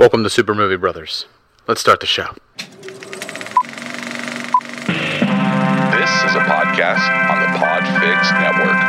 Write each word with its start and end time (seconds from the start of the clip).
Welcome 0.00 0.24
to 0.24 0.30
Super 0.30 0.54
Movie 0.54 0.78
Brothers. 0.78 1.26
Let's 1.68 1.82
start 1.82 2.00
the 2.00 2.06
show. 2.06 2.32
This 2.56 2.70
is 6.24 6.34
a 6.34 6.40
podcast 6.48 7.04
on 7.28 7.42
the 7.42 7.48
Podfix 7.60 8.32
Network. 8.40 8.80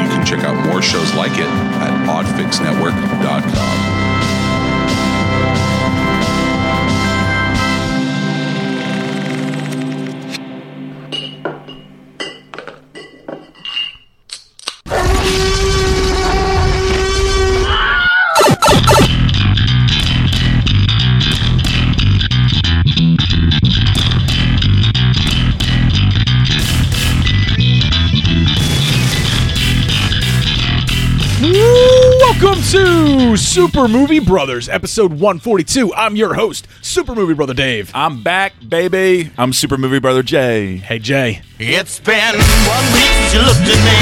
You 0.00 0.06
can 0.14 0.22
check 0.24 0.44
out 0.44 0.54
more 0.66 0.80
shows 0.80 1.12
like 1.14 1.32
it 1.32 1.48
at 1.48 2.06
podfixnetwork.com. 2.06 4.05
Super 33.56 33.88
Movie 33.88 34.18
Brothers, 34.18 34.68
episode 34.68 35.12
142. 35.12 35.94
I'm 35.94 36.14
your 36.14 36.34
host, 36.34 36.68
Super 36.82 37.14
Movie 37.14 37.32
Brother 37.32 37.54
Dave. 37.54 37.90
I'm 37.94 38.22
back, 38.22 38.52
baby. 38.68 39.30
I'm 39.38 39.54
Super 39.54 39.78
Movie 39.78 39.98
Brother 39.98 40.22
Jay. 40.22 40.76
Hey, 40.76 40.98
Jay. 40.98 41.40
It's 41.58 41.98
been 41.98 42.34
one 42.34 42.84
week 42.92 43.08
since 43.08 43.32
you 43.32 43.40
looked 43.40 43.60
at 43.60 43.80
me. 43.82 43.96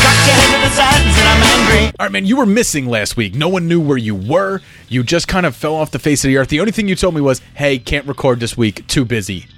Cocked 0.00 0.26
your 0.26 0.36
head 0.36 0.54
to 0.54 0.68
the 0.70 0.74
side 0.74 1.02
and 1.04 1.14
said 1.14 1.26
I'm 1.26 1.42
angry. 1.60 1.86
All 2.00 2.06
right, 2.06 2.12
man, 2.12 2.24
you 2.24 2.38
were 2.38 2.46
missing 2.46 2.86
last 2.86 3.14
week. 3.18 3.34
No 3.34 3.50
one 3.50 3.68
knew 3.68 3.78
where 3.78 3.98
you 3.98 4.14
were. 4.14 4.62
You 4.88 5.02
just 5.04 5.28
kind 5.28 5.44
of 5.44 5.54
fell 5.54 5.74
off 5.74 5.90
the 5.90 5.98
face 5.98 6.24
of 6.24 6.28
the 6.28 6.38
earth. 6.38 6.48
The 6.48 6.60
only 6.60 6.72
thing 6.72 6.88
you 6.88 6.96
told 6.96 7.14
me 7.14 7.20
was, 7.20 7.40
hey, 7.56 7.78
can't 7.78 8.06
record 8.06 8.40
this 8.40 8.56
week. 8.56 8.86
Too 8.86 9.04
busy. 9.04 9.48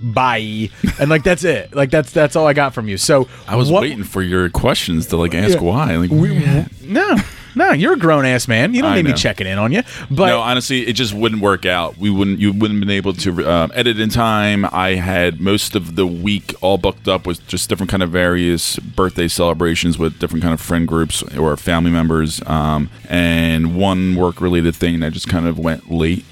Bye. 0.00 0.70
And 1.00 1.10
like, 1.10 1.24
that's 1.24 1.42
it. 1.42 1.74
Like, 1.74 1.90
that's 1.90 2.12
that's 2.12 2.36
all 2.36 2.46
I 2.46 2.52
got 2.52 2.72
from 2.72 2.86
you. 2.86 2.98
So 2.98 3.26
I 3.48 3.56
was 3.56 3.68
what- 3.68 3.82
waiting 3.82 4.04
for 4.04 4.22
your 4.22 4.48
questions 4.48 5.06
to 5.08 5.16
like 5.16 5.34
ask 5.34 5.54
Yeah. 5.56 5.62
why. 5.62 5.96
Like, 5.96 6.10
We, 6.12 6.38
No, 6.84 7.16
no, 7.56 7.72
you're 7.72 7.94
a 7.94 7.98
grown 7.98 8.26
ass 8.26 8.46
man. 8.46 8.74
You 8.74 8.82
don't 8.82 8.92
I 8.92 8.96
need 8.96 9.06
me 9.06 9.14
checking 9.14 9.46
in 9.46 9.58
on 9.58 9.72
you. 9.72 9.82
But 10.10 10.26
no, 10.26 10.40
honestly, 10.40 10.86
it 10.86 10.92
just 10.92 11.14
wouldn't 11.14 11.40
work 11.40 11.64
out. 11.64 11.96
We 11.96 12.10
wouldn't. 12.10 12.38
You 12.38 12.52
wouldn't 12.52 12.80
been 12.80 12.90
able 12.90 13.14
to 13.14 13.50
um, 13.50 13.72
edit 13.74 13.98
in 13.98 14.10
time. 14.10 14.66
I 14.66 14.96
had 14.96 15.40
most 15.40 15.74
of 15.74 15.96
the 15.96 16.06
week 16.06 16.54
all 16.60 16.76
booked 16.76 17.08
up 17.08 17.26
with 17.26 17.46
just 17.48 17.70
different 17.70 17.90
kind 17.90 18.02
of 18.02 18.10
various 18.10 18.78
birthday 18.78 19.26
celebrations 19.26 19.98
with 19.98 20.18
different 20.18 20.42
kind 20.42 20.52
of 20.52 20.60
friend 20.60 20.86
groups 20.86 21.22
or 21.34 21.56
family 21.56 21.90
members, 21.90 22.42
um, 22.46 22.90
and 23.08 23.76
one 23.76 24.14
work 24.16 24.42
related 24.42 24.76
thing 24.76 25.00
that 25.00 25.14
just 25.14 25.28
kind 25.28 25.46
of 25.46 25.58
went 25.58 25.90
late. 25.90 26.26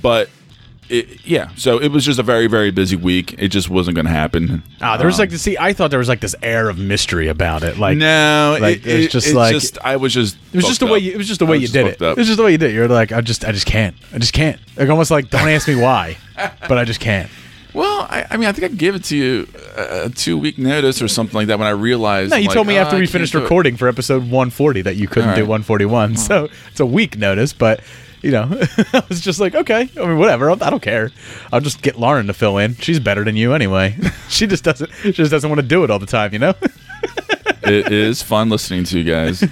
But 0.00 0.30
it, 0.90 1.26
yeah, 1.26 1.50
so 1.56 1.78
it 1.80 1.92
was 1.92 2.04
just 2.04 2.18
a 2.18 2.22
very 2.22 2.46
very 2.46 2.70
busy 2.70 2.96
week. 2.96 3.34
It 3.38 3.48
just 3.48 3.68
wasn't 3.68 3.94
going 3.94 4.06
to 4.06 4.12
happen. 4.12 4.62
ah, 4.80 4.96
there 4.96 5.06
was 5.06 5.18
like 5.18 5.30
to 5.30 5.38
see. 5.38 5.56
I 5.58 5.72
thought 5.72 5.90
there 5.90 5.98
was 5.98 6.08
like 6.08 6.20
this 6.20 6.34
air 6.42 6.68
of 6.68 6.78
mystery 6.78 7.28
about 7.28 7.62
it. 7.62 7.78
Like 7.78 7.98
no, 7.98 8.58
like, 8.60 8.78
it, 8.78 8.86
it's 8.86 9.12
just 9.12 9.34
like- 9.34 9.54
I 9.84 9.96
was 9.96 10.14
just 10.14 10.36
It 10.52 10.56
was 10.56 10.66
just 10.66 10.80
the 10.80 10.86
way 10.86 10.98
you, 10.98 11.12
it 11.12 11.16
was 11.18 11.28
just 11.28 11.40
the 11.40 11.46
way 11.46 11.58
you 11.58 11.68
did 11.68 11.86
it. 11.86 12.00
It 12.00 12.16
was 12.16 12.26
just 12.26 12.38
the 12.38 12.44
way 12.44 12.52
you 12.52 12.58
did 12.58 12.70
it. 12.70 12.74
You're 12.74 12.88
like, 12.88 13.12
I 13.12 13.20
just, 13.20 13.44
I 13.44 13.52
just 13.52 13.66
can't. 13.66 13.94
I 14.12 14.18
just 14.18 14.32
can't. 14.32 14.60
Like 14.76 14.88
almost 14.88 15.10
like, 15.10 15.30
don't 15.30 15.48
ask 15.48 15.68
me 15.68 15.74
why, 15.74 16.16
but 16.36 16.78
I 16.78 16.84
just 16.84 17.00
can't. 17.00 17.30
Well, 17.74 18.06
I, 18.08 18.26
I 18.30 18.36
mean, 18.38 18.48
I 18.48 18.52
think 18.52 18.72
I 18.72 18.74
gave 18.74 18.94
it 18.94 19.04
to 19.04 19.16
you 19.16 19.46
uh, 19.76 20.06
a 20.06 20.10
two 20.10 20.38
week 20.38 20.58
notice 20.58 21.02
or 21.02 21.08
something 21.08 21.34
like 21.34 21.48
that 21.48 21.58
when 21.58 21.68
I 21.68 21.72
realized. 21.72 22.30
No, 22.30 22.36
you 22.36 22.48
like, 22.48 22.54
told 22.54 22.66
me 22.66 22.76
"Oh, 22.78 22.82
after 22.82 22.96
we 22.96 23.06
finished 23.06 23.34
recording 23.34 23.76
for 23.76 23.88
episode 23.88 24.22
140 24.22 24.82
that 24.82 24.96
you 24.96 25.06
couldn't 25.06 25.30
All 25.30 25.34
do 25.36 25.42
right. 25.42 25.48
141. 25.48 26.16
So 26.16 26.48
it's 26.70 26.80
a 26.80 26.86
week 26.86 27.18
notice, 27.18 27.52
but 27.52 27.80
you 28.22 28.30
know, 28.30 28.48
I 28.92 29.02
was 29.08 29.20
just 29.20 29.40
like, 29.40 29.54
okay, 29.54 29.88
I 29.96 30.06
mean, 30.06 30.18
whatever. 30.18 30.50
I 30.50 30.70
don't 30.70 30.82
care. 30.82 31.10
I'll 31.52 31.60
just 31.60 31.82
get 31.82 31.98
Lauren 31.98 32.26
to 32.26 32.34
fill 32.34 32.58
in. 32.58 32.74
She's 32.76 33.00
better 33.00 33.24
than 33.24 33.36
you 33.36 33.54
anyway. 33.54 33.96
she 34.28 34.46
just 34.46 34.64
doesn't. 34.64 34.90
She 35.02 35.12
just 35.12 35.30
doesn't 35.30 35.48
want 35.48 35.60
to 35.60 35.66
do 35.66 35.84
it 35.84 35.90
all 35.90 35.98
the 35.98 36.06
time, 36.06 36.32
you 36.32 36.38
know. 36.38 36.54
it 37.62 37.92
is 37.92 38.22
fun 38.22 38.48
listening 38.48 38.84
to 38.84 38.98
you 38.98 39.04
guys. 39.04 39.44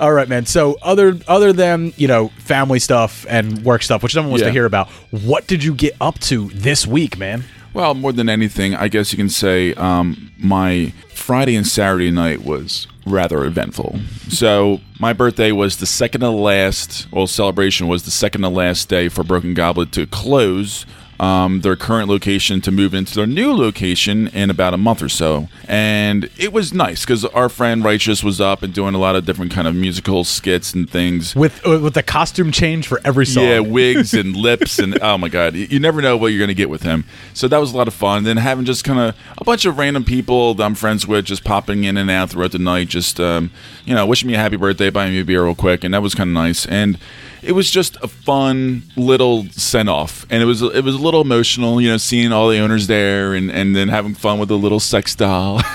All 0.00 0.12
right, 0.12 0.28
man. 0.28 0.46
So 0.46 0.78
other 0.82 1.18
other 1.26 1.52
than 1.52 1.92
you 1.96 2.08
know 2.08 2.28
family 2.38 2.78
stuff 2.78 3.26
and 3.28 3.64
work 3.64 3.82
stuff, 3.82 4.02
which 4.02 4.14
no 4.14 4.22
one 4.22 4.30
wants 4.30 4.44
to 4.44 4.52
hear 4.52 4.66
about, 4.66 4.88
what 5.10 5.46
did 5.46 5.62
you 5.62 5.74
get 5.74 5.94
up 6.00 6.18
to 6.20 6.48
this 6.50 6.86
week, 6.86 7.18
man? 7.18 7.44
well, 7.74 7.94
more 7.94 8.12
than 8.12 8.28
anything, 8.28 8.74
I 8.74 8.88
guess 8.88 9.12
you 9.12 9.16
can 9.16 9.28
say 9.28 9.72
um, 9.74 10.32
my 10.38 10.92
Friday 11.10 11.54
and 11.54 11.66
Saturday 11.66 12.10
night 12.10 12.42
was 12.42 12.88
rather 13.08 13.44
eventful. 13.44 13.98
So 14.28 14.80
my 15.00 15.12
birthday 15.12 15.52
was 15.52 15.78
the 15.78 15.86
second 15.86 16.20
to 16.22 16.30
last. 16.30 17.06
Well, 17.12 17.26
celebration 17.26 17.88
was 17.88 18.04
the 18.04 18.10
second 18.10 18.42
to 18.42 18.48
last 18.48 18.88
day 18.88 19.08
for 19.08 19.24
Broken 19.24 19.54
Goblet 19.54 19.92
to 19.92 20.06
close. 20.06 20.86
Um, 21.20 21.62
their 21.62 21.74
current 21.74 22.08
location 22.08 22.60
to 22.60 22.70
move 22.70 22.94
into 22.94 23.12
their 23.14 23.26
new 23.26 23.52
location 23.52 24.28
in 24.28 24.50
about 24.50 24.72
a 24.72 24.76
month 24.76 25.02
or 25.02 25.08
so, 25.08 25.48
and 25.66 26.30
it 26.38 26.52
was 26.52 26.72
nice 26.72 27.04
because 27.04 27.24
our 27.24 27.48
friend 27.48 27.82
Righteous 27.82 28.22
was 28.22 28.40
up 28.40 28.62
and 28.62 28.72
doing 28.72 28.94
a 28.94 28.98
lot 28.98 29.16
of 29.16 29.26
different 29.26 29.50
kind 29.50 29.66
of 29.66 29.74
musical 29.74 30.22
skits 30.22 30.74
and 30.74 30.88
things. 30.88 31.34
With 31.34 31.66
uh, 31.66 31.80
with 31.80 31.94
the 31.94 32.04
costume 32.04 32.52
change 32.52 32.86
for 32.86 33.00
every 33.04 33.26
song. 33.26 33.44
Yeah, 33.44 33.58
wigs 33.58 34.14
and 34.14 34.36
lips 34.36 34.78
and 34.78 34.96
oh 35.02 35.18
my 35.18 35.28
god, 35.28 35.54
you 35.54 35.80
never 35.80 36.00
know 36.00 36.16
what 36.16 36.28
you're 36.28 36.40
gonna 36.40 36.54
get 36.54 36.70
with 36.70 36.82
him. 36.82 37.04
So 37.34 37.48
that 37.48 37.58
was 37.58 37.72
a 37.72 37.76
lot 37.76 37.88
of 37.88 37.94
fun. 37.94 38.22
Then 38.22 38.36
having 38.36 38.64
just 38.64 38.84
kind 38.84 39.00
of 39.00 39.16
a 39.38 39.44
bunch 39.44 39.64
of 39.64 39.76
random 39.76 40.04
people 40.04 40.54
that 40.54 40.64
I'm 40.64 40.74
friends 40.74 41.06
with 41.06 41.24
just 41.24 41.44
popping 41.44 41.84
in 41.84 41.96
and 41.96 42.10
out 42.10 42.30
throughout 42.30 42.52
the 42.52 42.58
night, 42.58 42.88
just 42.88 43.18
um, 43.18 43.50
you 43.84 43.94
know, 43.94 44.06
wishing 44.06 44.28
me 44.28 44.34
a 44.34 44.38
happy 44.38 44.56
birthday, 44.56 44.90
buying 44.90 45.12
me 45.12 45.20
a 45.20 45.24
beer 45.24 45.44
real 45.44 45.54
quick, 45.54 45.82
and 45.84 45.94
that 45.94 46.02
was 46.02 46.14
kind 46.14 46.28
of 46.28 46.34
nice. 46.34 46.66
And 46.66 46.98
it 47.42 47.52
was 47.52 47.70
just 47.70 47.96
a 48.02 48.08
fun 48.08 48.82
little 48.96 49.44
send 49.50 49.88
off, 49.88 50.26
and 50.30 50.42
it 50.42 50.46
was 50.46 50.62
it 50.62 50.84
was 50.84 50.94
a 50.94 50.98
little 50.98 51.20
emotional, 51.20 51.80
you 51.80 51.88
know, 51.90 51.96
seeing 51.96 52.32
all 52.32 52.48
the 52.48 52.58
owners 52.58 52.86
there 52.86 53.34
and 53.34 53.50
and 53.50 53.74
then 53.76 53.88
having 53.88 54.14
fun 54.14 54.38
with 54.38 54.48
the 54.48 54.58
little 54.58 54.80
sex 54.80 55.14
doll. 55.14 55.60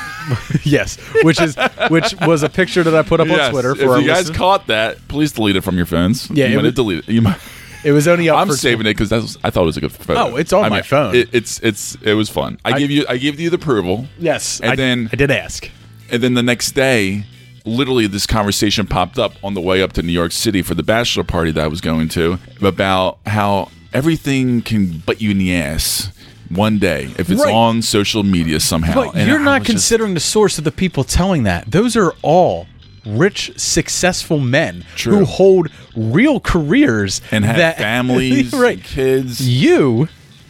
Yes, 0.64 0.96
which 1.24 1.42
is 1.42 1.58
which 1.90 2.16
was 2.22 2.44
a 2.44 2.50
picture 2.50 2.82
that 2.82 2.96
I 2.96 3.02
put 3.02 3.20
up 3.20 3.30
on 3.30 3.52
Twitter 3.52 3.72
if 3.74 3.80
for 3.80 3.90
our 3.90 4.00
you 4.00 4.08
guys 4.08 4.20
listeners. 4.20 4.38
caught 4.38 4.68
that, 4.68 5.06
please 5.10 5.34
delete 5.34 5.58
it 5.58 5.62
from 5.66 5.76
your 5.76 5.86
phones. 5.86 6.30
Yeah, 6.30 6.46
you 6.46 6.54
it 6.54 6.56
might 6.56 6.62
was- 6.62 6.66
have 6.70 6.76
deleted. 6.76 7.08
You 7.10 7.22
might. 7.24 7.38
It 7.84 7.92
was 7.92 8.08
only 8.08 8.30
up 8.30 8.38
I'm 8.38 8.50
saving 8.54 8.86
it 8.86 8.92
because 8.92 9.10
that's 9.10 9.38
I 9.44 9.50
thought 9.50 9.64
it 9.64 9.66
was 9.66 9.76
a 9.76 9.82
good 9.82 9.92
photo. 9.92 10.18
Oh, 10.22 10.36
it's 10.38 10.54
on 10.54 10.64
I 10.64 10.70
my 10.70 10.82
phone. 10.82 11.14
It, 11.14 11.28
it's 11.34 11.60
it's 11.60 11.96
it 12.02 12.14
was 12.14 12.30
fun. 12.30 12.58
I, 12.64 12.80
give 12.80 12.90
you 12.90 13.06
I 13.10 13.18
gave 13.18 13.38
you 13.38 13.50
the 13.50 13.58
approval. 13.58 14.08
Yes, 14.18 14.62
and 14.62 14.72
I, 14.72 14.76
then 14.78 15.10
I 15.12 15.18
did 15.18 15.30
ask. 15.30 15.70
and 16.10 16.24
then 16.24 16.34
the 16.36 16.44
next 16.44 16.72
day, 16.72 17.26
literally 17.66 18.08
this 18.08 18.28
conversation 18.28 18.86
popped 18.88 19.18
up 19.20 19.34
on 19.44 19.54
the 19.54 19.62
way 19.62 19.82
up 19.82 19.94
to 19.94 20.02
New 20.02 20.12
York 20.12 20.32
City 20.32 20.62
for 20.62 20.76
the 20.76 20.84
bachelor 20.84 21.24
party 21.24 21.52
that 21.52 21.64
I 21.64 21.68
was 21.68 21.82
going 21.82 22.10
to 22.10 22.38
about 22.62 23.20
how 23.26 23.70
everything 23.94 24.62
can 24.62 25.00
butt 25.00 25.22
you 25.22 25.32
in 25.32 25.38
the 25.38 25.56
ass 25.56 26.12
one 26.50 26.78
day 26.80 27.06
if 27.18 27.30
it's 27.30 27.44
Right. 27.44 27.54
on 27.54 27.82
social 27.82 28.24
media 28.24 28.60
somehow. 28.60 28.94
But 29.06 29.16
And 29.16 29.28
you're 29.30 29.40
I 29.40 29.44
not 29.44 29.60
was 29.62 29.68
just- 29.68 29.72
considering 29.76 30.14
the 30.14 30.20
source 30.20 30.58
of 30.58 30.64
the 30.64 30.72
people 30.72 31.04
telling 31.04 31.44
that. 31.44 31.72
Those 31.72 31.96
are 31.96 32.14
all 32.22 32.68
rich, 33.06 33.52
successful 33.58 34.40
men 34.40 34.86
True. 34.96 35.20
who 35.20 35.26
hold 35.26 35.70
real 35.96 36.40
careers 36.40 37.22
and 37.32 37.44
have 37.46 37.58
that, 37.58 37.78
families, 37.78 38.54
right? 38.54 38.76
and 38.78 38.84
kids. 38.84 39.42
You, 39.48 40.08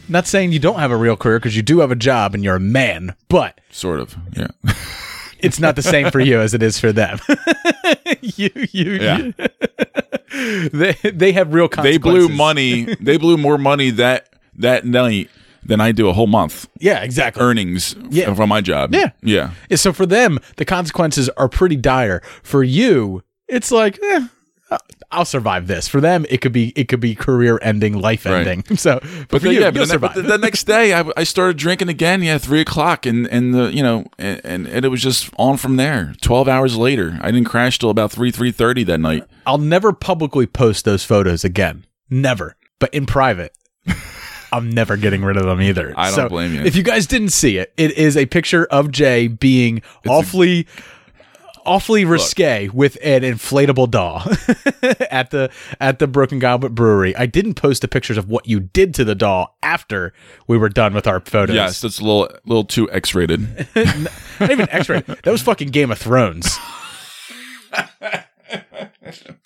not 0.09 0.27
saying 0.27 0.51
you 0.51 0.59
don't 0.59 0.79
have 0.79 0.91
a 0.91 0.97
real 0.97 1.15
career 1.15 1.39
because 1.39 1.55
you 1.55 1.63
do 1.63 1.79
have 1.79 1.91
a 1.91 1.95
job 1.95 2.33
and 2.35 2.43
you're 2.43 2.55
a 2.57 2.59
man, 2.59 3.15
but 3.29 3.59
Sort 3.71 3.99
of, 3.99 4.15
yeah. 4.37 4.47
it's 5.43 5.59
not 5.59 5.75
the 5.75 5.81
same 5.83 6.09
for 6.11 6.19
you 6.19 6.39
as 6.39 6.53
it 6.53 6.63
is 6.63 6.79
for 6.79 6.91
them. 6.91 7.19
you, 8.21 8.49
you, 8.71 8.91
Yeah. 8.93 9.17
you- 9.17 9.33
they 10.73 10.93
they 11.03 11.31
have 11.33 11.53
real 11.53 11.67
consequences. 11.67 12.01
they 12.01 12.27
blew 12.27 12.29
money. 12.29 12.95
They 12.99 13.17
blew 13.17 13.37
more 13.37 13.57
money 13.57 13.91
that 13.91 14.29
that 14.55 14.85
night 14.85 15.29
than 15.65 15.79
I 15.79 15.91
do 15.91 16.09
a 16.09 16.13
whole 16.13 16.27
month 16.27 16.67
Yeah, 16.79 17.03
exactly. 17.03 17.41
earnings 17.41 17.95
Yeah. 18.09 18.33
from 18.33 18.49
my 18.49 18.59
job. 18.61 18.93
Yeah. 18.93 19.11
yeah. 19.21 19.51
Yeah, 19.69 19.77
So 19.77 19.93
for 19.93 20.05
them, 20.05 20.39
the 20.57 20.65
consequences 20.65 21.29
are 21.37 21.47
pretty 21.47 21.77
dire. 21.77 22.21
For 22.43 22.63
you, 22.63 23.23
it's 23.47 23.71
like, 23.71 23.97
eh, 24.03 24.27
I'll 25.13 25.25
survive 25.25 25.67
this. 25.67 25.87
For 25.87 26.01
them, 26.01 26.25
it 26.29 26.41
could 26.41 26.51
be 26.51 26.73
it 26.75 26.87
could 26.87 26.99
be 26.99 27.15
career 27.15 27.59
ending, 27.61 27.93
life 27.99 28.25
Right. 28.25 28.45
ending. 28.47 28.63
So, 28.77 28.99
but, 29.01 29.27
But 29.29 29.41
for 29.41 29.47
the, 29.47 29.53
you, 29.53 29.59
yeah, 29.61 29.65
you'll 29.67 29.73
but 29.73 29.79
the, 29.79 29.85
survive. 29.87 30.15
but 30.15 30.27
the, 30.27 30.37
next 30.37 30.63
day 30.65 30.93
I, 30.93 31.05
I 31.15 31.23
started 31.23 31.57
drinking 31.57 31.89
again. 31.89 32.21
Yeah, 32.23 32.37
three 32.37 32.61
o'clock, 32.61 33.05
and 33.05 33.27
and 33.27 33.53
the 33.53 33.71
you 33.73 33.83
know, 33.83 34.05
and, 34.17 34.41
and 34.43 34.67
and 34.67 34.85
it 34.85 34.89
was 34.89 35.01
just 35.01 35.29
on 35.37 35.57
from 35.57 35.77
there. 35.77 36.13
Twelve 36.21 36.47
hours 36.47 36.75
later, 36.77 37.17
I 37.21 37.31
didn't 37.31 37.47
crash 37.47 37.79
till 37.79 37.89
about 37.89 38.11
three 38.11 38.31
three 38.31 38.51
thirty 38.51 38.83
that 38.85 38.99
night. 38.99 39.23
I'll 39.45 39.57
never 39.57 39.93
publicly 39.93 40.47
post 40.47 40.85
those 40.85 41.03
photos 41.03 41.43
again. 41.43 41.85
Never. 42.09 42.55
But 42.79 42.93
in 42.93 43.05
private. 43.05 43.53
I'm 44.51 44.69
never 44.69 44.97
getting 44.97 45.23
rid 45.23 45.35
of 45.37 45.45
them 45.45 45.61
either. 45.61 45.95
I 45.97 46.07
don't 46.11 46.15
So, 46.15 46.29
blame 46.29 46.53
you. 46.53 46.61
If 46.61 46.75
you 46.75 46.83
guys 46.83 47.07
didn't 47.07 47.29
see 47.29 47.57
it, 47.57 47.73
it 47.75 47.97
is 47.97 48.15
a 48.15 48.27
picture 48.27 48.65
of 48.65 48.91
Jay 48.91 49.27
being 49.27 49.81
awfully 50.07 50.67
awfully 51.65 52.05
risque 52.05 52.69
with 52.69 52.97
an 53.03 53.21
inflatable 53.23 53.89
doll 53.89 54.21
at 55.11 55.31
the 55.31 55.51
at 55.79 55.99
the 55.99 56.07
Broken 56.07 56.39
Goblet 56.39 56.73
Brewery. 56.75 57.15
I 57.15 57.25
didn't 57.25 57.55
post 57.55 57.81
the 57.81 57.87
pictures 57.87 58.17
of 58.17 58.29
what 58.29 58.47
you 58.47 58.59
did 58.59 58.93
to 58.95 59.03
the 59.03 59.15
doll 59.15 59.57
after 59.63 60.13
we 60.47 60.57
were 60.57 60.69
done 60.69 60.93
with 60.93 61.07
our 61.07 61.19
photos. 61.19 61.55
Yes, 61.55 61.81
that's 61.81 61.99
a 61.99 62.03
little 62.03 62.29
little 62.45 62.65
too 62.65 62.89
X 62.91 63.13
rated. 63.15 63.41
Not 63.75 64.51
even 64.51 64.69
X-ray. 64.69 65.01
That 65.01 65.25
was 65.27 65.41
fucking 65.41 65.69
Game 65.69 65.91
of 65.91 65.97
Thrones. 65.97 66.57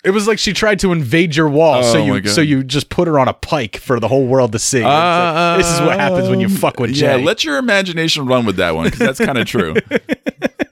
It 0.04 0.10
was 0.10 0.28
like 0.28 0.38
she 0.38 0.52
tried 0.52 0.78
to 0.80 0.92
invade 0.92 1.34
your 1.34 1.48
wall, 1.48 1.82
so 1.82 1.98
Oh, 1.98 2.06
my 2.06 2.16
you 2.18 2.28
so 2.28 2.40
you 2.40 2.62
just 2.62 2.88
put 2.88 3.08
her 3.08 3.18
on 3.18 3.28
a 3.28 3.34
pike 3.34 3.76
for 3.76 3.98
the 3.98 4.08
whole 4.08 4.26
world 4.26 4.52
to 4.52 4.58
see. 4.58 4.78
It's 4.78 4.84
like, 4.84 5.58
this 5.58 5.70
is 5.70 5.80
what 5.80 5.98
happens 5.98 6.28
when 6.28 6.40
you 6.40 6.48
fuck 6.48 6.78
with 6.78 6.90
uh, 6.90 6.94
Jay. 6.94 7.18
Yeah, 7.18 7.24
let 7.24 7.44
your 7.44 7.58
imagination 7.58 8.26
run 8.26 8.46
with 8.46 8.56
that 8.56 8.74
one 8.74 8.84
because 8.84 9.00
that's 9.00 9.18
kind 9.18 9.36
of 9.38 9.46
true. 9.46 9.74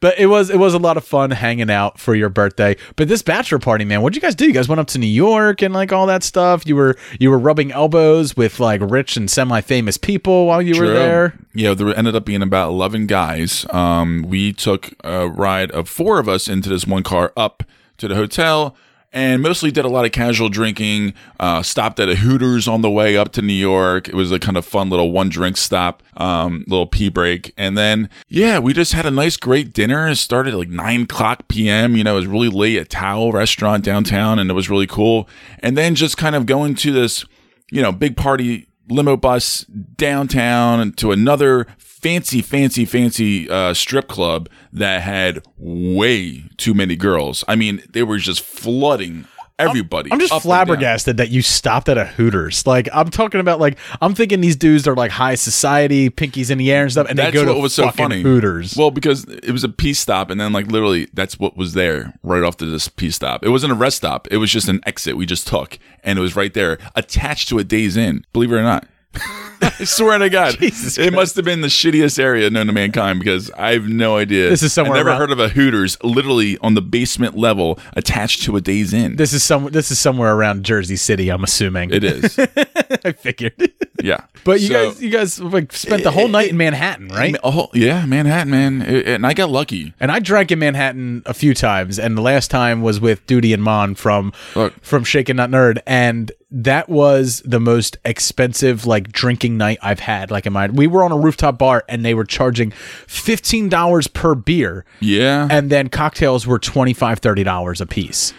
But 0.00 0.18
it 0.18 0.26
was 0.26 0.50
it 0.50 0.58
was 0.58 0.74
a 0.74 0.78
lot 0.78 0.96
of 0.96 1.04
fun 1.04 1.30
hanging 1.30 1.70
out 1.70 2.00
for 2.00 2.14
your 2.14 2.28
birthday. 2.28 2.76
But 2.96 3.08
this 3.08 3.22
bachelor 3.22 3.58
party, 3.58 3.84
man, 3.84 4.02
what'd 4.02 4.16
you 4.16 4.22
guys 4.22 4.34
do? 4.34 4.46
You 4.46 4.52
guys 4.52 4.68
went 4.68 4.80
up 4.80 4.86
to 4.88 4.98
New 4.98 5.06
York 5.06 5.62
and 5.62 5.74
like 5.74 5.92
all 5.92 6.06
that 6.06 6.22
stuff. 6.22 6.66
You 6.66 6.76
were 6.76 6.96
you 7.18 7.30
were 7.30 7.38
rubbing 7.38 7.70
elbows 7.70 8.36
with 8.36 8.60
like 8.60 8.80
rich 8.82 9.16
and 9.16 9.30
semi 9.30 9.60
famous 9.60 9.96
people 9.98 10.46
while 10.46 10.62
you 10.62 10.80
were 10.80 10.88
there. 10.92 11.38
Yeah, 11.54 11.74
there 11.74 11.96
ended 11.96 12.16
up 12.16 12.24
being 12.24 12.42
about 12.42 12.70
11 12.70 13.06
guys. 13.06 13.66
Um, 13.70 14.24
we 14.28 14.52
took 14.52 14.94
a 15.04 15.28
ride 15.28 15.70
of 15.72 15.88
four 15.88 16.18
of 16.18 16.28
us 16.28 16.48
into 16.48 16.68
this 16.68 16.86
one 16.86 17.02
car 17.02 17.32
up 17.36 17.62
to 17.98 18.08
the 18.08 18.14
hotel 18.14 18.74
and 19.12 19.42
mostly 19.42 19.70
did 19.70 19.84
a 19.84 19.88
lot 19.88 20.04
of 20.04 20.12
casual 20.12 20.48
drinking. 20.48 21.14
Uh, 21.38 21.62
stopped 21.62 21.98
at 21.98 22.08
a 22.08 22.16
Hooters 22.16 22.68
on 22.68 22.82
the 22.82 22.90
way 22.90 23.16
up 23.16 23.32
to 23.32 23.42
New 23.42 23.52
York. 23.52 24.08
It 24.08 24.14
was 24.14 24.30
a 24.30 24.38
kind 24.38 24.56
of 24.56 24.64
fun 24.64 24.88
little 24.88 25.10
one 25.10 25.28
drink 25.28 25.56
stop, 25.56 26.02
um, 26.16 26.64
little 26.68 26.86
pee 26.86 27.08
break. 27.08 27.52
And 27.56 27.76
then, 27.76 28.08
yeah, 28.28 28.58
we 28.58 28.72
just 28.72 28.92
had 28.92 29.06
a 29.06 29.10
nice, 29.10 29.36
great 29.36 29.72
dinner. 29.72 30.08
It 30.08 30.16
started 30.16 30.54
like 30.54 30.68
9 30.68 31.02
o'clock 31.02 31.48
p.m. 31.48 31.96
You 31.96 32.04
know, 32.04 32.14
it 32.14 32.16
was 32.16 32.26
really 32.26 32.48
late 32.48 32.78
at 32.78 32.88
Tao 32.88 33.30
restaurant 33.30 33.84
downtown 33.84 34.38
and 34.38 34.50
it 34.50 34.54
was 34.54 34.70
really 34.70 34.86
cool. 34.86 35.28
And 35.58 35.76
then 35.76 35.94
just 35.94 36.16
kind 36.16 36.36
of 36.36 36.46
going 36.46 36.74
to 36.76 36.92
this, 36.92 37.24
you 37.70 37.82
know, 37.82 37.92
big 37.92 38.16
party 38.16 38.68
limo 38.90 39.16
bus 39.16 39.64
downtown 39.96 40.92
to 40.92 41.12
another 41.12 41.66
fancy, 41.78 42.40
fancy, 42.42 42.84
fancy 42.84 43.48
uh, 43.48 43.74
strip 43.74 44.08
club 44.08 44.48
that 44.72 45.02
had 45.02 45.44
way 45.58 46.44
too 46.56 46.74
many 46.74 46.96
girls. 46.96 47.44
I 47.46 47.56
mean, 47.56 47.82
they 47.90 48.02
were 48.02 48.18
just 48.18 48.40
flooding 48.40 49.26
everybody. 49.60 50.10
I'm 50.12 50.18
just 50.18 50.32
and 50.32 50.40
down. 50.40 50.42
flabbergasted 50.42 51.16
that 51.18 51.30
you 51.30 51.42
stopped 51.42 51.88
at 51.88 51.98
a 51.98 52.04
Hooters. 52.04 52.66
Like 52.66 52.88
I'm 52.92 53.10
talking 53.10 53.40
about 53.40 53.60
like 53.60 53.78
I'm 54.00 54.14
thinking 54.14 54.40
these 54.40 54.56
dudes 54.56 54.86
are 54.88 54.94
like 54.94 55.10
high 55.10 55.34
society, 55.34 56.10
pinkies 56.10 56.50
in 56.50 56.58
the 56.58 56.72
air 56.72 56.82
and 56.82 56.92
stuff, 56.92 57.06
and 57.08 57.18
That's 57.18 57.32
they 57.32 57.42
go 57.42 57.46
what 57.46 57.54
to 57.54 57.60
was 57.60 57.74
so 57.74 57.84
fucking 57.84 57.96
funny. 57.96 58.22
Hooters. 58.22 58.76
Well, 58.76 58.90
because 58.90 59.24
it 59.24 59.50
was 59.50 59.64
a 59.64 59.68
pee 59.68 59.94
stop, 59.94 60.30
and 60.30 60.40
then 60.40 60.52
like 60.52 60.66
literally, 60.66 61.08
that's 61.14 61.38
what 61.38 61.56
was 61.56 61.74
there 61.74 62.14
right 62.22 62.42
after 62.42 62.66
this 62.66 62.88
pee 62.88 63.10
stop. 63.10 63.44
It 63.44 63.50
wasn't 63.50 63.72
a 63.72 63.76
rest 63.76 63.98
stop; 63.98 64.28
it 64.30 64.38
was 64.38 64.50
just 64.50 64.68
an 64.68 64.80
exit 64.86 65.16
we 65.16 65.26
just 65.26 65.46
took, 65.46 65.78
and 66.02 66.18
it 66.18 66.22
was 66.22 66.36
right 66.36 66.54
there, 66.54 66.78
attached 66.94 67.48
to 67.48 67.58
a 67.58 67.64
Days 67.64 67.96
Inn. 67.96 68.24
Believe 68.32 68.52
it 68.52 68.56
or 68.56 68.62
not. 68.62 68.86
I 69.62 69.84
swear 69.84 70.18
to 70.18 70.30
God, 70.30 70.56
Jesus 70.58 70.96
it 70.98 71.12
must 71.12 71.36
have 71.36 71.44
been 71.44 71.60
the 71.62 71.68
shittiest 71.68 72.18
area 72.18 72.48
known 72.50 72.66
to 72.68 72.72
mankind 72.72 73.18
because 73.18 73.50
I 73.52 73.72
have 73.72 73.88
no 73.88 74.16
idea. 74.16 74.48
This 74.48 74.62
is 74.62 74.72
somewhere 74.72 74.92
I've 74.94 74.98
never 75.00 75.10
around- 75.10 75.18
heard 75.18 75.30
of 75.32 75.38
a 75.40 75.48
Hooters 75.48 75.96
literally 76.02 76.56
on 76.58 76.74
the 76.74 76.82
basement 76.82 77.36
level 77.36 77.78
attached 77.94 78.42
to 78.44 78.56
a 78.56 78.60
Days 78.60 78.92
Inn. 78.94 79.16
this 79.16 79.32
is 79.32 79.42
some 79.42 79.64
this 79.66 79.90
is 79.90 79.98
somewhere 79.98 80.34
around 80.34 80.64
Jersey 80.64 80.96
City, 80.96 81.28
I'm 81.30 81.42
assuming. 81.44 81.90
it 81.92 82.04
is, 82.04 82.38
I 83.04 83.12
figured. 83.12 83.72
yeah. 84.02 84.20
But 84.44 84.60
you 84.60 84.68
So- 84.68 84.90
guys 84.90 85.02
you 85.02 85.10
guys 85.10 85.40
like 85.40 85.72
spent 85.72 86.04
the 86.04 86.10
whole 86.12 86.28
night 86.28 86.50
in 86.50 86.56
Manhattan, 86.56 87.08
right? 87.08 87.34
Oh 87.42 87.68
yeah, 87.74 88.06
Manhattan, 88.06 88.50
man, 88.50 88.82
It- 88.82 89.08
and 89.08 89.26
I 89.26 89.34
got 89.34 89.50
lucky. 89.50 89.92
And 89.98 90.12
I 90.12 90.20
drank 90.20 90.52
in 90.52 90.58
Manhattan 90.60 91.22
a 91.26 91.34
few 91.34 91.52
times, 91.54 91.98
and 91.98 92.16
the 92.16 92.22
last 92.22 92.50
time 92.50 92.82
was 92.82 93.00
with 93.00 93.26
Duty 93.26 93.52
and 93.52 93.62
Mon 93.62 93.94
from 93.94 94.32
Look. 94.54 94.74
from 94.84 95.04
Shaken 95.04 95.36
Not 95.36 95.50
Nerd, 95.50 95.80
and 95.86 96.30
that 96.52 96.88
was 96.88 97.42
the 97.44 97.60
most 97.60 97.96
expensive 98.04 98.86
like 98.86 99.12
drinking 99.12 99.56
night 99.56 99.78
I've 99.82 100.00
had. 100.00 100.30
Like 100.30 100.46
in 100.46 100.52
my, 100.52 100.68
we 100.68 100.86
were 100.86 101.02
on 101.04 101.12
a 101.12 101.18
rooftop 101.18 101.58
bar, 101.58 101.84
and 101.88 102.04
they 102.04 102.14
were 102.14 102.24
charging 102.24 102.70
fifteen 103.06 103.68
dollars 103.68 104.06
per 104.08 104.34
beer, 104.34 104.84
Yeah, 105.00 105.46
and 105.50 105.70
then 105.70 105.88
cocktails 105.88 106.46
were 106.46 106.58
25 106.58 107.20
dollars 107.20 107.80
a 107.80 107.86
piece. 107.86 108.32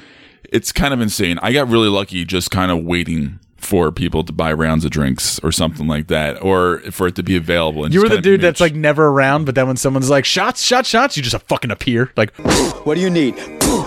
it's 0.51 0.71
kind 0.71 0.93
of 0.93 0.99
insane. 1.01 1.39
I 1.41 1.53
got 1.53 1.69
really 1.69 1.87
lucky 1.89 2.25
just 2.25 2.51
kind 2.51 2.71
of 2.71 2.83
waiting 2.83 3.39
for 3.57 3.91
people 3.91 4.23
to 4.23 4.33
buy 4.33 4.51
rounds 4.51 4.83
of 4.83 4.89
drinks 4.91 5.39
or 5.43 5.51
something 5.51 5.85
like 5.87 6.07
that, 6.07 6.41
or 6.41 6.79
for 6.91 7.07
it 7.07 7.15
to 7.15 7.23
be 7.23 7.37
available. 7.37 7.85
And 7.85 7.93
You 7.93 8.01
just 8.01 8.05
were 8.05 8.09
the 8.09 8.15
kind 8.15 8.19
of 8.19 8.23
dude 8.23 8.41
that's 8.41 8.59
like 8.59 8.73
never 8.73 9.07
around, 9.07 9.45
but 9.45 9.53
then 9.55 9.67
when 9.67 9.77
someone's 9.77 10.09
like 10.09 10.25
shots, 10.25 10.63
shots, 10.63 10.89
shots, 10.89 11.15
you 11.15 11.21
just 11.23 11.37
fucking 11.43 11.69
appear. 11.71 12.11
Like 12.17 12.35
What 12.85 12.95
do 12.95 13.01
you 13.01 13.09
need? 13.09 13.35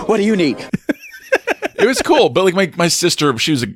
What 0.07 0.17
do 0.17 0.23
you 0.23 0.35
need? 0.35 0.57
it 1.75 1.85
was 1.85 2.01
cool. 2.01 2.29
But 2.29 2.45
like 2.45 2.53
my, 2.55 2.71
my 2.77 2.87
sister, 2.87 3.37
she 3.37 3.51
was 3.51 3.63
a 3.63 3.67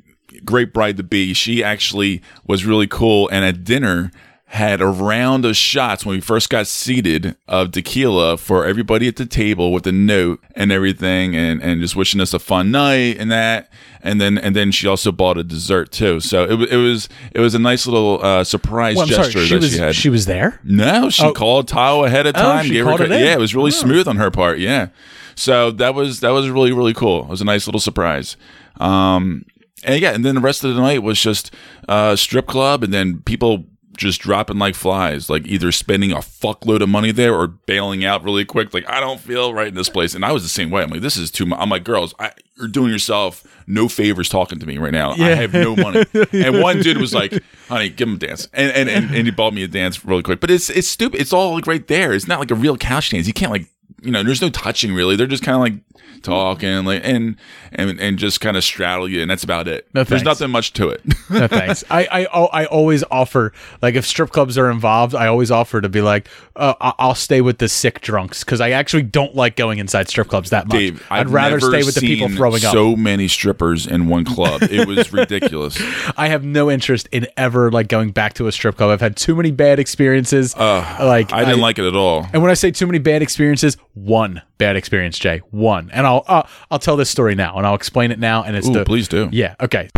great 0.44 0.72
bride 0.72 0.96
to 0.98 1.02
be. 1.02 1.32
She 1.34 1.62
actually 1.64 2.22
was 2.46 2.64
really 2.64 2.86
cool. 2.86 3.28
And 3.30 3.44
at 3.44 3.64
dinner, 3.64 4.10
had 4.46 4.80
a 4.80 4.86
round 4.88 5.44
of 5.44 5.54
shots 5.56 6.04
when 6.04 6.16
we 6.16 6.20
first 6.20 6.50
got 6.50 6.66
seated 6.66 7.36
of 7.46 7.70
tequila 7.70 8.36
for 8.36 8.66
everybody 8.66 9.06
at 9.06 9.14
the 9.14 9.24
table 9.24 9.72
with 9.72 9.86
a 9.86 9.92
note 9.92 10.42
and 10.56 10.72
everything 10.72 11.36
and, 11.36 11.62
and 11.62 11.80
just 11.80 11.94
wishing 11.94 12.20
us 12.20 12.34
a 12.34 12.38
fun 12.40 12.72
night 12.72 13.16
and 13.20 13.30
that 13.30 13.70
and 14.02 14.20
then 14.20 14.36
and 14.36 14.56
then 14.56 14.72
she 14.72 14.88
also 14.88 15.12
bought 15.12 15.38
a 15.38 15.44
dessert 15.44 15.92
too 15.92 16.18
so 16.18 16.42
it, 16.42 16.72
it 16.72 16.76
was 16.76 17.08
it 17.30 17.38
was 17.38 17.54
a 17.54 17.60
nice 17.60 17.86
little 17.86 18.18
uh, 18.24 18.42
surprise 18.42 18.96
well, 18.96 19.06
gesture 19.06 19.30
sorry, 19.30 19.44
she 19.46 19.54
that 19.54 19.60
was 19.60 19.72
she 19.72 19.78
had 19.78 19.94
she 19.94 20.08
was 20.08 20.26
there. 20.26 20.58
no, 20.64 21.08
she 21.10 21.22
Oh. 21.26 21.32
called 21.32 21.68
Tao 21.68 22.02
ahead 22.02 22.26
of 22.26 22.34
time 22.34 22.44
Oh, 22.44 22.48
time. 22.54 22.64
she 22.66 22.72
gave 22.72 22.84
her 22.86 22.90
called 22.90 23.02
it 23.02 23.12
in. 23.12 23.20
Yeah, 23.24 23.34
it 23.34 23.38
was 23.38 23.54
really 23.54 23.70
smooth 23.70 24.08
on 24.08 24.16
her 24.16 24.32
part. 24.32 24.58
Yeah, 24.58 24.88
so 25.36 25.70
that 25.70 25.94
was 25.94 26.18
that 26.20 26.30
was 26.30 26.48
really 26.50 26.72
really 26.72 26.92
cool. 26.92 27.22
It 27.22 27.28
was 27.28 27.40
a 27.40 27.44
nice 27.44 27.68
little 27.68 27.78
surprise. 27.80 28.36
Um, 28.80 29.44
and 29.84 30.00
yeah, 30.00 30.12
and 30.12 30.24
then 30.24 30.34
the 30.34 30.40
rest 30.40 30.64
of 30.64 30.74
the 30.74 30.80
night 30.80 31.02
was 31.02 31.20
just 31.20 31.54
uh, 31.88 32.16
strip 32.16 32.46
club, 32.46 32.82
and 32.82 32.92
then 32.92 33.20
people 33.20 33.64
just 34.00 34.20
dropping 34.22 34.58
like 34.58 34.74
flies, 34.74 35.28
like 35.28 35.46
either 35.46 35.70
spending 35.70 36.10
a 36.10 36.16
fuckload 36.16 36.80
of 36.80 36.88
money 36.88 37.12
there 37.12 37.34
or 37.34 37.46
bailing 37.46 38.02
out 38.04 38.24
really 38.24 38.46
quick. 38.46 38.72
Like 38.72 38.88
I 38.88 38.98
don't 38.98 39.20
feel 39.20 39.52
right 39.52 39.68
in 39.68 39.74
this 39.74 39.90
place, 39.90 40.14
and 40.14 40.24
I 40.24 40.32
was 40.32 40.42
the 40.42 40.48
same 40.48 40.70
way. 40.70 40.82
I'm 40.82 40.90
like, 40.90 41.02
this 41.02 41.16
is 41.16 41.30
too 41.30 41.46
much. 41.46 41.58
I'm 41.60 41.68
like, 41.68 41.84
girls, 41.84 42.14
I, 42.18 42.32
you're 42.56 42.68
doing 42.68 42.90
yourself 42.90 43.46
no 43.66 43.88
favors 43.88 44.28
talking 44.28 44.58
to 44.58 44.66
me 44.66 44.78
right 44.78 44.92
now. 44.92 45.12
I 45.12 45.34
have 45.34 45.52
no 45.52 45.76
money. 45.76 46.04
and 46.32 46.60
one 46.60 46.80
dude 46.80 46.98
was 46.98 47.14
like, 47.14 47.42
honey, 47.68 47.90
give 47.90 48.08
him 48.08 48.14
a 48.14 48.18
dance, 48.18 48.48
and 48.52 48.72
and, 48.72 48.88
and 48.88 49.14
and 49.14 49.26
he 49.26 49.30
bought 49.30 49.52
me 49.52 49.62
a 49.62 49.68
dance 49.68 50.04
really 50.04 50.22
quick. 50.22 50.40
But 50.40 50.50
it's 50.50 50.70
it's 50.70 50.88
stupid. 50.88 51.20
It's 51.20 51.32
all 51.32 51.54
like 51.54 51.66
right 51.66 51.86
there. 51.86 52.12
It's 52.12 52.26
not 52.26 52.40
like 52.40 52.50
a 52.50 52.56
real 52.56 52.76
couch 52.78 53.10
dance. 53.10 53.26
You 53.26 53.34
can't 53.34 53.52
like 53.52 53.66
you 54.02 54.10
know. 54.10 54.22
There's 54.22 54.40
no 54.40 54.50
touching 54.50 54.94
really. 54.94 55.14
They're 55.14 55.26
just 55.26 55.42
kind 55.42 55.56
of 55.56 55.60
like 55.60 55.74
talking 56.22 56.84
like 56.84 57.00
and 57.04 57.36
and 57.72 57.98
and 58.00 58.18
just 58.18 58.40
kind 58.40 58.56
of 58.56 58.64
straddle 58.64 59.08
you, 59.08 59.22
and 59.22 59.30
that's 59.30 59.44
about 59.44 59.68
it. 59.68 59.86
No, 59.94 60.04
There's 60.04 60.22
thanks. 60.22 60.24
nothing 60.24 60.50
much 60.50 60.72
to 60.74 60.88
it. 60.90 61.02
No 61.30 61.46
thanks. 61.48 61.84
I, 61.90 62.06
I 62.10 62.24
I 62.62 62.64
always 62.66 63.02
offer 63.10 63.52
like 63.82 63.94
if 63.94 64.06
strip 64.06 64.30
clubs 64.30 64.58
are 64.58 64.70
involved, 64.70 65.14
I 65.14 65.26
always 65.28 65.50
offer 65.50 65.80
to 65.80 65.88
be 65.88 66.00
like, 66.02 66.28
uh, 66.56 66.74
I- 66.80 66.92
I'll 66.98 67.14
stay 67.14 67.40
with 67.40 67.58
the 67.58 67.68
sick 67.68 68.00
drunks 68.00 68.44
because 68.44 68.60
I 68.60 68.70
actually 68.70 69.02
don't 69.04 69.34
like 69.34 69.56
going 69.56 69.78
inside 69.78 70.08
strip 70.08 70.28
clubs 70.28 70.50
that 70.50 70.66
much. 70.68 70.76
Dave, 70.76 71.06
I'd 71.10 71.20
I've 71.20 71.32
rather 71.32 71.60
stay 71.60 71.82
with 71.84 71.94
the 71.94 72.00
people 72.02 72.28
throwing 72.28 72.64
up. 72.64 72.72
So 72.72 72.96
many 72.96 73.28
strippers 73.28 73.86
in 73.86 74.06
one 74.08 74.24
club. 74.24 74.62
It 74.64 74.86
was 74.86 75.12
ridiculous. 75.12 75.80
I 76.16 76.28
have 76.28 76.44
no 76.44 76.70
interest 76.70 77.08
in 77.12 77.26
ever 77.36 77.70
like 77.70 77.88
going 77.88 78.10
back 78.10 78.34
to 78.34 78.46
a 78.46 78.52
strip 78.52 78.76
club. 78.76 78.90
I've 78.90 79.00
had 79.00 79.16
too 79.16 79.34
many 79.34 79.50
bad 79.50 79.78
experiences. 79.78 80.56
like 80.56 81.32
I 81.32 81.44
didn't 81.44 81.60
like 81.60 81.78
it 81.78 81.84
at 81.86 81.96
all. 81.96 82.26
And 82.32 82.42
when 82.42 82.50
I 82.50 82.54
say 82.54 82.70
too 82.70 82.86
many 82.86 82.98
bad 82.98 83.22
experiences, 83.22 83.76
one 83.94 84.42
bad 84.58 84.76
experience, 84.76 85.18
Jay, 85.18 85.38
one. 85.50 85.89
And 85.92 86.06
I'll 86.06 86.24
uh, 86.26 86.42
I'll 86.70 86.78
tell 86.78 86.96
this 86.96 87.10
story 87.10 87.34
now, 87.34 87.56
and 87.56 87.66
I'll 87.66 87.74
explain 87.74 88.10
it 88.10 88.18
now. 88.18 88.42
And 88.44 88.56
it's 88.56 88.68
Ooh, 88.68 88.72
the 88.72 88.84
please 88.84 89.08
do. 89.08 89.28
Yeah. 89.32 89.54
Okay. 89.60 89.88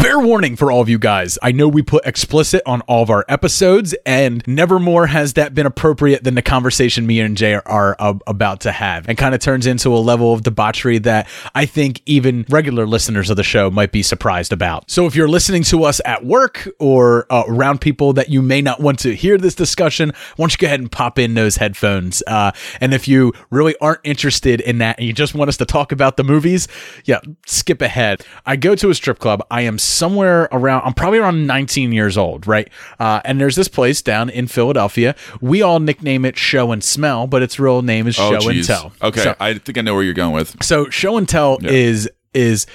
Fair 0.00 0.18
warning 0.18 0.54
for 0.54 0.70
all 0.70 0.82
of 0.82 0.88
you 0.90 0.98
guys. 0.98 1.38
I 1.42 1.52
know 1.52 1.66
we 1.66 1.80
put 1.80 2.04
explicit 2.04 2.62
on 2.66 2.82
all 2.82 3.02
of 3.02 3.08
our 3.08 3.24
episodes, 3.26 3.94
and 4.04 4.46
never 4.46 4.78
more 4.78 5.06
has 5.06 5.32
that 5.32 5.54
been 5.54 5.64
appropriate 5.64 6.24
than 6.24 6.34
the 6.34 6.42
conversation 6.42 7.06
me 7.06 7.20
and 7.20 7.36
Jay 7.38 7.54
are, 7.54 7.96
uh, 7.98 8.12
about 8.26 8.60
to 8.60 8.72
have, 8.72 9.08
and 9.08 9.16
kind 9.16 9.34
of 9.34 9.40
turns 9.40 9.66
into 9.66 9.94
a 9.94 9.96
level 9.96 10.34
of 10.34 10.42
debauchery 10.42 10.98
that 10.98 11.26
I 11.54 11.64
think 11.64 12.02
even 12.04 12.44
regular 12.50 12.86
listeners 12.86 13.30
of 13.30 13.36
the 13.36 13.42
show 13.42 13.70
might 13.70 13.92
be 13.92 14.02
surprised 14.02 14.52
about. 14.52 14.90
So 14.90 15.06
if 15.06 15.16
you're 15.16 15.28
listening 15.28 15.62
to 15.64 15.84
us 15.84 16.02
at 16.04 16.22
work 16.24 16.68
or 16.78 17.26
uh, 17.30 17.44
around 17.48 17.80
people 17.80 18.12
that 18.12 18.28
you 18.28 18.42
may 18.42 18.60
not 18.60 18.80
want 18.80 18.98
to 19.00 19.14
hear 19.14 19.38
this 19.38 19.54
discussion, 19.54 20.10
why 20.36 20.42
don't 20.42 20.52
you 20.52 20.58
go 20.58 20.66
ahead 20.66 20.80
and 20.80 20.92
pop 20.92 21.18
in 21.18 21.32
those 21.32 21.56
headphones? 21.56 22.22
Uh, 22.26 22.52
and 22.78 22.92
if 22.92 23.08
you 23.08 23.32
really 23.48 23.74
aren't 23.80 24.00
interested 24.04 24.60
in 24.60 24.78
that 24.78 24.98
and 24.98 25.06
you 25.06 25.14
just 25.14 25.34
want 25.34 25.48
us 25.48 25.56
to 25.56 25.64
talk 25.64 25.92
about 25.92 26.18
the 26.18 26.24
movies, 26.24 26.68
yeah, 27.06 27.20
skip 27.46 27.80
ahead. 27.80 28.22
I 28.44 28.56
go 28.56 28.74
to 28.74 28.90
a 28.90 28.94
strip 28.94 29.18
club. 29.18 29.42
I 29.50 29.62
am 29.62 29.78
somewhere 29.84 30.48
around, 30.52 30.82
I'm 30.84 30.94
probably 30.94 31.18
around 31.18 31.46
19 31.46 31.92
years 31.92 32.16
old, 32.16 32.46
right? 32.46 32.68
Uh, 32.98 33.20
and 33.24 33.40
there's 33.40 33.56
this 33.56 33.68
place 33.68 34.02
down 34.02 34.30
in 34.30 34.46
Philadelphia. 34.46 35.14
We 35.40 35.62
all 35.62 35.80
nickname 35.80 36.24
it 36.24 36.36
Show 36.36 36.72
and 36.72 36.82
Smell, 36.82 37.26
but 37.26 37.42
its 37.42 37.58
real 37.58 37.82
name 37.82 38.06
is 38.06 38.18
Oh, 38.18 38.38
Show 38.38 38.48
and. 38.48 38.64
Tell. 38.64 38.92
Okay, 39.02 39.20
So, 39.22 39.34
I 39.38 39.54
think 39.54 39.78
I 39.78 39.80
know 39.82 39.94
where 39.94 40.02
you're 40.02 40.14
going 40.14 40.32
with. 40.32 40.62
so 40.62 40.88
Show 40.90 41.16
and 41.16 41.28
Tell 41.28 41.58
is 41.62 42.08
is 42.32 42.66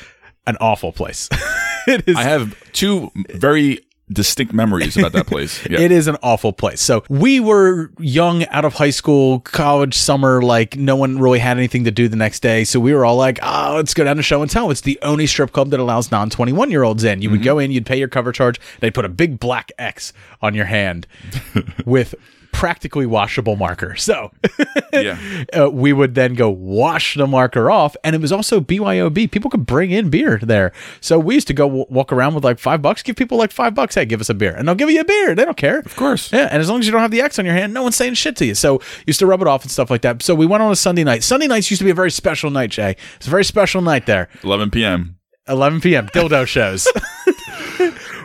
an 0.47 0.57
awful 0.61 0.91
place. 0.91 1.29
it 1.87 2.07
is 2.07 2.15
I 2.15 2.23
have 2.23 2.55
two 2.71 3.11
very 3.29 3.79
distinct 4.11 4.53
memories 4.53 4.97
about 4.97 5.13
that 5.13 5.27
place. 5.27 5.59
Yeah. 5.69 5.81
It 5.81 5.91
is 5.91 6.07
an 6.07 6.17
awful 6.23 6.51
place. 6.51 6.81
So 6.81 7.03
we 7.09 7.39
were 7.39 7.91
young, 7.99 8.45
out 8.45 8.65
of 8.65 8.73
high 8.73 8.89
school, 8.89 9.41
college, 9.41 9.93
summer, 9.93 10.41
like 10.41 10.77
no 10.77 10.95
one 10.95 11.19
really 11.19 11.37
had 11.37 11.57
anything 11.57 11.83
to 11.83 11.91
do 11.91 12.07
the 12.07 12.15
next 12.15 12.39
day. 12.39 12.63
So 12.63 12.79
we 12.79 12.93
were 12.93 13.05
all 13.05 13.17
like, 13.17 13.39
oh, 13.43 13.73
let's 13.75 13.93
go 13.93 14.03
down 14.03 14.15
to 14.15 14.23
show 14.23 14.41
and 14.41 14.49
tell. 14.49 14.71
It's 14.71 14.81
the 14.81 14.97
only 15.03 15.27
strip 15.27 15.51
club 15.51 15.69
that 15.71 15.79
allows 15.79 16.11
non 16.11 16.29
21 16.29 16.71
year 16.71 16.83
olds 16.83 17.03
in. 17.03 17.21
You 17.21 17.29
would 17.29 17.41
mm-hmm. 17.41 17.45
go 17.45 17.59
in, 17.59 17.71
you'd 17.71 17.85
pay 17.85 17.99
your 17.99 18.07
cover 18.07 18.31
charge, 18.31 18.59
they'd 18.79 18.93
put 18.93 19.05
a 19.05 19.09
big 19.09 19.39
black 19.39 19.71
X 19.77 20.11
on 20.41 20.55
your 20.55 20.65
hand 20.65 21.05
with 21.85 22.15
practically 22.59 23.05
washable 23.05 23.55
marker. 23.55 23.95
So 23.95 24.31
yeah. 24.93 25.17
uh, 25.57 25.69
we 25.71 25.93
would 25.93 26.13
then 26.13 26.33
go 26.33 26.49
wash 26.49 27.15
the 27.15 27.25
marker 27.25 27.71
off, 27.71 27.95
and 28.03 28.13
it 28.13 28.21
was 28.21 28.33
also 28.33 28.59
BYOB. 28.59 29.31
People 29.31 29.49
could 29.49 29.65
bring 29.65 29.91
in 29.91 30.09
beer 30.09 30.39
there, 30.43 30.73
so 30.99 31.17
we 31.17 31.35
used 31.35 31.47
to 31.47 31.53
go 31.53 31.67
w- 31.67 31.85
walk 31.89 32.11
around 32.11 32.35
with 32.35 32.43
like 32.43 32.59
five 32.59 32.81
bucks, 32.81 33.01
give 33.01 33.15
people 33.15 33.37
like 33.37 33.53
five 33.53 33.73
bucks. 33.73 33.95
Hey, 33.95 34.03
give 34.03 34.19
us 34.19 34.29
a 34.29 34.33
beer, 34.33 34.53
and 34.53 34.67
they'll 34.67 34.75
give 34.75 34.91
you 34.91 34.99
a 34.99 35.05
beer. 35.05 35.35
They 35.35 35.45
don't 35.45 35.55
care, 35.55 35.79
of 35.79 35.95
course. 35.95 36.33
Yeah, 36.33 36.49
and 36.51 36.59
as 36.61 36.69
long 36.69 36.79
as 36.79 36.85
you 36.85 36.91
don't 36.91 36.99
have 36.99 37.11
the 37.11 37.21
X 37.21 37.39
on 37.39 37.45
your 37.45 37.53
hand, 37.55 37.73
no 37.73 37.83
one's 37.83 37.95
saying 37.95 38.15
shit 38.15 38.35
to 38.35 38.45
you. 38.45 38.55
So 38.55 38.81
used 39.07 39.19
to 39.19 39.25
rub 39.25 39.41
it 39.41 39.47
off 39.47 39.63
and 39.63 39.71
stuff 39.71 39.89
like 39.89 40.01
that. 40.01 40.21
So 40.21 40.35
we 40.35 40.45
went 40.45 40.61
on 40.61 40.69
a 40.69 40.75
Sunday 40.75 41.05
night. 41.05 41.23
Sunday 41.23 41.47
nights 41.47 41.71
used 41.71 41.79
to 41.79 41.85
be 41.85 41.91
a 41.91 41.95
very 41.95 42.11
special 42.11 42.49
night, 42.49 42.71
Jay. 42.71 42.97
It's 43.15 43.27
a 43.27 43.29
very 43.29 43.45
special 43.45 43.81
night 43.81 44.05
there. 44.05 44.27
11 44.43 44.71
p.m. 44.71 45.15
11 45.47 45.79
p.m. 45.79 46.07
dildo 46.07 46.45
shows. 46.45 46.87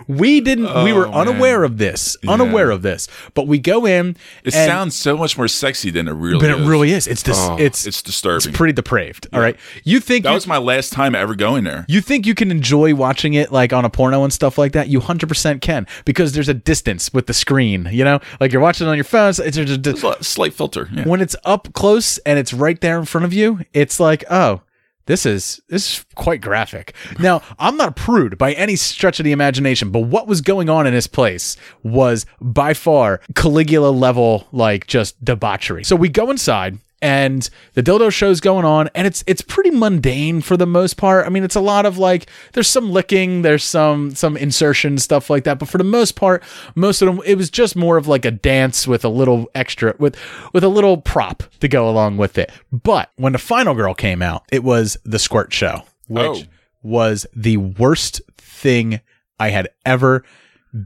we 0.09 0.41
didn't. 0.41 0.65
we 0.85 0.93
were 0.93 1.07
Oh, 1.07 1.11
man. 1.11 1.29
unaware 1.29 1.65
of 1.65 1.79
this. 1.79 2.17
Unaware 2.27 2.71
of 2.71 2.83
this. 2.83 3.09
But 3.35 3.47
we 3.47 3.59
go 3.59 3.87
in. 3.87 4.17
It 4.45 4.53
sounds 4.53 4.95
so 4.95 5.17
much 5.17 5.37
more 5.37 5.49
sexy 5.49 5.91
than 5.91 6.09
it 6.09 6.13
really 6.13 6.41
but 6.41 6.51
is. 6.51 6.61
it 6.65 6.69
really 6.69 6.93
is. 6.93 7.07
It's 7.07 7.23
dis- 7.23 7.37
Oh, 7.39 7.57
it's 7.59 7.87
it's 7.87 8.03
disturbing. 8.03 8.49
It's 8.49 8.57
pretty 8.57 8.73
depraved. 8.73 9.27
All 9.33 9.41
right. 9.41 9.57
You 9.85 10.01
think 10.01 10.25
that 10.25 10.31
you, 10.31 10.35
was 10.35 10.47
my 10.47 10.59
last 10.59 10.93
time 10.93 11.15
ever 11.15 11.35
going 11.35 11.65
there. 11.65 11.85
you 11.89 12.01
think 12.01 12.27
you 12.27 12.35
can 12.35 12.51
enjoy 12.51 12.95
watching 12.95 13.35
it 13.35 13.53
like 13.53 13.73
on 13.73 13.85
a 13.85 13.91
porno 13.91 14.25
and 14.25 14.33
stuff 14.33 14.57
like 14.59 14.73
that? 14.73 14.89
You 14.89 15.01
hundred 15.01 15.29
percent 15.29 15.61
can 15.63 15.87
because 16.05 16.33
there's 16.33 16.49
a 16.49 16.55
distance 16.55 17.13
with 17.13 17.27
the 17.27 17.35
screen. 17.35 17.89
You 17.91 18.05
know, 18.05 18.21
like 18.41 18.53
you're 18.53 18.63
watching 18.63 18.87
it 18.87 18.91
on 18.91 18.97
your 18.97 19.05
phone. 19.05 19.31
it's, 19.31 19.57
It's 19.57 20.03
a 20.05 20.23
slight 20.25 20.55
filter. 20.55 20.89
Yeah. 20.93 21.05
when 21.09 21.21
it's 21.21 21.37
up 21.45 21.73
close 21.73 22.19
and 22.19 22.39
it's 22.39 22.53
right 22.53 22.81
there 22.81 22.99
in 22.99 23.05
front 23.05 23.25
of 23.25 23.33
you, 23.33 23.61
it's 23.73 23.99
like, 24.01 24.25
oh, 24.31 24.61
this 25.07 25.27
is 25.27 25.61
this 25.69 25.99
is 25.99 26.07
quite 26.15 26.41
graphic. 26.41 26.95
Now, 27.19 27.43
I'm 27.59 27.77
not 27.77 27.89
a 27.89 27.93
prude 27.93 28.39
by 28.39 28.53
any 28.53 28.77
stretch 28.77 29.21
of 29.21 29.25
the 29.25 29.33
imagination, 29.33 29.91
but 29.91 30.01
what 30.01 30.27
was 30.27 30.41
going 30.41 30.71
on 30.71 30.87
in 30.87 30.95
this 30.95 31.07
place 31.07 31.57
was 31.83 32.27
by 32.41 32.75
far 32.75 33.21
Caligula 33.35 33.89
level, 33.89 34.49
like 34.53 34.87
just 34.87 35.23
debauchery. 35.25 35.85
So 35.85 35.97
we 35.97 36.09
go 36.09 36.31
inside. 36.31 36.79
And 37.05 37.51
the 37.75 37.83
dildo 37.83 38.11
show's 38.11 38.41
going 38.41 38.65
on, 38.65 38.89
and 38.95 39.07
it's 39.07 39.23
it's 39.27 39.43
pretty 39.43 39.71
mundane 39.71 40.41
for 40.41 40.57
the 40.57 40.65
most 40.67 40.97
part. 40.97 41.27
I 41.27 41.29
mean, 41.29 41.45
it's 41.45 41.55
a 41.55 41.61
lot 41.61 41.85
of 41.85 41.99
like 41.99 42.31
there's 42.55 42.67
some 42.67 42.91
licking, 42.91 43.43
there's 43.43 43.63
some 43.63 44.15
some 44.15 44.39
insertion 44.39 44.97
stuff 44.97 45.29
like 45.29 45.45
that, 45.45 45.59
but 45.59 45.69
for 45.69 45.77
the 45.77 45.85
most 45.85 46.17
part, 46.17 46.43
most 46.75 47.03
of 47.03 47.07
them 47.07 47.21
it 47.27 47.37
was 47.37 47.51
just 47.51 47.77
more 47.77 47.99
of 47.99 48.09
like 48.09 48.25
a 48.25 48.31
dance 48.31 48.89
with 48.89 49.05
a 49.05 49.11
little 49.11 49.51
extra 49.55 49.95
with 49.99 50.17
with 50.55 50.65
a 50.65 50.69
little 50.69 50.97
prop 50.97 51.43
to 51.61 51.69
go 51.69 51.91
along 51.91 52.17
with 52.17 52.39
it. 52.39 52.51
But 52.73 53.11
when 53.17 53.33
the 53.33 53.39
final 53.39 53.75
girl 53.75 53.93
came 53.93 54.23
out, 54.23 54.45
it 54.51 54.65
was 54.65 54.97
the 55.05 55.19
squirt 55.19 55.53
show, 55.53 55.83
which 56.09 56.25
Oh. 56.25 56.43
was 56.83 57.27
the 57.37 57.59
worst 57.59 58.23
thing 58.39 59.01
I 59.39 59.51
had 59.51 59.69
ever 59.85 60.25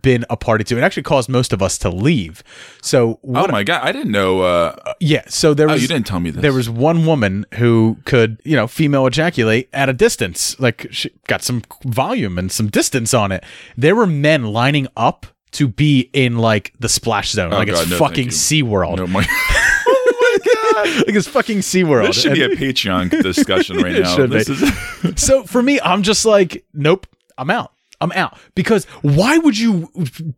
been 0.03 0.25
a 0.29 0.37
party 0.37 0.65
to. 0.65 0.77
It 0.79 0.83
actually 0.83 1.03
caused 1.05 1.29
most 1.29 1.53
of 1.53 1.63
us 1.63 1.79
to 1.79 1.89
leave. 1.91 2.43
So 2.83 3.19
oh 3.25 3.49
my 3.49 3.63
god, 3.65 3.83
I 3.83 3.93
didn't 3.93 4.13
know. 4.13 4.43
Uh, 4.43 4.77
yeah, 5.01 5.23
so 5.29 5.55
there 5.55 5.69
oh, 5.69 5.73
was 5.73 5.83
you 5.83 5.89
didn't 5.89 6.07
tell 6.07 6.21
me 6.21 6.31
this. 6.31 6.43
there 6.43 6.53
was 6.53 6.69
one 6.69 7.07
woman 7.07 7.47
who 7.55 7.97
could, 8.05 8.41
you 8.45 8.55
know, 8.57 8.67
female 8.67 9.07
ejaculate 9.07 9.69
at 9.73 9.89
a 9.89 9.93
distance. 9.93 10.59
Like 10.61 10.89
she 10.91 11.11
got 11.27 11.43
some 11.43 11.63
volume 11.85 12.39
and 12.39 12.53
some 12.53 12.69
distance 12.69 13.15
on 13.15 13.33
it. 13.33 13.43
There 13.77 13.97
were 13.97 14.07
men 14.07 14.45
lining 14.45 14.89
up 14.97 15.27
to 15.53 15.67
be 15.67 16.11
in 16.13 16.37
like 16.39 16.75
the 16.79 16.89
splash 16.91 17.31
zone. 17.31 17.51
like 17.51 17.69
Oh, 17.69 17.73
God, 17.73 17.83
it's 17.83 17.91
no, 17.93 17.99
fucking. 17.99 18.29
SeaWorld. 18.29 18.97
No, 18.99 19.07
my, 19.07 19.23
God. 19.25 21.07
like 21.07 21.17
it's 21.17 21.27
fucking 21.29 21.59
SeaWorld. 21.59 22.07
this 22.09 22.21
should 22.21 22.35
be 22.35 22.43
a 22.43 22.51
Patreon 22.51 23.23
discussion 23.23 23.79
right 23.79 23.99
now. 24.03 24.17
Is- 24.19 25.21
so 25.21 25.45
for 25.45 25.63
me, 25.63 25.81
I'm 25.81 26.03
just 26.03 26.27
like, 26.27 26.65
nope, 26.75 27.07
I'm 27.39 27.51
out. 27.51 27.73
I'm 28.01 28.13
out 28.13 28.39
because 28.55 28.85
why 29.03 29.39
would 29.39 29.59
you 29.59 29.91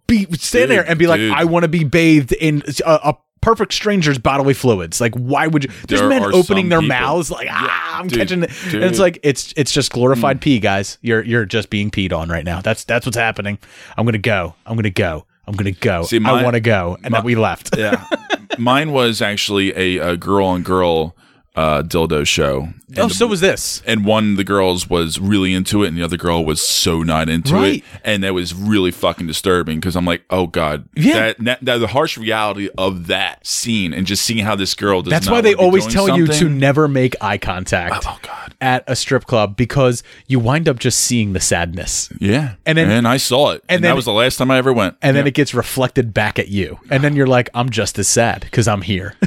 be 0.07 0.27
stand 0.33 0.71
there 0.71 0.89
and 0.89 0.99
be 0.99 1.07
like, 1.07 1.19
dude. 1.19 1.33
I 1.33 1.45
want 1.45 1.65
to 1.65 1.69
be 1.69 1.85
bathed 1.85 2.33
in 2.33 2.63
a, 2.87 2.93
a 3.05 3.19
perfect 3.43 3.75
stranger's 3.75 4.19
bodily 4.19 4.55
fluids? 4.55 5.01
Like, 5.01 5.15
why 5.15 5.47
would 5.47 5.65
you? 5.65 5.71
There's 5.87 6.01
There 6.01 6.09
men 6.09 6.23
opening 6.23 6.69
their 6.71 6.81
people- 6.81 6.89
mouths 6.97 7.31
like, 7.31 7.49
ah, 7.51 7.99
I'm 7.99 8.09
dude, 8.09 8.19
catching 8.19 8.43
it, 8.45 8.51
and 8.75 8.85
it's 8.85 8.99
like 8.99 9.19
it's 9.23 9.53
it's 9.57 9.73
just 9.73 9.93
glorified 9.93 10.41
pee, 10.41 10.59
guys. 10.59 10.97
You're 11.03 11.23
you're 11.23 11.45
just 11.45 11.69
being 11.71 11.91
peed 11.91 12.13
on 12.13 12.29
right 12.31 12.45
now. 12.45 12.61
That's 12.63 12.85
that's 12.85 13.05
what's 13.07 13.19
happening. 13.19 13.59
I'm 13.97 14.07
gonna 14.07 14.19
go. 14.19 14.55
I'm 14.65 14.77
gonna 14.77 14.91
go. 14.91 15.27
I'm 15.47 15.55
gonna 15.55 15.73
go. 15.73 16.05
See, 16.05 16.21
I 16.25 16.43
want 16.43 16.55
to 16.55 16.61
go, 16.61 16.97
and 17.03 17.13
then 17.13 17.25
we 17.25 17.35
left. 17.35 17.77
yeah, 17.77 18.05
mine 18.59 18.93
was 18.93 19.21
actually 19.21 19.75
a, 19.77 20.13
a 20.13 20.17
girl 20.17 20.47
on 20.47 20.63
girl 20.63 21.15
uh, 21.57 21.83
dildo 21.83 22.27
show. 22.27 22.69
And 22.89 22.99
oh, 22.99 23.09
the- 23.09 23.15
so 23.15 23.27
was 23.27 23.41
this. 23.41 23.83
and 23.87 24.05
one 24.05 24.33
of 24.33 24.37
the 24.37 24.45
girls 24.45 24.89
was 24.89 25.19
really 25.21 25.53
into 25.55 25.83
it, 25.85 25.89
and 25.89 25.97
the 25.99 26.03
other 26.03 26.17
girl 26.17 26.45
was 26.45 26.61
so 26.67 27.03
not 27.03 27.29
into 27.29 27.55
Right. 27.55 27.77
it, 27.79 27.85
and 28.05 28.23
that 28.25 28.35
was 28.35 28.55
really 28.55 28.91
fucking 28.91 29.27
disturbing 29.27 29.79
because 29.81 29.97
I'm 29.97 30.05
like, 30.05 30.23
oh 30.31 30.47
god, 30.47 30.89
Yeah. 30.95 31.15
that, 31.15 31.39
that, 31.45 31.65
that 31.65 31.79
the 31.79 31.87
harsh 31.89 32.17
reality 32.19 32.69
of 32.79 33.07
that 33.09 33.47
scene, 33.47 33.93
and 33.93 34.07
just 34.07 34.25
seeing 34.25 34.45
how 34.45 34.55
this 34.57 34.75
girl 34.75 35.03
does. 35.03 35.11
That's 35.11 35.29
why 35.31 35.41
they 35.41 35.55
always 35.55 35.87
tell 35.87 36.17
you 36.17 36.27
to 36.29 36.49
never 36.49 36.89
make 36.89 37.15
eye 37.21 37.39
contact 37.39 38.05
Oh 38.07 38.19
god, 38.23 38.55
at 38.61 38.85
a 38.87 38.95
strip 38.97 39.25
club 39.27 39.57
because 39.57 40.03
you 40.29 40.39
wind 40.41 40.69
up 40.69 40.79
just 40.79 41.01
seeing 41.01 41.33
the 41.33 41.41
sadness. 41.41 42.11
yeah, 42.21 42.55
And 42.67 42.79
then- 42.79 42.91
and 42.91 43.07
I 43.09 43.17
saw 43.19 43.51
it, 43.53 43.63
and, 43.69 43.83
then- 43.85 43.91
that 43.91 43.97
was 43.97 44.05
the 44.05 44.13
last 44.13 44.37
time 44.37 44.51
I 44.51 44.57
ever 44.59 44.73
went, 44.73 44.97
And 45.03 45.17
then 45.17 45.27
it 45.27 45.35
gets 45.35 45.53
reflected 45.55 46.15
back 46.15 46.39
at 46.39 46.49
you. 46.49 46.79
And 46.91 47.03
then 47.05 47.15
you're 47.17 47.27
like, 47.27 47.51
I'm 47.55 47.71
just 47.71 47.99
as 47.99 48.09
sad 48.09 48.41
because 48.43 48.67
I'm 48.69 48.83
here. 48.83 49.15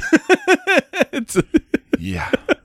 yeah. 2.04 2.30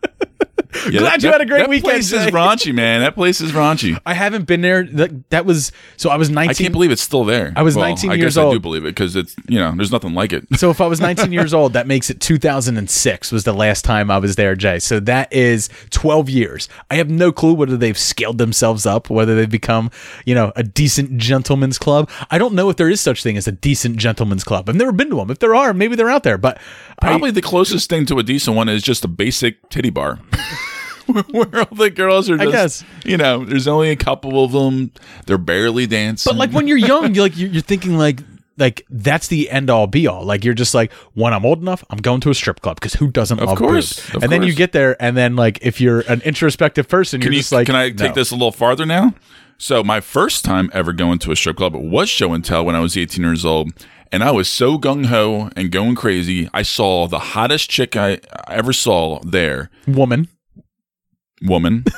Glad 0.72 1.24
you 1.24 1.32
had 1.32 1.42
a 1.42 1.46
great 1.46 1.60
that 1.60 1.70
weekend, 1.70 1.92
place 1.92 2.12
is 2.14 2.26
raunchy, 2.28 2.74
man. 2.74 3.02
That 3.02 3.16
place 3.16 3.42
is 3.42 3.52
raunchy. 3.54 4.00
I 4.06 4.14
haven't 4.14 4.46
been 4.46 4.62
there. 4.62 4.84
That, 4.84 5.30
that 5.32 5.46
was 5.46 5.72
so 5.98 6.10
I 6.10 6.16
was 6.18 6.30
19. 6.30 6.50
I 6.50 6.54
can't 6.54 6.72
believe 6.74 6.92
it's 6.92 7.02
still 7.02 7.24
there. 7.26 7.52
I 7.56 7.64
was 7.64 7.76
Well, 7.76 7.88
19 7.88 8.12
I 8.12 8.14
years 8.16 8.36
guess 8.36 8.38
I 8.38 8.42
do 8.44 8.48
old. 8.54 8.62
believe 8.62 8.84
it 8.86 8.90
because 8.90 9.16
it's 9.16 9.36
you 9.48 9.58
know 9.58 9.74
there's 9.76 9.92
nothing 9.92 10.14
like 10.14 10.32
it. 10.32 10.46
So 10.58 10.70
if 10.70 10.80
I 10.80 10.86
was 10.88 11.02
19 11.02 11.32
years 11.32 11.54
old, 11.54 11.74
that 11.74 11.88
makes 11.88 12.10
it 12.10 12.20
2006 12.22 13.32
was 13.32 13.44
the 13.44 13.54
last 13.54 13.84
time 13.84 14.12
I 14.12 14.18
was 14.20 14.36
there, 14.36 14.56
Jay. 14.56 14.80
So 14.80 15.00
that 15.02 15.32
is 15.34 15.70
12 15.90 16.30
years. 16.30 16.70
I 16.92 16.96
have 16.96 17.10
no 17.10 17.32
clue 17.32 17.54
whether 17.54 17.76
they've 17.78 17.98
scaled 17.98 18.38
themselves 18.38 18.86
up, 18.86 19.10
whether 19.10 19.36
they've 19.36 19.50
become, 19.50 19.90
you 20.26 20.36
know, 20.36 20.52
a 20.56 20.64
decent 20.64 21.18
gentleman's 21.18 21.78
club. 21.78 22.10
I 22.30 22.38
don't 22.38 22.54
know 22.54 22.70
if 22.70 22.78
there 22.78 22.90
is 22.90 23.02
such 23.02 23.24
thing 23.24 23.38
as 23.38 23.48
a 23.48 23.52
decent 23.52 23.98
gentleman's 23.98 24.44
club. 24.44 24.70
I've 24.70 24.76
never 24.76 24.92
been 24.92 25.10
to 25.10 25.16
them. 25.16 25.32
If 25.32 25.40
there 25.40 25.56
are, 25.56 25.74
maybe 25.74 25.96
they're 25.96 26.10
out 26.10 26.24
there. 26.24 26.38
But 26.38 26.58
I- 27.00 27.08
Probably 27.08 27.32
the 27.32 27.42
closest 27.42 27.90
thing 27.90 28.06
to 28.08 28.20
a 28.20 28.24
decent 28.24 28.56
one 28.56 28.70
is 28.70 28.84
just 28.84 29.04
a 29.04 29.08
basic 29.08 29.68
titty 29.70 29.90
bar. 29.90 30.20
Where 31.32 31.60
all 31.60 31.76
the 31.76 31.90
girls 31.90 32.30
are 32.30 32.36
I 32.36 32.46
just, 32.46 32.84
guess. 32.84 33.06
you 33.06 33.18
know, 33.18 33.44
there's 33.44 33.68
only 33.68 33.90
a 33.90 33.96
couple 33.96 34.44
of 34.44 34.52
them. 34.52 34.92
They're 35.26 35.38
barely 35.38 35.88
dancing. 35.88 36.30
But 36.30 36.38
like 36.38 36.52
when 36.52 36.68
you're 36.68 36.78
young, 36.78 37.14
you're 37.14 37.26
like 37.26 37.38
you're, 37.38 37.50
you're 37.50 37.62
thinking 37.62 37.98
like 37.98 38.22
like 38.58 38.86
that's 38.90 39.28
the 39.28 39.50
end 39.50 39.70
all 39.70 39.88
be 39.88 40.06
all. 40.08 40.24
Like 40.24 40.44
you're 40.44 40.54
just 40.54 40.74
like 40.74 40.92
when 41.14 41.34
I'm 41.34 41.46
old 41.46 41.62
enough, 41.62 41.84
I'm 41.90 42.00
going 42.00 42.22
to 42.22 42.30
a 42.30 42.36
strip 42.36 42.62
club 42.62 42.76
because 42.76 42.94
who 42.94 43.10
doesn't 43.10 43.42
love 43.42 43.58
course, 43.58 44.00
boobs? 44.00 44.16
of 44.16 44.24
and 44.24 44.32
then 44.32 44.44
you 44.44 44.54
get 44.54 44.72
there, 44.72 45.02
and 45.02 45.16
then 45.16 45.36
like 45.36 45.60
if 45.62 45.82
you're 45.82 46.02
an 46.02 46.22
introspective 46.22 46.88
person, 46.88 47.22
can 47.22 47.28
you're 47.28 47.34
you, 47.34 47.40
just 47.40 47.52
like, 47.52 47.66
can 47.66 47.76
I 47.76 47.90
take 47.90 48.10
no. 48.10 48.14
this 48.14 48.32
a 48.32 48.36
little 48.36 48.52
farther 48.52 48.86
now? 48.86 49.14
So 49.58 49.84
my 49.84 50.00
first 50.00 50.46
time 50.46 50.70
ever 50.74 50.94
going 50.94 51.20
to 51.20 51.32
a 51.32 51.36
strip 51.36 51.58
club 51.58 51.76
was 51.76 52.08
show 52.08 52.34
and 52.34 52.46
tell 52.46 52.64
when 52.64 52.76
I 52.76 52.80
was 52.80 52.96
18 52.96 53.24
years 53.24 53.44
old. 53.44 53.72
And 54.12 54.24
I 54.24 54.32
was 54.32 54.48
so 54.48 54.80
gung 54.80 55.08
ho 55.08 55.52
and 55.56 55.72
going 55.72 55.94
crazy. 55.94 56.50
I 56.52 56.64
saw 56.64 57.08
the 57.08 57.20
hottest 57.20 57.70
chick 57.70 57.96
I 57.96 58.20
I 58.48 58.56
ever 58.56 58.74
saw 58.74 59.20
there. 59.20 59.70
woman? 59.86 60.30
Woman. 61.42 61.86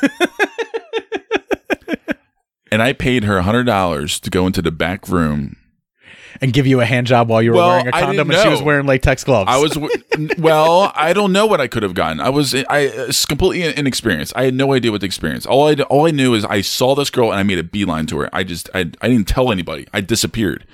and 2.71 2.81
I 2.81 2.93
paid 2.93 3.23
her 3.25 3.41
$100 3.41 4.19
to 4.21 4.29
go 4.29 4.47
into 4.47 4.61
the 4.61 4.71
back 4.71 5.07
room. 5.09 5.57
and 6.39 6.53
give 6.53 6.65
you 6.65 6.79
a 6.79 6.85
hand 6.85 7.07
job 7.07 7.27
while 7.27 7.41
you 7.41 7.51
were 7.51 7.57
Well, 7.57 7.67
wearing 7.69 7.87
a 7.87 7.91
condom 7.91 8.31
and 8.31 8.39
she 8.39 8.47
was 8.47 8.61
wearing 8.61 8.85
latex 8.85 9.23
gloves. 9.23 9.49
I 9.51 9.57
was 9.57 9.77
well, 10.37 10.91
I 10.95 11.13
don't 11.13 11.33
know 11.33 11.45
what 11.45 11.59
I 11.59 11.67
could 11.67 11.83
have 11.83 11.93
gotten. 11.93 12.19
I 12.21 12.29
was 12.29 12.55
I 12.55 12.79
it's 12.79 13.25
completely 13.25 13.75
inexperienced. 13.75 14.33
I 14.35 14.45
had 14.45 14.53
no 14.53 14.73
idea 14.73 14.91
what 14.91 15.01
the 15.01 15.07
experience. 15.07 15.45
All 15.45 15.67
I 15.67 15.73
all 15.83 16.07
I 16.07 16.11
knew 16.11 16.33
is 16.33 16.45
I 16.45 16.61
saw 16.61 16.95
this 16.95 17.09
girl 17.09 17.31
and 17.31 17.39
I 17.39 17.43
made 17.43 17.59
a 17.59 17.63
beeline 17.63 18.05
to 18.07 18.19
her. 18.19 18.29
I 18.33 18.43
just 18.43 18.69
I 18.73 18.91
I 19.01 19.09
didn't 19.09 19.27
tell 19.27 19.51
anybody. 19.51 19.87
I 19.93 20.01
disappeared. 20.01 20.65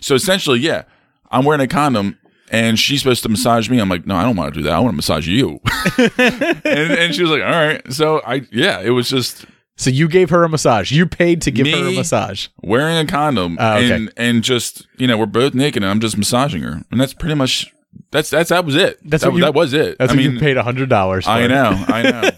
So 0.00 0.14
essentially, 0.16 0.58
yeah, 0.58 0.82
I'm 1.30 1.44
wearing 1.44 1.62
a 1.62 1.68
condom 1.68 2.18
and 2.50 2.78
she's 2.78 3.00
supposed 3.02 3.22
to 3.24 3.28
massage 3.28 3.68
me. 3.68 3.78
I'm 3.78 3.88
like, 3.88 4.06
no, 4.06 4.14
I 4.16 4.22
don't 4.22 4.36
want 4.36 4.52
to 4.54 4.60
do 4.60 4.64
that. 4.64 4.72
I 4.72 4.78
want 4.78 4.92
to 4.92 4.96
massage 4.96 5.26
you. 5.26 5.60
and, 5.98 6.92
and 6.92 7.14
she 7.14 7.22
was 7.22 7.30
like, 7.30 7.42
all 7.42 7.50
right. 7.50 7.92
So 7.92 8.20
I 8.26 8.42
yeah, 8.52 8.80
it 8.80 8.90
was 8.90 9.08
just 9.08 9.44
so 9.76 9.90
you 9.90 10.08
gave 10.08 10.30
her 10.30 10.44
a 10.44 10.48
massage. 10.48 10.92
You 10.92 11.06
paid 11.06 11.42
to 11.42 11.50
give 11.50 11.66
her 11.66 11.76
a 11.78 11.90
Me? 11.90 11.96
massage. 11.96 12.46
wearing 12.62 12.96
a 12.96 13.06
condom 13.06 13.56
Oh, 13.60 13.76
okay. 13.78 13.92
and 13.92 14.12
and 14.16 14.42
just 14.44 14.86
you 14.98 15.06
know 15.06 15.16
we're 15.18 15.26
both 15.26 15.54
naked 15.54 15.82
and 15.82 15.90
I'm 15.90 16.00
just 16.00 16.16
massaging 16.16 16.62
her 16.62 16.82
and 16.90 17.00
that's 17.00 17.14
pretty 17.14 17.34
much 17.34 17.72
that's 18.10 18.30
that's 18.30 18.50
that 18.50 18.64
was 18.64 18.76
it. 18.76 18.98
That's 19.08 19.22
that, 19.24 19.30
what 19.30 19.38
you- 19.38 19.44
that 19.44 19.54
was 19.54 19.72
it. 19.72 19.98
That's 19.98 20.12
I 20.12 20.14
what 20.14 20.22
mean, 20.22 20.32
you 20.34 20.40
paid 20.40 20.56
a 20.56 20.62
hundred 20.62 20.88
dollars. 20.88 21.26
I 21.26 21.46
know, 21.46 21.84
I 21.88 22.02
know, 22.02 22.30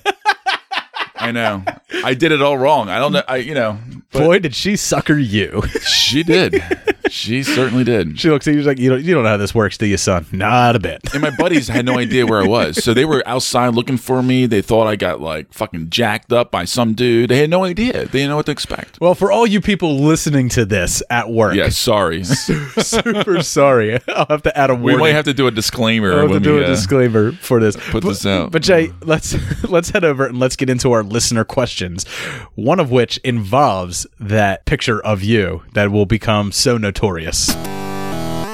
I 1.17 1.33
know. 1.33 1.65
I 2.05 2.15
did 2.15 2.31
it 2.33 2.41
all 2.43 2.57
wrong. 2.59 2.89
I 2.89 2.99
don't 2.99 3.13
know. 3.13 3.23
I 3.29 3.37
you 3.37 3.55
know, 3.55 3.79
but 4.13 4.21
Boy, 4.21 4.39
did 4.39 4.55
she 4.55 4.77
sucker 4.77 5.19
you. 5.19 5.63
she 5.83 6.23
did. 6.23 6.63
She 7.09 7.43
certainly 7.43 7.85
did. 7.85 8.19
She 8.19 8.31
looks 8.31 8.47
at 8.47 8.55
you 8.55 8.61
she's 8.61 8.67
like, 8.67 8.79
you 8.79 8.91
don't, 8.91 9.03
you 9.03 9.15
don't 9.15 9.23
know 9.23 9.31
how 9.31 9.37
this 9.37 9.55
works, 9.55 9.79
do 9.79 9.87
you, 9.87 9.97
son? 9.97 10.27
Not 10.33 10.77
a 10.77 10.79
bit. 10.79 11.01
And 11.13 11.23
my 11.23 11.31
buddies 11.31 11.69
had 11.69 11.87
no 11.87 11.99
idea 11.99 12.27
where 12.27 12.43
I 12.43 12.47
was. 12.47 12.83
So 12.83 12.95
they 12.95 13.05
were 13.05 13.23
outside 13.27 13.75
looking 13.75 13.97
for 13.97 14.23
me. 14.23 14.47
They 14.47 14.63
thought 14.63 14.87
I 14.87 14.97
got 14.97 15.21
like 15.21 15.53
fucking 15.53 15.91
jacked 15.91 16.33
up 16.33 16.51
by 16.51 16.65
some 16.65 16.95
dude. 16.95 17.31
They 17.31 17.39
had 17.39 17.51
no 17.51 17.65
idea. 17.65 17.93
They 17.93 18.19
didn't 18.19 18.31
know 18.31 18.37
what 18.37 18.47
to 18.47 18.53
expect. 18.53 19.01
Well, 19.01 19.15
for 19.15 19.31
all 19.31 19.47
you 19.47 19.61
people 19.61 20.01
listening 20.01 20.49
to 20.51 20.65
this 20.65 21.03
at 21.11 21.31
work, 21.31 21.55
Yeah, 21.55 21.69
sorry. 21.69 22.25
super 22.25 23.43
sorry. 23.43 24.01
I'll 24.09 24.27
have 24.29 24.43
to 24.43 24.59
add 24.59 24.71
a 24.71 24.75
we 24.75 24.97
might 24.97 25.15
have 25.15 25.25
to 25.27 25.35
do 25.35 25.47
a 25.47 25.51
disclaimer. 25.51 26.13
I'll 26.13 26.23
have 26.23 26.31
to 26.33 26.41
do 26.41 26.57
we, 26.57 26.63
a 26.63 26.65
uh, 26.65 26.69
disclaimer 26.69 27.33
for 27.33 27.61
this. 27.61 27.77
put 27.77 28.03
but, 28.03 28.09
this 28.09 28.27
out. 28.27 28.53
But 28.53 28.63
Jay, 28.63 28.93
let's 29.03 29.37
let's 29.69 29.91
head 29.91 30.05
over 30.05 30.27
and 30.27 30.39
let's 30.39 30.57
get 30.57 30.71
into 30.71 30.93
our 30.93 31.03
listener 31.03 31.45
questions. 31.45 32.07
One 32.55 32.81
of 32.81 32.91
which 32.91 33.19
involves 33.19 34.07
that 34.19 34.65
picture 34.67 35.01
of 35.05 35.23
you 35.23 35.63
that 35.75 35.91
will 35.91 36.07
become 36.07 36.53
so 36.53 36.77
notorious. 36.79 36.96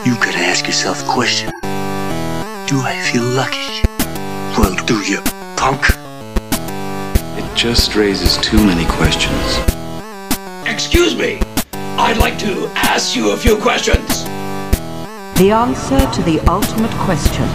You 0.05 0.17
could 0.17 0.35
ask 0.35 0.67
yourself 0.67 0.99
the 0.99 1.13
question 1.13 1.51
Do 2.67 2.81
I 2.81 3.01
feel 3.13 3.23
lucky? 3.23 3.83
Well, 4.59 4.75
do 4.85 4.99
you, 5.03 5.21
punk? 5.57 5.85
It 7.39 7.57
just 7.57 7.95
raises 7.95 8.37
too 8.39 8.57
many 8.57 8.85
questions. 8.87 9.59
Excuse 10.67 11.15
me. 11.17 11.41
I'd 11.73 12.17
like 12.19 12.37
to 12.41 12.67
ask 12.75 13.15
you 13.15 13.31
a 13.31 13.37
few 13.37 13.57
questions. 13.59 14.25
The 15.39 15.53
answer 15.53 16.01
to 16.11 16.23
the 16.23 16.41
ultimate 16.51 16.91
question 17.07 17.49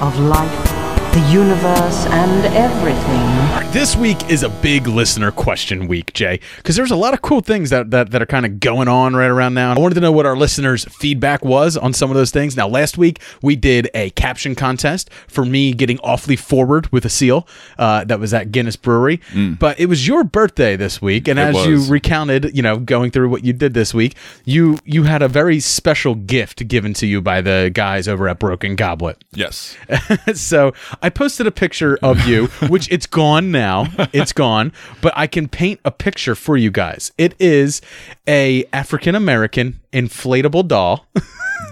of 0.00 0.18
life, 0.20 0.79
the 1.12 1.20
universe, 1.32 2.06
and 2.06 2.46
everything. 2.54 3.72
This 3.72 3.96
week 3.96 4.30
is 4.30 4.44
a 4.44 4.48
big 4.48 4.86
listener 4.86 5.32
question 5.32 5.88
week, 5.88 6.12
Jay, 6.12 6.38
because 6.58 6.76
there's 6.76 6.92
a 6.92 6.96
lot 6.96 7.14
of 7.14 7.22
cool 7.22 7.40
things 7.40 7.70
that, 7.70 7.90
that, 7.90 8.12
that 8.12 8.22
are 8.22 8.26
kind 8.26 8.46
of 8.46 8.60
going 8.60 8.86
on 8.86 9.16
right 9.16 9.28
around 9.28 9.54
now. 9.54 9.72
I 9.74 9.78
wanted 9.78 9.96
to 9.96 10.00
know 10.00 10.12
what 10.12 10.24
our 10.24 10.36
listeners' 10.36 10.84
feedback 10.84 11.44
was 11.44 11.76
on 11.76 11.92
some 11.92 12.10
of 12.10 12.16
those 12.16 12.30
things. 12.30 12.56
Now, 12.56 12.68
last 12.68 12.96
week 12.96 13.20
we 13.42 13.56
did 13.56 13.90
a 13.92 14.10
caption 14.10 14.54
contest 14.54 15.10
for 15.26 15.44
me 15.44 15.72
getting 15.72 15.98
awfully 15.98 16.36
forward 16.36 16.90
with 16.92 17.04
a 17.04 17.08
seal 17.08 17.46
uh, 17.76 18.04
that 18.04 18.20
was 18.20 18.32
at 18.32 18.52
Guinness 18.52 18.76
Brewery, 18.76 19.20
but 19.58 19.80
it 19.80 19.86
was 19.86 20.06
your 20.06 20.22
birthday 20.22 20.76
this 20.76 21.02
week, 21.02 21.26
and 21.26 21.38
It 21.40 21.56
as 21.56 21.66
you 21.66 21.84
recounted, 21.90 22.56
you 22.56 22.62
know, 22.62 22.78
going 22.78 23.10
through 23.10 23.30
what 23.30 23.44
you 23.44 23.52
did 23.52 23.74
this 23.74 23.92
week, 23.92 24.14
you 24.44 24.78
you 24.84 25.04
had 25.04 25.22
a 25.22 25.28
very 25.28 25.58
special 25.58 26.14
gift 26.14 26.68
given 26.68 26.94
to 26.94 27.06
you 27.06 27.20
by 27.20 27.40
the 27.40 27.70
guys 27.74 28.06
over 28.06 28.28
at 28.28 28.38
Broken 28.38 28.76
Goblet. 28.76 29.22
Yes. 29.32 29.76
so 30.34 30.72
I 31.02 31.08
posted 31.10 31.46
a 31.46 31.50
picture 31.50 31.98
of 32.02 32.26
you, 32.26 32.46
which 32.68 32.90
it's 32.90 33.06
gone 33.06 33.50
now. 33.50 33.86
It's 34.12 34.32
gone, 34.32 34.72
but 35.00 35.12
I 35.16 35.26
can 35.26 35.48
paint 35.48 35.80
a 35.84 35.90
picture 35.90 36.34
for 36.34 36.56
you 36.56 36.70
guys. 36.70 37.12
It 37.18 37.34
is 37.38 37.80
a 38.28 38.64
African 38.72 39.14
American 39.14 39.80
inflatable 39.92 40.66
doll, 40.68 41.06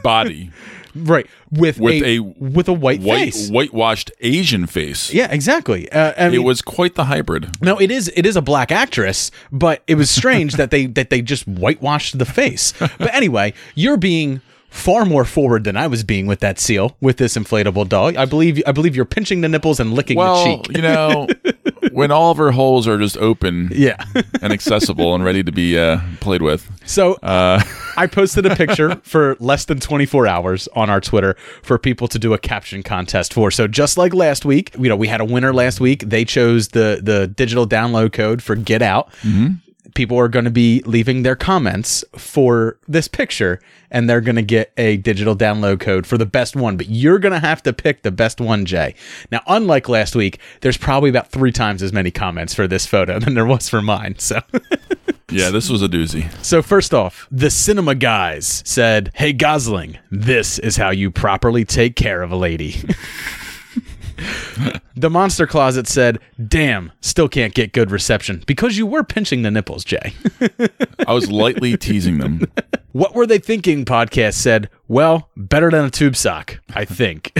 Body. 0.02 0.50
right, 0.94 1.26
with, 1.50 1.78
With 1.80 2.02
a, 2.02 2.16
a 2.16 2.20
with 2.22 2.68
a 2.68 2.72
white, 2.72 3.00
White, 3.00 3.34
face. 3.34 3.50
whitewashed 3.50 4.10
Asian 4.20 4.66
face. 4.66 5.12
Yeah, 5.12 5.30
exactly. 5.30 5.90
Uh, 5.90 6.12
I 6.16 6.28
It 6.34 6.38
was 6.40 6.62
quite 6.62 6.94
the 6.94 7.04
hybrid. 7.04 7.50
no, 7.62 7.80
it 7.80 7.90
is 7.90 8.10
it 8.16 8.26
is 8.26 8.36
a 8.36 8.42
black 8.42 8.70
actress, 8.72 9.30
but 9.52 9.82
it 9.86 9.94
was 9.96 10.10
strange 10.10 10.54
that 10.54 10.70
they 10.70 10.86
that 10.86 11.10
they 11.10 11.22
just 11.22 11.46
whitewashed 11.46 12.18
the 12.18 12.24
face. 12.26 12.72
But 12.98 13.14
anyway, 13.14 13.54
you're 13.74 13.96
being 13.96 14.40
far 14.68 15.04
more 15.04 15.24
forward 15.24 15.64
than 15.64 15.76
I 15.76 15.86
was 15.86 16.04
being 16.04 16.26
with 16.26 16.40
that 16.40 16.58
seal 16.60 16.96
with 17.00 17.16
this 17.16 17.36
inflatable 17.36 17.88
doll. 17.88 18.16
I 18.18 18.24
believe 18.26 18.62
I 18.66 18.72
believe 18.72 18.94
you're 18.94 19.04
pinching 19.04 19.40
the 19.40 19.48
nipples 19.48 19.80
and 19.80 19.92
licking 19.94 20.16
the 20.16 20.22
Well, 20.22 20.44
cheek. 20.62 20.76
you 20.76 20.82
know, 20.82 21.26
when 21.92 22.10
all 22.10 22.30
of 22.30 22.36
her 22.38 22.50
holes 22.50 22.86
are 22.86 22.98
just 22.98 23.16
open 23.16 23.70
Yeah. 23.72 23.96
and 24.42 24.52
accessible 24.52 25.14
and 25.14 25.24
ready 25.24 25.42
to 25.42 25.50
be 25.52 25.78
uh, 25.78 26.00
played 26.20 26.42
with. 26.42 26.68
So 26.84 27.14
Uh, 27.22 27.62
I 27.96 28.06
posted 28.06 28.46
a 28.46 28.54
picture 28.54 28.96
for 29.02 29.36
less 29.40 29.64
than 29.64 29.80
24 29.80 30.26
hours 30.26 30.68
on 30.76 30.90
our 30.90 31.00
Twitter 31.00 31.34
for 31.62 31.78
people 31.78 32.06
to 32.08 32.18
do 32.18 32.32
a 32.34 32.38
caption 32.38 32.82
contest 32.82 33.32
for. 33.34 33.50
So 33.50 33.66
just 33.66 33.96
like 33.98 34.12
last 34.14 34.44
week, 34.44 34.70
you 34.78 34.88
know, 34.88 34.96
we 34.96 35.08
had 35.08 35.20
a 35.20 35.24
winner 35.24 35.52
last 35.52 35.80
week. 35.80 36.04
They 36.08 36.24
chose 36.24 36.68
the 36.68 37.00
the 37.02 37.26
digital 37.26 37.66
download 37.66 38.12
code 38.12 38.42
for 38.42 38.54
Get 38.54 38.82
Out. 38.82 39.08
People 39.94 40.18
are 40.18 40.28
going 40.28 40.44
to 40.44 40.50
be 40.50 40.82
leaving 40.84 41.22
their 41.22 41.36
comments 41.36 42.04
for 42.16 42.78
this 42.86 43.08
picture, 43.08 43.60
and 43.90 44.08
they're 44.08 44.20
going 44.20 44.36
to 44.36 44.42
get 44.42 44.72
a 44.76 44.98
digital 44.98 45.36
download 45.36 45.80
code 45.80 46.06
for 46.06 46.18
the 46.18 46.26
best 46.26 46.54
one. 46.56 46.76
But 46.76 46.88
you're 46.88 47.18
going 47.18 47.32
to 47.32 47.38
have 47.38 47.62
to 47.64 47.72
pick 47.72 48.02
the 48.02 48.10
best 48.10 48.40
one, 48.40 48.64
Jay. 48.64 48.94
Now, 49.30 49.40
unlike 49.46 49.88
last 49.88 50.14
week, 50.14 50.38
there's 50.60 50.76
probably 50.76 51.10
about 51.10 51.30
three 51.30 51.52
times 51.52 51.82
as 51.82 51.92
many 51.92 52.10
comments 52.10 52.54
for 52.54 52.66
this 52.66 52.86
photo 52.86 53.18
than 53.20 53.34
there 53.34 53.46
was 53.46 53.68
for 53.68 53.82
mine. 53.82 54.18
So. 54.18 54.40
yeah, 55.30 55.50
this 55.50 55.68
was 55.68 55.82
a 55.82 55.88
doozy. 55.88 56.32
So 56.44 56.62
first 56.62 56.94
off, 56.94 57.26
the 57.30 57.50
cinema 57.50 57.94
guys 57.94 58.62
said, 58.64 59.10
"Hey 59.14 59.32
Gosling, 59.32 59.98
this 60.10 60.58
is 60.58 60.76
how 60.76 60.90
you 60.90 61.10
properly 61.10 61.64
take 61.64 61.96
care 61.96 62.22
of 62.22 62.30
a 62.30 62.36
lady." 62.36 62.82
the 64.96 65.10
monster 65.10 65.46
closet 65.46 65.86
said, 65.86 66.18
"Damn, 66.46 66.92
still 67.00 67.28
can't 67.28 67.54
get 67.54 67.72
good 67.72 67.90
reception 67.90 68.42
because 68.46 68.76
you 68.76 68.86
were 68.86 69.04
pinching 69.04 69.42
the 69.42 69.50
nipples, 69.50 69.84
Jay." 69.84 70.12
I 71.06 71.12
was 71.12 71.30
lightly 71.30 71.76
teasing 71.76 72.18
them. 72.18 72.42
what 72.92 73.14
were 73.14 73.26
they 73.26 73.38
thinking? 73.38 73.84
Podcast 73.84 74.34
said, 74.34 74.68
"Well, 74.88 75.30
better 75.36 75.70
than 75.70 75.84
a 75.84 75.90
tube 75.90 76.16
sock, 76.16 76.60
I 76.74 76.84
think." 76.84 77.32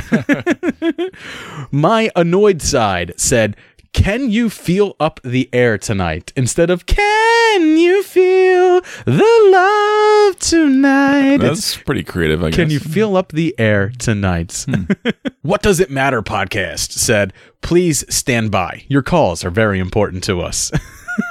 My 1.70 2.10
annoyed 2.14 2.62
side 2.62 3.14
said, 3.16 3.56
"Can 3.98 4.30
you 4.30 4.48
feel 4.50 4.94
up 5.00 5.20
the 5.24 5.48
air 5.52 5.76
tonight?" 5.78 6.32
instead 6.36 6.70
of 6.70 6.86
"Can 6.86 7.76
you 7.76 8.02
feel 8.02 8.80
the 9.04 9.50
love 9.52 10.38
tonight?" 10.38 11.34
It's- 11.34 11.48
That's 11.48 11.76
pretty 11.76 12.04
creative, 12.04 12.42
I 12.42 12.50
guess. 12.50 12.56
Can 12.56 12.70
you 12.70 12.80
feel 12.80 13.16
up 13.16 13.32
the 13.32 13.54
air 13.58 13.90
tonight? 13.98 14.64
Hmm. 14.68 14.84
what 15.42 15.62
does 15.62 15.80
it 15.80 15.90
matter? 15.90 16.22
Podcast 16.22 16.92
said, 16.92 17.32
please 17.62 18.04
stand 18.14 18.50
by. 18.50 18.84
Your 18.88 19.02
calls 19.02 19.44
are 19.44 19.50
very 19.50 19.78
important 19.78 20.22
to 20.24 20.40
us. 20.40 20.70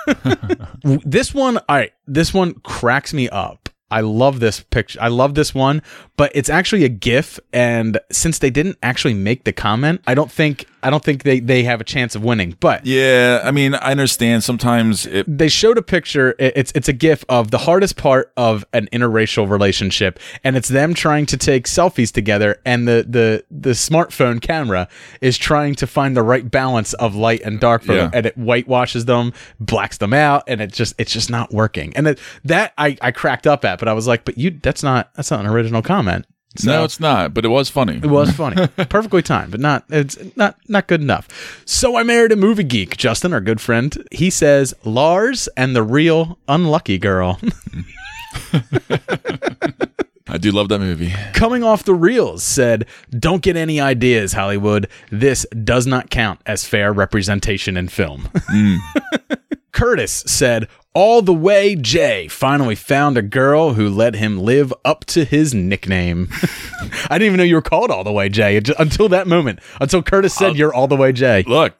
this 0.84 1.34
one, 1.34 1.58
all 1.58 1.75
right, 1.77 1.91
this 2.06 2.34
one 2.34 2.53
cracks 2.56 3.13
me 3.13 3.30
up. 3.30 3.69
I 3.89 4.01
love 4.01 4.41
this 4.41 4.60
picture. 4.60 4.99
I 5.01 5.08
love 5.08 5.36
this 5.36 5.56
one, 5.56 5.82
but 6.17 6.32
it's 6.36 6.49
actually 6.49 6.84
a 6.84 6.89
GIF, 6.89 7.39
and 7.53 7.97
since 8.12 8.39
they 8.39 8.49
didn't 8.49 8.77
actually 8.84 9.13
make 9.13 9.45
the 9.45 9.53
comment, 9.53 10.01
I 10.06 10.13
don't 10.13 10.32
think 10.32 10.65
I 10.84 10.90
don't 10.90 11.04
think 11.04 11.24
they 11.24 11.40
they 11.40 11.63
have 11.63 11.82
a 11.82 11.84
chance 11.84 12.16
of 12.16 12.24
winning. 12.24 12.56
But 12.60 12.86
Yeah, 12.86 13.42
I 13.44 13.52
mean, 13.52 13.74
I 13.76 13.92
understand 13.92 14.44
sometimes 14.44 15.06
it. 15.06 15.26
they 15.28 15.50
showed 15.50 15.78
a 15.78 15.82
picture. 15.82 16.36
It's 16.38 16.72
it's 16.76 16.88
a 16.88 16.94
gif 16.94 17.26
of 17.30 17.52
the 17.52 17.58
hardest 17.58 17.98
part 17.98 18.32
of 18.38 18.66
an 18.74 18.88
interracial 18.94 19.50
relationship, 19.50 20.20
and 20.44 20.56
it's 20.56 20.68
them 20.68 20.94
trying 20.94 21.26
to 21.28 21.38
take 21.38 21.66
selfies 21.66 22.12
together, 22.12 22.62
and 22.66 22.88
the 22.88 23.06
the 23.08 23.44
the 23.50 23.72
smartphone 23.72 24.42
camera 24.42 24.88
is 25.20 25.38
trying 25.38 25.76
to 25.76 25.88
find 25.88 26.16
the 26.16 26.24
right 26.24 26.50
balance 26.50 26.94
of 26.94 27.16
light 27.16 27.42
and 27.42 27.60
dark 27.60 27.84
for 27.84 27.94
them, 27.96 28.12
and 28.13 28.26
it 28.28 28.36
whitewashes 28.36 29.06
them, 29.06 29.34
blacks 29.60 29.98
them 29.98 30.13
out, 30.13 30.44
and 30.48 30.62
it 30.62 30.72
just 30.72 30.94
it's 30.98 31.12
just 31.12 31.30
not 31.30 31.52
working. 31.52 31.96
And 31.96 32.08
it, 32.08 32.20
that 32.46 32.74
I 32.78 32.98
I 33.02 33.12
cracked 33.12 33.48
up 33.48 33.66
at, 33.66 33.80
but 33.80 33.88
I 33.88 33.94
was 33.94 34.08
like, 34.08 34.26
but 34.26 34.38
you 34.38 34.52
that's 34.52 34.84
not 34.84 35.12
that's 35.16 35.32
not 35.32 35.40
an 35.40 35.48
original 35.48 35.82
comment. 35.82 36.26
No, 36.65 36.84
it's 36.84 37.00
not, 37.00 37.34
but 37.34 37.46
it 37.46 37.50
was 37.50 37.70
funny. 37.70 37.98
It 37.98 38.06
was 38.06 38.32
funny, 38.32 38.67
perfectly 38.89 39.22
timed, 39.22 39.52
but 39.52 39.60
not 39.60 39.86
it's 39.89 40.17
not 40.36 40.58
not 40.67 40.88
good 40.88 41.02
enough. 41.02 41.28
So 41.65 41.96
I 41.98 42.04
married 42.04 42.32
a 42.32 42.36
movie 42.36 42.63
geek, 42.63 42.98
Justin, 42.98 43.34
our 43.34 43.41
good 43.41 43.62
friend. 43.62 44.08
He 44.12 44.30
says 44.30 44.74
Lars 44.84 45.48
and 45.58 45.76
the 45.76 45.84
real 45.84 46.38
unlucky 46.48 46.98
girl. 46.98 47.39
I 50.30 50.38
do 50.38 50.52
love 50.52 50.67
that 50.70 50.80
movie. 50.80 51.13
Coming 51.34 51.63
off 51.63 51.84
the 51.86 51.93
reels 51.93 52.43
said, 52.43 52.86
"Don't 53.12 53.41
get 53.41 53.56
any 53.56 53.80
ideas, 53.80 54.34
Hollywood. 54.34 54.89
This 55.10 55.46
does 55.63 55.88
not 55.88 56.10
count 56.10 56.41
as 56.46 56.65
fair 56.65 56.91
representation 56.91 57.78
in 57.78 57.88
film." 57.88 58.30
Mm. 58.34 58.78
Curtis 59.72 60.24
said, 60.26 60.67
All 60.98 61.22
the 61.22 61.32
way 61.32 61.76
Jay 61.76 62.28
finally 62.28 62.74
found 62.74 63.20
a 63.20 63.22
girl 63.22 63.76
who 63.76 63.88
let 63.88 64.16
him 64.16 64.40
live 64.40 64.74
up 64.84 65.06
to 65.06 65.26
his 65.26 65.54
nickname. 65.54 66.28
I 67.08 67.20
didn't 67.20 67.28
even 67.28 67.38
know 67.38 67.44
you 67.44 67.54
were 67.54 67.62
called 67.62 67.92
All 67.92 68.04
the 68.04 68.12
Way 68.12 68.30
Jay 68.30 68.60
until 68.80 69.08
that 69.10 69.28
moment. 69.28 69.60
Until 69.80 70.02
Curtis 70.02 70.34
said 70.34 70.56
you're 70.56 70.74
All 70.74 70.88
the 70.88 70.96
Way 70.96 71.12
Jay. 71.12 71.44
Look, 71.46 71.76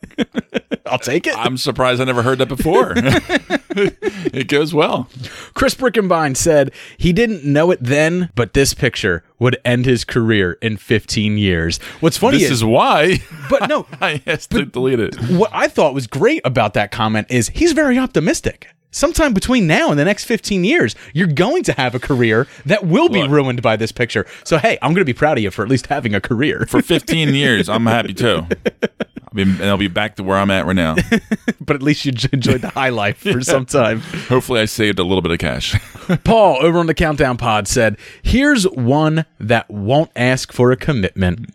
I'll 0.86 1.00
take 1.00 1.26
it. 1.26 1.36
I'm 1.36 1.58
surprised 1.58 2.00
I 2.00 2.04
never 2.04 2.22
heard 2.22 2.38
that 2.38 2.48
before. 2.48 2.94
it 2.96 4.48
goes 4.50 4.72
well. 4.72 5.10
Chris 5.56 5.74
Brickenbine 5.74 6.38
said 6.38 6.72
he 7.00 7.12
didn't 7.12 7.44
know 7.44 7.72
it 7.72 7.80
then, 7.82 8.30
but 8.36 8.54
this 8.54 8.76
picture 8.76 9.24
would 9.40 9.58
end 9.66 9.88
his 9.88 10.06
career 10.06 10.60
in 10.62 10.78
15 10.78 11.40
years. 11.40 11.80
What's 12.02 12.20
funny 12.20 12.38
This 12.38 12.52
is, 12.52 12.60
is 12.60 12.64
why 12.64 13.18
but 13.50 13.68
no, 13.68 13.88
I 14.00 14.22
asked 14.28 14.52
to 14.52 14.66
delete 14.66 15.00
it. 15.00 15.16
what 15.32 15.50
I 15.54 15.70
thought 15.70 15.96
was 15.96 16.06
great 16.06 16.42
about 16.46 16.76
that 16.76 16.92
comment 16.92 17.26
is 17.32 17.50
he's 17.50 17.72
very 17.72 17.98
optimistic. 17.98 18.68
Sometime 18.98 19.32
between 19.32 19.68
now 19.68 19.92
and 19.92 20.00
the 20.00 20.06
next 20.06 20.26
15 20.26 20.64
years, 20.64 20.96
you're 21.14 21.28
going 21.28 21.62
to 21.62 21.74
have 21.74 21.94
a 21.94 22.00
career 22.00 22.48
that 22.66 22.84
will 22.84 23.10
be 23.10 23.22
Look. 23.22 23.30
ruined 23.30 23.62
by 23.62 23.76
this 23.76 23.92
picture. 23.92 24.26
So, 24.44 24.58
hey, 24.58 24.80
I'm 24.82 24.90
going 24.96 25.02
to 25.02 25.06
be 25.06 25.14
proud 25.14 25.38
of 25.38 25.44
you 25.44 25.52
for 25.52 25.62
at 25.62 25.70
least 25.70 25.86
having 25.86 26.16
a 26.16 26.20
career. 26.20 26.66
For 26.68 26.82
15 26.82 27.36
years, 27.36 27.70
I'm 27.70 27.86
happy 27.86 28.16
too. 28.16 28.48
I 28.50 28.88
mean, 29.34 29.50
and 29.50 29.66
I'll 29.66 29.78
be 29.78 29.88
back 29.88 30.16
to 30.16 30.24
where 30.24 30.36
I'm 30.36 30.50
at 30.50 30.66
right 30.66 30.76
now. 30.76 30.96
but 31.62 31.76
at 31.76 31.84
least 31.84 32.06
you 32.06 32.14
enjoyed 32.34 32.62
the 32.62 32.70
high 32.70 32.90
life 32.90 33.18
for 33.18 33.40
some 33.42 33.68
time. 33.68 34.00
Hopefully, 34.30 34.62
I 34.62 34.66
saved 34.66 34.98
a 34.98 35.04
little 35.04 35.22
bit 35.22 35.32
of 35.32 35.38
cash. 35.38 35.76
Paul 36.24 36.58
over 36.66 36.80
on 36.80 36.88
the 36.88 36.96
Countdown 36.96 37.38
Pod 37.38 37.68
said, 37.68 37.98
"Here's 38.24 38.64
one 38.68 39.26
that 39.40 39.70
won't 39.70 40.10
ask 40.16 40.52
for 40.52 40.72
a 40.72 40.76
commitment." 40.76 41.52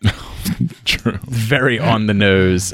True. 0.85 1.19
Very 1.25 1.81
on 1.81 2.07
the 2.07 2.15
nose. 2.15 2.73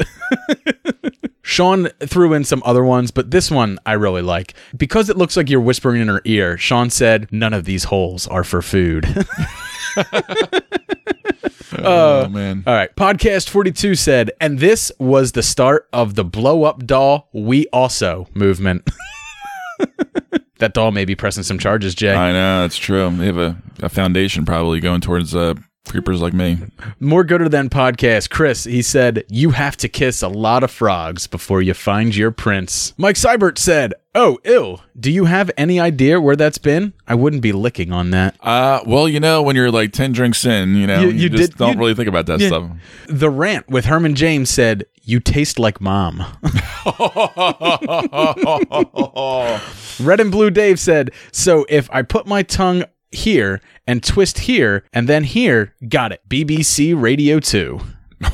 Sean 1.48 1.88
threw 2.00 2.34
in 2.34 2.44
some 2.44 2.62
other 2.66 2.84
ones, 2.84 3.10
but 3.10 3.30
this 3.30 3.50
one 3.50 3.78
I 3.86 3.94
really 3.94 4.20
like. 4.20 4.52
Because 4.76 5.08
it 5.08 5.16
looks 5.16 5.34
like 5.34 5.48
you're 5.48 5.62
whispering 5.62 6.02
in 6.02 6.08
her 6.08 6.20
ear, 6.26 6.58
Sean 6.58 6.90
said, 6.90 7.26
None 7.32 7.54
of 7.54 7.64
these 7.64 7.84
holes 7.84 8.26
are 8.26 8.44
for 8.44 8.60
food. 8.60 9.06
oh 11.78 12.28
man. 12.28 12.64
All 12.66 12.74
right. 12.74 12.94
Podcast 12.94 13.48
42 13.48 13.94
said, 13.94 14.30
and 14.42 14.58
this 14.58 14.92
was 14.98 15.32
the 15.32 15.42
start 15.42 15.88
of 15.90 16.16
the 16.16 16.24
blow 16.24 16.64
up 16.64 16.84
doll 16.84 17.30
we 17.32 17.66
also 17.68 18.28
movement. 18.34 18.86
that 20.58 20.74
doll 20.74 20.90
may 20.90 21.06
be 21.06 21.14
pressing 21.14 21.44
some 21.44 21.58
charges, 21.58 21.94
Jay. 21.94 22.14
I 22.14 22.30
know 22.30 22.66
it's 22.66 22.76
true. 22.76 23.08
They 23.16 23.24
have 23.24 23.38
a, 23.38 23.56
a 23.82 23.88
foundation 23.88 24.44
probably 24.44 24.80
going 24.80 25.00
towards 25.00 25.34
uh, 25.34 25.54
creepers 25.86 26.20
like 26.20 26.32
me. 26.34 26.58
More 27.00 27.24
gooder 27.24 27.48
than 27.48 27.68
podcast. 27.70 28.28
Chris, 28.30 28.64
he 28.64 28.82
said, 28.82 29.24
You 29.28 29.50
have 29.50 29.76
to 29.78 29.88
kiss 29.88 30.22
a 30.22 30.28
lot 30.28 30.62
of 30.62 30.70
frogs 30.70 31.26
before 31.26 31.62
you 31.62 31.74
find 31.74 32.14
your 32.14 32.30
prince. 32.30 32.92
Mike 32.98 33.16
Seibert 33.16 33.56
said, 33.58 33.94
Oh, 34.14 34.38
ill. 34.44 34.82
Do 34.98 35.10
you 35.10 35.26
have 35.26 35.50
any 35.56 35.78
idea 35.80 36.20
where 36.20 36.36
that's 36.36 36.58
been? 36.58 36.92
I 37.06 37.14
wouldn't 37.14 37.40
be 37.40 37.52
licking 37.52 37.92
on 37.92 38.10
that. 38.10 38.36
Uh, 38.42 38.80
well, 38.84 39.08
you 39.08 39.20
know, 39.20 39.42
when 39.42 39.54
you're 39.56 39.70
like 39.70 39.92
ten 39.92 40.12
drinks 40.12 40.44
in, 40.44 40.74
you 40.74 40.86
know, 40.86 41.00
You- 41.00 41.08
you, 41.08 41.14
you 41.14 41.28
just 41.30 41.52
did- 41.52 41.58
don't 41.58 41.74
you- 41.74 41.78
really 41.78 41.94
think 41.94 42.08
about 42.08 42.26
that 42.26 42.40
stuff. 42.40 42.68
The 43.08 43.30
rant 43.30 43.68
with 43.68 43.84
Herman 43.86 44.14
James 44.14 44.50
said, 44.50 44.84
You 45.02 45.20
taste 45.20 45.58
like 45.58 45.80
mom. 45.80 46.22
Red 50.00 50.20
and 50.20 50.30
Blue 50.30 50.50
Dave 50.50 50.78
said, 50.78 51.10
So 51.32 51.64
if 51.68 51.88
I 51.92 52.02
put 52.02 52.26
my 52.26 52.42
tongue 52.42 52.84
here 53.10 53.60
and 53.86 54.02
twist 54.02 54.40
here 54.40 54.84
and 54.92 55.08
then 55.08 55.24
here, 55.24 55.74
got 55.88 56.12
it. 56.12 56.20
BBC 56.28 57.00
Radio 57.00 57.40
2. 57.40 57.80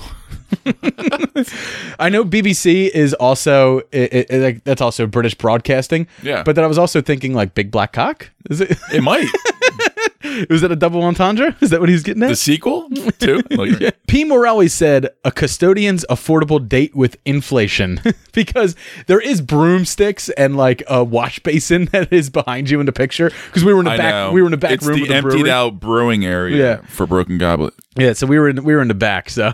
I 1.99 2.09
know 2.11 2.25
BBC 2.25 2.89
is 2.91 3.15
also 3.15 3.79
it, 3.93 4.13
it- 4.13 4.27
it- 4.31 4.43
like, 4.43 4.65
that's 4.65 4.81
also 4.81 5.07
British 5.07 5.35
broadcasting. 5.35 6.07
Yeah. 6.23 6.43
but 6.43 6.55
then 6.57 6.65
I 6.65 6.69
was 6.69 6.79
also 6.79 7.01
thinking 7.01 7.35
like 7.35 7.55
Big 7.55 7.71
Black 7.71 7.93
Cock. 7.93 8.31
Is 8.51 8.61
it? 8.61 8.77
It 8.93 9.03
might 9.03 9.27
Was 10.51 10.61
that 10.63 10.71
a 10.73 10.77
double 10.77 11.03
entendre? 11.03 11.57
Is 11.61 11.71
that 11.71 11.81
what 11.81 11.89
he's 11.89 12.03
getting 12.03 12.23
at? 12.23 12.29
the 12.29 12.37
sequel 12.37 12.89
too. 13.19 13.43
Like, 13.51 13.97
P. 14.07 14.25
Morelli 14.25 14.69
said 14.69 15.09
a 15.25 15.31
custodian's 15.31 16.05
affordable 16.11 16.67
date 16.69 16.95
with 16.95 17.17
inflation 17.25 18.01
because 18.33 18.75
there 19.07 19.21
is 19.21 19.41
broomsticks 19.41 20.29
and 20.31 20.57
like 20.57 20.83
a 20.89 21.03
wash 21.05 21.39
basin 21.41 21.85
that 21.93 22.13
is 22.13 22.31
behind 22.31 22.71
you 22.71 22.81
in 22.81 22.87
the 22.87 22.93
picture 22.93 23.31
because 23.47 23.65
we 23.65 23.73
were 23.73 23.81
in 23.81 23.85
the 23.87 23.93
I 23.93 23.97
back 23.97 24.13
know. 24.13 24.33
we 24.33 24.41
were 24.43 24.47
in 24.47 24.51
the 24.53 24.57
back 24.57 24.73
it's 24.73 24.87
room 24.87 24.97
the 24.99 25.03
of 25.03 25.09
the 25.09 25.15
emptied 25.15 25.31
brewery. 25.31 25.51
out 25.51 25.81
brewing 25.81 26.25
area 26.25 26.57
Yeah. 26.81 26.87
for 26.89 27.07
Broken 27.07 27.39
Goblet. 27.39 27.75
Yeah, 27.97 28.13
so 28.13 28.27
we 28.27 28.39
were 28.39 28.49
in 28.49 28.65
we 28.65 28.75
were 28.75 28.83
in 28.83 28.89
the 28.89 28.95
back, 28.95 29.31
so 29.31 29.53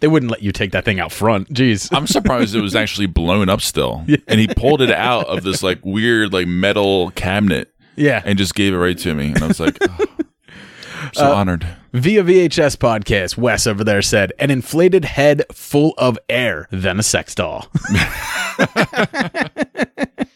they 0.00 0.06
wouldn't 0.08 0.30
let 0.30 0.42
you 0.42 0.52
take 0.52 0.70
that 0.72 0.84
thing 0.84 1.00
out 1.00 1.10
front. 1.12 1.52
Jeez. 1.52 1.88
I'm 1.92 2.06
surprised 2.06 2.54
it 2.54 2.60
was 2.60 2.76
actually 2.76 3.06
blown 3.08 3.48
up 3.48 3.60
still, 3.60 4.04
and 4.28 4.38
he 4.40 4.46
pulled 4.46 4.80
it 4.82 4.90
out 4.92 5.26
of 5.26 5.42
this 5.42 5.62
like 5.64 5.84
weird 5.84 6.32
like 6.32 6.46
metal 6.46 7.10
cabinet 7.10 7.72
yeah. 7.96 8.22
and 8.24 8.38
just 8.38 8.54
gave 8.54 8.72
it 8.74 8.78
right 8.78 8.96
to 8.98 9.14
me, 9.14 9.32
and 9.32 9.42
I 9.42 9.46
was 9.48 9.60
like, 9.60 9.76
oh, 9.88 10.06
so 11.12 11.26
Uh, 11.32 11.34
honored. 11.34 11.66
Via 11.92 12.22
VHS 12.22 12.76
podcast, 12.76 13.36
Wes 13.38 13.66
over 13.66 13.82
there 13.82 14.02
said, 14.02 14.32
an 14.38 14.50
inflated 14.50 15.04
head 15.06 15.44
full 15.52 15.94
of 15.96 16.18
air, 16.28 16.68
then 16.70 16.98
a 16.98 17.02
sex 17.02 17.34
doll. 17.34 17.68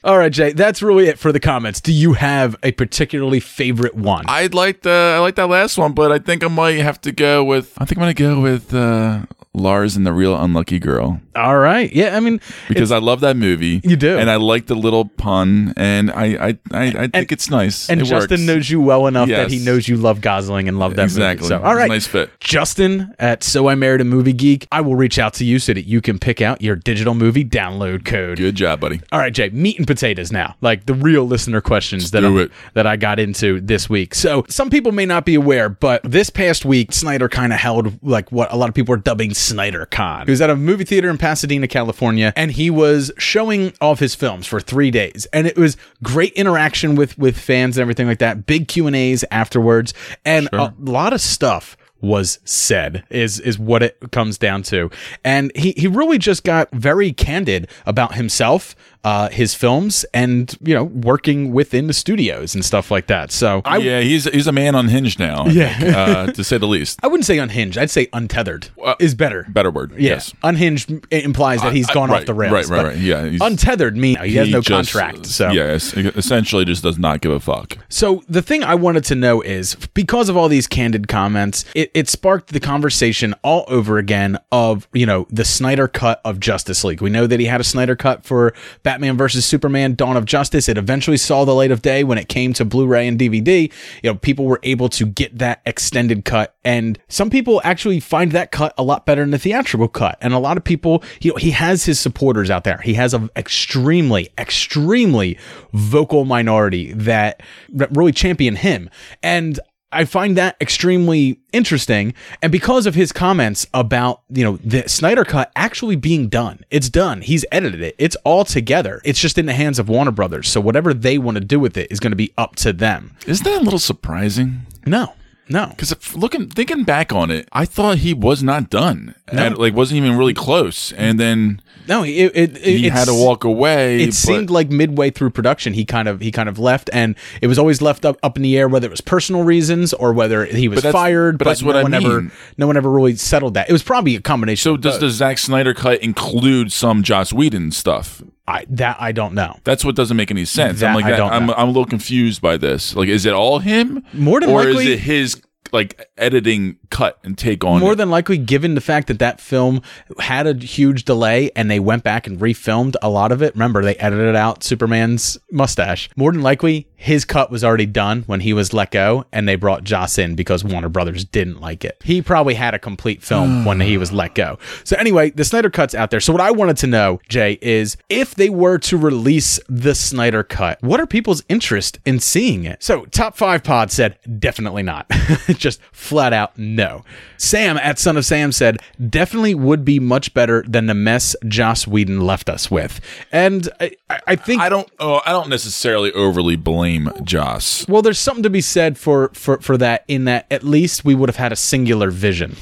All 0.03 0.17
right, 0.17 0.33
Jay, 0.33 0.53
that's 0.53 0.81
really 0.83 1.09
it 1.09 1.19
for 1.19 1.31
the 1.33 1.41
comments. 1.41 1.81
Do 1.81 1.93
you 1.93 2.15
have 2.15 2.57
a 2.63 2.73
particularly 2.73 3.41
favorite 3.41 3.95
one? 3.95 4.25
I'd 4.29 4.55
like 4.55 4.81
the 4.81 5.15
I 5.17 5.19
like 5.19 5.35
that 5.35 5.49
last 5.49 5.77
one, 5.77 5.93
but 5.93 6.11
I 6.11 6.19
think 6.19 6.43
I 6.43 6.49
might 6.49 6.79
have 6.79 6.99
to 7.03 7.13
go 7.13 7.45
with. 7.45 7.75
I 7.77 7.85
think 7.85 7.99
I'm 7.99 8.03
gonna 8.03 8.15
go 8.15 8.41
with 8.41 8.73
uh, 8.73 9.27
Lars 9.53 9.97
and 9.97 10.07
the 10.07 10.15
Real 10.15 10.35
Unlucky 10.41 10.79
Girl 10.79 11.21
All 11.37 11.57
right. 11.59 11.93
Yeah, 11.93 12.17
I 12.17 12.21
mean, 12.21 12.41
because 12.69 12.91
I 12.93 12.99
love 12.99 13.21
that 13.21 13.37
movie. 13.37 13.81
You 13.85 13.97
do. 13.97 14.19
and 14.19 14.31
I 14.31 14.37
like 14.37 14.67
the 14.67 14.75
little 14.75 15.05
pun, 15.05 15.73
and 15.77 16.11
I 16.11 16.25
I 16.49 16.59
I, 16.73 16.85
I 16.99 17.07
think 17.09 17.33
it's 17.33 17.49
nice. 17.51 17.89
and 17.89 18.01
It 18.01 18.05
Justin 18.05 18.41
works. 18.41 18.47
knows 18.47 18.71
you 18.71 18.81
well 18.81 19.07
enough 19.07 19.29
that 19.29 19.51
he 19.51 19.59
knows 19.59 19.89
you 19.89 19.97
love 19.97 20.21
Gosling 20.21 20.69
and 20.69 20.79
love 20.79 20.97
that 20.97 21.05
exactly. 21.05 21.49
movie. 21.49 21.63
So, 21.63 21.67
all 21.67 21.75
right. 21.75 21.89
nice 21.89 22.07
fit. 22.07 22.31
Justin 22.41 23.15
at 23.19 23.43
So 23.43 23.69
I 23.69 23.75
Married 23.75 24.01
a 24.01 24.05
Movie 24.05 24.33
Geek, 24.33 24.67
I 24.73 24.81
will 24.81 24.97
reach 24.97 25.19
out 25.19 25.35
to 25.35 25.45
you 25.45 25.59
so 25.59 25.73
that 25.73 25.87
you 25.87 26.01
can 26.01 26.19
pick 26.19 26.41
out 26.41 26.61
your 26.63 26.77
digital 26.77 27.15
movie 27.15 27.45
download 27.45 28.05
code. 28.05 28.39
Good 28.39 28.57
job, 28.57 28.81
buddy. 28.81 29.01
All 29.13 29.19
right, 29.21 29.33
Jay, 29.33 29.51
meat 29.51 29.79
and 29.79 29.87
potatoes 29.87 30.33
now. 30.33 30.57
Like 30.61 30.87
the 30.87 30.95
real 30.95 31.25
listener 31.25 31.61
questions 31.61 32.11
that 32.11 32.21
do 32.21 32.43
I, 32.43 32.49
that 32.75 32.87
I 32.87 32.97
got 32.97 33.19
into 33.21 33.61
this 33.61 33.89
week. 33.89 34.15
So, 34.15 34.45
some 34.49 34.69
people 34.71 34.93
may 34.93 35.07
not 35.07 35.25
be 35.25 35.35
aware, 35.37 35.69
but 35.69 36.03
this 36.03 36.29
past 36.31 36.65
week 36.65 36.93
Snyder 36.93 37.29
kind 37.29 37.53
of 37.53 37.59
held 37.61 38.03
like 38.03 38.31
what 38.33 38.53
a 38.53 38.57
lot 38.57 38.69
of 38.69 38.75
people 38.75 38.95
are 38.95 38.99
dubbing 38.99 39.33
Snyder 39.35 39.87
Con. 39.87 40.27
He 40.27 40.31
was 40.33 40.41
at 40.41 40.51
a 40.51 40.57
movie 40.57 40.85
theater 40.85 41.09
in 41.09 41.19
Pasadena, 41.21 41.69
California, 41.69 42.33
and 42.35 42.51
he 42.51 42.71
was 42.71 43.13
showing 43.19 43.73
off 43.81 44.01
his 44.01 44.15
films 44.15 44.47
for 44.47 44.61
3 44.61 44.91
days. 44.91 45.27
And 45.33 45.47
it 45.47 45.57
was 45.57 45.77
great 46.03 46.33
interaction 46.33 46.97
with 46.97 47.17
with 47.19 47.39
fans 47.39 47.77
and 47.77 47.83
everything 47.83 48.07
like 48.07 48.19
that. 48.19 48.47
Big 48.47 48.67
Q&As 48.67 49.25
afterwards 49.31 49.95
and 50.25 50.49
a 50.53 50.75
lot 50.81 51.13
of 51.13 51.21
stuff 51.21 51.77
was 52.01 52.39
said 52.45 53.05
is 53.11 53.39
is 53.41 53.59
what 53.59 53.83
it 53.83 53.99
comes 54.11 54.39
down 54.39 54.63
to 54.63 54.91
and 55.23 55.53
he 55.55 55.73
he 55.77 55.87
really 55.87 56.17
just 56.17 56.45
got 56.45 56.71
very 56.73 57.13
candid 57.13 57.69
about 57.85 58.15
himself 58.15 58.75
uh 59.05 59.29
his 59.31 59.55
films 59.55 60.05
and 60.13 60.57
you 60.63 60.75
know 60.75 60.85
working 60.85 61.53
within 61.53 61.87
the 61.87 61.93
studios 61.93 62.55
and 62.55 62.65
stuff 62.65 62.91
like 62.91 63.07
that 63.07 63.31
so 63.33 63.63
i 63.65 63.79
yeah, 63.79 64.01
he's 64.01 64.25
he's 64.25 64.47
a 64.47 64.53
man 64.53 64.75
unhinged 64.75 65.19
now. 65.19 65.47
Yeah. 65.47 65.79
think, 65.79 65.97
uh, 65.97 66.27
to 66.33 66.45
say 66.45 66.59
the 66.59 66.67
least. 66.67 67.01
I 67.03 67.07
wouldn't 67.07 67.25
say 67.25 67.39
unhinged. 67.39 67.79
I'd 67.79 67.91
say 67.91 68.09
untethered 68.13 68.69
Uh, 68.83 68.95
is 69.01 69.15
better. 69.15 69.47
Better 69.49 69.71
word. 69.71 69.93
Yeah. 69.93 70.11
Yes. 70.11 70.35
Unhinged 70.43 71.07
implies 71.11 71.63
that 71.63 71.73
he's 71.73 71.87
gone 71.89 72.11
right, 72.11 72.21
off 72.21 72.27
the 72.27 72.35
rails. 72.35 72.53
right, 72.53 72.67
right, 72.69 72.87
right. 72.89 72.99
Yeah, 72.99 73.39
Untethered 73.41 73.97
means 73.97 74.19
he, 74.21 74.35
has 74.35 74.51
no 74.51 74.61
just- 74.61 74.93
contract. 74.93 75.27
So 75.27 75.51
yes, 75.51 75.95
essentially 75.95 76.65
just 76.65 76.83
does 76.83 76.99
not 76.99 77.21
give 77.23 77.33
a 77.33 77.41
fuck. 77.41 77.79
So 77.89 78.23
the 78.29 78.43
thing 78.43 78.63
I 78.63 78.75
wanted 78.75 79.05
to 79.05 79.15
know 79.15 79.41
is 79.41 79.75
because 79.95 80.29
of 80.29 80.37
all 80.37 80.49
these 80.49 80.67
candid 80.67 81.09
comments, 81.09 81.65
it, 81.75 81.91
it 81.95 82.09
sparked 82.09 82.53
the 82.53 82.61
conversation 82.61 83.35
all 83.43 83.65
over 83.69 83.97
again 83.99 84.39
of, 84.53 84.89
you 84.93 85.07
know, 85.07 85.27
the 85.31 85.45
Snyder 85.45 85.89
cut 85.89 86.21
of 86.25 86.39
Justice 86.41 86.85
League. 86.85 87.01
We 87.01 87.09
know 87.11 87.27
that 87.27 87.41
he 87.41 87.47
had 87.47 87.61
a 87.61 87.65
Snyder 87.65 87.97
cut 87.97 88.25
for 88.25 88.53
Batman 88.83 88.90
versus 88.99 89.45
Superman 89.45 89.95
Dawn 89.95 90.17
of 90.17 90.25
Justice. 90.25 90.69
It 90.69 90.79
eventually 90.79 91.17
saw 91.17 91.45
the 91.45 91.55
light 91.55 91.71
of 91.71 91.83
day 91.83 92.05
when 92.05 92.19
it 92.19 92.29
came 92.29 92.53
to 92.55 92.65
Blu-ray 92.65 93.07
and 93.07 93.19
DVD. 93.19 93.73
You 94.03 94.11
know, 94.11 94.15
people 94.17 94.47
were 94.47 94.61
able 94.63 94.89
to 94.91 95.07
get 95.07 95.39
that 95.39 95.61
extended 95.65 96.25
cut 96.25 96.55
and 96.65 96.99
some 97.09 97.31
people 97.31 97.61
actually 97.65 98.01
find 98.01 98.33
that 98.33 98.51
cut 98.51 98.75
a 98.77 98.83
lot 98.83 99.07
better 99.07 99.23
than 99.23 99.31
the 99.31 99.39
theatrical 99.39 99.89
cut. 99.89 100.19
And 100.21 100.35
a 100.35 100.39
lot 100.39 100.59
of 100.59 100.65
people, 100.65 101.03
you 101.21 101.31
know, 101.31 101.37
he 101.37 101.53
has 101.53 101.85
his 101.85 101.99
supporters 101.99 102.51
out 102.51 102.65
there. 102.65 102.79
He 102.79 102.95
has 102.95 103.15
an 103.15 103.31
extremely, 103.35 104.29
extremely 104.37 105.39
vocal 105.73 106.27
minority 106.27 106.93
that, 106.93 107.43
that 107.71 107.95
really 107.97 108.13
champion 108.13 108.57
him. 108.57 108.91
And 109.23 109.59
I 109.93 110.05
find 110.05 110.37
that 110.37 110.57
extremely 110.61 111.41
interesting. 111.53 112.15
And 112.43 112.53
because 112.53 112.87
of 112.87 112.95
his 112.95 113.13
comments 113.13 113.67
about, 113.75 114.23
you 114.31 114.45
know, 114.45 114.57
the 114.59 114.89
Snyder 114.89 115.25
cut 115.25 115.51
actually 115.57 115.97
being 115.97 116.29
done, 116.29 116.65
it's 116.71 116.89
done. 116.89 117.23
He's 117.23 117.45
edited 117.51 117.83
it. 117.83 117.97
It's 117.99 118.17
all 118.25 118.45
together. 118.45 119.01
It's 119.05 119.21
just 119.21 119.39
in 119.39 119.47
the 119.47 119.53
hands 119.53 119.79
of 119.79 119.89
Warner 119.89 120.13
Brothers. 120.13 120.49
So 120.49 120.61
whatever 120.61 120.95
they 120.95 121.19
want 121.19 121.37
to 121.37 121.45
do 121.45 121.59
with 121.59 121.77
it 121.77 121.91
is 121.91 121.99
going 121.99 122.13
to 122.13 122.17
be 122.17 122.33
up 122.39 122.57
to 122.57 122.73
them. 122.73 123.17
Isn't 123.27 123.45
that 123.45 123.61
a 123.61 123.65
little 123.65 123.79
surprising? 123.79 124.61
No, 124.87 125.15
no. 125.51 125.67
Because 125.69 126.17
looking, 126.17 126.49
thinking 126.49 126.85
back 126.85 127.13
on 127.13 127.31
it, 127.31 127.49
I 127.53 127.65
thought 127.67 127.99
he 127.99 128.15
was 128.15 128.43
not 128.43 128.71
done. 128.71 129.15
And, 129.29 129.59
like, 129.59 129.75
wasn't 129.75 129.99
even 129.99 130.17
really 130.17 130.35
close. 130.35 130.93
And 130.93 131.21
then 131.21 131.61
No, 131.87 132.03
it, 132.03 132.11
it, 132.11 132.57
it 132.57 132.57
he 132.59 132.89
had 132.89 133.05
to 133.07 133.15
walk 133.15 133.45
away. 133.45 134.03
It 134.03 134.07
but- 134.07 134.15
seemed 134.15 134.51
like 134.51 134.71
midway 134.71 135.11
through 135.11 135.31
production, 135.31 135.73
he 135.73 135.85
kind 135.85 136.09
of 136.09 136.21
he 136.21 136.31
kind 136.33 136.49
of 136.49 136.59
left, 136.59 136.89
and 136.93 137.15
it 137.43 137.47
was 137.47 137.59
always 137.59 137.81
left 137.83 138.05
up 138.05 138.17
up 138.23 138.37
in 138.37 138.43
the 138.43 138.57
air 138.59 138.69
whether 138.69 138.87
it 138.87 138.91
was 138.91 139.01
personal 139.01 139.43
reasons 139.45 139.93
or 139.93 140.13
whether 140.13 140.45
he 140.47 140.69
was 140.69 140.79
But 140.79 140.83
that's- 140.85 141.03
fired. 141.03 141.39
but 141.39 141.45
that's 141.45 141.63
what 141.63 141.73
no 141.75 141.79
I 141.81 141.83
one 141.83 141.95
ever 141.95 142.21
mean. 142.23 142.33
no 142.57 142.67
one 142.67 142.77
ever 142.77 142.91
really 142.91 143.17
settled 143.17 143.55
that. 143.55 143.69
It 143.69 143.73
was 143.73 143.83
probably 143.83 144.17
a 144.17 144.21
combination. 144.21 144.63
So 144.63 144.77
does 144.77 144.95
both. 144.95 145.01
the 145.01 145.11
Zack 145.11 145.39
Snyder 145.39 145.75
cut 145.75 146.01
include 146.01 146.73
some 146.73 147.03
Joss 147.03 147.33
Whedon 147.33 147.71
stuff? 147.73 148.23
I, 148.51 148.67
that 148.71 148.97
I 149.01 149.13
don't 149.13 149.35
know. 149.35 149.57
That's 149.65 149.85
what 149.85 149.95
doesn't 149.95 150.17
make 150.17 150.31
any 150.31 150.45
sense. 150.45 150.81
That 150.81 150.89
I'm 150.91 150.95
like, 150.97 151.05
I 151.05 151.11
that, 151.13 151.17
don't 151.19 151.33
I'm, 151.33 151.47
know. 151.47 151.55
I'm 151.57 151.69
a 151.69 151.71
little 151.71 151.85
confused 151.87 152.43
by 152.43 152.57
this. 152.57 152.97
Like, 152.97 153.09
is 153.09 153.25
it 153.27 153.33
all 153.33 153.61
him? 153.61 154.05
More 154.13 154.41
than 154.41 154.51
or 154.51 154.65
likely- 154.65 154.87
is 154.87 154.91
it 154.95 154.99
his 155.01 155.43
like 155.73 156.09
editing 156.17 156.79
cut 156.91 157.19
and 157.25 157.37
take 157.37 157.65
on 157.65 157.81
More 157.81 157.93
it. 157.93 157.97
than 157.97 158.11
likely, 158.11 158.39
given 158.39 158.75
the 158.75 158.81
fact 158.81 159.09
that 159.09 159.19
that 159.19 159.41
film 159.41 159.83
had 160.19 160.47
a 160.47 160.55
huge 160.55 161.05
delay 161.05 161.51
and 161.55 161.71
they 161.71 161.81
went 161.81 162.03
back 162.05 162.27
and 162.27 162.39
refilmed 162.39 162.97
a 163.03 163.09
lot 163.09 163.33
of 163.33 163.43
it. 163.43 163.55
Remember, 163.55 163.83
they 163.83 163.97
edited 163.97 164.37
out 164.37 164.63
Superman's 164.63 165.39
mustache. 165.51 166.09
More 166.17 166.33
than 166.33 166.43
likely, 166.43 166.89
his 166.97 167.25
cut 167.25 167.51
was 167.51 167.65
already 167.65 167.87
done 167.87 168.25
when 168.27 168.41
he 168.41 168.53
was 168.53 168.73
let 168.73 168.91
go, 168.91 169.25
and 169.33 169.49
they 169.49 169.57
brought 169.57 169.85
Joss 169.85 170.19
in 170.19 170.35
because 170.35 170.63
Warner 170.63 170.89
Brothers 170.91 171.25
didn't 171.25 171.61
like 171.61 171.85
it. 171.85 171.97
He 172.05 172.21
probably 172.21 172.55
had 172.55 172.75
a 172.75 172.79
complete 172.79 173.23
film 173.23 173.65
when 173.65 173.81
he 173.81 173.97
was 173.97 174.13
let 174.13 174.35
go. 174.35 174.59
So 174.85 174.97
anyway, 174.97 175.31
the 175.31 175.45
Snyder 175.45 175.71
cut's 175.71 175.95
out 175.95 176.11
there. 176.11 176.21
So 176.21 176.33
what 176.33 176.43
I 176.43 176.51
wanted 176.51 176.77
to 176.79 176.87
know, 176.87 177.21
Jay, 177.29 177.59
is 177.63 177.97
if 178.09 178.35
they 178.35 178.51
were 178.51 178.79
to 178.79 178.99
release 178.99 179.59
the 179.69 179.95
Snyder 179.95 180.43
cut, 180.43 180.83
what 180.83 181.01
are 181.01 181.07
people's 181.07 181.43
interest 181.49 181.99
in 182.05 182.21
seeing 182.21 182.65
it? 182.65 182.83
So 182.83 183.07
top 183.07 183.37
five 183.37 183.65
pod 183.65 183.91
said 183.91 184.19
definitely 184.39 184.83
not. 184.83 185.11
Just 185.61 185.81
flat 185.93 186.33
out 186.33 186.59
no. 186.59 187.05
Sam 187.37 187.77
at 187.77 187.99
Son 187.99 188.17
of 188.17 188.25
Sam 188.25 188.51
said 188.51 188.79
definitely 189.09 189.55
would 189.55 189.85
be 189.85 190.01
much 190.01 190.35
better 190.35 190.65
than 190.67 190.87
the 190.87 190.95
mess 190.95 191.37
Joss 191.47 191.87
Whedon 191.87 192.21
left 192.21 192.49
us 192.49 192.71
with. 192.71 193.01
And 193.31 193.69
I, 193.81 193.93
I- 194.27 194.37
think 194.37 194.61
I 194.63 194.69
don't. 194.69 194.91
Oh, 194.99 195.21
I 195.25 195.31
don't 195.33 195.49
necessarily 195.51 196.11
overly 196.13 196.57
blame 196.57 197.11
Joss. 197.23 197.87
well, 197.89 198.03
there's 198.03 198.19
something 198.19 198.43
to 198.43 198.51
be 198.51 198.61
said 198.63 198.97
for 198.99 199.31
for 199.35 199.61
for 199.61 199.77
that. 199.79 200.05
In 200.09 200.25
that, 200.25 200.47
at 200.51 200.65
least 200.65 201.05
we 201.05 201.15
would 201.15 201.29
have 201.29 201.37
had 201.37 201.53
a 201.53 201.57
singular 201.57 202.11
vision, 202.11 202.57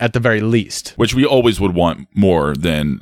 at 0.00 0.12
the 0.12 0.20
very 0.20 0.40
least. 0.40 0.92
which 0.96 1.14
we 1.14 1.24
always 1.24 1.60
would 1.60 1.74
want 1.74 2.08
more 2.14 2.54
than 2.54 3.00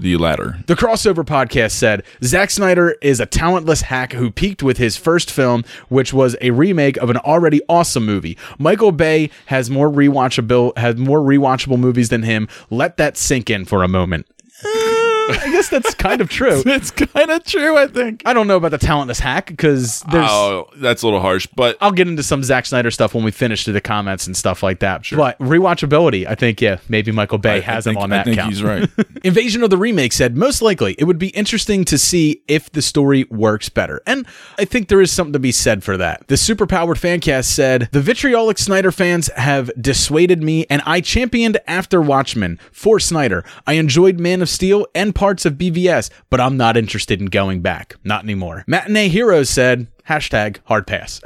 the 0.00 0.16
latter. 0.16 0.58
The 0.66 0.74
crossover 0.74 1.24
podcast 1.24 1.70
said 1.72 2.02
Zack 2.22 2.50
Snyder 2.50 2.96
is 3.00 3.20
a 3.20 3.26
talentless 3.26 3.82
hack 3.82 4.12
who 4.12 4.30
peaked 4.30 4.62
with 4.62 4.76
his 4.76 4.96
first 4.96 5.30
film, 5.30 5.64
which 5.88 6.12
was 6.12 6.36
a 6.40 6.50
remake 6.50 6.96
of 6.98 7.08
an 7.08 7.16
already 7.18 7.60
awesome 7.68 8.04
movie. 8.04 8.36
Michael 8.58 8.92
Bay 8.92 9.30
has 9.46 9.70
more 9.70 9.88
rewatchable 9.90 10.76
has 10.76 10.96
more 10.96 11.20
rewatchable 11.20 11.78
movies 11.78 12.08
than 12.08 12.24
him. 12.24 12.48
Let 12.68 12.96
that 12.98 13.16
sink 13.16 13.48
in 13.48 13.64
for 13.64 13.82
a 13.82 13.88
moment. 13.88 14.26
Eh, 14.64 14.93
I 15.30 15.48
guess 15.50 15.68
that's 15.68 15.94
kind 15.94 16.20
of 16.20 16.28
true. 16.28 16.62
It's 16.74 16.90
kind 16.90 17.30
of 17.30 17.44
true, 17.44 17.76
I 17.78 17.86
think. 17.86 18.22
I 18.26 18.32
don't 18.32 18.46
know 18.46 18.56
about 18.56 18.70
the 18.72 18.78
talentless 18.78 19.20
hack 19.20 19.46
because 19.46 20.00
there's. 20.10 20.28
Oh, 20.30 20.68
that's 20.76 21.02
a 21.02 21.06
little 21.06 21.20
harsh, 21.20 21.46
but 21.54 21.76
I'll 21.80 21.92
get 21.92 22.08
into 22.08 22.22
some 22.22 22.42
Zack 22.42 22.66
Snyder 22.66 22.90
stuff 22.90 23.14
when 23.14 23.22
we 23.24 23.30
finish 23.30 23.64
to 23.64 23.72
the 23.72 23.80
comments 23.80 24.26
and 24.26 24.36
stuff 24.36 24.62
like 24.62 24.80
that. 24.80 25.04
But 25.12 25.38
rewatchability, 25.38 26.26
I 26.26 26.34
think, 26.34 26.60
yeah, 26.60 26.78
maybe 26.88 27.12
Michael 27.12 27.38
Bay 27.38 27.54
I- 27.54 27.56
I 27.56 27.60
has 27.60 27.84
think- 27.84 27.96
him 27.96 28.02
on 28.02 28.12
I 28.12 28.16
that 28.16 28.24
think 28.24 28.36
count. 28.38 28.50
he's 28.50 28.62
right. 28.62 28.88
Invasion 29.24 29.62
of 29.62 29.70
the 29.70 29.78
Remake 29.78 30.12
said, 30.12 30.36
most 30.36 30.60
likely, 30.62 30.94
it 30.98 31.04
would 31.04 31.18
be 31.18 31.28
interesting 31.28 31.84
to 31.86 31.96
see 31.98 32.42
if 32.48 32.70
the 32.72 32.82
story 32.82 33.24
works 33.30 33.68
better. 33.68 34.02
And 34.06 34.26
I 34.58 34.64
think 34.64 34.88
there 34.88 35.00
is 35.00 35.10
something 35.10 35.32
to 35.32 35.38
be 35.38 35.52
said 35.52 35.82
for 35.84 35.96
that. 35.96 36.26
The 36.28 36.34
Superpowered 36.34 36.98
Fancast 36.98 37.44
said, 37.46 37.88
the 37.92 38.00
vitriolic 38.02 38.58
Snyder 38.58 38.92
fans 38.92 39.28
have 39.36 39.70
dissuaded 39.80 40.42
me, 40.42 40.66
and 40.68 40.82
I 40.84 41.00
championed 41.00 41.58
After 41.66 42.02
Watchmen 42.02 42.58
for 42.72 42.98
Snyder. 43.00 43.44
I 43.66 43.74
enjoyed 43.74 44.18
Man 44.20 44.42
of 44.42 44.48
Steel 44.48 44.86
and 44.94 45.13
parts 45.14 45.44
of 45.44 45.54
BVS, 45.54 46.10
but 46.30 46.40
I'm 46.40 46.56
not 46.56 46.76
interested 46.76 47.20
in 47.20 47.26
going 47.26 47.60
back. 47.60 47.96
Not 48.04 48.24
anymore. 48.24 48.64
Matinee 48.66 49.08
Heroes 49.08 49.50
said, 49.50 49.86
hashtag 50.08 50.58
hard 50.64 50.86
pass. 50.86 51.20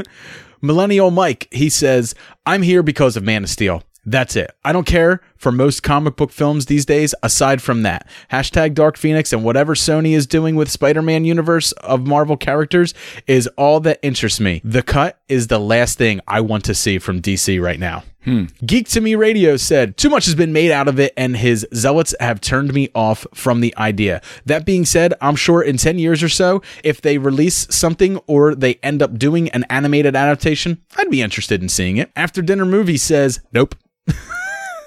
Millennial 0.60 1.10
Mike, 1.10 1.48
he 1.50 1.68
says, 1.68 2.14
I'm 2.46 2.62
here 2.62 2.82
because 2.82 3.16
of 3.16 3.24
Man 3.24 3.42
of 3.42 3.50
Steel. 3.50 3.82
That's 4.04 4.34
it. 4.34 4.50
I 4.64 4.72
don't 4.72 4.86
care 4.86 5.20
for 5.36 5.52
most 5.52 5.82
comic 5.82 6.16
book 6.16 6.32
films 6.32 6.66
these 6.66 6.84
days, 6.84 7.14
aside 7.22 7.62
from 7.62 7.82
that. 7.82 8.08
Hashtag 8.32 8.74
Dark 8.74 8.96
Phoenix 8.96 9.32
and 9.32 9.44
whatever 9.44 9.74
Sony 9.74 10.16
is 10.16 10.26
doing 10.26 10.56
with 10.56 10.70
Spider 10.70 11.02
Man 11.02 11.24
universe 11.24 11.72
of 11.72 12.06
Marvel 12.06 12.36
characters 12.36 12.94
is 13.28 13.46
all 13.56 13.78
that 13.80 14.00
interests 14.02 14.40
me. 14.40 14.60
The 14.64 14.82
cut 14.82 15.20
is 15.28 15.46
the 15.46 15.60
last 15.60 15.98
thing 15.98 16.20
I 16.26 16.40
want 16.40 16.64
to 16.64 16.74
see 16.74 16.98
from 16.98 17.22
DC 17.22 17.62
right 17.62 17.78
now. 17.78 18.02
Hmm. 18.24 18.44
Geek 18.64 18.88
to 18.90 19.00
Me 19.00 19.14
Radio 19.14 19.56
said, 19.56 19.96
Too 19.96 20.08
much 20.08 20.26
has 20.26 20.34
been 20.34 20.52
made 20.52 20.70
out 20.70 20.86
of 20.86 21.00
it, 21.00 21.12
and 21.16 21.36
his 21.36 21.66
zealots 21.74 22.14
have 22.20 22.40
turned 22.40 22.72
me 22.72 22.88
off 22.94 23.26
from 23.34 23.60
the 23.60 23.76
idea. 23.76 24.22
That 24.46 24.64
being 24.64 24.84
said, 24.84 25.14
I'm 25.20 25.34
sure 25.36 25.60
in 25.60 25.76
10 25.76 25.98
years 25.98 26.22
or 26.22 26.28
so, 26.28 26.62
if 26.84 27.00
they 27.00 27.18
release 27.18 27.66
something 27.70 28.18
or 28.28 28.54
they 28.54 28.74
end 28.76 29.02
up 29.02 29.18
doing 29.18 29.48
an 29.50 29.64
animated 29.68 30.14
adaptation, 30.14 30.82
I'd 30.96 31.10
be 31.10 31.22
interested 31.22 31.62
in 31.62 31.68
seeing 31.68 31.96
it. 31.96 32.10
After 32.14 32.42
Dinner 32.42 32.64
Movie 32.64 32.96
says, 32.96 33.40
Nope. 33.52 33.74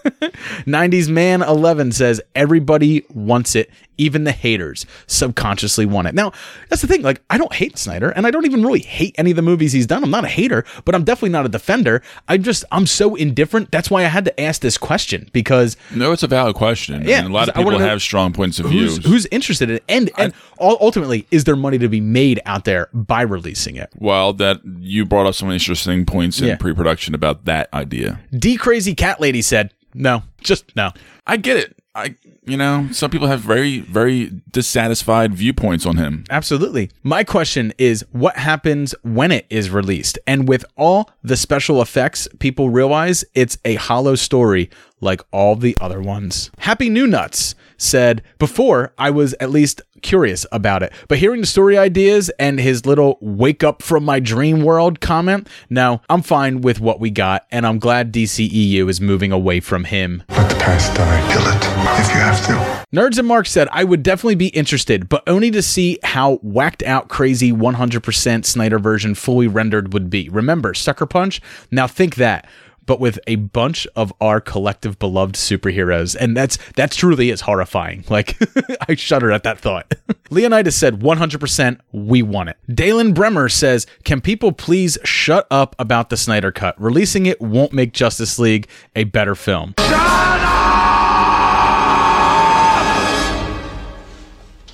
90s 0.65 1.09
Man 1.09 1.41
11 1.41 1.91
says 1.91 2.21
everybody 2.35 3.05
wants 3.13 3.55
it, 3.55 3.69
even 3.97 4.23
the 4.25 4.31
haters 4.31 4.85
subconsciously 5.07 5.85
want 5.85 6.07
it. 6.07 6.13
Now, 6.13 6.31
that's 6.69 6.81
the 6.81 6.87
thing. 6.87 7.01
Like, 7.01 7.21
I 7.29 7.37
don't 7.37 7.53
hate 7.53 7.77
Snyder, 7.77 8.09
and 8.09 8.27
I 8.27 8.31
don't 8.31 8.45
even 8.45 8.63
really 8.63 8.79
hate 8.81 9.15
any 9.17 9.31
of 9.31 9.35
the 9.35 9.41
movies 9.41 9.71
he's 9.71 9.87
done. 9.87 10.03
I'm 10.03 10.11
not 10.11 10.25
a 10.25 10.29
hater, 10.29 10.65
but 10.83 10.95
I'm 10.95 11.03
definitely 11.03 11.29
not 11.29 11.45
a 11.45 11.49
defender. 11.49 12.01
I'm 12.27 12.43
just, 12.43 12.65
I'm 12.71 12.85
so 12.85 13.15
indifferent. 13.15 13.71
That's 13.71 13.89
why 13.89 14.01
I 14.03 14.07
had 14.07 14.25
to 14.25 14.39
ask 14.41 14.61
this 14.61 14.77
question 14.77 15.29
because 15.33 15.77
no, 15.95 16.11
it's 16.11 16.23
a 16.23 16.27
valid 16.27 16.55
question. 16.55 17.03
Yeah, 17.07 17.19
and 17.19 17.27
a 17.29 17.31
lot 17.33 17.49
of 17.49 17.55
I 17.57 17.63
people 17.63 17.79
have 17.79 18.01
strong 18.01 18.33
points 18.33 18.59
of 18.59 18.67
view. 18.67 18.89
who's, 18.89 19.25
interested 19.31 19.69
in 19.69 19.77
it, 19.77 19.83
and 19.89 20.11
and 20.17 20.33
ul- 20.59 20.77
ultimately, 20.79 21.25
is 21.31 21.45
there 21.45 21.55
money 21.55 21.77
to 21.79 21.87
be 21.89 21.99
made 22.01 22.39
out 22.45 22.65
there 22.65 22.89
by 22.93 23.21
releasing 23.21 23.75
it? 23.75 23.89
Well, 23.97 24.33
that 24.33 24.59
you 24.79 25.05
brought 25.05 25.25
up 25.25 25.35
some 25.35 25.49
interesting 25.51 26.05
points 26.05 26.39
in 26.39 26.47
Yeah. 26.47 26.57
pre-production 26.57 27.15
about 27.15 27.45
that 27.45 27.73
idea. 27.73 28.19
D 28.37 28.55
Crazy 28.57 28.93
Cat 28.93 29.19
Lady 29.19 29.41
said, 29.41 29.73
"No, 29.95 30.23
just 30.41 30.75
no." 30.75 30.91
I 31.25 31.37
get 31.37 31.57
it. 31.57 31.75
I, 31.95 32.15
you 32.45 32.57
know, 32.57 32.89
some 32.91 33.09
people 33.09 33.29
have 33.29 33.39
very, 33.39 33.79
very 33.79 34.29
dissatisfied 34.51 35.33
viewpoints 35.33 35.85
on 35.85 35.95
him. 35.95 36.25
Absolutely. 36.29 36.91
My 37.03 37.23
question 37.23 37.73
is 37.77 38.05
what 38.11 38.35
happens 38.35 38.93
when 39.01 39.31
it 39.31 39.45
is 39.49 39.69
released? 39.69 40.19
And 40.27 40.45
with 40.45 40.65
all 40.75 41.09
the 41.23 41.37
special 41.37 41.81
effects, 41.81 42.27
people 42.39 42.69
realize 42.69 43.23
it's 43.33 43.57
a 43.63 43.75
hollow 43.75 44.15
story 44.15 44.69
like 45.05 45.21
all 45.31 45.55
the 45.55 45.77
other 45.79 46.01
ones. 46.01 46.51
Happy 46.57 46.89
New 46.89 47.07
Nuts 47.07 47.55
said, 47.77 48.21
Before, 48.37 48.93
I 48.97 49.11
was 49.11 49.33
at 49.39 49.51
least 49.51 49.81
curious 50.01 50.45
about 50.51 50.83
it, 50.83 50.91
but 51.07 51.17
hearing 51.17 51.41
the 51.41 51.47
story 51.47 51.77
ideas 51.77 52.29
and 52.37 52.59
his 52.59 52.85
little 52.85 53.17
wake 53.21 53.63
up 53.63 53.81
from 53.81 54.03
my 54.03 54.19
dream 54.19 54.61
world 54.63 54.99
comment, 54.99 55.47
no, 55.69 56.01
I'm 56.09 56.21
fine 56.21 56.61
with 56.61 56.79
what 56.79 56.99
we 56.99 57.09
got, 57.09 57.45
and 57.51 57.65
I'm 57.65 57.79
glad 57.79 58.13
DCEU 58.13 58.89
is 58.89 58.99
moving 58.99 59.31
away 59.31 59.61
from 59.61 59.85
him. 59.85 60.23
Let 60.29 60.49
the 60.49 60.55
past 60.55 60.93
die. 60.95 61.31
Kill 61.31 61.43
it 61.47 61.75
if 61.99 62.09
you 62.09 62.19
have 62.19 62.45
to. 62.47 62.85
Nerds 62.95 63.17
and 63.17 63.27
Mark 63.27 63.45
said, 63.45 63.67
I 63.71 63.83
would 63.83 64.03
definitely 64.03 64.35
be 64.35 64.47
interested, 64.47 65.09
but 65.09 65.23
only 65.27 65.51
to 65.51 65.61
see 65.61 65.99
how 66.03 66.35
whacked 66.37 66.83
out, 66.83 67.09
crazy 67.09 67.51
100% 67.51 68.45
Snyder 68.45 68.79
version 68.79 69.15
fully 69.15 69.47
rendered 69.47 69.93
would 69.93 70.09
be. 70.09 70.29
Remember, 70.29 70.73
Sucker 70.73 71.05
Punch? 71.05 71.41
Now 71.71 71.87
think 71.87 72.15
that. 72.15 72.47
But 72.85 72.99
with 72.99 73.19
a 73.27 73.35
bunch 73.35 73.87
of 73.95 74.13
our 74.21 74.39
collective 74.39 74.99
beloved 74.99 75.35
superheroes, 75.35 76.15
and 76.19 76.35
that's 76.37 76.57
that's 76.75 76.95
truly 76.95 77.29
is 77.29 77.41
horrifying. 77.41 78.03
Like 78.09 78.37
I 78.89 78.95
shudder 78.95 79.31
at 79.31 79.43
that 79.43 79.59
thought. 79.59 79.93
Leonidas 80.29 80.75
said, 80.75 80.99
"100%, 80.99 81.79
we 81.91 82.21
want 82.21 82.49
it." 82.49 82.57
Dalen 82.73 83.13
Bremer 83.13 83.49
says, 83.49 83.87
"Can 84.03 84.21
people 84.21 84.51
please 84.51 84.97
shut 85.03 85.47
up 85.49 85.75
about 85.79 86.09
the 86.09 86.17
Snyder 86.17 86.51
Cut? 86.51 86.79
Releasing 86.81 87.25
it 87.25 87.41
won't 87.41 87.73
make 87.73 87.93
Justice 87.93 88.37
League 88.39 88.67
a 88.95 89.05
better 89.05 89.35
film." 89.35 89.73
Shut 89.77 89.93
up! 89.93 90.35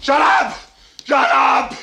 Shut 0.02 0.22
up! 0.22 0.58
Shut 1.06 1.30
up! 1.32 1.74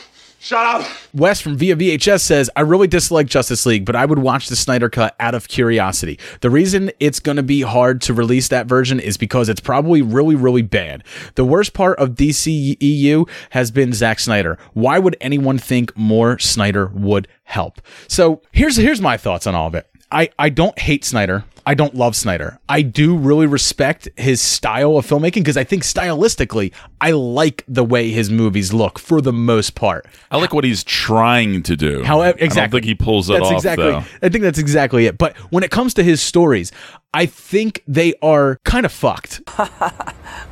Wes 1.13 1.43
from 1.43 1.59
Via 1.59 1.77
VHS 1.77 2.21
says, 2.21 2.49
I 2.57 2.63
really 2.63 2.87
dislike 2.87 3.27
Justice 3.27 3.67
League, 3.67 3.85
but 3.85 3.95
I 3.95 4.07
would 4.07 4.19
watch 4.19 4.49
the 4.49 4.57
Snyder 4.57 4.89
Cut 4.89 5.15
out 5.21 5.35
of 5.35 5.47
curiosity. 5.47 6.19
The 6.41 6.49
reason 6.49 6.91
it's 7.01 7.21
going 7.21 7.37
to 7.37 7.43
be 7.43 7.61
hard 7.61 8.01
to 8.03 8.15
release 8.15 8.49
that 8.49 8.67
version 8.67 8.99
is 8.99 9.19
because 9.19 9.51
it's 9.51 9.61
probably 9.61 10.01
really, 10.01 10.35
really 10.35 10.63
bad. 10.63 11.05
The 11.35 11.45
worst 11.45 11.75
part 11.75 11.99
of 11.99 12.15
DCEU 12.15 13.29
has 13.51 13.71
been 13.71 13.93
Zack 13.93 14.21
Snyder. 14.21 14.57
Why 14.73 14.99
would 14.99 15.19
anyone 15.21 15.59
think 15.59 15.95
more 15.99 16.39
Snyder 16.39 16.87
would 16.95 17.29
help? 17.45 17.83
So 18.07 18.41
here's, 18.51 18.77
here's 18.77 19.03
my 19.03 19.19
thoughts 19.19 19.47
on 19.47 19.55
all 19.55 19.67
of 19.67 19.75
it. 19.75 19.87
I, 20.11 20.31
I 20.39 20.49
don't 20.49 20.79
hate 20.79 21.05
Snyder. 21.05 21.45
I 21.69 21.75
don't 21.75 21.95
love 21.95 22.17
Snyder. 22.17 22.59
I 22.67 22.81
do 22.81 23.15
really 23.15 23.47
respect 23.47 24.09
his 24.17 24.41
style 24.41 24.97
of 24.97 25.07
filmmaking 25.07 25.35
because 25.35 25.59
I 25.59 25.65
think 25.65 25.83
stylistically, 25.83 26.73
I 26.99 27.11
like 27.11 27.63
the 27.69 27.85
way 27.85 28.09
his 28.09 28.31
movies 28.31 28.73
look 28.73 28.99
for 28.99 29.21
the 29.21 29.35
most 29.35 29.75
part. 29.75 30.07
I 30.31 30.39
like 30.39 30.55
what 30.55 30.65
he's 30.65 30.83
trying 30.83 31.63
to 31.65 31.77
do. 31.77 32.03
However, 32.05 32.39
I 32.41 32.43
exactly. 32.43 32.61
don't 32.61 32.71
think 32.71 32.85
he 32.87 32.95
pulls 32.95 33.29
it 33.29 33.35
that's 33.35 33.49
off. 33.49 33.53
Exactly. 33.53 33.85
Though. 33.85 34.03
I 34.23 34.31
think 34.31 34.45
that's 34.45 34.59
exactly 34.59 35.05
it. 35.05 35.19
But 35.19 35.37
when 35.53 35.63
it 35.63 35.71
comes 35.71 35.93
to 35.95 36.03
his 36.03 36.23
stories, 36.23 36.73
I 37.13 37.27
think 37.27 37.85
they 37.87 38.15
are 38.23 38.59
kind 38.65 38.87
of 38.87 38.93
fucked. 38.93 39.43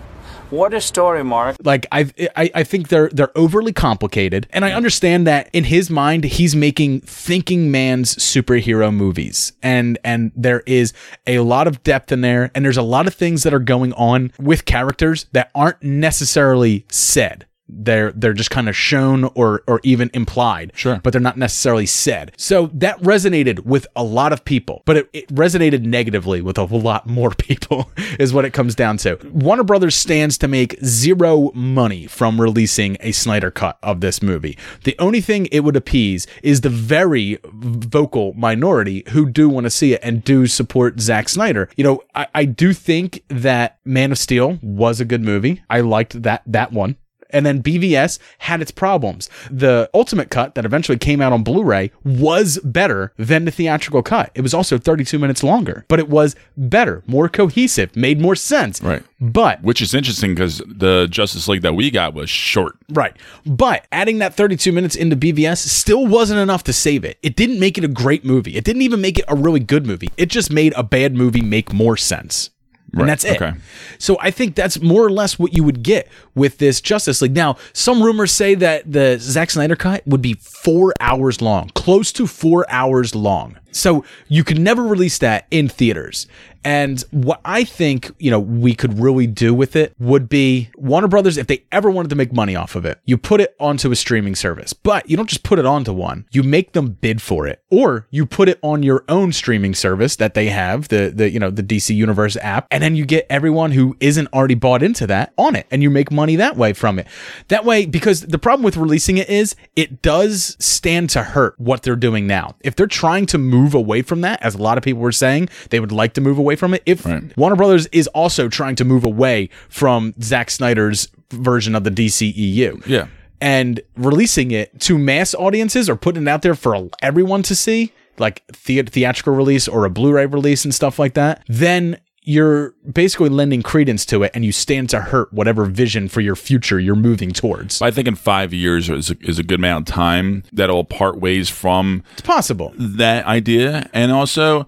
What 0.51 0.73
a 0.75 0.81
story, 0.81 1.25
Mark. 1.25 1.57
Like 1.65 1.87
I, 1.91 2.09
I, 2.37 2.51
I 2.55 2.63
think 2.63 2.89
they're 2.89 3.09
they're 3.09 3.37
overly 3.37 3.73
complicated, 3.73 4.47
and 4.51 4.65
I 4.65 4.73
understand 4.73 5.27
that 5.27 5.51
in 5.53 5.65
his 5.65 5.91
mind 5.91 6.23
he's 6.25 6.55
making 6.55 7.01
thinking 7.01 7.71
man's 7.73 8.15
superhero 8.15 8.95
movies, 8.95 9.53
and 9.61 9.99
and 10.05 10.31
there 10.37 10.63
is 10.67 10.93
a 11.27 11.41
lot 11.41 11.67
of 11.67 11.83
depth 11.83 12.13
in 12.13 12.21
there, 12.21 12.53
and 12.55 12.65
there's 12.65 12.77
a 12.77 12.83
lot 12.83 13.09
of 13.09 13.15
things 13.15 13.43
that 13.43 13.53
are 13.53 13.59
going 13.59 13.93
on 13.95 14.33
with 14.39 14.67
characters 14.67 15.27
that 15.33 15.51
aren't 15.55 15.83
necessarily 15.83 16.87
said 16.91 17.47
they're 17.69 18.13
they're 18.13 18.33
just 18.33 18.51
kind 18.51 18.69
of 18.69 18.77
shown 18.77 19.25
or 19.35 19.63
or 19.67 19.81
even 19.83 20.11
implied 20.15 20.73
Sure. 20.75 21.01
but 21.03 21.13
they're 21.13 21.21
not 21.21 21.37
necessarily 21.37 21.87
said 21.87 22.33
so 22.37 22.71
that 22.75 23.01
resonated 23.01 23.61
with 23.61 23.87
a 23.97 24.05
lot 24.05 24.33
of 24.33 24.45
people 24.45 24.83
but 24.85 24.97
it, 24.97 25.09
it 25.13 25.29
resonated 25.35 25.83
negatively 25.83 26.41
with 26.41 26.59
a 26.59 26.65
lot 26.65 27.07
more 27.07 27.31
people 27.39 27.91
is 28.19 28.33
what 28.33 28.45
it 28.45 28.53
comes 28.53 28.75
down 28.75 28.97
to 28.99 29.19
warner 29.33 29.65
brothers 29.65 29.95
stands 29.95 30.39
to 30.39 30.49
make 30.49 30.77
zero 30.85 31.51
money 31.55 32.07
from 32.07 32.41
releasing 32.41 32.97
a 33.01 33.13
snyder 33.13 33.51
cut 33.51 33.79
of 33.83 34.01
this 34.01 34.23
movie 34.23 34.57
the 34.85 34.95
only 34.99 35.21
thing 35.21 35.47
it 35.51 35.61
would 35.61 35.77
appease 35.77 36.27
is 36.43 36.61
the 36.61 36.71
very 36.71 37.39
vocal 37.53 38.33
minority 38.35 39.03
who 39.09 39.29
do 39.29 39.49
want 39.49 39.65
to 39.65 39.71
see 39.71 39.93
it 39.93 40.01
and 40.03 40.23
do 40.25 40.47
support 40.47 41.01
Zack 41.01 41.29
Snyder. 41.29 41.69
You 41.77 41.85
know, 41.85 42.03
I, 42.15 42.27
I 42.35 42.45
do 42.45 42.73
think 42.73 43.23
that 43.29 43.79
Man 43.85 44.13
of 44.13 44.19
Steel 44.19 44.59
was 44.63 45.01
a 45.01 45.05
good 45.05 45.23
movie. 45.23 45.63
I 45.69 45.81
liked 45.81 46.23
that 46.23 46.43
that 46.47 46.73
one. 46.73 46.97
And 47.31 47.45
then 47.45 47.63
BVS 47.63 48.19
had 48.39 48.61
its 48.61 48.71
problems. 48.71 49.29
The 49.51 49.91
ultimate 49.95 50.31
cut 50.31 50.55
that 50.55 50.65
eventually 50.65 50.99
came 50.99 51.21
out 51.21 51.33
on 51.33 51.43
Blu-ray 51.43 51.91
was 52.05 52.59
better 52.65 53.13
than 53.17 53.45
the 53.45 53.51
theatrical 53.51 54.03
cut. 54.03 54.31
It 54.35 54.41
was 54.41 54.55
also 54.55 54.79
32 54.79 55.19
minutes 55.19 55.43
longer, 55.43 55.85
but 55.89 55.99
it 55.99 56.09
was 56.09 56.37
better, 56.57 57.03
more 57.07 57.29
cohesive, 57.29 57.95
made 57.97 58.21
more 58.21 58.37
sense. 58.37 58.83
Right. 58.83 59.03
But 59.21 59.63
Which 59.63 59.81
is 59.81 59.95
interesting 59.95 60.35
because 60.35 60.59
the 60.67 61.07
Justice 61.11 61.49
League 61.49 61.63
that 61.63 61.75
we 61.75 61.91
got 61.91 62.15
was 62.15 62.29
short. 62.29 62.77
Right. 62.91 63.17
But 63.45 63.87
adding 63.91 64.19
that 64.19 64.35
32 64.35 64.73
minutes 64.73 64.95
into 64.95 65.17
BVS 65.17 65.59
still 65.59 66.07
wasn't 66.07 66.41
enough 66.41 66.65
to 66.65 66.73
save 66.73 67.05
it. 67.05 67.19
It 67.23 67.37
didn't 67.37 67.59
make 67.59 67.79
it 67.79 67.85
a 67.85 67.89
great 67.89 68.25
movie. 68.25 68.57
It 68.57 68.65
didn't 68.65 68.83
even 68.83 69.01
make 69.01 69.19
it 69.19 69.25
a 69.29 69.35
really 69.35 69.61
good 69.61 69.87
movie. 69.87 70.11
It 70.17 70.27
just 70.27 70.53
made 70.53 70.75
a 70.77 70.83
bad 70.83 71.15
movie 71.15 71.41
make 71.41 71.73
more 71.73 71.97
sense. 71.97 72.51
Right, 72.93 73.01
And 73.03 73.09
that's 73.09 73.25
it. 73.25 73.41
okay. 73.43 73.53
So 73.99 74.17
I 74.21 74.31
think 74.31 74.55
that's 74.55 74.81
more 74.81 75.05
or 75.05 75.11
less 75.11 75.39
what 75.39 75.53
you 75.55 75.65
would 75.65 75.83
get 75.83 76.09
with 76.35 76.59
this 76.59 76.81
Justice 76.81 77.21
League. 77.21 77.35
Now, 77.35 77.57
some 77.73 78.03
rumors 78.03 78.33
say 78.33 78.55
that 78.55 78.91
the 78.91 79.19
Zack 79.19 79.51
Snyder 79.51 79.77
cut 79.77 80.07
would 80.07 80.23
be 80.23 80.35
four 80.35 80.95
hours 81.01 81.43
long, 81.43 81.71
close 81.75 82.13
to 82.13 82.27
four 82.27 82.65
hours 82.71 83.15
long. 83.15 83.59
So 83.73 84.05
you 84.29 84.45
could 84.45 84.59
never 84.59 84.83
release 84.83 85.19
that 85.19 85.47
in 85.51 85.69
theaters. 85.69 86.27
And 86.67 87.01
what 87.13 87.41
I 87.45 87.63
think, 87.63 88.11
you 88.19 88.29
know, 88.29 88.41
we 88.41 88.75
could 88.75 88.99
really 88.99 89.29
do 89.29 89.55
with 89.55 89.77
it 89.77 89.95
would 90.01 90.29
be 90.29 90.69
Warner 90.77 91.07
Brothers, 91.07 91.37
if 91.37 91.47
they 91.47 91.63
ever 91.71 91.89
wanted 91.89 92.09
to 92.09 92.17
make 92.17 92.33
money 92.33 92.57
off 92.57 92.75
of 92.75 92.85
it, 92.85 93.01
you 93.05 93.17
put 93.17 93.41
it 93.41 93.55
onto 93.61 93.93
a 93.93 93.97
streaming 93.97 94.35
service. 94.35 94.73
But 94.73 95.09
you 95.09 95.17
don't 95.17 95.29
just 95.29 95.45
put 95.45 95.61
it 95.61 95.65
onto 95.65 95.93
one. 95.93 96.27
You 96.33 96.43
make 96.43 96.73
them 96.73 96.99
bid 97.01 97.23
for 97.23 97.47
it. 97.47 97.63
Or 97.71 98.09
you 98.11 98.27
put 98.27 98.49
it 98.49 98.59
on 98.63 98.83
your 98.83 99.05
own 99.09 99.31
streaming 99.31 99.77
service 99.77 100.17
that 100.17 100.35
they 100.35 100.49
have, 100.49 100.89
the 100.89 101.13
the 101.15 101.31
you 101.31 101.39
know, 101.39 101.51
the 101.51 101.63
DC 101.63 101.95
Universe 101.95 102.37
app, 102.39 102.67
and 102.73 102.83
then 102.83 102.97
you 102.97 103.07
get 103.07 103.27
everyone 103.31 103.71
who 103.71 103.97
isn't 104.01 104.27
already 104.33 104.57
bought 104.57 104.83
into 104.83 105.07
that 105.07 105.33
on 105.39 105.55
it 105.55 105.69
and 105.71 105.85
you 105.85 105.91
make 105.91 106.11
money 106.11 106.35
that 106.35 106.57
way 106.57 106.73
from 106.73 106.99
it. 106.99 107.07
That 107.47 107.65
way, 107.65 107.87
because 107.87 108.23
the 108.23 108.41
problem 108.41 108.65
with 108.65 108.77
releasing 108.77 109.19
it 109.19 109.31
is 109.31 109.55
it 109.77 110.03
does 110.03 110.57
stand 110.59 111.11
to 111.11 111.23
hurt 111.23 111.55
what 111.61 111.85
they're 111.85 111.95
doing 111.95 112.27
now. 112.27 112.57
If 112.63 112.75
they're 112.75 112.89
trying 112.89 113.27
to 113.27 113.39
move 113.39 113.73
away 113.73 114.03
from 114.03 114.23
that, 114.23 114.43
as 114.43 114.57
a 114.57 114.59
lot 114.59 114.77
of 114.77 114.83
people 114.83 115.01
were 115.01 115.13
saying, 115.13 115.49
they 115.71 115.79
would 115.79 115.93
like 115.93 116.13
to 116.15 116.21
move 116.21 116.39
away 116.39 116.56
from 116.57 116.75
it. 116.75 116.83
If 116.87 117.07
Warner 117.37 117.57
Brothers 117.57 117.87
is 117.93 118.07
also 118.09 118.49
trying 118.49 118.77
to 118.77 118.85
move 118.85 119.05
away 119.05 119.49
from 119.69 120.15
Zack 120.23 120.51
Snyder's 120.51 121.09
version 121.31 121.75
of 121.75 121.85
the 121.85 121.91
DCEU. 121.91 122.87
Yeah. 122.87 123.07
And 123.41 123.81
releasing 123.97 124.51
it 124.51 124.79
to 124.81 124.97
mass 124.97 125.35
audiences 125.35 125.91
or 125.91 125.97
putting 125.97 126.23
it 126.23 126.29
out 126.29 126.43
there 126.43 126.55
for 126.55 126.89
everyone 127.03 127.43
to 127.45 127.55
see, 127.55 127.93
like 128.19 128.43
the- 128.65 128.83
theatrical 128.83 129.35
release 129.35 129.69
or 129.69 129.85
a 129.85 129.91
Blu-ray 129.91 130.27
release 130.27 130.65
and 130.65 130.75
stuff 130.75 130.99
like 130.99 131.15
that, 131.15 131.43
then 131.49 131.99
you're 132.29 132.75
basically 132.93 133.29
lending 133.29 133.63
credence 133.63 134.05
to 134.07 134.23
it 134.25 134.33
and 134.35 134.45
you 134.45 134.51
stand 134.51 134.91
to 134.91 134.99
hurt 135.01 135.33
whatever 135.33 135.65
vision 135.65 136.09
for 136.09 136.21
your 136.21 136.35
future 136.35 136.81
you're 136.81 136.97
moving 136.97 137.31
towards. 137.31 137.81
I 137.83 137.91
think 137.93 138.09
in 138.09 138.17
five 138.17 138.53
years 138.53 138.89
is 138.91 139.11
a, 139.11 139.17
is 139.21 139.39
a 139.39 139.45
good 139.45 139.61
amount 139.61 139.89
of 139.89 139.95
time 139.95 140.43
that'll 140.53 140.83
part 140.85 141.21
ways 141.21 141.49
from 141.49 142.03
It's 142.15 142.23
possible. 142.23 142.73
that 142.79 143.27
idea, 143.27 143.89
and 143.93 144.11
also. 144.13 144.67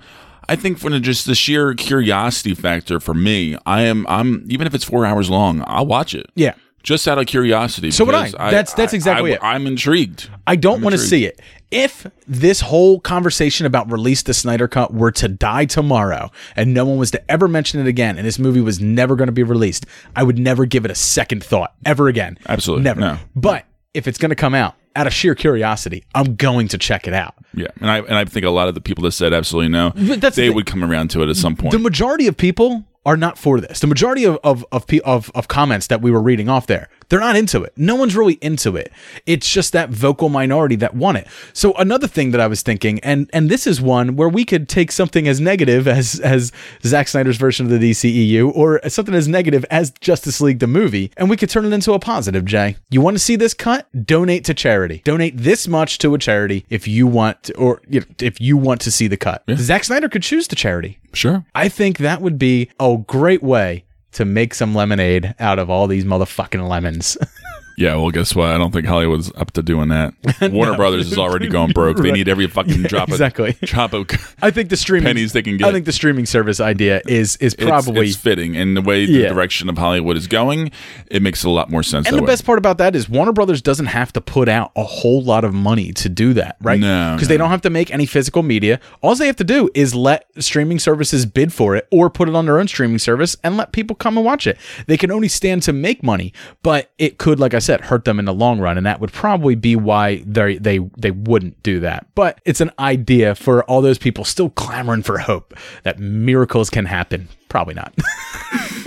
I 0.48 0.56
think 0.56 0.78
for 0.78 0.90
the, 0.90 1.00
just 1.00 1.26
the 1.26 1.34
sheer 1.34 1.74
curiosity 1.74 2.54
factor 2.54 3.00
for 3.00 3.14
me, 3.14 3.56
I 3.66 3.82
am 3.82 4.06
I'm 4.08 4.44
even 4.48 4.66
if 4.66 4.74
it's 4.74 4.84
four 4.84 5.04
hours 5.06 5.28
long, 5.30 5.62
I'll 5.66 5.86
watch 5.86 6.14
it. 6.14 6.26
Yeah. 6.34 6.54
just 6.82 7.06
out 7.06 7.18
of 7.18 7.26
curiosity. 7.26 7.90
So 7.90 8.04
would 8.04 8.14
I. 8.14 8.30
because 8.30 8.50
That's- 8.50 8.72
that's 8.74 8.92
exactly 8.94 9.32
I, 9.32 9.34
it. 9.34 9.40
I'm 9.42 9.66
intrigued. 9.66 10.30
I 10.46 10.56
don't 10.56 10.80
want 10.80 10.94
to 10.94 10.98
see 10.98 11.26
it. 11.26 11.40
If 11.70 12.06
this 12.26 12.60
whole 12.62 12.98
conversation 12.98 13.66
about 13.66 13.92
release 13.92 14.22
the 14.22 14.32
Snyder 14.32 14.68
Cut 14.68 14.94
were 14.94 15.10
to 15.12 15.28
die 15.28 15.66
tomorrow 15.66 16.30
and 16.56 16.72
no 16.72 16.86
one 16.86 16.96
was 16.96 17.10
to 17.10 17.30
ever 17.30 17.46
mention 17.46 17.78
it 17.80 17.86
again 17.86 18.16
and 18.16 18.26
this 18.26 18.38
movie 18.38 18.62
was 18.62 18.80
never 18.80 19.16
going 19.16 19.26
to 19.26 19.32
be 19.32 19.42
released, 19.42 19.84
I 20.16 20.22
would 20.22 20.38
never 20.38 20.64
give 20.64 20.86
it 20.86 20.90
a 20.90 20.94
second 20.94 21.44
thought 21.44 21.74
ever 21.84 22.08
again. 22.08 22.38
Absolutely. 22.48 22.84
Never. 22.84 23.00
No. 23.00 23.18
But 23.36 23.66
if 23.92 24.08
it's 24.08 24.16
going 24.16 24.30
to 24.30 24.34
come 24.36 24.54
out 24.54 24.76
out 24.96 25.06
of 25.06 25.12
sheer 25.12 25.34
curiosity, 25.34 26.04
I'm 26.14 26.36
going 26.36 26.68
to 26.68 26.78
check 26.78 27.06
it 27.06 27.14
out. 27.14 27.34
Yeah, 27.54 27.68
and 27.80 27.90
I 27.90 27.98
and 27.98 28.14
I 28.14 28.24
think 28.24 28.44
a 28.44 28.50
lot 28.50 28.68
of 28.68 28.74
the 28.74 28.80
people 28.80 29.04
that 29.04 29.12
said 29.12 29.32
absolutely 29.32 29.68
no, 29.70 29.90
the 29.90 30.16
they 30.16 30.30
thing. 30.30 30.54
would 30.54 30.66
come 30.66 30.84
around 30.84 31.08
to 31.10 31.22
it 31.22 31.28
at 31.28 31.36
some 31.36 31.56
point. 31.56 31.72
The 31.72 31.78
majority 31.78 32.26
of 32.26 32.36
people 32.36 32.84
are 33.06 33.16
not 33.16 33.38
for 33.38 33.60
this. 33.60 33.80
The 33.80 33.86
majority 33.86 34.24
of 34.24 34.38
of 34.44 34.64
of, 34.72 34.84
of 35.04 35.30
of 35.34 35.48
comments 35.48 35.86
that 35.86 36.02
we 36.02 36.10
were 36.10 36.20
reading 36.22 36.48
off 36.48 36.66
there, 36.66 36.88
they're 37.08 37.20
not 37.20 37.36
into 37.36 37.62
it. 37.62 37.72
No 37.76 37.94
one's 37.94 38.16
really 38.16 38.38
into 38.40 38.76
it. 38.76 38.92
It's 39.26 39.50
just 39.50 39.72
that 39.72 39.90
vocal 39.90 40.28
minority 40.28 40.76
that 40.76 40.94
want 40.94 41.18
it. 41.18 41.26
So 41.52 41.72
another 41.74 42.06
thing 42.06 42.30
that 42.32 42.40
I 42.40 42.46
was 42.46 42.62
thinking, 42.62 43.00
and 43.00 43.30
and 43.32 43.50
this 43.50 43.66
is 43.66 43.80
one 43.80 44.16
where 44.16 44.28
we 44.28 44.44
could 44.44 44.68
take 44.68 44.92
something 44.92 45.26
as 45.26 45.40
negative 45.40 45.88
as 45.88 46.20
as 46.20 46.52
Zack 46.82 47.08
Snyder's 47.08 47.36
version 47.36 47.66
of 47.66 47.80
the 47.80 47.90
DCEU, 47.90 48.54
or 48.54 48.80
something 48.88 49.14
as 49.14 49.28
negative 49.28 49.64
as 49.70 49.90
Justice 50.00 50.40
League 50.40 50.58
the 50.58 50.66
movie, 50.66 51.10
and 51.16 51.30
we 51.30 51.36
could 51.36 51.50
turn 51.50 51.64
it 51.64 51.72
into 51.72 51.92
a 51.92 51.98
positive. 51.98 52.44
Jay, 52.44 52.76
you 52.90 53.00
want 53.00 53.16
to 53.16 53.22
see 53.22 53.36
this 53.36 53.54
cut? 53.54 53.88
Donate 54.06 54.44
to 54.44 54.54
charity. 54.54 55.02
Donate 55.04 55.36
this 55.36 55.66
much 55.66 55.98
to 55.98 56.14
a 56.14 56.18
charity 56.18 56.64
if 56.68 56.86
you 56.86 57.06
want, 57.06 57.42
to, 57.44 57.56
or 57.56 57.82
you 57.88 58.00
know, 58.00 58.06
if 58.20 58.40
you 58.40 58.56
want 58.56 58.80
to 58.82 58.90
see 58.90 59.08
the 59.08 59.16
cut. 59.16 59.42
Zack 59.56 59.84
Snyder 59.84 60.08
could 60.08 60.22
choose 60.22 60.48
the 60.48 60.56
charity. 60.56 60.98
sure. 61.12 61.44
I 61.54 61.68
think 61.68 61.98
that 61.98 62.20
would 62.20 62.38
be 62.38 62.70
a 62.78 62.98
great 63.06 63.42
way 63.42 63.84
to 64.12 64.24
make 64.24 64.54
some 64.54 64.74
lemonade 64.74 65.34
out 65.38 65.58
of 65.58 65.70
all 65.70 65.86
these 65.86 66.04
motherfucking 66.04 66.66
lemons. 66.68 67.16
Yeah, 67.78 67.94
well, 67.94 68.10
guess 68.10 68.34
what? 68.34 68.50
I 68.50 68.58
don't 68.58 68.72
think 68.72 68.86
Hollywood's 68.86 69.30
up 69.36 69.52
to 69.52 69.62
doing 69.62 69.88
that. 69.90 70.12
Warner 70.52 70.76
Brothers 70.76 71.12
is 71.12 71.16
already 71.18 71.46
going 71.48 71.70
broke. 71.72 71.98
They 71.98 72.10
need 72.10 72.28
every 72.28 72.48
fucking 72.48 72.82
drop 72.82 73.08
exactly. 73.08 73.50
of 73.50 73.60
drop 73.60 73.92
of 73.92 74.08
I 74.42 74.50
think 74.50 74.68
the 74.70 74.76
streaming 74.76 75.04
pennies 75.06 75.32
they 75.32 75.42
can 75.42 75.56
get. 75.56 75.68
I 75.68 75.72
think 75.72 75.84
the 75.86 75.92
streaming 75.92 76.26
service 76.26 76.58
idea 76.60 77.00
is 77.06 77.36
is 77.36 77.54
It's- 77.54 77.68
probably 77.68 78.08
it's, 78.08 78.16
fitting, 78.16 78.56
and 78.56 78.76
the 78.76 78.82
way 78.82 79.06
the 79.06 79.12
Yeah. 79.12 79.28
direction 79.28 79.68
of 79.68 79.78
Hollywood 79.78 80.16
is 80.16 80.26
going, 80.26 80.72
it 81.08 81.22
makes 81.22 81.44
a 81.44 81.50
lot 81.50 81.70
more 81.70 81.82
sense. 81.84 82.06
and 82.08 82.14
that 82.14 82.16
the 82.18 82.22
way. 82.24 82.26
best 82.32 82.44
part 82.44 82.58
about 82.58 82.78
that 82.78 82.96
is 82.96 83.08
Warner 83.08 83.32
Brothers 83.32 83.62
doesn't 83.62 83.86
have 83.86 84.12
to 84.14 84.20
put 84.20 84.48
out 84.48 84.72
a 84.74 84.82
whole 84.82 85.22
lot 85.22 85.44
of 85.44 85.54
money 85.54 85.92
to 85.92 86.08
do 86.08 86.32
that, 86.34 86.56
right? 86.60 86.80
No, 86.80 87.12
Because 87.14 87.28
they 87.28 87.36
don't 87.36 87.50
have 87.50 87.62
to 87.62 87.70
make 87.70 87.92
any 87.92 88.06
physical 88.06 88.42
media. 88.42 88.80
All 89.02 89.14
they 89.14 89.26
have 89.26 89.36
to 89.36 89.44
do 89.44 89.70
is 89.74 89.94
let 89.94 90.26
streaming 90.42 90.80
services 90.80 91.26
bid 91.26 91.52
for 91.52 91.76
it 91.76 91.86
or 91.92 92.10
put 92.10 92.28
it 92.28 92.34
on 92.34 92.44
their 92.46 92.58
own 92.58 92.66
streaming 92.66 92.98
service 92.98 93.36
and 93.44 93.56
let 93.56 93.70
people 93.72 93.94
come 93.94 94.16
and 94.16 94.26
watch 94.26 94.46
it. 94.48 94.58
They 94.86 94.96
can 94.96 95.10
only 95.12 95.28
stand 95.28 95.62
to 95.62 95.72
make 95.72 96.02
money, 96.02 96.32
but 96.62 96.90
it 96.98 97.18
could, 97.18 97.38
like 97.38 97.54
I 97.54 97.60
said, 97.68 97.82
hurt 97.82 98.06
them 98.06 98.18
in 98.18 98.24
the 98.24 98.32
long 98.32 98.60
run. 98.60 98.78
And 98.78 98.86
that 98.86 98.98
would 98.98 99.12
probably 99.12 99.54
be 99.54 99.76
why 99.76 100.22
they 100.26 100.56
they 100.56 100.78
they 100.96 101.10
wouldn't 101.10 101.62
do 101.62 101.80
that. 101.80 102.06
But 102.14 102.40
it's 102.46 102.62
an 102.62 102.72
idea 102.78 103.34
for 103.34 103.62
all 103.64 103.82
those 103.82 103.98
people 103.98 104.24
still 104.24 104.48
clamoring 104.48 105.02
for 105.02 105.18
hope 105.18 105.54
that 105.82 105.98
miracles 105.98 106.70
can 106.70 106.86
happen. 106.86 107.28
Probably 107.48 107.74
not. 107.74 107.94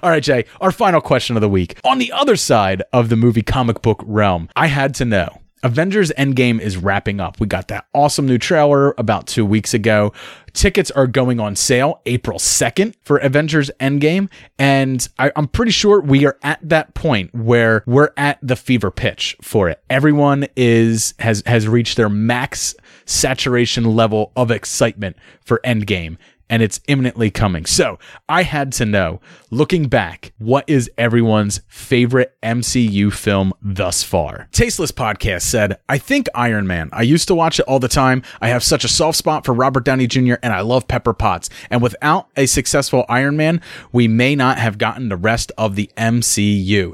All 0.03 0.09
right, 0.09 0.23
Jay, 0.23 0.45
our 0.61 0.71
final 0.71 1.01
question 1.01 1.35
of 1.35 1.41
the 1.41 1.49
week. 1.49 1.77
On 1.83 1.99
the 1.99 2.11
other 2.11 2.35
side 2.35 2.81
of 2.93 3.09
the 3.09 3.15
movie 3.15 3.41
comic 3.41 3.81
book 3.81 4.01
realm, 4.05 4.49
I 4.55 4.67
had 4.67 4.95
to 4.95 5.05
know. 5.05 5.42
Avengers 5.63 6.11
Endgame 6.17 6.59
is 6.59 6.75
wrapping 6.75 7.21
up. 7.21 7.39
We 7.39 7.47
got 7.47 7.69
that 7.69 7.85
awesome 7.93 8.27
new 8.27 8.37
trailer 8.37 8.93
about 8.97 9.27
two 9.27 9.45
weeks 9.45 9.73
ago. 9.73 10.11
Tickets 10.51 10.91
are 10.91 11.07
going 11.07 11.39
on 11.39 11.55
sale 11.55 12.01
April 12.05 12.37
2nd 12.37 12.93
for 13.03 13.17
Avengers 13.17 13.71
Endgame. 13.79 14.29
And 14.59 15.07
I, 15.17 15.31
I'm 15.37 15.47
pretty 15.47 15.71
sure 15.71 16.01
we 16.01 16.25
are 16.25 16.37
at 16.43 16.59
that 16.67 16.93
point 16.93 17.33
where 17.33 17.83
we're 17.87 18.11
at 18.17 18.39
the 18.41 18.57
fever 18.57 18.91
pitch 18.91 19.37
for 19.41 19.69
it. 19.69 19.81
Everyone 19.89 20.45
is 20.57 21.13
has 21.19 21.41
has 21.45 21.67
reached 21.67 21.95
their 21.95 22.09
max 22.09 22.75
saturation 23.05 23.85
level 23.85 24.31
of 24.35 24.51
excitement 24.51 25.15
for 25.45 25.61
Endgame 25.63 26.17
and 26.53 26.61
it's 26.61 26.79
imminently 26.87 27.31
coming. 27.31 27.65
So 27.65 27.97
I 28.29 28.43
had 28.43 28.73
to 28.73 28.85
know, 28.85 29.21
looking 29.49 29.87
back, 29.87 30.33
what 30.37 30.63
is 30.67 30.87
everyone's 30.99 31.61
favorite 31.67 32.37
MCU 32.43 33.11
film 33.11 33.53
thus 33.59 34.03
far? 34.03 34.49
Tasteless 34.51 34.91
Podcast 34.91 35.41
said, 35.41 35.79
I 35.89 35.97
think 35.97 36.27
Iron 36.35 36.67
Man. 36.67 36.91
I 36.93 37.01
used 37.01 37.27
to 37.29 37.33
watch 37.33 37.59
it 37.59 37.65
all 37.65 37.79
the 37.79 37.87
time. 37.87 38.21
I 38.39 38.49
have 38.49 38.61
such 38.61 38.83
a 38.83 38.87
soft 38.87 39.17
spot 39.17 39.45
for 39.45 39.53
Robert 39.53 39.83
Downey 39.83 40.05
Jr., 40.05 40.35
and 40.43 40.53
I 40.53 40.61
love 40.61 40.87
Pepper 40.87 41.15
Potts. 41.15 41.49
And 41.71 41.81
without 41.81 42.27
a 42.37 42.45
successful 42.45 43.03
Iron 43.09 43.35
Man, 43.35 43.59
we 43.91 44.07
may 44.07 44.35
not 44.35 44.59
have 44.59 44.77
gotten 44.77 45.09
the 45.09 45.17
rest 45.17 45.51
of 45.57 45.75
the 45.75 45.89
MCU. 45.97 46.93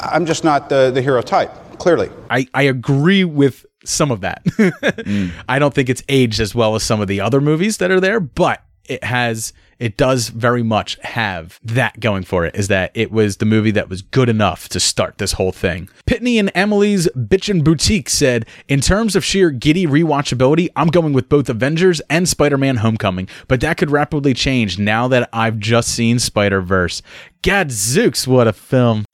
I'm 0.00 0.26
just 0.26 0.42
not 0.42 0.68
the, 0.68 0.90
the 0.90 1.02
hero 1.02 1.22
type, 1.22 1.52
clearly. 1.78 2.10
I, 2.28 2.48
I 2.52 2.62
agree 2.62 3.22
with 3.22 3.64
some 3.84 4.10
of 4.10 4.20
that. 4.20 4.42
Hmm. 4.56 5.28
I 5.48 5.58
don't 5.58 5.74
think 5.74 5.88
it's 5.88 6.02
aged 6.08 6.40
as 6.40 6.54
well 6.54 6.74
as 6.74 6.82
some 6.82 7.00
of 7.00 7.08
the 7.08 7.20
other 7.20 7.40
movies 7.40 7.78
that 7.78 7.90
are 7.90 8.00
there, 8.00 8.20
but 8.20 8.62
it 8.86 9.04
has 9.04 9.52
it 9.78 9.96
does 9.96 10.28
very 10.28 10.62
much 10.62 10.98
have 11.02 11.58
that 11.62 12.00
going 12.00 12.22
for 12.22 12.44
it. 12.44 12.54
Is 12.54 12.68
that 12.68 12.90
it 12.92 13.10
was 13.10 13.38
the 13.38 13.46
movie 13.46 13.70
that 13.70 13.88
was 13.88 14.02
good 14.02 14.28
enough 14.28 14.68
to 14.70 14.80
start 14.80 15.16
this 15.16 15.32
whole 15.32 15.52
thing. 15.52 15.88
Pitney 16.06 16.38
and 16.38 16.50
Emily's 16.54 17.08
Bitchin' 17.16 17.64
Boutique 17.64 18.10
said, 18.10 18.44
in 18.68 18.80
terms 18.80 19.16
of 19.16 19.24
sheer 19.24 19.50
giddy 19.50 19.86
rewatchability, 19.86 20.68
I'm 20.76 20.88
going 20.88 21.14
with 21.14 21.30
both 21.30 21.48
Avengers 21.48 22.00
and 22.10 22.28
Spider-Man: 22.28 22.76
Homecoming, 22.76 23.28
but 23.48 23.60
that 23.62 23.78
could 23.78 23.90
rapidly 23.90 24.34
change 24.34 24.78
now 24.78 25.08
that 25.08 25.30
I've 25.32 25.58
just 25.58 25.88
seen 25.88 26.18
Spider-Verse. 26.18 27.00
Gadzooks, 27.42 28.26
what 28.26 28.46
a 28.46 28.52
film! 28.52 29.06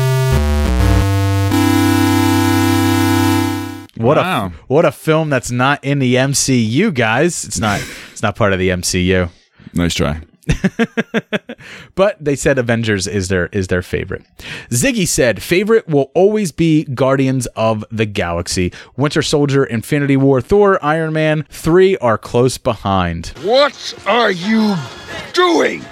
What 3.97 4.16
Wow. 4.16 4.47
a 4.47 4.51
what 4.66 4.84
a 4.84 4.92
film 4.92 5.30
that's 5.30 5.51
not 5.51 5.82
in 5.84 5.99
the 5.99 6.14
MCU, 6.16 6.92
guys. 6.94 7.44
It's 7.44 7.59
not 7.59 7.80
it's 8.12 8.22
not 8.22 8.36
part 8.36 8.53
of 8.53 8.59
the 8.59 8.68
MCU. 8.70 9.28
Nice 9.74 9.94
try. 9.94 10.20
But 11.94 12.22
they 12.22 12.36
said 12.36 12.59
Avengers 12.59 13.07
is 13.07 13.28
their 13.28 13.47
is 13.47 13.68
their 13.68 13.82
favorite. 13.82 14.24
Ziggy 14.70 15.09
said 15.09 15.42
favorite 15.42 15.88
will 15.88 16.11
always 16.14 16.53
be 16.53 16.84
Guardians 16.84 17.47
of 17.57 17.84
the 17.90 18.07
Galaxy. 18.07 18.72
Winter 18.97 19.22
Soldier, 19.22 19.64
Infinity 19.64 20.16
War, 20.16 20.40
Thor, 20.40 20.78
Iron 20.84 21.12
Man 21.14 21.44
3 21.51 21.97
are 21.99 22.18
close 22.18 22.59
behind. 22.59 23.28
What 23.42 23.94
are 24.07 24.30
you 24.30 24.76
doing? 25.32 25.82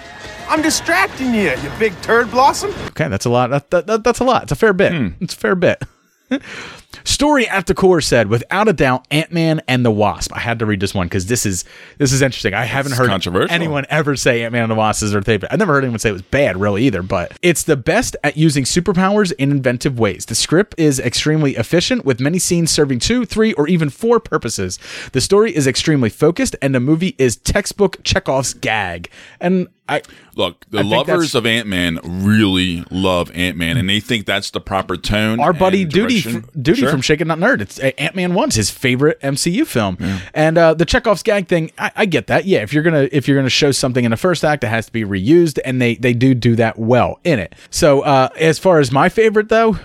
I'm 0.49 0.61
distracting 0.63 1.35
you, 1.35 1.51
you 1.51 1.71
big 1.79 1.99
turd 2.03 2.31
blossom. 2.31 2.71
Okay, 2.89 3.09
that's 3.09 3.25
a 3.25 3.31
lot. 3.31 3.49
That, 3.51 3.71
that, 3.71 3.87
that- 3.87 4.05
that's 4.05 4.21
a 4.21 4.25
lot. 4.25 4.43
It's 4.45 4.53
a 4.53 4.57
fair 4.57 4.75
bit. 4.75 4.93
Hmm. 4.93 5.09
It's 5.23 5.35
a 5.35 5.39
fair 5.39 5.55
bit. 5.55 5.83
Story 7.05 7.49
at 7.49 7.67
the 7.67 7.75
core 7.75 8.01
said, 8.01 8.29
without 8.29 8.69
a 8.69 8.73
doubt, 8.73 9.07
Ant 9.11 9.33
Man 9.33 9.61
and 9.67 9.85
the 9.85 9.91
Wasp. 9.91 10.33
I 10.35 10.41
had 10.41 10.59
to 10.61 10.67
read 10.67 10.81
this 10.81 10.95
one 10.95 11.07
because 11.07 11.27
this 11.27 11.45
is 11.47 11.65
this 11.99 12.13
is 12.13 12.23
interesting. 12.23 12.55
I 12.55 12.65
haven't 12.65 12.93
It's 12.93 12.99
heard 12.99 13.51
anyone 13.51 13.87
ever 13.89 14.17
say 14.17 14.45
Ant 14.45 14.53
Man 14.53 14.63
and 14.63 14.71
the 14.71 14.77
Wasp 14.77 15.03
is 15.03 15.13
their 15.13 15.23
favorite. 15.23 15.53
I've 15.53 15.59
never 15.59 15.73
heard 15.73 15.85
anyone 15.85 15.99
say 15.99 16.11
it 16.11 16.13
was 16.13 16.23
bad, 16.23 16.57
really, 16.57 16.85
either. 16.85 17.03
But 17.03 17.37
it's 17.43 17.65
the 17.65 17.77
best 17.77 18.17
at 18.23 18.37
using 18.37 18.65
superpowers 18.65 19.33
in 19.39 19.51
inventive 19.51 19.99
ways. 19.99 20.27
The 20.27 20.35
script 20.35 20.75
is 20.79 21.01
extremely 21.01 21.57
efficient, 21.57 22.05
with 22.05 22.21
many 22.21 22.39
scenes 22.39 22.71
serving 22.71 23.01
two, 23.01 23.25
three, 23.25 23.53
or 23.55 23.69
even 23.69 23.91
four 23.91 24.21
purposes. 24.21 24.79
The 25.13 25.21
story 25.21 25.55
is 25.55 25.67
extremely 25.67 26.11
focused, 26.11 26.57
and 26.63 26.75
the 26.75 26.81
movie 26.81 27.15
is 27.19 27.37
textbook 27.37 28.03
Chekhov's 28.03 28.55
gag. 28.55 29.11
And 29.41 29.69
I 29.89 30.01
Look, 30.35 30.65
the 30.71 30.79
I 30.79 30.83
lovers 30.83 31.35
of 31.35 31.45
Ant 31.47 31.69
Man 31.69 32.01
really 32.05 32.85
love 32.91 33.31
Ant 33.35 33.57
Man, 33.57 33.77
and 33.77 33.89
they 33.89 34.01
think 34.01 34.25
that's 34.27 34.51
the 34.51 34.61
proper 34.61 34.97
tone. 34.97 35.39
our 35.41 35.53
buddy 35.53 35.85
Duty. 35.85 36.23
Duty 36.61 36.81
Sure. 36.81 36.91
from 36.91 37.03
Shaken 37.03 37.29
Not 37.29 37.39
Nerd. 37.39 37.61
It's 37.61 37.79
Ant 37.79 38.17
Man 38.17 38.35
One's 38.35 38.55
his 38.55 38.71
favorite 38.71 39.21
MCU 39.21 39.67
film, 39.67 39.99
and 40.33 40.57
uh, 40.59 40.75
the 40.75 40.85
Chekhov's 40.87 41.23
gag 41.23 41.49
thing. 41.49 41.71
I, 41.79 41.93
I 41.97 42.07
get 42.07 42.27
that. 42.29 42.47
Yeah, 42.47 42.61
if 42.63 42.73
you're 42.73 42.83
gonna 42.83 43.09
if 43.13 43.29
you're 43.29 43.37
gonna 43.37 43.49
show 43.51 43.71
something 43.73 44.05
in 44.05 44.11
the 44.11 44.17
first 44.17 44.43
act, 44.45 44.65
it 44.65 44.69
has 44.69 44.87
to 44.87 44.93
be 44.93 45.05
reused, 45.05 45.59
and 45.65 45.81
they 45.81 45.97
they 45.97 46.15
do 46.15 46.35
do 46.35 46.57
that 46.57 46.79
well 46.79 47.21
in 47.23 47.39
it. 47.39 47.55
So 47.71 48.01
uh, 48.01 48.31
as 48.39 48.59
far 48.59 48.79
as 48.81 48.91
my 48.91 49.09
favorite 49.09 49.49
though. 49.51 49.79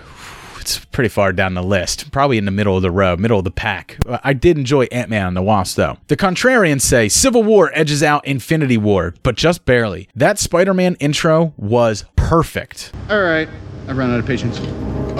It's 0.60 0.84
pretty 0.84 1.08
far 1.08 1.32
down 1.32 1.54
the 1.54 1.62
list, 1.62 2.10
probably 2.12 2.38
in 2.38 2.44
the 2.44 2.50
middle 2.50 2.76
of 2.76 2.82
the 2.82 2.90
row, 2.90 3.16
middle 3.16 3.38
of 3.38 3.44
the 3.44 3.50
pack. 3.50 3.98
Uh, 4.06 4.18
I 4.22 4.32
did 4.32 4.58
enjoy 4.58 4.84
Ant 4.92 5.10
Man 5.10 5.28
and 5.28 5.36
the 5.36 5.42
Wasp, 5.42 5.76
though. 5.76 5.98
The 6.08 6.16
contrarians 6.16 6.82
say 6.82 7.08
Civil 7.08 7.42
War 7.42 7.70
edges 7.74 8.02
out 8.02 8.26
Infinity 8.26 8.76
War, 8.78 9.14
but 9.22 9.36
just 9.36 9.64
barely. 9.64 10.08
That 10.14 10.38
Spider 10.38 10.74
Man 10.74 10.96
intro 10.96 11.54
was 11.56 12.04
perfect. 12.16 12.92
All 13.08 13.22
right, 13.22 13.48
I've 13.88 13.96
run 13.96 14.10
out 14.10 14.20
of 14.20 14.26
patience. 14.26 14.60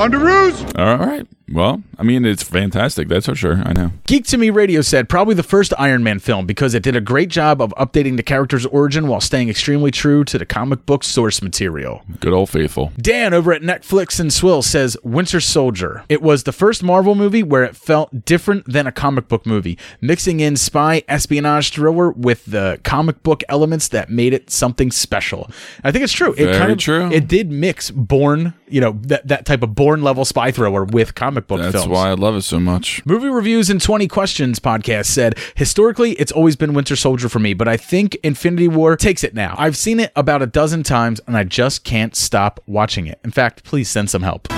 On 0.01 0.11
to 0.11 0.19
ruse! 0.19 0.65
All 0.77 0.97
right. 0.97 1.27
Well, 1.53 1.83
I 1.99 2.05
mean, 2.05 2.25
it's 2.25 2.43
fantastic. 2.43 3.09
That's 3.09 3.27
for 3.27 3.35
sure. 3.35 3.61
I 3.67 3.75
know. 3.75 3.93
Geek 4.07 4.25
to 4.27 4.39
Me 4.39 4.49
Radio 4.49 4.81
said 4.81 5.09
probably 5.11 5.35
the 5.35 5.43
first 5.43 5.75
Iron 5.79 6.03
Man 6.03 6.21
film 6.21 6.47
because 6.47 6.73
it 6.75 6.83
did 6.83 6.97
a 6.97 7.03
great 7.03 7.29
job 7.29 7.61
of 7.61 7.75
updating 7.77 8.17
the 8.17 8.23
character's 8.23 8.65
origin 8.67 9.09
while 9.09 9.21
staying 9.21 9.51
extremely 9.51 9.91
true 9.91 10.25
to 10.25 10.39
the 10.39 10.47
comic 10.47 10.87
book 10.87 11.05
source 11.05 11.43
material. 11.43 12.03
Good 12.21 12.33
old 12.33 12.49
faithful. 12.49 12.93
Dan 12.97 13.35
over 13.35 13.53
at 13.53 13.61
Netflix 13.61 14.19
and 14.19 14.33
Swill 14.33 14.63
says 14.63 14.97
Winter 15.03 15.41
Soldier. 15.41 16.05
It 16.09 16.23
was 16.23 16.45
the 16.45 16.53
first 16.53 16.83
Marvel 16.83 17.15
movie 17.17 17.43
where 17.43 17.65
it 17.65 17.77
felt 17.77 18.25
different 18.25 18.73
than 18.73 18.87
a 18.87 18.93
comic 18.93 19.29
book 19.29 19.45
movie, 19.45 19.77
mixing 20.01 20.41
in 20.41 20.57
spy 20.57 21.03
espionage 21.09 21.73
thriller 21.73 22.13
with 22.13 22.47
the 22.47 22.81
comic 22.85 23.23
book 23.23 23.43
elements 23.51 23.89
that 23.89 24.09
made 24.09 24.33
it 24.33 24.51
something 24.51 24.91
special. 24.93 25.51
I 25.85 25.91
think 25.93 26.05
it's 26.05 26.13
true. 26.13 26.33
It 26.39 26.47
Very 26.47 26.57
kind 26.59 26.73
of 26.73 26.79
true. 26.79 27.11
it 27.11 27.27
did 27.27 27.51
mix 27.51 27.91
Bourne, 27.91 28.55
you 28.71 28.81
know, 28.81 28.99
that 29.03 29.27
that 29.29 29.45
type 29.47 29.63
of 29.63 29.75
Bourne 29.75 30.03
level 30.03 30.25
spy 30.25 30.51
thriller 30.51 30.85
with 30.85 31.15
comic 31.15 31.47
book 31.47 31.61
That's 31.61 31.73
films. 31.73 31.89
why 31.89 32.11
I 32.11 32.15
love 32.15 32.35
it 32.37 32.43
so 32.43 32.61
much. 32.61 33.05
Movie 33.05 33.29
Reviews 33.29 33.71
and 33.71 33.81
20 33.81 34.09
Questions 34.09 34.59
podcast 34.59 35.07
said, 35.07 35.39
historically, 35.57 36.13
it's 36.13 36.33
always 36.33 36.57
been 36.57 36.75
Winter 36.75 36.97
Soldier 36.97 37.29
for 37.29 37.39
me, 37.39 37.55
but 37.55 37.69
I 37.69 37.77
think 37.77 38.17
Infinity 38.23 38.69
War 38.69 38.97
takes 38.97 39.25
it 39.25 39.35
now. 39.35 39.55
I've 39.59 39.77
seen 39.77 40.01
it 40.01 40.13
about 40.17 40.43
a 40.43 40.47
dozen 40.47 40.83
times 40.83 41.21
and 41.27 41.37
I 41.37 41.45
just 41.45 41.85
can't 41.85 42.15
stop 42.17 42.61
watching 42.67 43.07
it. 43.07 43.19
In 43.25 43.31
fact, 43.31 43.65
please 43.65 43.89
send 43.89 44.11
some 44.11 44.23
help. 44.23 44.49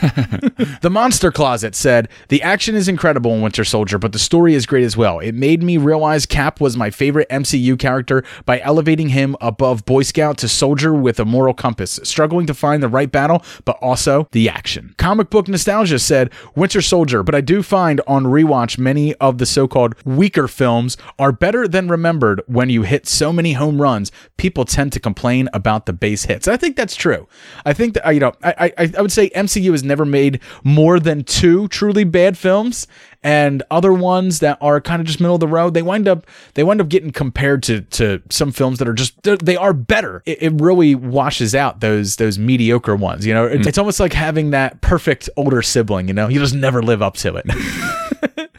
The 0.80 0.90
Monster 0.90 1.30
Closet 1.30 1.74
said, 1.74 2.08
The 2.28 2.42
action 2.42 2.74
is 2.74 2.88
incredible 2.88 3.34
in 3.34 3.42
Winter 3.42 3.64
Soldier, 3.64 3.98
but 3.98 4.12
the 4.12 4.18
story 4.18 4.54
is 4.54 4.66
great 4.66 4.84
as 4.84 4.96
well. 4.96 5.18
It 5.18 5.34
made 5.34 5.62
me 5.62 5.76
realize 5.76 6.26
Cap 6.26 6.60
was 6.60 6.76
my 6.76 6.90
favorite 6.90 7.28
MCU 7.28 7.78
character 7.78 8.24
by 8.44 8.60
elevating 8.60 9.10
him 9.10 9.36
above 9.40 9.84
Boy 9.84 10.02
Scout 10.02 10.38
to 10.38 10.48
soldier 10.48 10.94
with 10.94 11.20
a 11.20 11.24
moral 11.24 11.54
compass, 11.54 12.00
struggling 12.02 12.46
to 12.46 12.54
find 12.54 12.82
the 12.82 12.88
right 12.88 13.10
battle, 13.10 13.42
but 13.64 13.76
also 13.82 14.28
the 14.32 14.48
action. 14.48 14.94
Comic 14.98 15.30
Book 15.30 15.48
Nostalgia 15.48 15.98
said, 15.98 16.30
Winter 16.54 16.80
Soldier, 16.80 17.22
but 17.22 17.34
I 17.34 17.40
do 17.40 17.62
find 17.62 18.00
on 18.06 18.24
rewatch 18.24 18.78
many 18.78 19.14
of 19.16 19.38
the 19.38 19.46
so 19.46 19.68
called 19.68 19.94
weaker 20.04 20.48
films 20.48 20.96
are 21.18 21.32
better 21.32 21.68
than 21.68 21.88
remembered 21.88 22.42
when 22.46 22.70
you 22.70 22.82
hit 22.82 23.06
so 23.06 23.32
many 23.32 23.52
home 23.52 23.80
runs. 23.80 24.10
People 24.36 24.64
tend 24.64 24.92
to 24.92 25.00
complain 25.00 25.48
about 25.52 25.86
the 25.86 25.92
base 25.92 26.24
hits. 26.24 26.48
I 26.48 26.56
think 26.56 26.76
that's 26.76 26.96
true. 26.96 27.28
I 27.64 27.72
think 27.72 27.94
that, 27.94 28.06
uh, 28.06 28.10
you 28.10 28.20
know, 28.20 28.32
I, 28.42 28.72
I, 28.78 28.92
I 28.96 29.02
would 29.02 29.12
say 29.12 29.30
MCU 29.30 29.70
has 29.72 29.82
never 29.90 30.06
made 30.06 30.40
more 30.64 30.98
than 30.98 31.22
two 31.24 31.68
truly 31.68 32.04
bad 32.04 32.38
films 32.38 32.86
and 33.22 33.62
other 33.70 33.92
ones 33.92 34.40
that 34.40 34.56
are 34.60 34.80
kind 34.80 35.00
of 35.00 35.06
just 35.06 35.20
middle 35.20 35.34
of 35.34 35.40
the 35.40 35.48
road 35.48 35.74
they 35.74 35.82
wind 35.82 36.08
up 36.08 36.26
they 36.54 36.64
wind 36.64 36.80
up 36.80 36.88
getting 36.88 37.10
compared 37.10 37.62
to 37.62 37.82
to 37.82 38.22
some 38.30 38.50
films 38.50 38.78
that 38.78 38.88
are 38.88 38.94
just 38.94 39.20
they're- 39.22 39.36
better 39.72 40.22
it, 40.26 40.42
it 40.42 40.60
really 40.60 40.94
washes 40.94 41.54
out 41.54 41.80
those 41.80 42.16
those 42.16 42.38
mediocre 42.38 42.96
ones 42.96 43.26
you 43.26 43.32
know 43.32 43.44
it's, 43.46 43.64
hmm. 43.64 43.68
it's 43.68 43.78
almost 43.78 44.00
like 44.00 44.12
having 44.12 44.50
that 44.50 44.80
perfect 44.80 45.28
older 45.36 45.62
sibling 45.62 46.08
you 46.08 46.14
know 46.14 46.28
you 46.28 46.38
just 46.40 46.54
never 46.54 46.82
live 46.82 47.02
up 47.02 47.14
to 47.14 47.36
it 47.36 47.46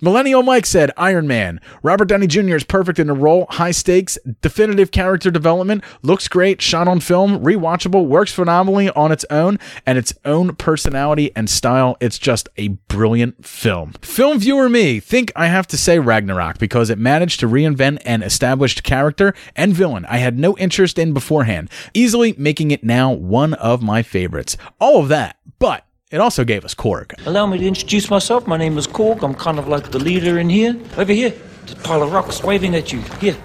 Millennial 0.00 0.42
Mike 0.42 0.66
said 0.66 0.90
Iron 0.98 1.26
Man. 1.26 1.60
Robert 1.82 2.06
Downey 2.06 2.26
Jr. 2.26 2.56
is 2.56 2.64
perfect 2.64 2.98
in 2.98 3.06
the 3.06 3.14
role. 3.14 3.46
High 3.50 3.70
stakes, 3.70 4.18
definitive 4.42 4.90
character 4.90 5.30
development, 5.30 5.82
looks 6.02 6.28
great, 6.28 6.60
shot 6.60 6.86
on 6.86 7.00
film, 7.00 7.42
rewatchable, 7.42 8.06
works 8.06 8.32
phenomenally 8.32 8.90
on 8.90 9.10
its 9.10 9.24
own 9.30 9.58
and 9.86 9.96
its 9.96 10.12
own 10.24 10.54
personality 10.56 11.34
and 11.34 11.48
style. 11.48 11.96
It's 12.00 12.18
just 12.18 12.48
a 12.58 12.68
brilliant 12.68 13.46
film. 13.46 13.94
Film 14.06 14.38
viewer 14.38 14.70
me 14.70 14.98
think 14.98 15.30
I 15.36 15.48
have 15.48 15.66
to 15.66 15.76
say 15.76 15.98
Ragnarok 15.98 16.58
because 16.58 16.88
it 16.88 16.98
managed 16.98 17.40
to 17.40 17.48
reinvent 17.48 18.00
an 18.06 18.22
established 18.22 18.82
character 18.82 19.34
and 19.54 19.74
villain 19.74 20.06
I 20.06 20.18
had 20.18 20.38
no 20.38 20.56
interest 20.56 20.98
in 20.98 21.12
beforehand, 21.12 21.68
easily 21.92 22.34
making 22.38 22.70
it 22.70 22.82
now 22.82 23.12
one 23.12 23.52
of 23.54 23.82
my 23.82 24.02
favorites. 24.02 24.56
All 24.80 25.00
of 25.02 25.08
that, 25.08 25.36
but 25.58 25.84
it 26.10 26.18
also 26.18 26.44
gave 26.44 26.64
us 26.64 26.74
Korg. 26.74 27.12
Allow 27.26 27.46
me 27.46 27.58
to 27.58 27.66
introduce 27.66 28.08
myself. 28.08 28.46
My 28.46 28.56
name 28.56 28.78
is 28.78 28.86
Korg. 28.86 29.22
I'm 29.22 29.34
kind 29.34 29.58
of 29.58 29.68
like 29.68 29.90
the 29.90 29.98
leader 29.98 30.38
in 30.38 30.48
here. 30.48 30.76
Over 30.96 31.12
here, 31.12 31.34
the 31.66 31.76
pile 31.76 32.02
of 32.02 32.12
rocks 32.12 32.42
waving 32.42 32.74
at 32.74 32.92
you. 32.92 33.00
Here. 33.20 33.36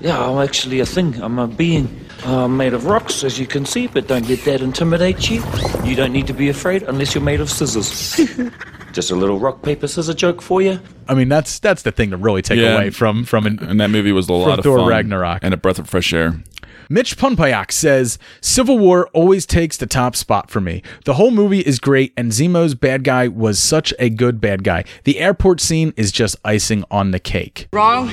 Yeah, 0.00 0.22
I'm 0.22 0.44
actually 0.44 0.80
a 0.80 0.86
thing. 0.86 1.14
I'm 1.22 1.38
a 1.38 1.46
being 1.46 2.04
uh, 2.24 2.48
made 2.48 2.74
of 2.74 2.84
rocks, 2.84 3.24
as 3.24 3.38
you 3.38 3.46
can 3.46 3.64
see, 3.64 3.86
but 3.86 4.08
don't 4.08 4.28
let 4.28 4.40
that 4.44 4.60
intimidate 4.60 5.30
you. 5.30 5.42
You 5.84 5.94
don't 5.94 6.12
need 6.12 6.26
to 6.26 6.34
be 6.34 6.50
afraid 6.50 6.82
unless 6.82 7.14
you're 7.14 7.24
made 7.24 7.40
of 7.40 7.48
scissors. 7.48 8.20
Just 8.92 9.10
a 9.10 9.14
little 9.14 9.38
rock, 9.38 9.62
paper, 9.62 9.86
scissor 9.86 10.14
joke 10.14 10.40
for 10.42 10.62
you. 10.62 10.80
I 11.08 11.14
mean, 11.14 11.28
that's 11.28 11.58
that's 11.58 11.82
the 11.82 11.92
thing 11.92 12.10
to 12.10 12.16
really 12.16 12.42
take 12.42 12.58
Yeah. 12.58 12.74
away 12.76 12.90
from 12.90 13.24
from 13.24 13.46
an, 13.46 13.58
And 13.60 13.78
that 13.80 13.90
movie 13.90 14.12
was 14.12 14.28
a 14.28 14.32
lot 14.32 14.58
of 14.58 14.64
Thor 14.64 14.78
fun. 14.78 14.88
Ragnarok. 14.88 15.40
And 15.42 15.52
a 15.52 15.56
breath 15.56 15.78
of 15.78 15.88
fresh 15.88 16.12
air. 16.12 16.42
Mitch 16.90 17.18
Punpayak 17.18 17.70
says 17.70 18.18
Civil 18.40 18.78
War 18.78 19.08
always 19.12 19.44
takes 19.44 19.76
the 19.76 19.86
top 19.86 20.16
spot 20.16 20.50
for 20.50 20.60
me. 20.60 20.82
The 21.04 21.14
whole 21.14 21.30
movie 21.30 21.60
is 21.60 21.78
great, 21.78 22.14
and 22.16 22.32
Zemo's 22.32 22.74
bad 22.74 23.04
guy 23.04 23.28
was 23.28 23.58
such 23.58 23.92
a 23.98 24.08
good 24.08 24.40
bad 24.40 24.64
guy. 24.64 24.84
The 25.04 25.18
airport 25.20 25.60
scene 25.60 25.92
is 25.98 26.10
just 26.10 26.36
icing 26.46 26.84
on 26.90 27.10
the 27.10 27.18
cake. 27.20 27.68
Wrong? 27.74 28.10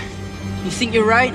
You 0.66 0.72
think 0.72 0.94
you're 0.94 1.06
right? 1.08 1.34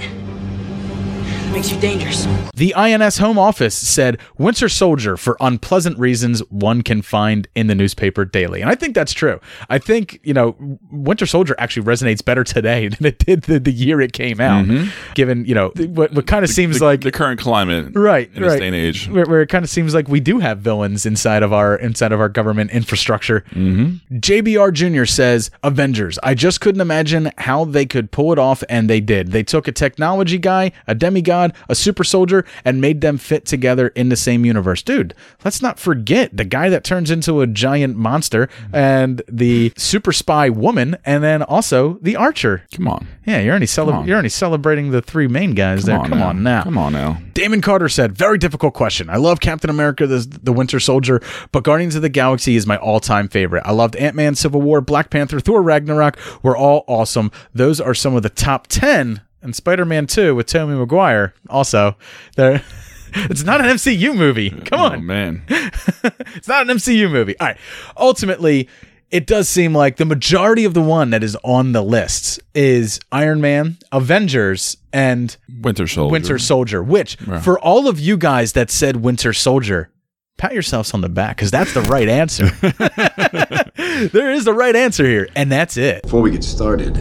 Makes 1.51 1.71
you 1.73 1.81
dangerous. 1.81 2.27
The 2.55 2.75
INS 2.75 3.19
Home 3.19 3.39
Office 3.39 3.75
said 3.75 4.19
Winter 4.39 4.69
Soldier 4.69 5.17
for 5.17 5.37
unpleasant 5.41 5.99
reasons 5.99 6.41
one 6.51 6.83
can 6.83 7.03
find 7.03 7.49
in 7.55 7.67
the 7.67 7.75
newspaper 7.75 8.25
daily. 8.25 8.61
And 8.61 8.71
I 8.71 8.75
think 8.75 8.95
that's 8.95 9.13
true. 9.13 9.41
I 9.69 9.79
think, 9.79 10.21
you 10.23 10.35
know, 10.35 10.57
Winter 10.91 11.27
Soldier 11.27 11.55
actually 11.59 11.87
resonates 11.87 12.25
better 12.25 12.45
today 12.45 12.89
than 12.89 13.07
it 13.07 13.19
did 13.19 13.43
the, 13.43 13.59
the 13.59 13.73
year 13.73 14.01
it 14.01 14.13
came 14.13 14.41
out, 14.41 14.67
Mhm. 14.67 14.91
given, 15.15 15.45
you 15.45 15.55
know, 15.55 15.69
what, 15.77 16.13
what 16.13 16.27
kind 16.27 16.45
of 16.45 16.51
seems 16.51 16.79
the, 16.81 16.85
like 16.85 17.01
the 17.01 17.13
current 17.13 17.41
climate, 17.41 17.93
right 17.95 18.31
in 18.35 18.43
right 18.43 18.51
this 18.51 18.61
day 18.61 18.67
and 18.67 18.77
age. 18.77 19.09
where, 19.09 19.25
where 19.27 19.41
it 19.43 19.49
kind 19.49 19.65
of 19.65 19.71
seems 19.71 19.95
like 19.95 20.09
we 20.09 20.21
do 20.21 20.39
have 20.39 20.59
villains 20.59 21.07
inside 21.07 21.43
of 21.43 21.53
our 21.53 21.77
inside 21.77 22.13
of 22.13 22.21
our 22.21 22.29
government 22.29 22.71
infrastructure 22.73 23.41
Mm-hmm. 23.53 24.17
jbr 24.19 24.73
jr 24.73 25.05
says 25.05 25.51
avengers 25.63 26.19
i 26.23 26.35
just 26.35 26.61
couldn't 26.61 26.81
imagine 26.81 27.31
how 27.39 27.65
they 27.65 27.87
could 27.87 28.11
pull 28.11 28.33
it 28.33 28.39
off 28.39 28.63
and 28.69 28.89
they 28.91 29.01
did 29.01 29.33
they 29.33 29.43
took 29.43 29.67
a 29.69 29.73
technology 29.73 30.37
guy 30.39 30.73
a 30.87 30.95
demigod 30.95 31.40
a 31.69 31.75
super 31.75 32.05
soldier 32.05 32.45
and 32.65 32.81
made 32.81 33.01
them 33.01 33.19
fit 33.19 33.45
together 33.45 33.89
in 33.89 34.09
the 34.09 34.17
same 34.17 34.45
universe 34.45 34.83
dude 34.83 35.15
let's 35.45 35.61
not 35.63 35.79
forget 35.79 36.37
the 36.37 36.45
guy 36.45 36.69
that 36.69 36.85
turns 36.85 37.11
into 37.11 37.41
a 37.41 37.47
giant 37.47 37.97
monster 37.97 38.49
and 38.73 39.23
the 39.29 39.73
super 39.77 40.13
spy 40.13 40.49
woman 40.49 40.97
and 41.05 41.23
then 41.25 41.43
also 41.43 41.99
the 42.03 42.17
archer 42.17 42.63
come 42.75 42.89
on 42.89 43.07
yeah 43.27 43.41
you're 43.41 43.55
only, 43.55 43.67
cele- 43.67 43.93
on. 43.93 44.07
you're 44.07 44.17
only 44.19 44.29
celebrating 44.29 44.91
the 44.91 45.03
three 45.03 45.29
main 45.29 45.55
guys 45.55 45.85
there 45.85 45.99
on 45.99 46.09
come 46.09 46.19
now. 46.19 46.29
on 46.29 46.43
now 46.43 46.63
Come 46.65 46.79
on 46.79 46.93
now. 46.93 47.19
Damon 47.35 47.61
Carter 47.63 47.89
said, 47.89 48.13
"Very 48.13 48.37
difficult 48.39 48.75
question. 48.75 49.09
I 49.09 49.17
love 49.17 49.41
Captain 49.41 49.71
America, 49.71 50.07
the, 50.07 50.19
the 50.43 50.53
Winter 50.53 50.79
Soldier, 50.79 51.23
but 51.53 51.65
Guardians 51.65 51.95
of 51.97 52.03
the 52.03 52.09
Galaxy 52.09 52.55
is 52.57 52.67
my 52.67 52.77
all-time 52.77 53.29
favorite. 53.29 53.63
I 53.65 53.73
loved 53.73 53.97
Ant 53.97 54.15
Man, 54.15 54.35
Civil 54.35 54.61
War, 54.61 54.81
Black 54.81 55.09
Panther, 55.11 55.41
Thor, 55.41 55.63
Ragnarok. 55.63 56.19
Were 56.43 56.57
all 56.57 56.85
awesome. 56.87 57.31
Those 57.55 57.81
are 57.81 57.95
some 57.95 58.15
of 58.15 58.23
the 58.23 58.29
top 58.31 58.67
ten. 58.67 59.23
And 59.43 59.55
Spider-Man 59.57 60.07
Two 60.07 60.35
with 60.35 60.47
Tobey 60.47 60.75
Maguire. 60.75 61.35
Also, 61.49 61.97
there." 62.37 62.63
It's 63.13 63.43
not 63.43 63.61
an 63.61 63.67
MCU 63.67 64.15
movie. 64.15 64.51
Come 64.51 64.81
oh, 64.81 64.85
on, 64.85 64.95
Oh 64.99 65.01
man. 65.01 65.43
it's 65.49 66.47
not 66.47 66.71
an 66.71 66.77
MCU 66.77 67.11
movie. 67.11 67.37
All 67.41 67.49
right. 67.49 67.57
Ultimately, 67.97 68.69
it 69.11 69.27
does 69.27 69.49
seem 69.49 69.75
like 69.75 69.97
the 69.97 70.05
majority 70.05 70.65
of 70.65 70.75
the 70.75 70.81
one 70.81 71.11
that 71.11 71.25
is 71.25 71.37
on 71.43 71.73
the 71.73 71.83
lists 71.83 72.39
is 72.55 73.01
Iron 73.11 73.41
Man, 73.41 73.79
Avengers, 73.91 74.77
and 74.93 75.37
Winter 75.61 75.89
Soldier. 75.89 76.13
Winter 76.13 76.39
Soldier, 76.39 76.83
which 76.85 77.17
Yeah. 77.27 77.41
for 77.41 77.59
all 77.59 77.89
of 77.89 77.99
you 77.99 78.17
guys 78.17 78.53
that 78.53 78.71
said 78.71 78.97
Winter 78.97 79.33
Soldier, 79.33 79.91
pat 80.39 80.53
yourselves 80.53 80.95
on 80.95 81.01
the 81.01 81.09
back 81.09 81.37
because 81.37 81.51
that's 81.51 81.75
the 81.75 81.83
right 81.83 82.09
answer. 82.09 82.47
there 84.13 84.31
is 84.31 84.45
the 84.45 84.55
right 84.55 84.77
answer 84.77 85.05
here, 85.05 85.29
and 85.35 85.51
that's 85.51 85.77
it. 85.77 86.03
Before 86.05 86.23
we 86.23 86.31
get 86.31 86.45
started, 86.45 86.97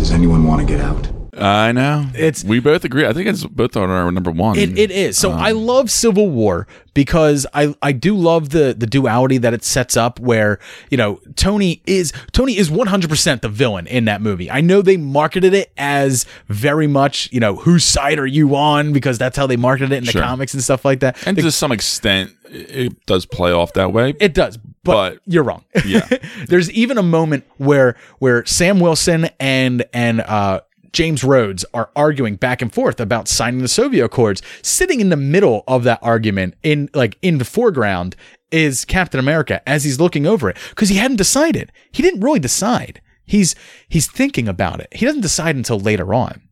does 0.00 0.12
anyone 0.12 0.44
want 0.44 0.62
to 0.62 0.66
get 0.66 0.80
out? 0.80 1.19
I 1.40 1.72
know. 1.72 2.06
It's 2.14 2.44
we 2.44 2.60
both 2.60 2.84
agree. 2.84 3.06
I 3.06 3.12
think 3.12 3.28
it's 3.28 3.44
both 3.44 3.76
on 3.76 3.88
our 3.90 4.10
number 4.12 4.30
one. 4.30 4.58
It, 4.58 4.78
it 4.78 4.90
is. 4.90 5.16
So 5.18 5.32
Um, 5.32 5.38
I 5.40 5.52
love 5.52 5.90
Civil 5.90 6.28
War 6.30 6.66
because 6.94 7.46
I, 7.54 7.74
I 7.82 7.92
do 7.92 8.14
love 8.16 8.50
the 8.50 8.74
the 8.76 8.86
duality 8.86 9.38
that 9.38 9.54
it 9.54 9.64
sets 9.64 9.96
up 9.96 10.20
where, 10.20 10.58
you 10.90 10.96
know, 10.96 11.20
Tony 11.36 11.82
is 11.86 12.12
Tony 12.32 12.56
is 12.58 12.68
100% 12.70 13.40
the 13.40 13.48
villain 13.48 13.86
in 13.86 14.04
that 14.06 14.20
movie. 14.20 14.50
I 14.50 14.60
know 14.60 14.82
they 14.82 14.96
marketed 14.96 15.54
it 15.54 15.72
as 15.78 16.26
very 16.48 16.86
much, 16.86 17.28
you 17.32 17.40
know, 17.40 17.56
whose 17.56 17.84
side 17.84 18.18
are 18.18 18.26
you 18.26 18.54
on 18.56 18.92
because 18.92 19.18
that's 19.18 19.36
how 19.36 19.46
they 19.46 19.56
marketed 19.56 19.92
it 19.92 19.96
in 19.98 20.04
the 20.04 20.12
comics 20.12 20.52
and 20.54 20.62
stuff 20.62 20.84
like 20.84 21.00
that. 21.00 21.26
and 21.26 21.36
to 21.38 21.50
some 21.50 21.72
extent, 21.72 22.32
it 22.50 22.90
it 22.90 23.06
does 23.06 23.24
play 23.26 23.52
off 23.52 23.72
that 23.74 23.92
way. 23.92 24.14
It 24.20 24.34
does, 24.34 24.56
but, 24.56 24.70
But- 25.14 25.18
you're 25.26 25.44
wrong. 25.44 25.64
Yeah. 25.86 26.06
There's 26.48 26.70
even 26.72 26.98
a 26.98 27.02
moment 27.02 27.44
where 27.58 27.96
where 28.18 28.44
Sam 28.46 28.80
Wilson 28.80 29.28
and 29.38 29.84
and 29.92 30.20
uh 30.20 30.60
James 30.92 31.22
Rhodes 31.22 31.64
are 31.72 31.90
arguing 31.94 32.36
back 32.36 32.62
and 32.62 32.72
forth 32.72 33.00
about 33.00 33.28
signing 33.28 33.60
the 33.60 33.66
Sokovia 33.66 34.04
Accords. 34.04 34.42
Sitting 34.62 35.00
in 35.00 35.10
the 35.10 35.16
middle 35.16 35.64
of 35.68 35.84
that 35.84 36.00
argument, 36.02 36.54
in 36.62 36.88
like 36.94 37.16
in 37.22 37.38
the 37.38 37.44
foreground, 37.44 38.16
is 38.50 38.84
Captain 38.84 39.20
America 39.20 39.66
as 39.68 39.84
he's 39.84 40.00
looking 40.00 40.26
over 40.26 40.50
it 40.50 40.56
because 40.70 40.88
he 40.88 40.96
hadn't 40.96 41.16
decided. 41.16 41.72
He 41.92 42.02
didn't 42.02 42.20
really 42.20 42.40
decide. 42.40 43.00
He's 43.24 43.54
he's 43.88 44.10
thinking 44.10 44.48
about 44.48 44.80
it. 44.80 44.88
He 44.92 45.06
doesn't 45.06 45.20
decide 45.20 45.56
until 45.56 45.78
later 45.78 46.12
on. 46.12 46.42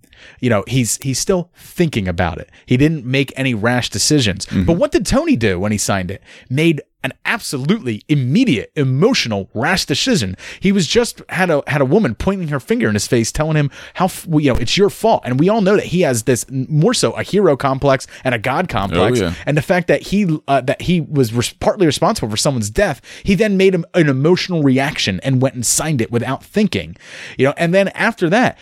You 0.41 0.51
know, 0.51 0.65
he's 0.67 0.99
he's 1.03 1.19
still 1.19 1.51
thinking 1.57 2.07
about 2.07 2.39
it. 2.39 2.51
He 2.67 2.77
didn't 2.77 3.05
make 3.05 3.33
any 3.37 3.55
rash 3.55 3.91
decisions. 3.91 4.47
Mm-hmm. 4.47 4.65
But 4.65 4.75
what 4.75 4.93
did 4.93 5.07
Tony 5.07 5.37
do 5.37 5.59
when 5.59 5.73
he 5.73 5.79
signed 5.79 6.11
it? 6.11 6.23
Made 6.49 6.81
an 7.05 7.13
absolutely 7.25 8.03
immediate 8.09 8.73
emotional 8.75 9.49
rash 9.55 9.87
decision. 9.87 10.37
He 10.59 10.73
was 10.73 10.87
just 10.87 11.23
had 11.29 11.49
a 11.49 11.63
had 11.67 11.81
a 11.81 11.85
woman 11.85 12.15
pointing 12.15 12.49
her 12.49 12.59
finger 12.59 12.89
in 12.89 12.95
his 12.95 13.07
face 13.07 13.31
telling 13.31 13.57
him 13.57 13.71
how 13.95 14.09
you 14.29 14.53
know 14.53 14.59
it's 14.59 14.77
your 14.77 14.91
fault. 14.91 15.23
And 15.25 15.39
we 15.39 15.49
all 15.49 15.61
know 15.61 15.77
that 15.77 15.87
he 15.87 16.01
has 16.01 16.25
this 16.25 16.45
more 16.51 16.95
so 16.95 17.13
a 17.13 17.23
hero 17.23 17.57
complex 17.57 18.07
and 18.25 18.35
a 18.35 18.39
god 18.39 18.69
complex. 18.69 19.21
Oh, 19.21 19.25
yeah. 19.27 19.35
And 19.47 19.57
the 19.57 19.63
fact 19.63 19.87
that 19.89 20.03
he 20.03 20.39
uh, 20.49 20.61
that 20.63 20.83
he 20.83 21.01
was 21.01 21.33
res- 21.33 21.53
partly 21.53 21.87
responsible 21.87 22.31
for 22.31 22.37
someone's 22.37 22.71
death, 22.71 23.01
he 23.23 23.35
then 23.35 23.57
made 23.57 23.75
him 23.75 23.85
an 23.95 24.09
emotional 24.09 24.63
reaction 24.63 25.21
and 25.23 25.41
went 25.41 25.55
and 25.55 25.65
signed 25.65 26.01
it 26.01 26.11
without 26.11 26.43
thinking. 26.43 26.97
You 27.37 27.47
know, 27.47 27.55
and 27.57 27.73
then 27.73 27.89
after 27.89 28.29
that, 28.31 28.59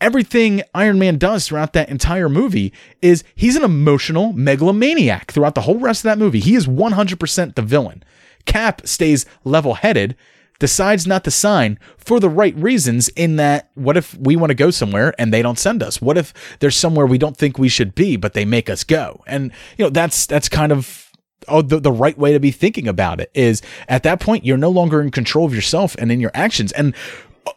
everything 0.00 0.62
Iron 0.74 0.98
Man 0.98 1.18
does 1.18 1.46
throughout 1.46 1.72
that 1.72 1.88
entire 1.88 2.28
movie 2.28 2.72
is 3.02 3.24
he's 3.34 3.56
an 3.56 3.64
emotional 3.64 4.32
megalomaniac 4.32 5.30
throughout 5.32 5.54
the 5.54 5.62
whole 5.62 5.78
rest 5.78 6.00
of 6.00 6.04
that 6.04 6.18
movie. 6.18 6.40
He 6.40 6.54
is 6.54 6.66
100% 6.66 7.54
the 7.54 7.62
villain. 7.62 8.04
Cap 8.44 8.86
stays 8.86 9.26
level 9.44 9.74
headed, 9.74 10.16
decides 10.58 11.06
not 11.06 11.24
to 11.24 11.30
sign 11.30 11.78
for 11.98 12.20
the 12.20 12.28
right 12.28 12.54
reasons, 12.56 13.08
in 13.10 13.36
that 13.36 13.70
what 13.74 13.96
if 13.96 14.16
we 14.16 14.36
want 14.36 14.50
to 14.50 14.54
go 14.54 14.70
somewhere 14.70 15.14
and 15.18 15.32
they 15.32 15.42
don't 15.42 15.58
send 15.58 15.82
us? 15.82 16.00
What 16.00 16.16
if 16.16 16.32
there's 16.60 16.76
somewhere 16.76 17.06
we 17.06 17.18
don't 17.18 17.36
think 17.36 17.58
we 17.58 17.68
should 17.68 17.94
be, 17.94 18.16
but 18.16 18.34
they 18.34 18.44
make 18.44 18.70
us 18.70 18.84
go? 18.84 19.22
And, 19.26 19.52
you 19.76 19.84
know, 19.84 19.90
that's, 19.90 20.26
that's 20.26 20.48
kind 20.48 20.72
of 20.72 21.06
oh, 21.48 21.62
the, 21.62 21.80
the 21.80 21.92
right 21.92 22.16
way 22.16 22.32
to 22.32 22.40
be 22.40 22.50
thinking 22.50 22.88
about 22.88 23.20
it 23.20 23.30
is 23.34 23.62
at 23.88 24.02
that 24.04 24.20
point 24.20 24.44
you're 24.44 24.56
no 24.56 24.70
longer 24.70 25.00
in 25.00 25.10
control 25.10 25.46
of 25.46 25.54
yourself 25.54 25.94
and 25.98 26.10
in 26.10 26.20
your 26.20 26.30
actions 26.34 26.72
and 26.72 26.94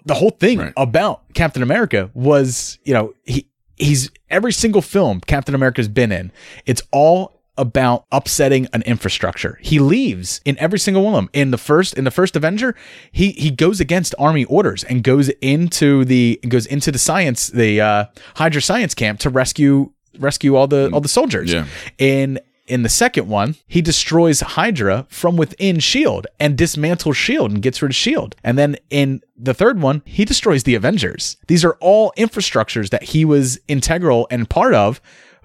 the 0.06 0.14
whole 0.14 0.32
thing 0.32 0.74
about 0.78 1.22
captain 1.34 1.64
america 1.64 2.10
was 2.14 2.80
you 2.84 2.94
know 2.94 3.14
he 3.26 3.48
he's 3.76 4.12
every 4.30 4.52
single 4.52 4.82
film 4.82 5.20
captain 5.22 5.56
america's 5.56 5.88
been 5.88 6.12
in 6.12 6.32
it's 6.66 6.82
all 6.92 7.40
about 7.60 8.06
upsetting 8.12 8.68
an 8.72 8.82
infrastructure. 8.84 9.60
He 9.62 9.80
leaves 9.80 10.40
in 10.46 10.58
every 10.60 10.80
single 10.80 11.04
one 11.04 11.14
of 11.14 11.18
them. 11.18 11.30
In 11.34 11.52
the 11.52 11.58
first 11.58 11.94
in 11.94 12.06
the 12.06 12.12
first 12.12 12.36
Avenger, 12.38 12.74
he 13.12 13.32
he 13.34 13.52
goes 13.52 13.82
against 13.82 14.16
army 14.18 14.46
orders 14.46 14.86
and 14.86 15.04
goes 15.04 15.28
into 15.42 16.06
the 16.06 16.40
goes 16.48 16.66
into 16.66 16.92
the 16.92 16.98
science 16.98 17.48
the 17.48 17.82
uh, 17.82 18.06
Hydra 18.36 18.62
science 18.62 18.96
camp 18.96 19.20
to 19.20 19.30
rescue 19.30 19.92
rescue 20.18 20.56
all 20.56 20.68
the 20.68 20.90
all 20.94 21.02
the 21.02 21.10
soldiers. 21.10 21.52
Yeah. 21.52 21.66
In 21.98 22.40
in 22.70 22.84
the 22.84 22.90
second 22.90 23.28
one, 23.28 23.56
he 23.68 23.82
destroys 23.82 24.42
Hydra 24.42 25.08
from 25.10 25.36
within 25.36 25.80
Shield 25.80 26.28
and 26.40 26.58
dismantles 26.58 27.16
Shield 27.16 27.52
and 27.52 27.62
gets 27.62 27.82
rid 27.82 27.92
of 27.92 27.96
Shield. 27.96 28.36
And 28.44 28.58
then 28.58 28.78
in 28.90 29.22
the 29.36 29.56
third 29.56 29.82
one, 29.82 30.04
he 30.06 30.24
destroys 30.24 30.64
the 30.64 30.76
Avengers. 30.76 31.38
These 31.48 31.66
are 31.66 31.78
all 31.82 32.14
infrastructures 32.18 32.92
that 32.92 33.04
he 33.04 33.26
was 33.26 33.60
integral 33.68 34.28
and 34.30 34.50
part 34.50 34.76
of, 34.76 35.02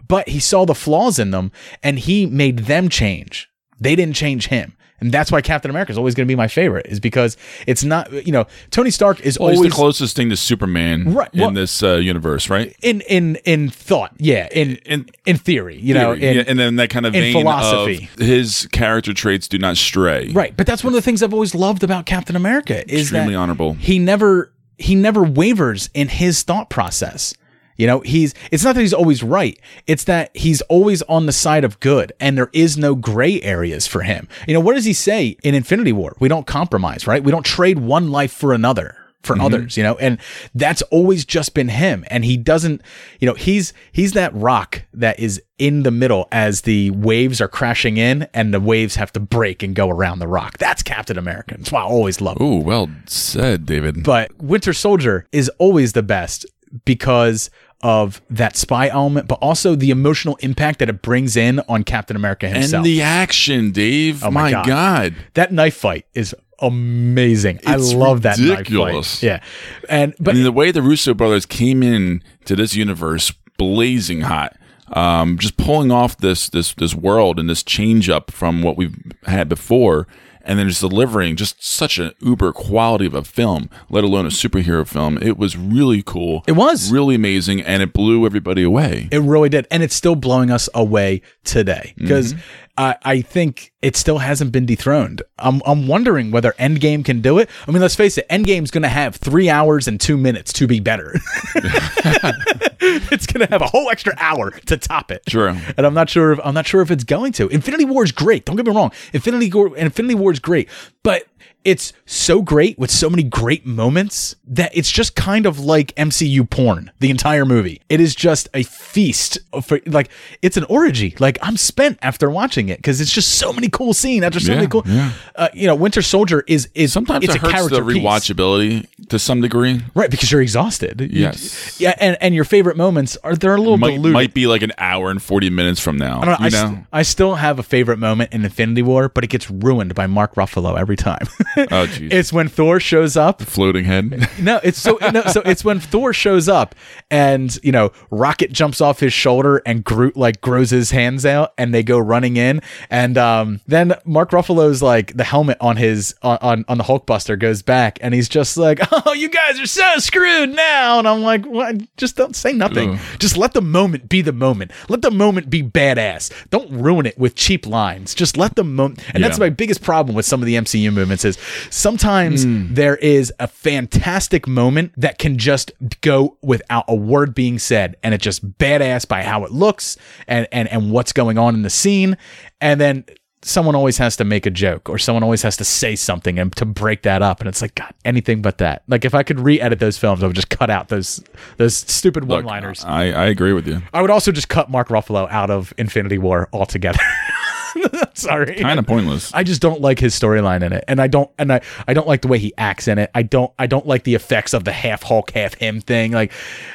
but 0.07 0.29
he 0.29 0.39
saw 0.39 0.67
the 0.67 0.75
flaws 0.75 1.19
in 1.19 1.31
them 1.31 1.51
and 1.83 1.99
he 1.99 2.27
made 2.27 2.61
them 2.61 2.89
change. 2.89 3.49
They 3.81 3.97
didn't 3.97 4.17
change 4.17 4.49
him. 4.49 4.77
And 5.01 5.11
that's 5.13 5.31
why 5.33 5.43
Captain 5.43 5.71
America 5.71 5.91
is 5.93 5.99
always 5.99 6.15
going 6.15 6.27
to 6.27 6.31
be 6.31 6.37
my 6.37 6.47
favorite, 6.49 6.87
is 6.87 7.01
because 7.01 7.37
it's 7.67 7.83
not, 7.85 8.11
you 8.27 8.33
know, 8.33 8.47
Tony 8.71 8.91
Stark 8.91 9.21
is 9.21 9.39
Well, 9.39 9.51
always 9.51 9.61
the 9.61 9.75
closest 9.75 10.15
thing 10.17 10.31
to 10.31 10.37
Superman 10.37 11.13
Right, 11.13 11.29
in 11.35 11.55
this 11.55 11.83
uh, 11.83 11.97
universe, 11.97 12.49
right? 12.49 12.75
in 12.81 13.01
in 13.03 13.37
in 13.45 13.69
thought, 13.71 14.13
yeah, 14.19 14.49
in 14.53 14.77
in 14.87 15.07
in 15.27 15.37
theory, 15.37 15.79
you 15.79 15.95
know, 15.95 16.13
in, 16.13 16.37
Yeah, 16.37 16.45
and 16.47 16.59
then 16.59 16.77
that 16.77 16.91
kind 16.91 17.07
of 17.07 17.15
in 17.15 17.21
vein 17.21 17.33
philosophy. 17.33 18.09
of 18.19 18.21
his 18.27 18.69
character 18.73 19.13
traits 19.13 19.49
do 19.49 19.59
not 19.59 19.77
stray. 19.77 20.29
Right, 20.31 20.57
but 20.57 20.67
that's 20.67 20.85
one 20.85 20.93
of 20.93 20.97
the 20.97 21.03
things 21.03 21.23
I've 21.23 21.35
always 21.35 21.55
loved 21.55 21.83
about 21.83 22.07
Captain 22.07 22.37
America 22.37 22.83
is 22.91 23.03
Extremely 23.03 23.35
that 23.35 23.39
honorable. 23.41 23.75
he 23.75 23.99
never 23.99 24.53
he 24.79 24.95
never 24.95 25.23
wavers 25.25 25.91
in 25.93 26.09
his 26.09 26.43
thought 26.45 26.71
process. 26.71 27.35
You 27.77 27.87
know, 27.87 28.01
he's 28.01 28.35
it's 28.51 28.63
not 28.65 28.75
that 28.75 28.81
he's 28.81 28.95
always 28.95 29.23
right. 29.23 29.59
It's 29.87 30.05
that 30.05 30.31
he's 30.37 30.61
always 30.63 31.03
on 31.03 31.27
the 31.27 31.33
side 31.33 31.65
of 31.65 31.81
good 31.81 32.13
and 32.21 32.39
there 32.39 32.51
is 32.53 32.77
no 32.79 32.95
gray 32.95 33.41
areas 33.43 33.87
for 33.87 34.03
him. 34.03 34.29
You 34.47 34.55
know, 34.55 34.61
what 34.61 34.75
does 34.75 34.85
he 34.85 34.93
say 34.93 35.37
in 35.43 35.55
Infinity 35.55 35.93
War? 35.93 36.15
We 36.21 36.29
don't 36.29 36.47
compromise, 36.47 37.07
right? 37.07 37.23
We 37.25 37.33
don't 37.33 37.45
trade 37.47 37.79
one 37.81 38.11
life 38.11 38.33
for 38.33 38.53
another 38.53 38.97
for 39.23 39.35
Mhm. 39.37 39.43
others, 39.45 39.77
you 39.79 39.83
know? 39.83 39.95
And 39.97 40.19
that's 40.55 40.83
always 40.83 41.25
just 41.25 41.55
been 41.55 41.69
him 41.69 42.05
and 42.09 42.27
he 42.27 42.37
doesn't, 42.37 42.83
you 43.21 43.27
know, 43.27 43.33
he's 43.33 43.73
he's 43.91 44.13
that 44.13 44.35
rock 44.35 44.83
that 44.93 45.19
is 45.19 45.41
in 45.59 45.83
the 45.83 45.91
middle 45.91 46.29
as 46.31 46.61
the 46.61 46.91
waves 46.91 47.41
are 47.41 47.49
crashing 47.49 47.97
in 47.97 48.29
and 48.35 48.53
the 48.53 48.61
waves 48.61 48.97
have 48.97 49.13
to 49.15 49.21
break 49.21 49.63
and 49.63 49.75
go 49.75 49.89
around 49.89 50.19
the 50.19 50.29
rock. 50.29 50.59
That's 50.59 50.83
Captain 50.83 51.17
America. 51.17 51.55
That's 51.57 51.73
why 51.73 51.81
I 51.81 51.85
always 51.85 52.21
love 52.21 52.37
him. 52.39 52.47
Ooh, 52.47 52.59
well 52.61 52.91
said, 53.07 53.65
David. 53.65 54.05
But 54.05 54.31
Winter 54.43 54.75
Soldier 54.75 55.27
is 55.33 55.49
always 55.59 55.95
the 55.95 56.03
best 56.03 56.45
because 56.85 57.49
of 57.83 58.23
that 58.31 58.57
spy 58.57 58.89
element, 58.89 59.29
but 59.29 59.39
also 59.41 59.75
the 59.75 59.91
emotional 59.91 60.37
impact 60.37 60.79
that 60.79 60.89
it 60.89 61.03
brings 61.03 61.37
in 61.37 61.61
on 61.69 61.85
Captain 61.85 62.17
America 62.17 62.49
himself. 62.49 62.85
And 62.85 62.87
the 62.87 63.03
action, 63.03 63.73
Dave. 63.73 64.25
Oh 64.25 64.31
my 64.31 64.51
God. 64.51 65.15
That 65.35 65.53
knife 65.53 65.77
fight 65.77 66.07
is 66.15 66.35
amazing. 66.61 67.57
It's 67.57 67.67
I 67.67 67.77
love 67.77 68.23
that 68.23 68.39
knife 68.39 68.59
ridiculous. 68.59 69.21
fight. 69.21 69.27
Yeah. 69.27 69.41
And 69.89 70.15
but 70.19 70.35
and 70.35 70.45
the 70.45 70.53
way 70.53 70.71
the 70.71 70.83
Russo 70.83 71.15
brothers 71.15 71.47
came 71.47 71.83
in 71.83 72.23
to 72.47 72.57
this 72.57 72.75
universe 72.75 73.33
blazing 73.59 74.23
hot. 74.23 74.57
Um, 74.89 75.39
just 75.39 75.57
pulling 75.57 75.91
off 75.91 76.19
this 76.19 76.49
this 76.49 76.75
this 76.75 76.95
world 76.95 77.39
and 77.39 77.49
this 77.49 77.63
change 77.63 78.09
up 78.09 78.31
from 78.31 78.63
what 78.63 78.77
we've 78.77 78.97
had 79.25 79.49
before, 79.49 80.07
and 80.45 80.59
then 80.59 80.69
just 80.69 80.81
delivering 80.81 81.37
just 81.37 81.65
such 81.65 81.99
an 81.99 82.13
uber 82.21 82.53
quality 82.53 83.07
of 83.07 83.15
a 83.15 83.25
film, 83.25 83.69
let 83.89 84.05
alone 84.05 84.27
a 84.27 84.31
superhero 84.31 84.87
film. 84.87 85.19
It 85.21 85.37
was 85.39 85.57
really 85.57 86.03
cool. 86.03 86.45
It 86.47 86.53
was 86.53 86.93
really 86.93 87.15
amazing, 87.15 87.63
and 87.63 87.83
it 87.83 87.93
blew 87.93 88.27
everybody 88.27 88.63
away. 88.63 89.09
It 89.11 89.21
really 89.21 89.49
did, 89.49 89.67
and 89.71 89.83
it's 89.83 89.95
still 89.95 90.17
blowing 90.17 90.51
us 90.51 90.69
away 90.75 91.23
today 91.45 91.95
because 91.97 92.35
mm-hmm. 92.35 92.64
I, 92.77 92.97
I 93.03 93.21
think 93.21 93.73
it 93.83 93.97
still 93.97 94.19
hasn't 94.19 94.51
been 94.51 94.67
dethroned. 94.67 95.23
I'm 95.39 95.63
I'm 95.65 95.87
wondering 95.87 96.31
whether 96.33 96.53
Endgame 96.53 97.05
can 97.05 97.21
do 97.21 97.39
it. 97.39 97.49
I 97.69 97.71
mean, 97.71 97.81
let's 97.81 97.95
face 97.95 98.19
it, 98.19 98.29
Endgame's 98.29 98.71
going 98.71 98.83
to 98.83 98.89
have 98.89 99.17
three 99.17 99.49
hours 99.49 99.87
and 99.87 100.01
two 100.01 100.17
minutes 100.17 100.53
to 100.55 100.67
be 100.67 100.81
better. 100.81 101.15
it's 101.55 103.27
going 103.27 103.47
to 103.47 103.53
have 103.53 103.63
a 103.63 103.67
whole 103.67 103.91
extra 103.91 104.15
hour 104.19 104.51
to 104.51 104.77
top 104.77 105.13
it. 105.13 105.23
Sure. 105.29 105.49
And 105.49 105.87
I'm 105.87 105.95
not 105.95 106.11
sure 106.11 106.33
if 106.33 106.41
I'm 106.43 106.55
not 106.55 106.67
sure 106.67 106.81
if 106.83 106.91
it's 106.91 107.05
going 107.05 107.33
to. 107.35 107.49
Infinity 107.49 107.85
War 107.85 108.03
is 108.03 108.13
great. 108.13 108.45
Don't 108.45 108.57
get 108.57 108.67
me 108.67 108.73
wrong. 108.73 108.91
Infinity 109.13 109.51
War 109.53 109.77
Infinity 109.77 110.17
War 110.17 110.33
is 110.33 110.41
great, 110.41 110.69
but 111.05 111.27
it's 111.65 111.93
so 112.07 112.43
great 112.43 112.79
with 112.79 112.91
so 112.91 113.09
many 113.09 113.23
great 113.23 113.65
moments 113.65 114.37
that 114.47 114.71
it's 114.77 114.91
just 114.91 115.17
kind 115.17 115.47
of 115.47 115.59
like 115.59 115.95
MCU 115.97 116.49
porn, 116.49 116.91
the 117.01 117.09
entire 117.11 117.45
movie. 117.47 117.81
It 117.89 118.01
is 118.01 118.15
just 118.15 118.49
a 118.53 118.63
feast 118.65 119.39
for 119.63 119.81
like 119.87 120.11
it's 120.43 120.57
an 120.57 120.65
orgy. 120.65 121.15
Like 121.19 121.39
I'm 121.43 121.57
spent 121.57 121.99
after 122.03 122.29
watching 122.31 122.69
it 122.69 122.79
because 122.79 123.01
it's 123.01 123.11
just 123.13 123.39
so 123.39 123.53
many 123.53 123.69
cool 123.69 123.95
scenes 123.95 124.25
after 124.25 124.41
so 124.41 124.51
Yeah, 124.53 124.57
many 124.57 124.69
cool. 124.69 124.83
yeah. 124.87 125.13
Uh, 125.35 125.49
you 125.55 125.67
know, 125.67 125.75
Winter 125.75 126.03
Soldier 126.03 126.45
is 126.47 126.69
is 126.75 126.93
Sometimes 126.93 127.25
it's 127.25 127.35
it 127.35 127.39
a 127.39 127.41
hurts 127.41 127.53
character 127.55 127.83
the 127.83 127.93
piece. 127.95 128.03
rewatchability 128.03 128.87
to 129.09 129.19
some 129.19 129.41
degree. 129.41 129.81
right? 129.95 130.11
Because 130.11 130.31
you're 130.31 130.43
exhausted. 130.43 131.01
You- 131.01 131.09
Yes. 131.25 131.81
yeah, 131.81 131.95
and 131.99 132.19
and 132.21 132.35
your 132.35 132.45
favorite 132.45 132.77
moments 132.77 133.17
are 133.25 133.35
they're 133.35 133.55
a 133.55 133.59
little 133.59 133.79
Might, 133.79 133.93
diluted. 133.93 134.13
might 134.13 134.35
be 134.35 134.47
like 134.47 134.61
an 134.63 134.73
hour 134.77 135.11
and 135.11 135.23
forty 135.23 135.49
minutes 135.49 135.81
from 135.81 135.97
now. 135.97 136.21
I 136.21 136.25
don't 136.27 136.41
know. 136.41 136.47
I, 136.47 136.49
st- 136.51 136.79
I 136.93 137.03
still 137.03 137.35
have 137.37 137.59
a 137.59 137.63
favorite 137.63 137.99
moment 137.99 138.33
in 138.35 138.45
Infinity 138.45 138.83
War, 138.83 139.09
but 139.09 139.25
it 139.25 139.29
gets 139.31 139.51
ruined 139.51 139.95
by 139.95 140.07
Mark 140.07 140.35
Ruffalo 140.35 140.79
every 140.79 140.97
time. 140.97 141.27
oh, 141.57 141.87
jeez. 141.87 142.13
it's 142.13 142.33
when 142.33 142.49
Thor 142.49 142.81
shows 142.81 143.17
up. 143.17 143.43
Floating 143.43 143.85
head. 143.85 144.29
No, 144.41 144.61
it's 144.63 144.79
so 144.79 144.99
no, 145.13 145.23
so 145.25 145.43
it's 145.45 145.65
when 145.65 145.81
Thor 145.81 146.13
shows 146.13 146.49
up 146.49 146.75
and 147.11 147.59
you 147.63 147.73
know 147.73 147.93
Rocket 148.11 148.53
jumps 148.53 148.81
off 148.81 149.01
his 149.01 149.13
shoulder 149.13 149.63
and 149.67 149.85
Groot 149.85 150.17
like 150.17 150.41
grows 150.41 150.71
his 150.71 150.91
hands 150.91 151.25
out 151.25 151.53
and 151.59 151.75
they 151.75 151.83
go 151.83 151.99
running 151.99 152.37
in. 152.37 152.61
And 152.91 153.17
um 153.19 153.61
then 153.67 153.95
Mark 154.05 154.31
Ruffalo's 154.31 154.83
like 154.83 155.17
the 155.17 155.25
helmet 155.25 155.59
on 155.61 155.77
his 155.77 156.15
on 156.23 156.39
on, 156.41 156.65
on 156.69 156.79
the 156.79 156.85
Hulkbuster 156.85 157.39
goes 157.39 157.63
back 157.63 157.99
and 158.01 158.15
he's 158.15 158.29
just 158.29 158.57
like 158.57 158.81
oh 158.93 159.13
you 159.13 159.29
guys 159.29 159.61
are 159.61 159.67
so 159.67 159.99
screwed 159.99 160.55
now. 160.55 160.99
And 160.99 161.09
I'm 161.09 161.23
like 161.23 161.45
what? 161.45 161.77
Just 161.97 162.17
don't 162.17 162.37
say 162.37 162.53
nothing. 162.53 162.99
Just 163.19 163.37
let 163.37 163.53
the 163.53 163.63
moment 163.63 164.09
be 164.09 164.23
the 164.23 164.33
moment. 164.33 164.73
Let 164.89 165.03
the 165.03 165.11
moment 165.11 165.51
be 165.51 165.63
badass. 165.63 166.33
Don't 166.51 166.71
ruin 166.71 167.07
it 167.07 167.19
with 167.19 167.35
cheap 167.35 167.67
lines. 167.67 168.15
Just 168.15 168.37
let 168.37 168.57
the 168.57 168.65
moment 168.65 169.03
and 169.15 169.23
that's 169.23 169.39
my 169.39 169.51
biggest 169.51 169.83
problem 169.83 170.15
with 170.15 170.27
some 170.27 170.43
of 170.43 170.47
the 170.47 170.55
MCU 170.55 170.93
movements 170.93 171.25
is 171.25 171.39
sometimes 171.71 172.45
hmm. 172.45 172.73
there 172.73 172.97
is 172.97 173.33
a 173.41 173.47
fantastic 173.47 174.47
moment 174.47 174.93
that 174.97 175.19
can 175.19 175.39
just 175.39 175.73
go 176.01 176.37
without 176.43 176.85
a 176.89 176.95
word 176.95 177.35
being 177.35 177.59
said 177.59 177.97
and 178.03 178.15
it's 178.15 178.25
just 178.25 178.59
badass 178.59 179.07
by 179.07 179.23
how 179.23 179.45
it 179.45 179.53
looks 179.53 179.97
and 180.27 180.47
and 180.53 180.69
and 180.69 180.91
what's 180.91 181.13
going 181.13 181.39
on 181.39 181.55
in 181.55 181.63
the 181.63 181.71
scene. 181.71 182.17
And 182.61 182.81
then 182.81 183.05
someone 183.43 183.75
always 183.75 183.99
has 183.99 184.17
to 184.17 184.25
make 184.25 184.47
a 184.47 184.51
joke 184.51 184.89
or 184.89 184.97
someone 184.99 185.23
always 185.23 185.43
has 185.43 185.57
to 185.59 185.65
say 185.65 185.95
something 185.95 186.39
and 186.39 186.55
to 186.57 186.65
break 186.65 187.03
that 187.03 187.23
up. 187.23 187.41
And 187.41 187.49
it's 187.49 187.61
like 187.61 187.75
god 187.75 187.93
anything 188.05 188.43
but 188.43 188.59
that. 188.59 188.83
Like 188.89 189.05
if 189.05 189.15
i 189.15 189.23
could 189.23 189.41
re-edit 189.41 189.79
those 189.79 189.99
films 189.99 190.23
i 190.23 190.27
would 190.27 190.37
just 190.37 190.51
cut 190.51 190.71
out 190.71 190.89
those 190.89 191.23
those 191.59 191.77
stupid 191.77 192.25
one-liners. 192.25 192.85
I, 192.85 193.11
I 193.13 193.27
agree 193.27 193.53
with 193.53 193.67
you. 193.67 193.83
i 193.93 194.01
would 194.01 194.11
also 194.11 194.33
just 194.33 194.49
cut 194.49 194.71
mark 194.71 194.89
ruffalo 194.89 195.31
out 195.31 195.51
of 195.51 195.75
infinity 195.77 196.19
war 196.19 196.49
altogether 196.53 197.01
sorry 198.15 198.57
Kind 198.57 198.79
of 198.79 198.87
pointless. 198.87 199.33
I 199.35 199.43
just 199.43 199.61
don't 199.61 199.81
like 199.81 199.99
his 199.99 200.19
storyline 200.19 200.63
in 200.63 200.73
it, 200.73 200.85
and 200.89 201.01
I 201.01 201.07
don't, 201.07 201.31
and 201.39 201.53
I, 201.53 201.61
I 201.87 201.95
don't 201.95 202.07
like 202.07 202.23
the 202.23 202.29
way 202.29 202.39
he 202.39 202.53
acts 202.59 202.89
in 202.89 202.99
it. 202.99 203.11
I 203.15 203.23
don't, 203.23 203.53
I 203.59 203.67
don't 203.67 203.87
like 203.87 204.05
the 204.05 204.15
effects 204.15 204.53
of 204.53 204.65
the 204.65 204.73
half 204.73 205.03
Hulk, 205.03 205.31
half 205.31 205.55
him 205.55 205.81
thing. 205.81 206.13
Like, 206.13 206.33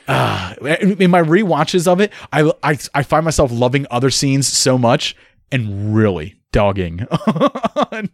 uh, 0.07 0.55
in 0.61 1.09
my 1.11 1.21
rewatches 1.21 1.87
of 1.87 2.01
it, 2.01 2.11
I, 2.31 2.51
I, 2.63 2.77
I 2.93 3.03
find 3.03 3.25
myself 3.25 3.51
loving 3.51 3.85
other 3.91 4.09
scenes 4.09 4.47
so 4.47 4.77
much, 4.77 5.15
and 5.51 5.95
really 5.95 6.38
dogging 6.51 7.01
on, 7.75 8.09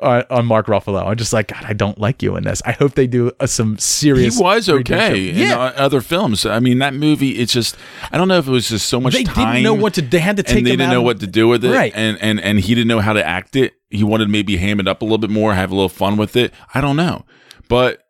on, 0.00 0.24
on 0.30 0.46
Mark 0.46 0.66
Ruffalo. 0.66 1.06
I'm 1.06 1.16
just 1.16 1.32
like, 1.32 1.48
God, 1.48 1.64
I 1.64 1.72
don't 1.72 1.98
like 1.98 2.22
you 2.22 2.36
in 2.36 2.44
this. 2.44 2.60
I 2.64 2.72
hope 2.72 2.94
they 2.94 3.06
do 3.06 3.32
uh, 3.40 3.46
some 3.46 3.78
serious. 3.78 4.36
He 4.36 4.42
was 4.42 4.68
okay 4.68 5.30
in 5.30 5.36
Yeah. 5.36 5.58
other 5.76 6.00
films. 6.00 6.44
I 6.46 6.60
mean, 6.60 6.78
that 6.80 6.94
movie. 6.94 7.38
It's 7.38 7.52
just 7.52 7.76
I 8.12 8.18
don't 8.18 8.28
know 8.28 8.38
if 8.38 8.46
it 8.46 8.50
was 8.50 8.68
just 8.68 8.88
so 8.88 9.00
much 9.00 9.14
They 9.14 9.24
didn't 9.24 9.62
know 9.62 9.74
what 9.74 9.94
to. 9.94 10.02
They 10.02 10.18
had 10.20 10.36
to 10.36 10.42
take 10.42 10.58
and 10.58 10.66
they 10.66 10.70
didn't 10.72 10.90
know 10.90 10.98
of- 11.00 11.04
what 11.04 11.20
to 11.20 11.26
do 11.26 11.48
with 11.48 11.64
it. 11.64 11.70
Right. 11.72 11.92
And 11.94 12.18
and 12.20 12.40
and 12.40 12.60
he 12.60 12.74
didn't 12.74 12.88
know 12.88 13.00
how 13.00 13.12
to 13.12 13.26
act 13.26 13.56
it. 13.56 13.74
He 13.90 14.04
wanted 14.04 14.24
to 14.26 14.30
maybe 14.30 14.56
ham 14.58 14.80
it 14.80 14.88
up 14.88 15.00
a 15.02 15.04
little 15.04 15.18
bit 15.18 15.30
more, 15.30 15.54
have 15.54 15.70
a 15.70 15.74
little 15.74 15.88
fun 15.88 16.16
with 16.16 16.36
it. 16.36 16.52
I 16.74 16.80
don't 16.80 16.96
know, 16.96 17.24
but 17.68 18.02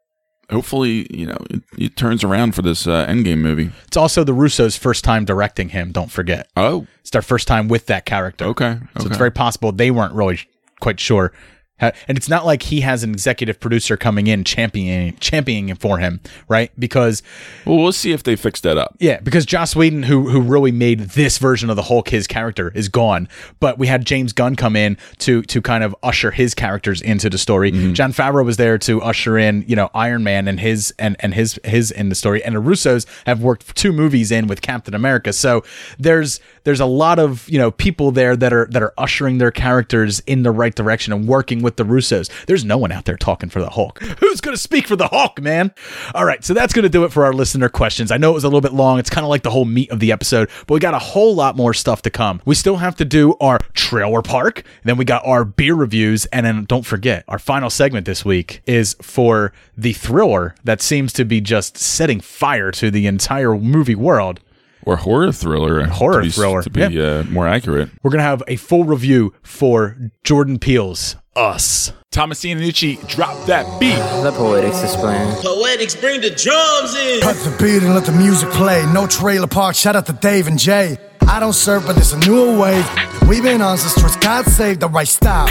hopefully, 0.51 1.07
you 1.17 1.27
know, 1.27 1.39
it, 1.51 1.63
it 1.77 1.97
turns 1.97 2.25
around 2.25 2.55
for 2.55 2.63
this 2.63 2.87
uh, 2.87 3.07
Endgame 3.07 3.39
movie. 3.39 3.71
It's 3.87 3.97
also 3.97 4.25
the 4.25 4.33
Russo's 4.35 4.77
first 4.77 5.05
time 5.05 5.25
directing 5.25 5.71
him. 5.71 5.93
Don't 5.93 6.11
forget. 6.11 6.49
Oh, 6.57 6.87
It's 7.01 7.11
their 7.11 7.23
first 7.23 7.49
time 7.49 7.69
with 7.69 7.87
that 7.87 8.07
character. 8.07 8.45
Okay, 8.47 8.79
So 8.79 9.01
okay. 9.01 9.07
it's 9.09 9.17
very 9.19 9.31
possible 9.33 9.73
they 9.73 9.91
weren't 9.91 10.15
really 10.15 10.41
quite 10.81 11.01
sure. 11.01 11.33
And 11.81 12.19
it's 12.19 12.29
not 12.29 12.45
like 12.45 12.63
he 12.63 12.81
has 12.81 13.03
an 13.05 13.11
executive 13.11 13.61
producer 13.61 13.97
coming 13.97 14.27
in 14.27 14.45
championing 14.45 15.17
championing 15.21 15.75
for 15.77 15.99
him, 15.99 16.21
right? 16.49 16.73
Because 16.79 17.23
well, 17.65 17.79
we'll 17.79 17.93
see 17.93 18.13
if 18.13 18.23
they 18.23 18.37
fix 18.37 18.61
that 18.63 18.79
up. 18.79 18.97
yeah, 18.99 19.21
because 19.21 19.47
Joss 19.47 19.77
Whedon, 19.77 20.05
who 20.05 20.29
who 20.29 20.41
really 20.41 20.73
made 20.73 21.01
this 21.01 21.39
version 21.39 21.71
of 21.71 21.77
the 21.77 21.83
Hulk 21.83 22.09
his 22.09 22.27
character, 22.27 22.73
is 22.75 22.89
gone. 22.89 23.29
But 23.61 23.79
we 23.79 23.87
had 23.87 24.05
James 24.05 24.33
Gunn 24.33 24.57
come 24.57 24.77
in 24.77 24.97
to 25.19 25.43
to 25.43 25.63
kind 25.63 25.85
of 25.85 25.95
usher 26.03 26.31
his 26.31 26.55
characters 26.55 27.01
into 27.01 27.31
the 27.31 27.39
story. 27.39 27.73
Mm-hmm. 27.73 27.93
Jon 27.95 28.13
Favreau 28.13 28.45
was 28.45 28.57
there 28.57 28.79
to 28.79 29.01
usher 29.03 29.39
in, 29.39 29.65
you 29.67 29.77
know, 29.77 29.91
Iron 29.95 30.25
Man 30.25 30.49
and 30.49 30.59
his 30.61 30.93
and 30.99 31.17
and 31.21 31.35
his 31.35 31.59
his 31.65 31.91
in 31.91 32.09
the 32.09 32.15
story. 32.15 32.43
And 32.45 32.57
the 32.57 32.61
Russos 32.61 33.07
have 33.27 33.43
worked 33.43 33.77
two 33.77 33.93
movies 33.93 34.31
in 34.31 34.47
with 34.47 34.63
Captain 34.63 34.95
America. 34.95 35.33
So 35.33 35.65
there's 35.99 36.41
there's 36.69 36.81
a 36.81 36.85
lot 36.85 37.19
of 37.19 37.49
you 37.49 37.59
know 37.59 37.71
people 37.71 38.11
there 38.11 38.37
that 38.37 38.53
are 38.53 38.67
that 38.67 38.83
are 38.83 38.93
ushering 38.99 39.39
their 39.39 39.51
characters 39.51 40.21
in 40.27 40.43
the 40.43 40.51
right 40.51 40.75
direction 40.75 41.15
and 41.15 41.27
working 41.27 41.63
with 41.63 41.77
the 41.77 41.83
Russos. 41.83 42.31
There's 42.45 42.63
no 42.63 42.77
one 42.77 42.93
out 42.93 43.07
there 43.07 43.17
talking 43.17 43.49
for 43.49 43.63
the 43.63 43.71
Hulk. 43.71 44.03
Who's 44.21 44.43
going 44.43 44.55
to 44.55 44.61
speak 44.61 44.87
for 44.87 44.95
the 44.95 45.09
Hulk, 45.09 45.41
man? 45.41 45.73
All 46.15 46.27
right, 46.27 46.45
so 46.45 46.53
that's 46.53 46.75
going 46.75 46.83
to 46.83 46.91
do 46.91 47.05
it 47.05 47.13
for 47.13 47.25
our 47.25 47.33
listener 47.33 47.71
questions. 47.71 48.11
I 48.11 48.19
know 48.19 48.33
it 48.33 48.35
was 48.35 48.45
a 48.45 48.49
little 48.49 48.61
bit 48.61 48.75
long. 48.75 48.99
It's 48.99 49.09
kind 49.09 49.25
of 49.25 49.31
like 49.31 49.45
the 49.45 49.51
whole 49.51 49.65
meat 49.65 49.91
of 49.91 49.99
the 49.99 50.13
episode, 50.13 50.51
but 50.67 50.75
we 50.75 50.81
got 50.81 50.93
a 50.93 50.99
whole 50.99 51.35
lot 51.35 51.57
more 51.57 51.73
stuff 51.73 52.03
to 52.03 52.11
come. 52.11 52.43
We 52.45 52.55
still 52.55 52.77
have 52.77 52.97
to 52.97 53.07
do 53.07 53.35
our 53.41 53.61
trailer 53.73 54.21
park, 54.21 54.63
then 54.85 54.99
we 54.99 55.07
got 55.07 55.27
our 55.27 55.47
beer 55.47 55.75
reviews, 55.75 56.27
and 56.27 56.45
then 56.45 56.67
don't 56.67 56.85
forget, 56.85 57.25
our 57.29 57.39
final 57.39 57.71
segment 57.71 58.05
this 58.05 58.27
week 58.27 58.61
is 58.67 58.95
for 59.01 59.55
the 59.75 59.95
thriller 59.95 60.55
that 60.65 60.83
seems 60.83 61.15
to 61.15 61.25
be 61.25 61.41
just 61.41 61.79
setting 61.79 62.21
fire 62.21 62.71
to 62.73 62.91
the 62.91 63.07
entire 63.07 63.57
movie 63.57 63.95
world. 63.95 64.41
Or 64.89 64.97
horror 64.97 65.33
thriller. 65.33 65.85
Horror 65.85 66.23
to 66.23 66.27
be, 66.29 66.31
thriller, 66.31 66.63
to 66.63 66.71
be 66.71 66.81
yeah. 66.81 67.03
uh, 67.03 67.25
more 67.25 67.47
accurate. 67.47 67.91
We're 68.03 68.11
going 68.11 68.21
to 68.21 68.25
have 68.25 68.43
a 68.49 68.57
full 68.57 68.85
review 68.85 69.35
for 69.43 69.99
Jordan 70.25 70.59
Peele's 70.59 71.15
Us. 71.37 71.93
Thomasine 72.11 72.59
Nucci, 72.59 73.07
drop 73.07 73.37
that 73.45 73.79
beat. 73.79 73.99
The 74.23 74.33
Poetics 74.33 74.83
explain. 74.83 75.31
Poetics, 75.43 75.95
bring 75.95 76.23
the 76.23 76.31
drums 76.31 76.95
in. 76.95 77.21
Cut 77.21 77.37
the 77.37 77.55
beat 77.63 77.83
and 77.83 77.95
let 77.95 78.07
the 78.07 78.13
music 78.13 78.49
play. 78.49 78.83
No 78.95 79.07
trailer 79.07 79.47
park, 79.47 79.77
shout 79.77 79.95
out 79.95 80.07
to 80.07 80.15
Dave 80.15 80.47
and 80.47 80.59
Jay. 80.59 80.97
I 81.29 81.39
don't 81.39 81.53
serve, 81.53 81.85
but 81.87 81.93
there's 81.93 82.15
a 82.15 82.21
newer 82.21 82.59
wave. 82.59 82.89
We've 83.29 83.43
been 83.43 83.61
on 83.61 83.77
since 83.77 83.93
trust 84.01 84.23
God 84.23 84.47
save 84.47 84.81
the 84.81 84.89
right 84.89 85.07
style. 85.07 85.49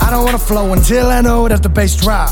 I 0.00 0.08
don't 0.10 0.24
wanna 0.24 0.38
flow 0.38 0.72
until 0.72 1.08
I 1.08 1.20
know 1.20 1.46
that 1.48 1.62
the 1.62 1.68
bass 1.68 1.96
drop. 2.00 2.30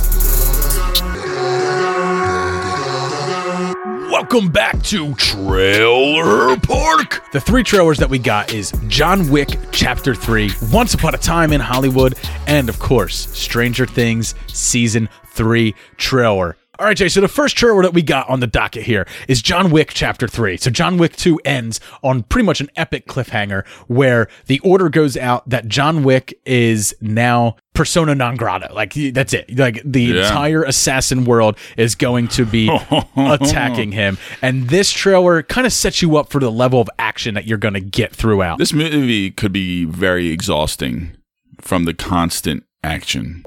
Welcome 4.18 4.48
back 4.48 4.82
to 4.84 5.14
Trailer 5.16 6.56
Park. 6.56 7.22
The 7.32 7.40
three 7.40 7.62
trailers 7.62 7.98
that 7.98 8.08
we 8.08 8.18
got 8.18 8.50
is 8.50 8.72
John 8.88 9.28
Wick 9.28 9.58
Chapter 9.72 10.14
3, 10.14 10.50
Once 10.72 10.94
Upon 10.94 11.14
a 11.14 11.18
Time 11.18 11.52
in 11.52 11.60
Hollywood, 11.60 12.14
and 12.46 12.70
of 12.70 12.78
course, 12.78 13.28
Stranger 13.36 13.84
Things 13.84 14.34
Season 14.46 15.10
3 15.32 15.74
trailer. 15.98 16.56
All 16.78 16.86
right, 16.86 16.96
Jay. 16.96 17.08
So 17.08 17.20
the 17.20 17.28
first 17.28 17.56
trailer 17.56 17.82
that 17.82 17.94
we 17.94 18.02
got 18.02 18.28
on 18.28 18.40
the 18.40 18.46
docket 18.46 18.84
here 18.84 19.06
is 19.28 19.40
John 19.40 19.70
Wick 19.70 19.92
Chapter 19.94 20.28
3. 20.28 20.56
So 20.56 20.70
John 20.70 20.96
Wick 20.96 21.16
2 21.16 21.40
ends 21.44 21.80
on 22.02 22.22
pretty 22.22 22.44
much 22.46 22.60
an 22.60 22.70
epic 22.76 23.06
cliffhanger 23.06 23.66
where 23.86 24.28
the 24.46 24.60
order 24.60 24.88
goes 24.88 25.16
out 25.16 25.48
that 25.48 25.68
John 25.68 26.02
Wick 26.02 26.38
is 26.44 26.94
now 27.02 27.56
persona 27.76 28.14
non 28.14 28.34
grata. 28.36 28.72
Like 28.72 28.94
that's 29.12 29.32
it. 29.32 29.56
Like 29.56 29.80
the 29.84 30.02
Yeah. 30.02 30.28
entire 30.28 30.62
assassin 30.64 31.24
world 31.24 31.56
is 31.76 31.94
going 31.94 32.28
to 32.28 32.44
be 32.44 32.68
attacking 33.16 33.92
him. 33.92 34.18
And 34.42 34.68
this 34.68 34.90
trailer 34.90 35.42
kind 35.42 35.66
of 35.66 35.72
sets 35.72 36.02
you 36.02 36.16
up 36.16 36.30
for 36.30 36.40
the 36.40 36.50
level 36.50 36.80
of 36.80 36.88
action 36.98 37.34
that 37.34 37.46
you're 37.46 37.58
going 37.58 37.74
to 37.74 37.80
get 37.80 38.14
throughout. 38.14 38.58
This 38.58 38.72
movie 38.72 39.30
could 39.30 39.52
be 39.52 39.84
very 39.84 40.28
exhausting 40.28 41.12
from 41.60 41.84
the 41.84 41.94
constant 41.94 42.64
action. 42.82 43.44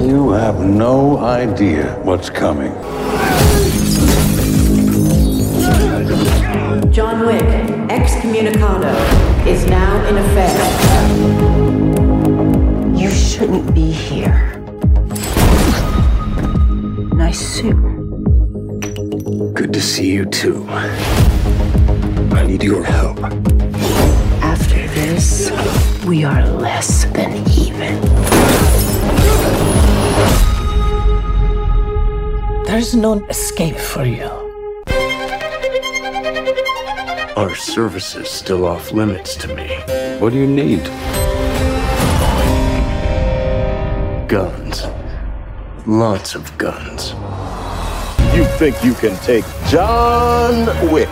You 0.00 0.30
have 0.32 0.60
no 0.60 1.18
idea 1.18 1.98
what's 2.02 2.30
coming. 2.30 2.72
John 6.92 7.26
Wick, 7.26 7.42
excommunicado, 7.88 9.46
is 9.46 9.64
now 9.66 10.06
in 10.08 10.16
effect. 10.18 11.51
Shouldn't 13.32 13.74
be 13.74 13.90
here. 13.90 14.60
Nice 17.14 17.40
suit. 17.40 17.80
Good 19.54 19.72
to 19.72 19.80
see 19.80 20.12
you 20.12 20.26
too. 20.26 20.66
I 20.68 22.44
need 22.46 22.62
your 22.62 22.84
help. 22.84 23.18
After 24.44 24.86
this, 24.88 25.50
we 26.04 26.24
are 26.24 26.46
less 26.46 27.06
than 27.06 27.32
even. 27.58 27.98
There's 32.66 32.94
no 32.94 33.24
escape 33.30 33.76
for 33.76 34.04
you. 34.04 34.28
Our 37.34 37.54
services 37.54 38.28
still 38.28 38.66
off 38.66 38.92
limits 38.92 39.36
to 39.36 39.48
me. 39.54 39.68
What 40.20 40.34
do 40.34 40.38
you 40.38 40.46
need? 40.46 40.82
Guns. 44.32 44.86
Lots 45.86 46.34
of 46.34 46.56
guns. 46.56 47.10
You 48.34 48.46
think 48.56 48.82
you 48.82 48.94
can 48.94 49.14
take 49.22 49.44
John 49.68 50.64
Wick? 50.90 51.10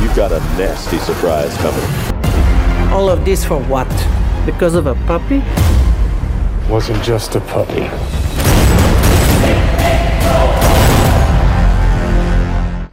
You've 0.00 0.14
got 0.14 0.30
a 0.30 0.38
nasty 0.56 0.98
surprise 0.98 1.56
coming. 1.56 2.92
All 2.92 3.10
of 3.10 3.24
this 3.24 3.44
for 3.44 3.58
what? 3.62 3.88
Because 4.46 4.76
of 4.76 4.86
a 4.86 4.94
puppy? 5.08 5.42
Wasn't 6.70 7.02
just 7.02 7.34
a 7.34 7.40
puppy. 7.40 7.82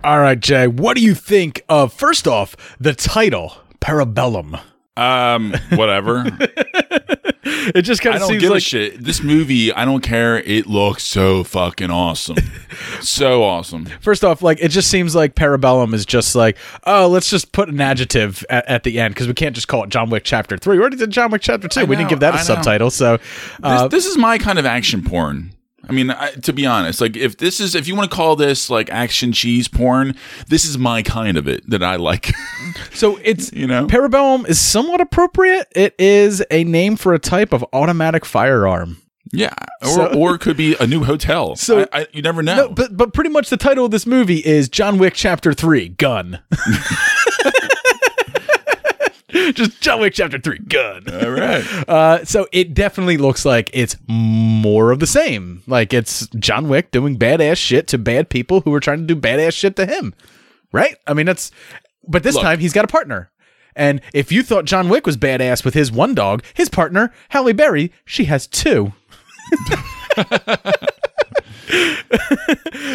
All 0.04 0.20
right, 0.22 0.40
Jay, 0.40 0.66
what 0.66 0.98
do 0.98 1.04
you 1.04 1.14
think 1.14 1.64
of 1.70 1.94
first 1.94 2.28
off 2.28 2.56
the 2.80 2.96
title 2.96 3.58
Parabellum? 3.80 4.60
Um, 4.98 5.54
whatever. 5.72 6.26
it 7.44 7.84
just 7.84 8.02
kind 8.02 8.18
of 8.18 8.24
seems 8.24 8.42
give 8.42 8.52
like 8.52 8.58
a 8.58 8.62
shit. 8.62 9.04
This 9.04 9.24
movie, 9.24 9.72
I 9.72 9.86
don't 9.86 10.02
care. 10.02 10.40
It 10.40 10.68
looks 10.68 11.04
so 11.04 11.44
fucking 11.44 11.90
awesome. 11.90 12.38
so 13.02 13.44
awesome. 13.44 13.86
First 14.02 14.24
off, 14.24 14.42
like 14.42 14.60
it 14.62 14.70
just 14.70 14.90
seems 14.90 15.16
like 15.16 15.36
Parabellum 15.36 15.94
is 15.94 16.06
just 16.06 16.36
like, 16.36 16.58
oh, 16.86 17.08
let's 17.08 17.30
just 17.30 17.52
put 17.52 17.70
an 17.70 17.80
adjective 17.80 18.44
at, 18.50 18.68
at 18.68 18.84
the 18.84 19.00
end 19.00 19.14
because 19.14 19.28
we 19.28 19.34
can't 19.34 19.56
just 19.56 19.68
call 19.68 19.84
it 19.84 19.90
John 19.90 20.10
Wick 20.10 20.24
Chapter 20.24 20.58
Three. 20.58 20.78
We 20.78 20.82
already 20.82 20.98
did 20.98 21.12
John 21.12 21.32
Wick 21.32 21.42
Chapter 21.42 21.68
Two. 21.68 21.82
I 21.82 21.84
we 21.84 21.96
didn't 21.96 22.10
give 22.10 22.20
that 22.20 22.34
a 22.34 22.38
know. 22.38 22.44
subtitle. 22.44 22.92
So, 22.92 23.18
uh, 23.64 23.88
this, 23.88 24.04
this 24.04 24.06
is 24.12 24.18
my 24.18 24.38
kind 24.38 24.60
of 24.60 24.66
action 24.66 25.04
porn. 25.04 25.52
I 25.90 25.94
mean, 25.94 26.12
I, 26.12 26.32
to 26.32 26.54
be 26.54 26.66
honest, 26.66 27.02
like 27.02 27.18
if 27.18 27.38
this 27.38 27.60
is 27.60 27.74
if 27.76 27.88
you 27.88 27.96
want 27.96 28.10
to 28.10 28.16
call 28.16 28.36
this 28.36 28.70
like 28.70 28.90
action 28.92 29.32
cheese 29.32 29.68
porn, 29.68 30.16
this 30.48 30.64
is 30.66 30.78
my 30.78 31.02
kind 31.02 31.38
of 31.38 31.48
it 31.48 31.68
that 31.70 31.82
I 31.84 31.96
like. 31.96 32.32
so 32.94 33.18
it's 33.24 33.52
you 33.52 33.68
know 33.68 33.88
Parabellum 33.88 34.48
is 34.48 34.60
somewhat 34.60 35.02
appropriate. 35.02 35.68
It 35.76 35.96
is 36.00 36.44
a 36.52 36.64
name 36.64 36.96
for 36.96 37.14
a 37.14 37.20
type 37.20 37.52
of 37.52 37.66
automatic 37.74 38.26
firearm. 38.26 38.98
yeah, 39.34 39.54
or 39.82 39.88
So- 39.88 40.14
or 40.14 40.38
could 40.38 40.56
be 40.58 40.76
a 40.80 40.86
new 40.88 41.04
hotel. 41.04 41.56
So- 41.62 41.88
I, 41.92 42.02
I, 42.02 42.08
you 42.14 42.22
never 42.22 42.44
know. 42.44 42.56
No, 42.56 42.70
but 42.70 42.96
but 42.96 43.14
pretty 43.14 43.30
much 43.32 43.50
the 43.50 43.58
title 43.58 43.86
of 43.86 43.92
this 43.92 44.06
movie 44.06 44.40
is 44.46 44.70
John 44.70 44.98
Wick 45.00 45.14
Chapter 45.16 45.52
Three: 45.54 45.90
Gun. 45.90 46.40
Just 49.56 49.82
John 49.82 50.00
Wick 50.00 50.14
Chapter 50.14 50.40
Three: 50.40 50.60
Gun. 50.60 51.04
All 51.12 51.32
right. 51.32 51.66
Uh, 51.92 52.24
so 52.24 52.48
it 52.54 52.74
definitely 52.74 53.18
looks 53.18 53.44
like 53.44 53.70
it's 53.74 53.98
more 54.08 54.92
of 54.92 55.00
the 55.00 55.08
same. 55.08 55.62
Like 55.68 55.94
it's 55.94 56.28
John 56.28 56.70
Wick 56.70 56.92
doing 56.92 57.18
badass 57.18 57.58
shit 57.58 57.88
to 57.88 57.98
bad 57.98 58.30
people 58.30 58.62
who 58.62 58.74
are 58.74 58.80
trying 58.80 59.00
to 59.00 59.14
do 59.14 59.20
badass 59.20 59.54
shit 59.54 59.76
to 59.76 59.86
him. 59.86 60.14
Right? 60.72 60.96
I 61.06 61.14
mean, 61.14 61.26
that's. 61.26 61.52
But 62.08 62.24
this 62.24 62.36
Look. 62.36 62.44
time 62.44 62.60
he's 62.60 62.72
got 62.74 62.86
a 62.86 62.88
partner. 62.88 63.32
And 63.76 64.02
if 64.14 64.32
you 64.32 64.44
thought 64.44 64.66
John 64.66 64.90
Wick 64.90 65.06
was 65.06 65.18
badass 65.18 65.66
with 65.66 65.74
his 65.74 65.92
one 65.92 66.14
dog, 66.14 66.44
his 66.54 66.70
partner, 66.70 67.14
Halle 67.30 67.54
Berry, 67.54 67.92
she 68.06 68.26
has 68.26 68.48
two. 68.48 68.94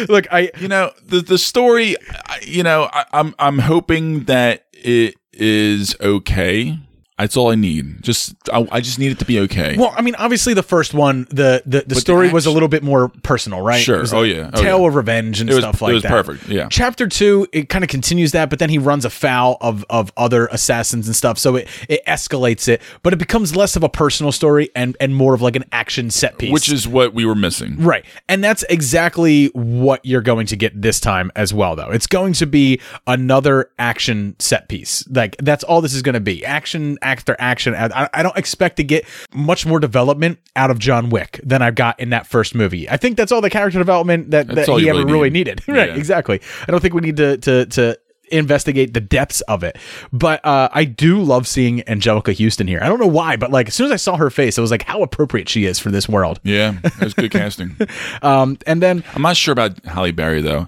Look, 0.07 0.31
I 0.31 0.51
you 0.59 0.67
know 0.67 0.91
the 1.03 1.21
the 1.21 1.37
story. 1.37 1.95
I, 2.25 2.39
you 2.43 2.63
know, 2.63 2.89
I, 2.91 3.05
I'm 3.13 3.35
I'm 3.39 3.59
hoping 3.59 4.25
that 4.25 4.65
it 4.73 5.15
is 5.39 5.95
okay. 6.01 6.79
That's 7.17 7.35
all 7.35 7.51
I 7.51 7.55
need. 7.55 8.03
Just 8.03 8.35
I, 8.53 8.67
I 8.71 8.79
just 8.81 8.99
need 8.99 9.11
it 9.11 9.19
to 9.19 9.25
be 9.25 9.39
okay. 9.41 9.75
Well, 9.77 9.93
I 9.97 10.01
mean, 10.01 10.13
obviously 10.15 10.53
the 10.53 10.61
first 10.63 10.93
one, 10.93 11.25
the 11.29 11.63
the, 11.65 11.79
the 11.81 11.85
the 11.87 11.95
story 11.95 12.29
was 12.31 12.45
a 12.45 12.51
little 12.51 12.67
bit 12.69 12.83
more 12.83 13.09
personal, 13.23 13.61
right? 13.61 13.81
Sure. 13.81 14.03
Oh, 14.13 14.21
yeah. 14.23 14.51
Oh, 14.53 14.61
tale 14.61 14.79
yeah. 14.81 14.87
of 14.87 14.95
revenge 14.95 15.41
and 15.41 15.49
It 15.49 15.53
was- 15.55 15.63
stuff 15.63 15.81
it 15.81 15.85
like 15.85 15.93
was 15.95 16.03
that. 16.03 16.11
perfect, 16.11 16.47
yeah. 16.47 16.67
Chapter 16.69 17.07
two, 17.07 17.47
it 17.51 17.69
kind 17.69 17.83
of 17.83 17.89
continues 17.89 18.33
that, 18.33 18.49
but 18.51 18.59
then 18.59 18.69
he 18.69 18.77
runs 18.77 19.03
afoul 19.03 19.57
of 19.61 19.83
of 19.89 20.11
other 20.15 20.45
assassins 20.47 21.07
and 21.07 21.15
stuff, 21.15 21.37
so 21.39 21.55
it 21.55 21.67
it 21.89 22.05
escalates 22.05 22.67
it, 22.67 22.81
but 23.01 23.13
it 23.13 23.17
becomes 23.17 23.55
less 23.55 23.75
of 23.75 23.83
a 23.83 23.89
personal 23.89 24.31
story 24.31 24.69
and 24.75 24.95
and 24.99 25.15
more 25.15 25.33
of 25.33 25.41
like 25.41 25.55
an 25.55 25.65
action 25.71 26.11
set 26.11 26.37
piece, 26.37 26.51
which 26.51 26.71
is 26.71 26.87
what 26.87 27.13
we 27.15 27.25
were 27.25 27.35
missing. 27.35 27.77
Right. 27.79 28.05
And 28.29 28.43
that's 28.43 28.63
exactly 28.69 29.47
what 29.53 30.05
you're 30.05 30.21
going 30.21 30.45
to 30.47 30.55
get 30.55 30.79
this 30.81 30.99
time 30.99 31.31
as 31.35 31.53
well, 31.53 31.75
though. 31.75 31.89
It's 31.89 32.07
going 32.07 32.33
to 32.33 32.45
be 32.45 32.79
another 33.07 33.71
action 33.79 34.35
set 34.39 34.69
piece. 34.69 35.07
Like, 35.09 35.35
that's 35.37 35.63
all 35.63 35.81
this 35.81 35.93
is 35.93 36.01
going 36.01 36.13
to 36.13 36.19
be 36.19 36.45
action 36.45 36.97
after 37.07 37.35
action. 37.39 37.73
I, 37.73 38.09
I 38.13 38.21
don't 38.21 38.35
expect 38.37 38.75
to 38.77 38.83
get 38.83 39.05
much 39.33 39.65
more 39.65 39.79
development 39.79 40.39
out 40.55 40.69
of 40.69 40.77
John 40.77 41.09
Wick 41.09 41.39
than 41.41 41.61
I 41.61 41.71
got 41.71 41.99
in 41.99 42.09
that 42.09 42.27
first 42.27 42.53
movie. 42.53 42.89
I 42.89 42.97
think 42.97 43.15
that's 43.15 43.31
all 43.31 43.39
the 43.39 43.49
character 43.49 43.79
development 43.79 44.31
that, 44.31 44.47
that 44.49 44.67
he 44.67 44.89
ever 44.89 44.99
really 44.99 45.11
really 45.11 45.29
need. 45.29 45.47
needed. 45.47 45.67
right. 45.67 45.89
Yeah. 45.89 45.95
Exactly. 45.95 46.41
I 46.67 46.71
don't 46.71 46.81
think 46.81 46.93
we 46.93 47.01
need 47.01 47.17
to, 47.17 47.37
to, 47.37 47.65
to, 47.65 47.99
investigate 48.29 48.93
the 48.93 48.99
depths 48.99 49.39
of 49.47 49.63
it 49.63 49.77
but 50.11 50.45
uh 50.45 50.67
i 50.73 50.83
do 50.83 51.21
love 51.21 51.47
seeing 51.47 51.79
anjelica 51.83 52.37
huston 52.37 52.67
here 52.67 52.77
i 52.83 52.89
don't 52.89 52.99
know 52.99 53.07
why 53.07 53.37
but 53.37 53.51
like 53.51 53.69
as 53.69 53.73
soon 53.73 53.85
as 53.85 53.91
i 53.93 53.95
saw 53.95 54.17
her 54.17 54.29
face 54.29 54.57
it 54.57 54.61
was 54.61 54.69
like 54.69 54.83
how 54.83 55.01
appropriate 55.01 55.47
she 55.47 55.63
is 55.63 55.79
for 55.79 55.91
this 55.91 56.09
world 56.09 56.37
Yeah, 56.43 56.77
it 56.83 56.99
was 56.99 57.13
good 57.13 57.31
casting. 57.31 57.77
um 58.21 58.57
and 58.67 58.83
then 58.83 59.01
I'm 59.15 59.21
not 59.21 59.37
sure 59.37 59.53
about 59.53 59.81
Halle 59.85 60.11
Berry 60.11 60.41
though. 60.41 60.67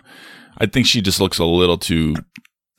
I 0.57 0.67
think 0.67 0.85
she 0.85 1.01
just 1.01 1.19
looks 1.19 1.37
a 1.37 1.45
little 1.45 1.77
too. 1.77 2.15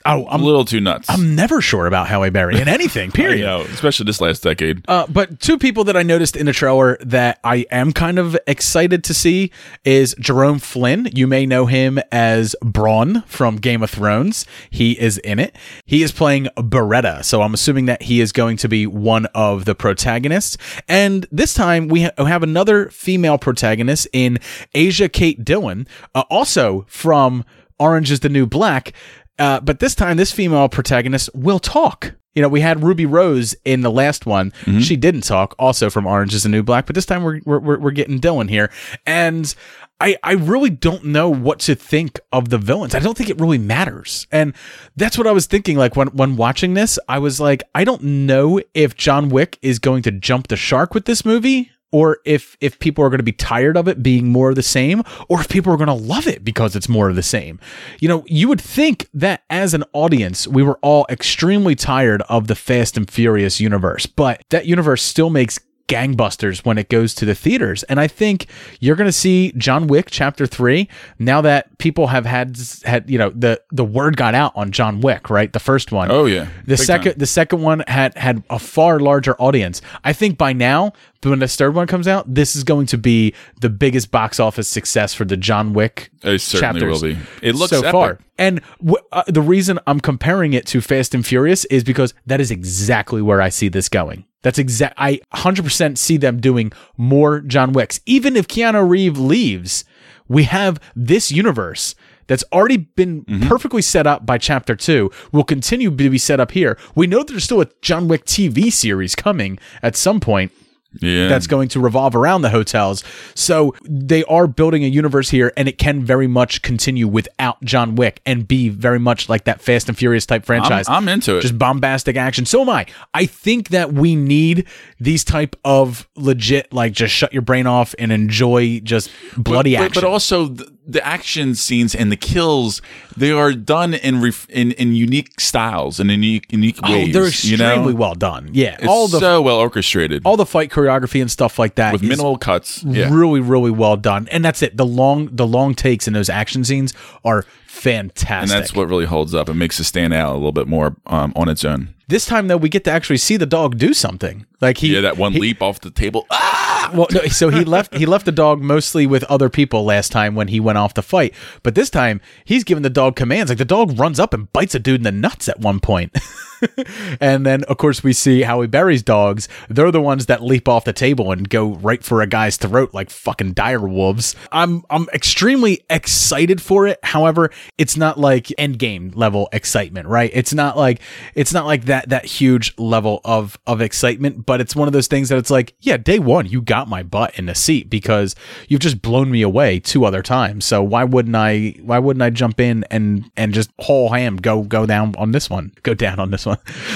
Oh, 0.06 0.26
I'm 0.28 0.40
a 0.42 0.44
little 0.44 0.64
too 0.64 0.80
nuts. 0.80 1.08
I'm 1.10 1.34
never 1.34 1.60
sure 1.60 1.86
about 1.86 2.08
Halle 2.08 2.30
Berry 2.30 2.60
in 2.60 2.68
anything. 2.68 3.10
I 3.14 3.16
Period. 3.16 3.44
know, 3.44 3.60
especially 3.62 4.06
this 4.06 4.20
last 4.20 4.42
decade. 4.42 4.82
Uh, 4.88 5.06
but 5.08 5.40
two 5.40 5.58
people 5.58 5.84
that 5.84 5.96
I 5.96 6.02
noticed 6.02 6.36
in 6.36 6.46
the 6.46 6.52
trailer 6.52 6.96
that 7.02 7.38
I 7.44 7.66
am 7.70 7.92
kind 7.92 8.18
of 8.18 8.36
excited 8.46 9.04
to 9.04 9.14
see 9.14 9.50
is 9.84 10.14
Jerome 10.18 10.58
Flynn. 10.58 11.08
You 11.14 11.26
may 11.26 11.44
know 11.46 11.66
him 11.66 11.98
as 12.10 12.56
Bronn 12.64 13.24
from 13.26 13.56
Game 13.56 13.82
of 13.82 13.90
Thrones. 13.90 14.46
He 14.70 14.98
is 14.98 15.18
in 15.18 15.38
it. 15.38 15.54
He 15.84 16.02
is 16.02 16.12
playing 16.12 16.48
Berrada, 16.56 17.22
so 17.24 17.42
I'm 17.42 17.52
assuming 17.54 17.86
that 17.86 18.02
he 18.02 18.20
is 18.20 18.32
going 18.32 18.56
to 18.58 18.68
be 18.68 18.86
one 18.86 19.26
of 19.34 19.64
the 19.66 19.74
protagonists. 19.74 20.56
And 20.88 21.26
this 21.30 21.52
time 21.54 21.88
we 21.88 22.02
ha- 22.04 22.24
have 22.24 22.42
another 22.42 22.88
female 22.90 23.36
protagonist 23.38 24.08
in 24.12 24.38
Asia 24.74 25.08
Kate 25.08 25.44
Dillon, 25.44 25.86
uh, 26.14 26.24
also 26.30 26.84
from 26.88 27.44
Orange 27.78 28.10
is 28.10 28.20
the 28.20 28.28
New 28.28 28.46
Black. 28.46 28.92
Uh, 29.40 29.58
but 29.58 29.80
this 29.80 29.94
time, 29.94 30.18
this 30.18 30.30
female 30.30 30.68
protagonist 30.68 31.30
will 31.34 31.58
talk. 31.58 32.12
You 32.34 32.42
know, 32.42 32.48
we 32.48 32.60
had 32.60 32.84
Ruby 32.84 33.06
Rose 33.06 33.56
in 33.64 33.80
the 33.80 33.90
last 33.90 34.24
one. 34.26 34.52
She 34.80 34.96
didn't 34.96 35.22
talk, 35.22 35.56
also 35.58 35.90
from 35.90 36.06
Orange 36.06 36.32
is 36.34 36.44
the 36.44 36.48
New 36.48 36.62
Black. 36.62 36.86
But 36.86 36.94
this 36.94 37.06
time, 37.06 37.24
we're 37.24 37.40
we're 37.44 37.78
we're 37.78 37.90
getting 37.90 38.18
Dillon 38.20 38.46
here, 38.46 38.70
and 39.04 39.52
I 39.98 40.16
I 40.22 40.32
really 40.32 40.70
don't 40.70 41.06
know 41.06 41.28
what 41.28 41.58
to 41.60 41.74
think 41.74 42.20
of 42.32 42.50
the 42.50 42.58
villains. 42.58 42.94
I 42.94 43.00
don't 43.00 43.16
think 43.16 43.30
it 43.30 43.40
really 43.40 43.58
matters, 43.58 44.28
and 44.30 44.54
that's 44.94 45.18
what 45.18 45.26
I 45.26 45.32
was 45.32 45.46
thinking. 45.46 45.76
Like 45.76 45.96
when 45.96 46.08
when 46.08 46.36
watching 46.36 46.74
this, 46.74 46.98
I 47.08 47.18
was 47.18 47.40
like, 47.40 47.64
I 47.74 47.82
don't 47.82 48.02
know 48.02 48.60
if 48.74 48.94
John 48.94 49.28
Wick 49.28 49.58
is 49.62 49.80
going 49.80 50.02
to 50.02 50.12
jump 50.12 50.48
the 50.48 50.56
shark 50.56 50.94
with 50.94 51.06
this 51.06 51.24
movie 51.24 51.72
or 51.92 52.18
if 52.24 52.56
if 52.60 52.78
people 52.78 53.04
are 53.04 53.08
going 53.08 53.18
to 53.18 53.24
be 53.24 53.32
tired 53.32 53.76
of 53.76 53.88
it 53.88 54.02
being 54.02 54.28
more 54.28 54.50
of 54.50 54.56
the 54.56 54.62
same 54.62 55.02
or 55.28 55.40
if 55.40 55.48
people 55.48 55.72
are 55.72 55.76
going 55.76 55.86
to 55.86 55.92
love 55.92 56.26
it 56.26 56.44
because 56.44 56.76
it's 56.76 56.88
more 56.88 57.08
of 57.08 57.16
the 57.16 57.22
same. 57.22 57.58
You 58.00 58.08
know 58.08 58.24
you 58.26 58.48
would 58.48 58.60
think 58.60 59.08
that 59.14 59.42
as 59.50 59.74
an 59.74 59.84
audience 59.92 60.46
we 60.46 60.62
were 60.62 60.78
all 60.82 61.06
extremely 61.08 61.74
tired 61.74 62.22
of 62.28 62.46
the 62.46 62.54
fast 62.54 62.96
and 62.96 63.10
furious 63.10 63.60
universe 63.60 64.06
but 64.06 64.42
that 64.50 64.66
universe 64.66 65.02
still 65.02 65.30
makes 65.30 65.58
gangbusters 65.88 66.64
when 66.64 66.78
it 66.78 66.88
goes 66.88 67.14
to 67.14 67.24
the 67.24 67.34
theaters 67.34 67.82
and 67.84 67.98
i 67.98 68.06
think 68.06 68.46
you're 68.78 68.94
going 68.96 69.08
to 69.08 69.12
see 69.12 69.52
john 69.56 69.86
wick 69.88 70.06
chapter 70.10 70.46
3 70.46 70.88
now 71.18 71.40
that 71.40 71.76
people 71.78 72.06
have 72.08 72.24
had 72.26 72.56
had 72.84 73.10
you 73.10 73.18
know 73.18 73.30
the 73.30 73.60
the 73.72 73.84
word 73.84 74.16
got 74.16 74.34
out 74.34 74.52
on 74.54 74.70
john 74.70 75.00
wick 75.00 75.28
right 75.28 75.52
the 75.52 75.58
first 75.58 75.90
one 75.92 76.10
Oh, 76.10 76.26
yeah. 76.26 76.44
the 76.64 76.76
Big 76.76 76.78
second 76.78 77.12
time. 77.12 77.18
the 77.18 77.26
second 77.26 77.62
one 77.62 77.82
had 77.88 78.16
had 78.16 78.42
a 78.50 78.58
far 78.58 79.00
larger 79.00 79.34
audience. 79.40 79.80
I 80.04 80.12
think 80.12 80.38
by 80.38 80.52
now, 80.52 80.92
when 81.22 81.38
the 81.38 81.46
third 81.48 81.74
one 81.74 81.86
comes 81.86 82.08
out, 82.08 82.32
this 82.32 82.56
is 82.56 82.64
going 82.64 82.86
to 82.86 82.98
be 82.98 83.34
the 83.60 83.68
biggest 83.68 84.10
box 84.10 84.40
office 84.40 84.66
success 84.68 85.12
for 85.14 85.24
the 85.24 85.36
John 85.36 85.72
Wick. 85.72 86.10
It 86.22 86.40
certainly 86.40 86.80
chapters 86.80 87.02
will 87.02 87.08
be. 87.14 87.18
It 87.42 87.54
looks 87.54 87.70
so 87.70 87.80
epic. 87.80 87.92
far. 87.92 88.18
And 88.38 88.60
w- 88.78 88.96
uh, 89.12 89.22
the 89.28 89.42
reason 89.42 89.78
I'm 89.86 90.00
comparing 90.00 90.52
it 90.52 90.66
to 90.66 90.80
Fast 90.80 91.14
and 91.14 91.24
Furious 91.26 91.64
is 91.66 91.84
because 91.84 92.14
that 92.26 92.40
is 92.40 92.50
exactly 92.50 93.22
where 93.22 93.40
I 93.42 93.48
see 93.50 93.68
this 93.68 93.88
going. 93.88 94.24
That's 94.42 94.58
exact. 94.58 94.94
I 94.96 95.20
100% 95.34 95.98
see 95.98 96.16
them 96.16 96.40
doing 96.40 96.72
more 96.96 97.40
John 97.40 97.72
Wicks. 97.72 98.00
Even 98.06 98.36
if 98.36 98.48
Keanu 98.48 98.88
Reeves 98.88 99.18
leaves, 99.20 99.84
we 100.28 100.44
have 100.44 100.80
this 100.96 101.30
universe 101.30 101.94
that's 102.26 102.44
already 102.52 102.76
been 102.78 103.24
Mm-hmm. 103.24 103.48
perfectly 103.48 103.82
set 103.82 104.06
up 104.06 104.24
by 104.24 104.38
chapter 104.38 104.74
two 104.76 105.10
will 105.32 105.44
continue 105.44 105.90
to 105.94 106.10
be 106.10 106.18
set 106.18 106.40
up 106.40 106.52
here. 106.52 106.78
We 106.94 107.06
know 107.06 107.22
there's 107.22 107.44
still 107.44 107.60
a 107.60 107.68
John 107.82 108.08
Wick 108.08 108.24
TV 108.24 108.72
series 108.72 109.14
coming 109.14 109.58
at 109.82 109.96
some 109.96 110.20
point 110.20 110.52
Yeah. 111.00 111.28
that's 111.28 111.46
going 111.46 111.68
to 111.68 111.80
revolve 111.80 112.16
around 112.16 112.42
the 112.42 112.50
hotels. 112.50 113.04
So 113.34 113.74
they 113.82 114.24
are 114.24 114.46
building 114.46 114.84
a 114.84 114.88
universe 114.88 115.30
here, 115.30 115.52
and 115.56 115.68
it 115.68 115.78
can 115.78 116.02
very 116.02 116.26
much 116.26 116.62
continue 116.62 117.06
without 117.06 117.62
John 117.62 117.94
Wick 117.94 118.20
and 118.26 118.46
be 118.46 118.68
very 118.68 118.98
much 118.98 119.28
like 119.28 119.44
that 119.44 119.60
Fast 119.60 119.88
and 119.88 119.96
Furious 119.96 120.26
type 120.26 120.44
franchise. 120.44 120.88
I'm 120.88 121.08
into 121.08 121.36
it. 121.36 121.42
Just 121.42 121.58
bombastic 121.58 122.16
action. 122.16 122.44
So 122.44 122.62
am 122.62 122.68
I. 122.70 122.86
I 123.14 123.26
think 123.26 123.68
that 123.68 123.92
we 123.92 124.16
need 124.16 124.66
these 124.98 125.24
type 125.24 125.56
of 125.64 126.08
legit, 126.16 126.72
like 126.72 126.92
just 126.92 127.14
shut 127.14 127.32
your 127.32 127.42
brain 127.42 127.66
off 127.66 127.94
and 127.98 128.10
enjoy 128.12 128.80
just 128.80 129.10
bloody 129.36 129.76
but, 129.76 129.84
action. 129.84 130.02
But 130.02 130.08
also 130.08 130.46
the, 130.46 130.72
the 130.86 131.06
action 131.06 131.54
scenes 131.54 131.94
and 131.94 132.10
the 132.10 132.16
kills, 132.16 132.80
they 133.16 133.30
are 133.30 133.52
done 133.52 133.94
in 133.94 134.20
ref, 134.22 134.48
in, 134.48 134.72
in 134.72 134.94
unique 134.94 135.38
styles 135.40 136.00
and 136.00 136.10
in 136.10 136.22
unique, 136.22 136.50
unique 136.50 136.78
Oh, 136.82 136.90
ways. 136.92 137.12
they're 137.12 137.28
you 137.50 137.56
know? 137.56 137.66
extremely 137.68 137.94
well 137.94 138.14
done. 138.14 138.48
Yeah, 138.52 138.76
It's 138.78 138.86
all 138.86 139.06
the 139.06 139.20
so 139.20 139.42
well 139.42 139.56
orchestrated 139.58 140.22
all 140.24 140.36
the 140.36 140.46
fight 140.46 140.70
choreography 140.70 141.20
and 141.20 141.30
stuff 141.30 141.58
like 141.58 141.74
that 141.76 141.92
with 141.92 142.02
minimal 142.02 142.38
cuts. 142.38 142.82
Yeah. 142.82 143.08
really 143.12 143.40
really 143.40 143.70
well 143.70 143.96
done 143.96 144.26
and 144.30 144.44
that's 144.44 144.62
it 144.62 144.76
the 144.76 144.86
long 144.86 145.28
the 145.30 145.46
long 145.46 145.74
takes 145.74 146.08
in 146.08 146.14
those 146.14 146.28
action 146.30 146.64
scenes 146.64 146.92
are 147.24 147.44
fantastic 147.70 148.42
and 148.42 148.50
that's 148.50 148.74
what 148.74 148.88
really 148.88 149.06
holds 149.06 149.32
up 149.34 149.48
and 149.48 149.58
makes 149.58 149.78
it 149.78 149.84
stand 149.84 150.12
out 150.12 150.32
a 150.32 150.34
little 150.34 150.52
bit 150.52 150.66
more 150.66 150.96
um, 151.06 151.32
on 151.36 151.48
its 151.48 151.64
own. 151.64 151.94
this 152.08 152.26
time 152.26 152.48
though 152.48 152.56
we 152.56 152.68
get 152.68 152.82
to 152.84 152.90
actually 152.90 153.16
see 153.16 153.36
the 153.36 153.46
dog 153.46 153.78
do 153.78 153.94
something 153.94 154.44
like 154.60 154.78
he 154.78 154.92
yeah, 154.94 155.00
that 155.00 155.16
one 155.16 155.32
he- 155.32 155.38
leap 155.38 155.62
off 155.62 155.80
the 155.80 155.90
table. 155.90 156.26
Ah! 156.30 156.90
well 156.92 157.06
no, 157.12 157.20
so 157.28 157.48
he 157.48 157.64
left 157.64 157.94
he 157.94 158.04
left 158.06 158.26
the 158.26 158.32
dog 158.32 158.60
mostly 158.60 159.06
with 159.06 159.22
other 159.24 159.48
people 159.48 159.84
last 159.84 160.10
time 160.10 160.34
when 160.34 160.48
he 160.48 160.58
went 160.58 160.76
off 160.78 160.92
to 160.94 161.02
fight 161.02 161.32
but 161.62 161.76
this 161.76 161.88
time 161.88 162.20
he's 162.44 162.64
giving 162.64 162.82
the 162.82 162.90
dog 162.90 163.14
commands 163.14 163.48
like 163.50 163.58
the 163.58 163.64
dog 163.64 163.96
runs 163.98 164.18
up 164.18 164.34
and 164.34 164.52
bites 164.52 164.74
a 164.74 164.78
dude 164.80 164.96
in 164.96 165.04
the 165.04 165.12
nuts 165.12 165.48
at 165.48 165.60
one 165.60 165.78
point 165.78 166.12
and 167.20 167.46
then 167.46 167.64
of 167.64 167.76
course 167.76 168.02
we 168.02 168.12
see 168.12 168.42
Halle 168.42 168.66
Berry's 168.66 169.02
dogs. 169.02 169.48
They're 169.68 169.90
the 169.90 170.00
ones 170.00 170.26
that 170.26 170.42
leap 170.42 170.68
off 170.68 170.84
the 170.84 170.92
table 170.92 171.32
and 171.32 171.48
go 171.48 171.74
right 171.74 172.02
for 172.02 172.20
a 172.20 172.26
guy's 172.26 172.56
throat 172.56 172.94
like 172.94 173.10
fucking 173.10 173.52
dire 173.52 173.86
wolves. 173.86 174.34
I'm 174.52 174.84
I'm 174.90 175.08
extremely 175.12 175.84
excited 175.88 176.60
for 176.60 176.86
it. 176.86 176.98
However, 177.02 177.50
it's 177.78 177.96
not 177.96 178.18
like 178.18 178.46
endgame 178.58 179.14
level 179.14 179.48
excitement, 179.52 180.06
right? 180.08 180.30
It's 180.32 180.52
not 180.54 180.76
like 180.76 181.00
it's 181.34 181.52
not 181.52 181.66
like 181.66 181.84
that 181.86 182.08
that 182.08 182.24
huge 182.24 182.74
level 182.78 183.20
of 183.24 183.58
of 183.66 183.80
excitement, 183.80 184.46
but 184.46 184.60
it's 184.60 184.76
one 184.76 184.88
of 184.88 184.92
those 184.92 185.06
things 185.06 185.28
that 185.28 185.38
it's 185.38 185.50
like, 185.50 185.74
yeah, 185.80 185.96
day 185.96 186.18
one 186.18 186.46
you 186.46 186.60
got 186.60 186.88
my 186.88 187.02
butt 187.02 187.38
in 187.38 187.46
the 187.46 187.54
seat 187.54 187.90
because 187.90 188.34
you've 188.68 188.80
just 188.80 189.02
blown 189.02 189.30
me 189.30 189.42
away 189.42 189.80
two 189.80 190.04
other 190.04 190.22
times. 190.22 190.64
So 190.64 190.82
why 190.82 191.04
wouldn't 191.04 191.36
I 191.36 191.76
why 191.82 191.98
wouldn't 191.98 192.22
I 192.22 192.30
jump 192.30 192.60
in 192.60 192.84
and 192.90 193.30
and 193.36 193.54
just 193.54 193.70
whole 193.78 194.10
ham 194.10 194.36
go 194.36 194.62
go 194.62 194.86
down 194.86 195.14
on 195.16 195.32
this 195.32 195.48
one, 195.48 195.72
go 195.82 195.94
down 195.94 196.18
on 196.18 196.30
this 196.30 196.46
one? 196.46 196.49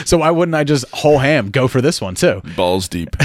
So 0.04 0.18
why 0.18 0.30
wouldn't 0.30 0.54
I 0.54 0.64
just 0.64 0.84
whole 0.92 1.18
ham 1.18 1.50
go 1.50 1.66
for 1.68 1.80
this 1.80 2.00
one 2.00 2.14
too? 2.14 2.42
Balls 2.56 2.88
deep. 2.88 3.16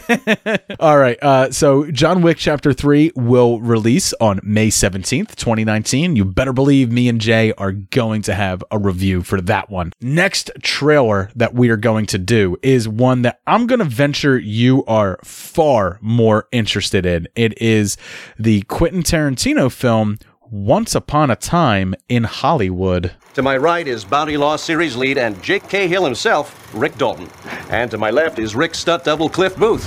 All 0.80 0.98
right. 0.98 1.18
Uh, 1.22 1.50
so 1.50 1.90
John 1.90 2.22
Wick 2.22 2.36
Chapter 2.38 2.72
3 2.72 3.12
will 3.14 3.60
release 3.60 4.12
on 4.14 4.40
May 4.42 4.68
17th, 4.68 5.34
2019. 5.36 6.16
You 6.16 6.24
better 6.24 6.52
believe 6.52 6.92
me 6.92 7.08
and 7.08 7.20
Jay 7.20 7.52
are 7.52 7.72
going 7.72 8.22
to 8.22 8.34
have 8.34 8.62
a 8.70 8.78
review 8.78 9.22
for 9.22 9.40
that 9.42 9.70
one. 9.70 9.92
Next 10.00 10.50
trailer 10.62 11.30
that 11.34 11.54
we 11.54 11.70
are 11.70 11.76
going 11.76 12.06
to 12.06 12.18
do 12.18 12.56
is 12.62 12.88
one 12.88 13.22
that 13.22 13.40
I'm 13.46 13.66
going 13.66 13.78
to 13.80 13.84
venture 13.84 14.38
you 14.38 14.84
are 14.86 15.18
far 15.24 15.98
more 16.00 16.48
interested 16.52 17.06
in. 17.06 17.28
It 17.34 17.60
is 17.60 17.96
the 18.38 18.62
Quentin 18.62 19.02
Tarantino 19.02 19.70
film 19.72 20.18
Once 20.50 20.94
Upon 20.94 21.30
a 21.30 21.36
Time 21.36 21.94
in 22.08 22.24
Hollywood. 22.24 23.12
To 23.34 23.42
my 23.42 23.54
right 23.58 23.86
is 23.86 24.02
Bounty 24.02 24.38
Law 24.38 24.56
Series 24.56 24.96
lead 24.96 25.18
and 25.18 25.42
Jake 25.42 25.68
Cahill 25.68 26.06
himself, 26.06 26.74
Rick 26.74 26.96
Dalton. 26.96 27.28
And 27.68 27.90
to 27.90 27.98
my 27.98 28.10
left 28.10 28.38
is 28.38 28.56
Rick 28.56 28.74
stunt 28.74 29.04
double 29.04 29.28
Cliff 29.28 29.54
Booth. 29.56 29.84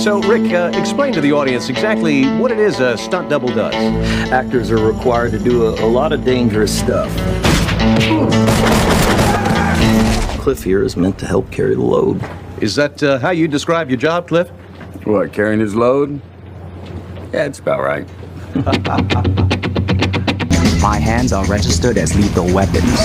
So, 0.00 0.22
Rick, 0.22 0.54
uh, 0.54 0.72
explain 0.74 1.12
to 1.12 1.20
the 1.20 1.32
audience 1.32 1.68
exactly 1.68 2.24
what 2.38 2.50
it 2.50 2.60
is 2.60 2.80
a 2.80 2.96
stunt 2.96 3.28
double 3.28 3.48
does. 3.48 3.74
Actors 4.32 4.70
are 4.70 4.78
required 4.78 5.32
to 5.32 5.38
do 5.38 5.66
a, 5.66 5.84
a 5.84 5.88
lot 5.88 6.14
of 6.14 6.24
dangerous 6.24 6.78
stuff. 6.78 7.14
Cliff 10.40 10.62
here 10.62 10.82
is 10.82 10.96
meant 10.96 11.18
to 11.18 11.26
help 11.26 11.50
carry 11.50 11.74
the 11.74 11.82
load. 11.82 12.22
Is 12.62 12.74
that 12.76 13.02
uh, 13.02 13.18
how 13.18 13.32
you 13.32 13.48
describe 13.48 13.90
your 13.90 13.98
job, 13.98 14.28
Cliff? 14.28 14.50
What, 15.06 15.32
carrying 15.32 15.60
his 15.60 15.76
load? 15.76 16.20
Yeah, 17.32 17.44
it's 17.44 17.60
about 17.60 17.80
right. 17.80 18.04
My 20.82 20.98
hands 20.98 21.32
are 21.32 21.44
registered 21.44 21.96
as 21.96 22.16
lethal 22.16 22.52
weapons. 22.52 22.98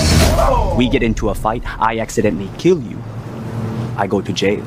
We 0.76 0.88
get 0.88 1.04
into 1.04 1.28
a 1.28 1.34
fight, 1.34 1.62
I 1.64 2.00
accidentally 2.00 2.50
kill 2.58 2.82
you. 2.82 3.00
I 3.96 4.08
go 4.08 4.20
to 4.20 4.32
jail. 4.32 4.66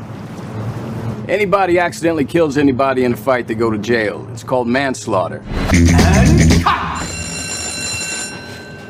Anybody 1.28 1.78
accidentally 1.78 2.24
kills 2.24 2.58
anybody 2.58 3.04
in 3.04 3.12
a 3.12 3.18
fight, 3.18 3.48
they 3.48 3.56
go 3.56 3.70
to 3.70 3.80
jail. 3.80 4.26
It's 4.32 4.44
called 4.44 4.70
manslaughter. 4.70 5.40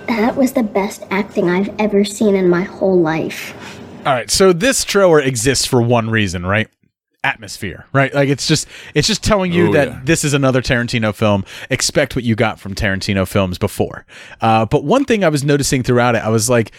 That 0.07 0.35
was 0.35 0.53
the 0.53 0.61
best 0.61 1.01
acting 1.09 1.49
I've 1.49 1.73
ever 1.79 2.05
seen 2.05 2.35
in 2.35 2.47
my 2.47 2.61
whole 2.61 3.01
life. 3.01 3.55
All 4.05 4.13
right, 4.13 4.29
so 4.29 4.53
this 4.53 4.85
trailer 4.85 5.19
exists 5.19 5.65
for 5.65 5.81
one 5.81 6.11
reason, 6.11 6.45
right? 6.45 6.69
Atmosphere, 7.26 7.86
right? 7.91 8.13
Like 8.13 8.30
it's 8.30 8.47
just 8.47 8.67
it's 8.93 9.07
just 9.07 9.23
telling 9.23 9.51
you 9.51 9.69
Oh, 9.69 9.73
that 9.73 9.88
yeah. 9.88 10.01
this 10.03 10.23
is 10.23 10.34
another 10.34 10.61
Tarantino 10.61 11.13
film. 11.13 11.43
Expect 11.71 12.15
what 12.15 12.23
you 12.23 12.36
got 12.36 12.59
from 12.59 12.76
Tarantino 12.76 13.28
films 13.28 13.57
before. 13.57 14.05
Uh, 14.41 14.65
but 14.65 14.84
one 14.84 15.03
thing 15.05 15.23
I 15.23 15.30
was 15.30 15.43
noticing 15.43 15.82
throughout 15.84 16.15
it, 16.15 16.19
I 16.23 16.30
was 16.30 16.49
like, 16.49 16.71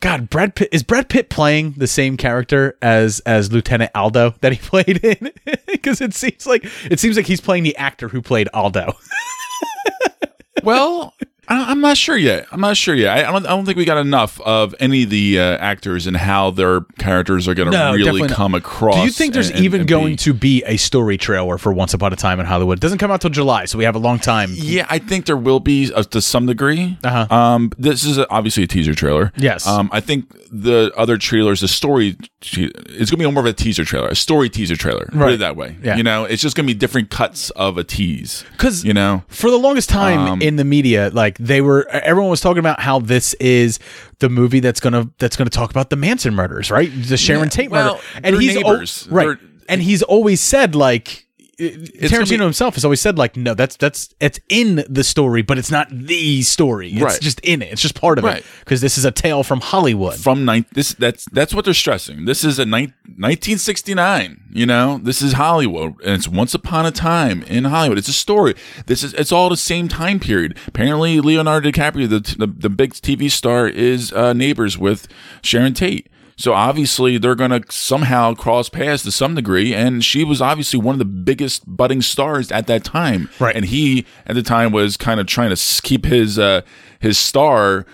God, 0.00 0.28
Brad 0.30 0.54
Pitt 0.54 0.68
is 0.70 0.82
Brad 0.82 1.08
Pitt 1.08 1.30
playing 1.30 1.72
the 1.76 1.86
same 1.86 2.16
character 2.16 2.76
as 2.82 3.20
as 3.20 3.50
Lieutenant 3.52 3.90
Aldo 3.94 4.34
that 4.42 4.52
he 4.52 4.58
played 4.62 5.02
in? 5.04 5.32
Because 5.66 6.00
it 6.00 6.12
seems 6.14 6.46
like 6.46 6.64
it 6.90 7.00
seems 7.00 7.16
like 7.16 7.26
he's 7.26 7.40
playing 7.40 7.62
the 7.64 7.76
actor 7.76 8.08
who 8.08 8.20
played 8.22 8.48
Aldo. 8.54 8.92
well, 10.62 11.14
I- 11.22 11.26
I'm 11.52 11.80
not 11.80 11.96
sure 11.96 12.16
yet. 12.16 12.46
I'm 12.52 12.60
not 12.60 12.76
sure 12.76 12.94
yet. 12.94 13.16
I 13.18 13.28
I 13.28 13.32
don't. 13.32 13.44
I 13.46 13.50
don't 13.50 13.64
think 13.66 13.76
we 13.76 13.84
got 13.84 13.98
enough 13.98 14.40
of 14.42 14.74
any 14.80 15.02
of 15.02 15.10
the 15.10 15.40
uh, 15.40 15.42
actors 15.58 16.06
and 16.06 16.16
how 16.16 16.50
their 16.52 16.82
characters 16.98 17.48
are 17.48 17.54
going 17.54 17.70
to 17.72 17.76
really 17.92 18.28
come 18.28 18.54
across. 18.54 18.94
Do 18.94 19.02
you 19.02 19.10
think 19.10 19.34
there's 19.34 19.48
and- 19.48 19.56
and- 19.56 19.64
even 19.64 19.80
and 19.80 19.88
going 19.88 20.12
be- 20.12 20.16
to 20.16 20.32
be 20.32 20.62
a 20.66 20.76
story 20.76 21.18
trailer 21.18 21.58
for 21.58 21.72
Once 21.72 21.92
Upon 21.92 22.12
a 22.12 22.16
Time 22.16 22.38
in 22.40 22.46
Hollywood? 22.46 22.78
It 22.78 22.80
doesn't 22.82 22.98
come 22.98 23.10
out 23.10 23.20
till 23.20 23.30
July, 23.30 23.64
so 23.64 23.78
we 23.78 23.84
have 23.84 23.96
a 23.96 23.98
long 23.98 24.18
time. 24.20 24.50
Yeah, 24.54 24.86
I 24.88 24.98
think 24.98 25.26
there 25.26 25.36
will 25.36 25.60
be 25.60 25.92
uh, 25.92 26.02
to 26.04 26.20
some 26.20 26.46
degree. 26.46 26.96
Uh-huh. 27.02 27.34
Um, 27.34 27.72
this 27.78 28.04
is 28.04 28.16
a, 28.18 28.30
obviously 28.30 28.62
a 28.62 28.66
teaser 28.68 28.94
trailer. 28.94 29.32
Yes. 29.36 29.66
Um, 29.66 29.88
I 29.92 30.00
think 30.00 30.32
the 30.52 30.92
other 30.96 31.16
trailers, 31.18 31.60
the 31.60 31.68
story, 31.68 32.16
it's 32.42 32.54
going 32.56 33.06
to 33.06 33.16
be 33.16 33.30
more 33.30 33.40
of 33.42 33.46
a 33.46 33.52
teaser 33.52 33.84
trailer, 33.84 34.08
a 34.08 34.14
story 34.14 34.48
teaser 34.48 34.76
trailer. 34.76 35.06
Put 35.06 35.14
Right. 35.14 35.34
it 35.34 35.38
that 35.40 35.56
way. 35.56 35.76
Yeah. 35.82 35.96
You 35.96 36.02
know, 36.04 36.24
it's 36.24 36.42
just 36.42 36.56
going 36.56 36.66
to 36.66 36.72
be 36.72 36.78
different 36.78 37.10
cuts 37.10 37.50
of 37.50 37.76
a 37.78 37.84
tease. 37.84 38.44
Because 38.52 38.84
you 38.84 38.94
know, 38.94 39.24
For 39.28 39.50
the 39.50 39.58
longest 39.58 39.88
time 39.90 40.18
Um, 40.20 40.42
in 40.42 40.56
the 40.56 40.64
media, 40.64 41.10
like 41.12 41.38
they 41.40 41.60
were, 41.60 41.88
everyone 41.88 42.30
was 42.30 42.40
talking 42.40 42.58
about 42.60 42.80
how 42.80 42.98
this 43.00 43.34
is 43.34 43.78
the 44.18 44.28
movie 44.28 44.60
that's 44.60 44.80
gonna 44.80 45.08
that's 45.18 45.36
gonna 45.36 45.50
talk 45.50 45.70
about 45.70 45.90
the 45.90 45.96
Manson 45.96 46.34
murders, 46.34 46.70
right? 46.70 46.90
The 46.94 47.16
Sharon 47.16 47.44
Yeah, 47.44 47.48
Tate 47.48 47.70
well, 47.70 47.94
murder, 47.94 48.04
and 48.22 48.34
they're 48.34 48.40
he's 48.40 48.56
al- 48.56 48.76
right, 49.14 49.26
They're- 49.26 49.40
and 49.68 49.82
he's 49.82 50.02
always 50.02 50.40
said 50.40 50.74
like. 50.74 51.26
Tarantino 51.60 52.38
be- 52.38 52.44
himself 52.44 52.74
has 52.74 52.84
always 52.84 53.00
said 53.00 53.18
like 53.18 53.36
no 53.36 53.54
that's 53.54 53.76
that's 53.76 54.14
it's 54.20 54.40
in 54.48 54.82
the 54.88 55.04
story 55.04 55.42
but 55.42 55.58
it's 55.58 55.70
not 55.70 55.88
the 55.90 56.42
story 56.42 56.90
it's 56.90 57.02
Right. 57.02 57.20
just 57.20 57.40
in 57.40 57.60
it 57.62 57.72
it's 57.72 57.82
just 57.82 57.94
part 58.00 58.18
of 58.18 58.24
Right. 58.24 58.38
it 58.38 58.44
because 58.60 58.80
this 58.80 58.96
is 58.96 59.04
a 59.04 59.10
tale 59.10 59.42
from 59.42 59.60
Hollywood 59.60 60.16
from 60.16 60.44
nine, 60.44 60.64
this 60.72 60.94
that's 60.94 61.26
that's 61.32 61.52
what 61.54 61.64
they're 61.64 61.74
stressing. 61.74 62.24
This 62.24 62.44
is 62.44 62.58
a 62.58 62.64
nine, 62.64 62.94
1969. 63.54 64.40
You 64.52 64.66
know, 64.66 64.98
this 65.02 65.22
is 65.22 65.34
Hollywood, 65.34 65.94
and 66.04 66.14
it's 66.14 66.26
once 66.28 66.54
upon 66.54 66.86
a 66.86 66.90
time 66.90 67.42
in 67.44 67.64
Hollywood. 67.64 67.98
It's 67.98 68.08
a 68.08 68.12
story. 68.12 68.54
This 68.86 69.02
is 69.02 69.12
it's 69.14 69.32
all 69.32 69.48
the 69.48 69.56
same 69.56 69.86
time 69.88 70.18
period. 70.20 70.56
Apparently, 70.66 71.20
Leonardo 71.20 71.70
DiCaprio, 71.70 72.08
the 72.08 72.20
the, 72.38 72.46
the 72.46 72.68
big 72.70 72.94
TV 72.94 73.30
star, 73.30 73.68
is 73.68 74.12
uh, 74.12 74.32
neighbors 74.32 74.76
with 74.78 75.06
Sharon 75.42 75.74
Tate. 75.74 76.08
So 76.40 76.54
obviously 76.54 77.18
they're 77.18 77.34
going 77.34 77.50
to 77.50 77.62
somehow 77.70 78.32
cross 78.32 78.70
paths 78.70 79.02
to 79.02 79.12
some 79.12 79.34
degree, 79.34 79.74
and 79.74 80.02
she 80.02 80.24
was 80.24 80.40
obviously 80.40 80.80
one 80.80 80.94
of 80.94 80.98
the 80.98 81.04
biggest 81.04 81.64
budding 81.66 82.00
stars 82.00 82.50
at 82.50 82.66
that 82.66 82.82
time. 82.82 83.28
Right, 83.38 83.54
and 83.54 83.66
he 83.66 84.06
at 84.26 84.34
the 84.36 84.42
time 84.42 84.72
was 84.72 84.96
kind 84.96 85.20
of 85.20 85.26
trying 85.26 85.54
to 85.54 85.82
keep 85.82 86.06
his 86.06 86.38
uh, 86.38 86.62
his 86.98 87.18
star 87.18 87.84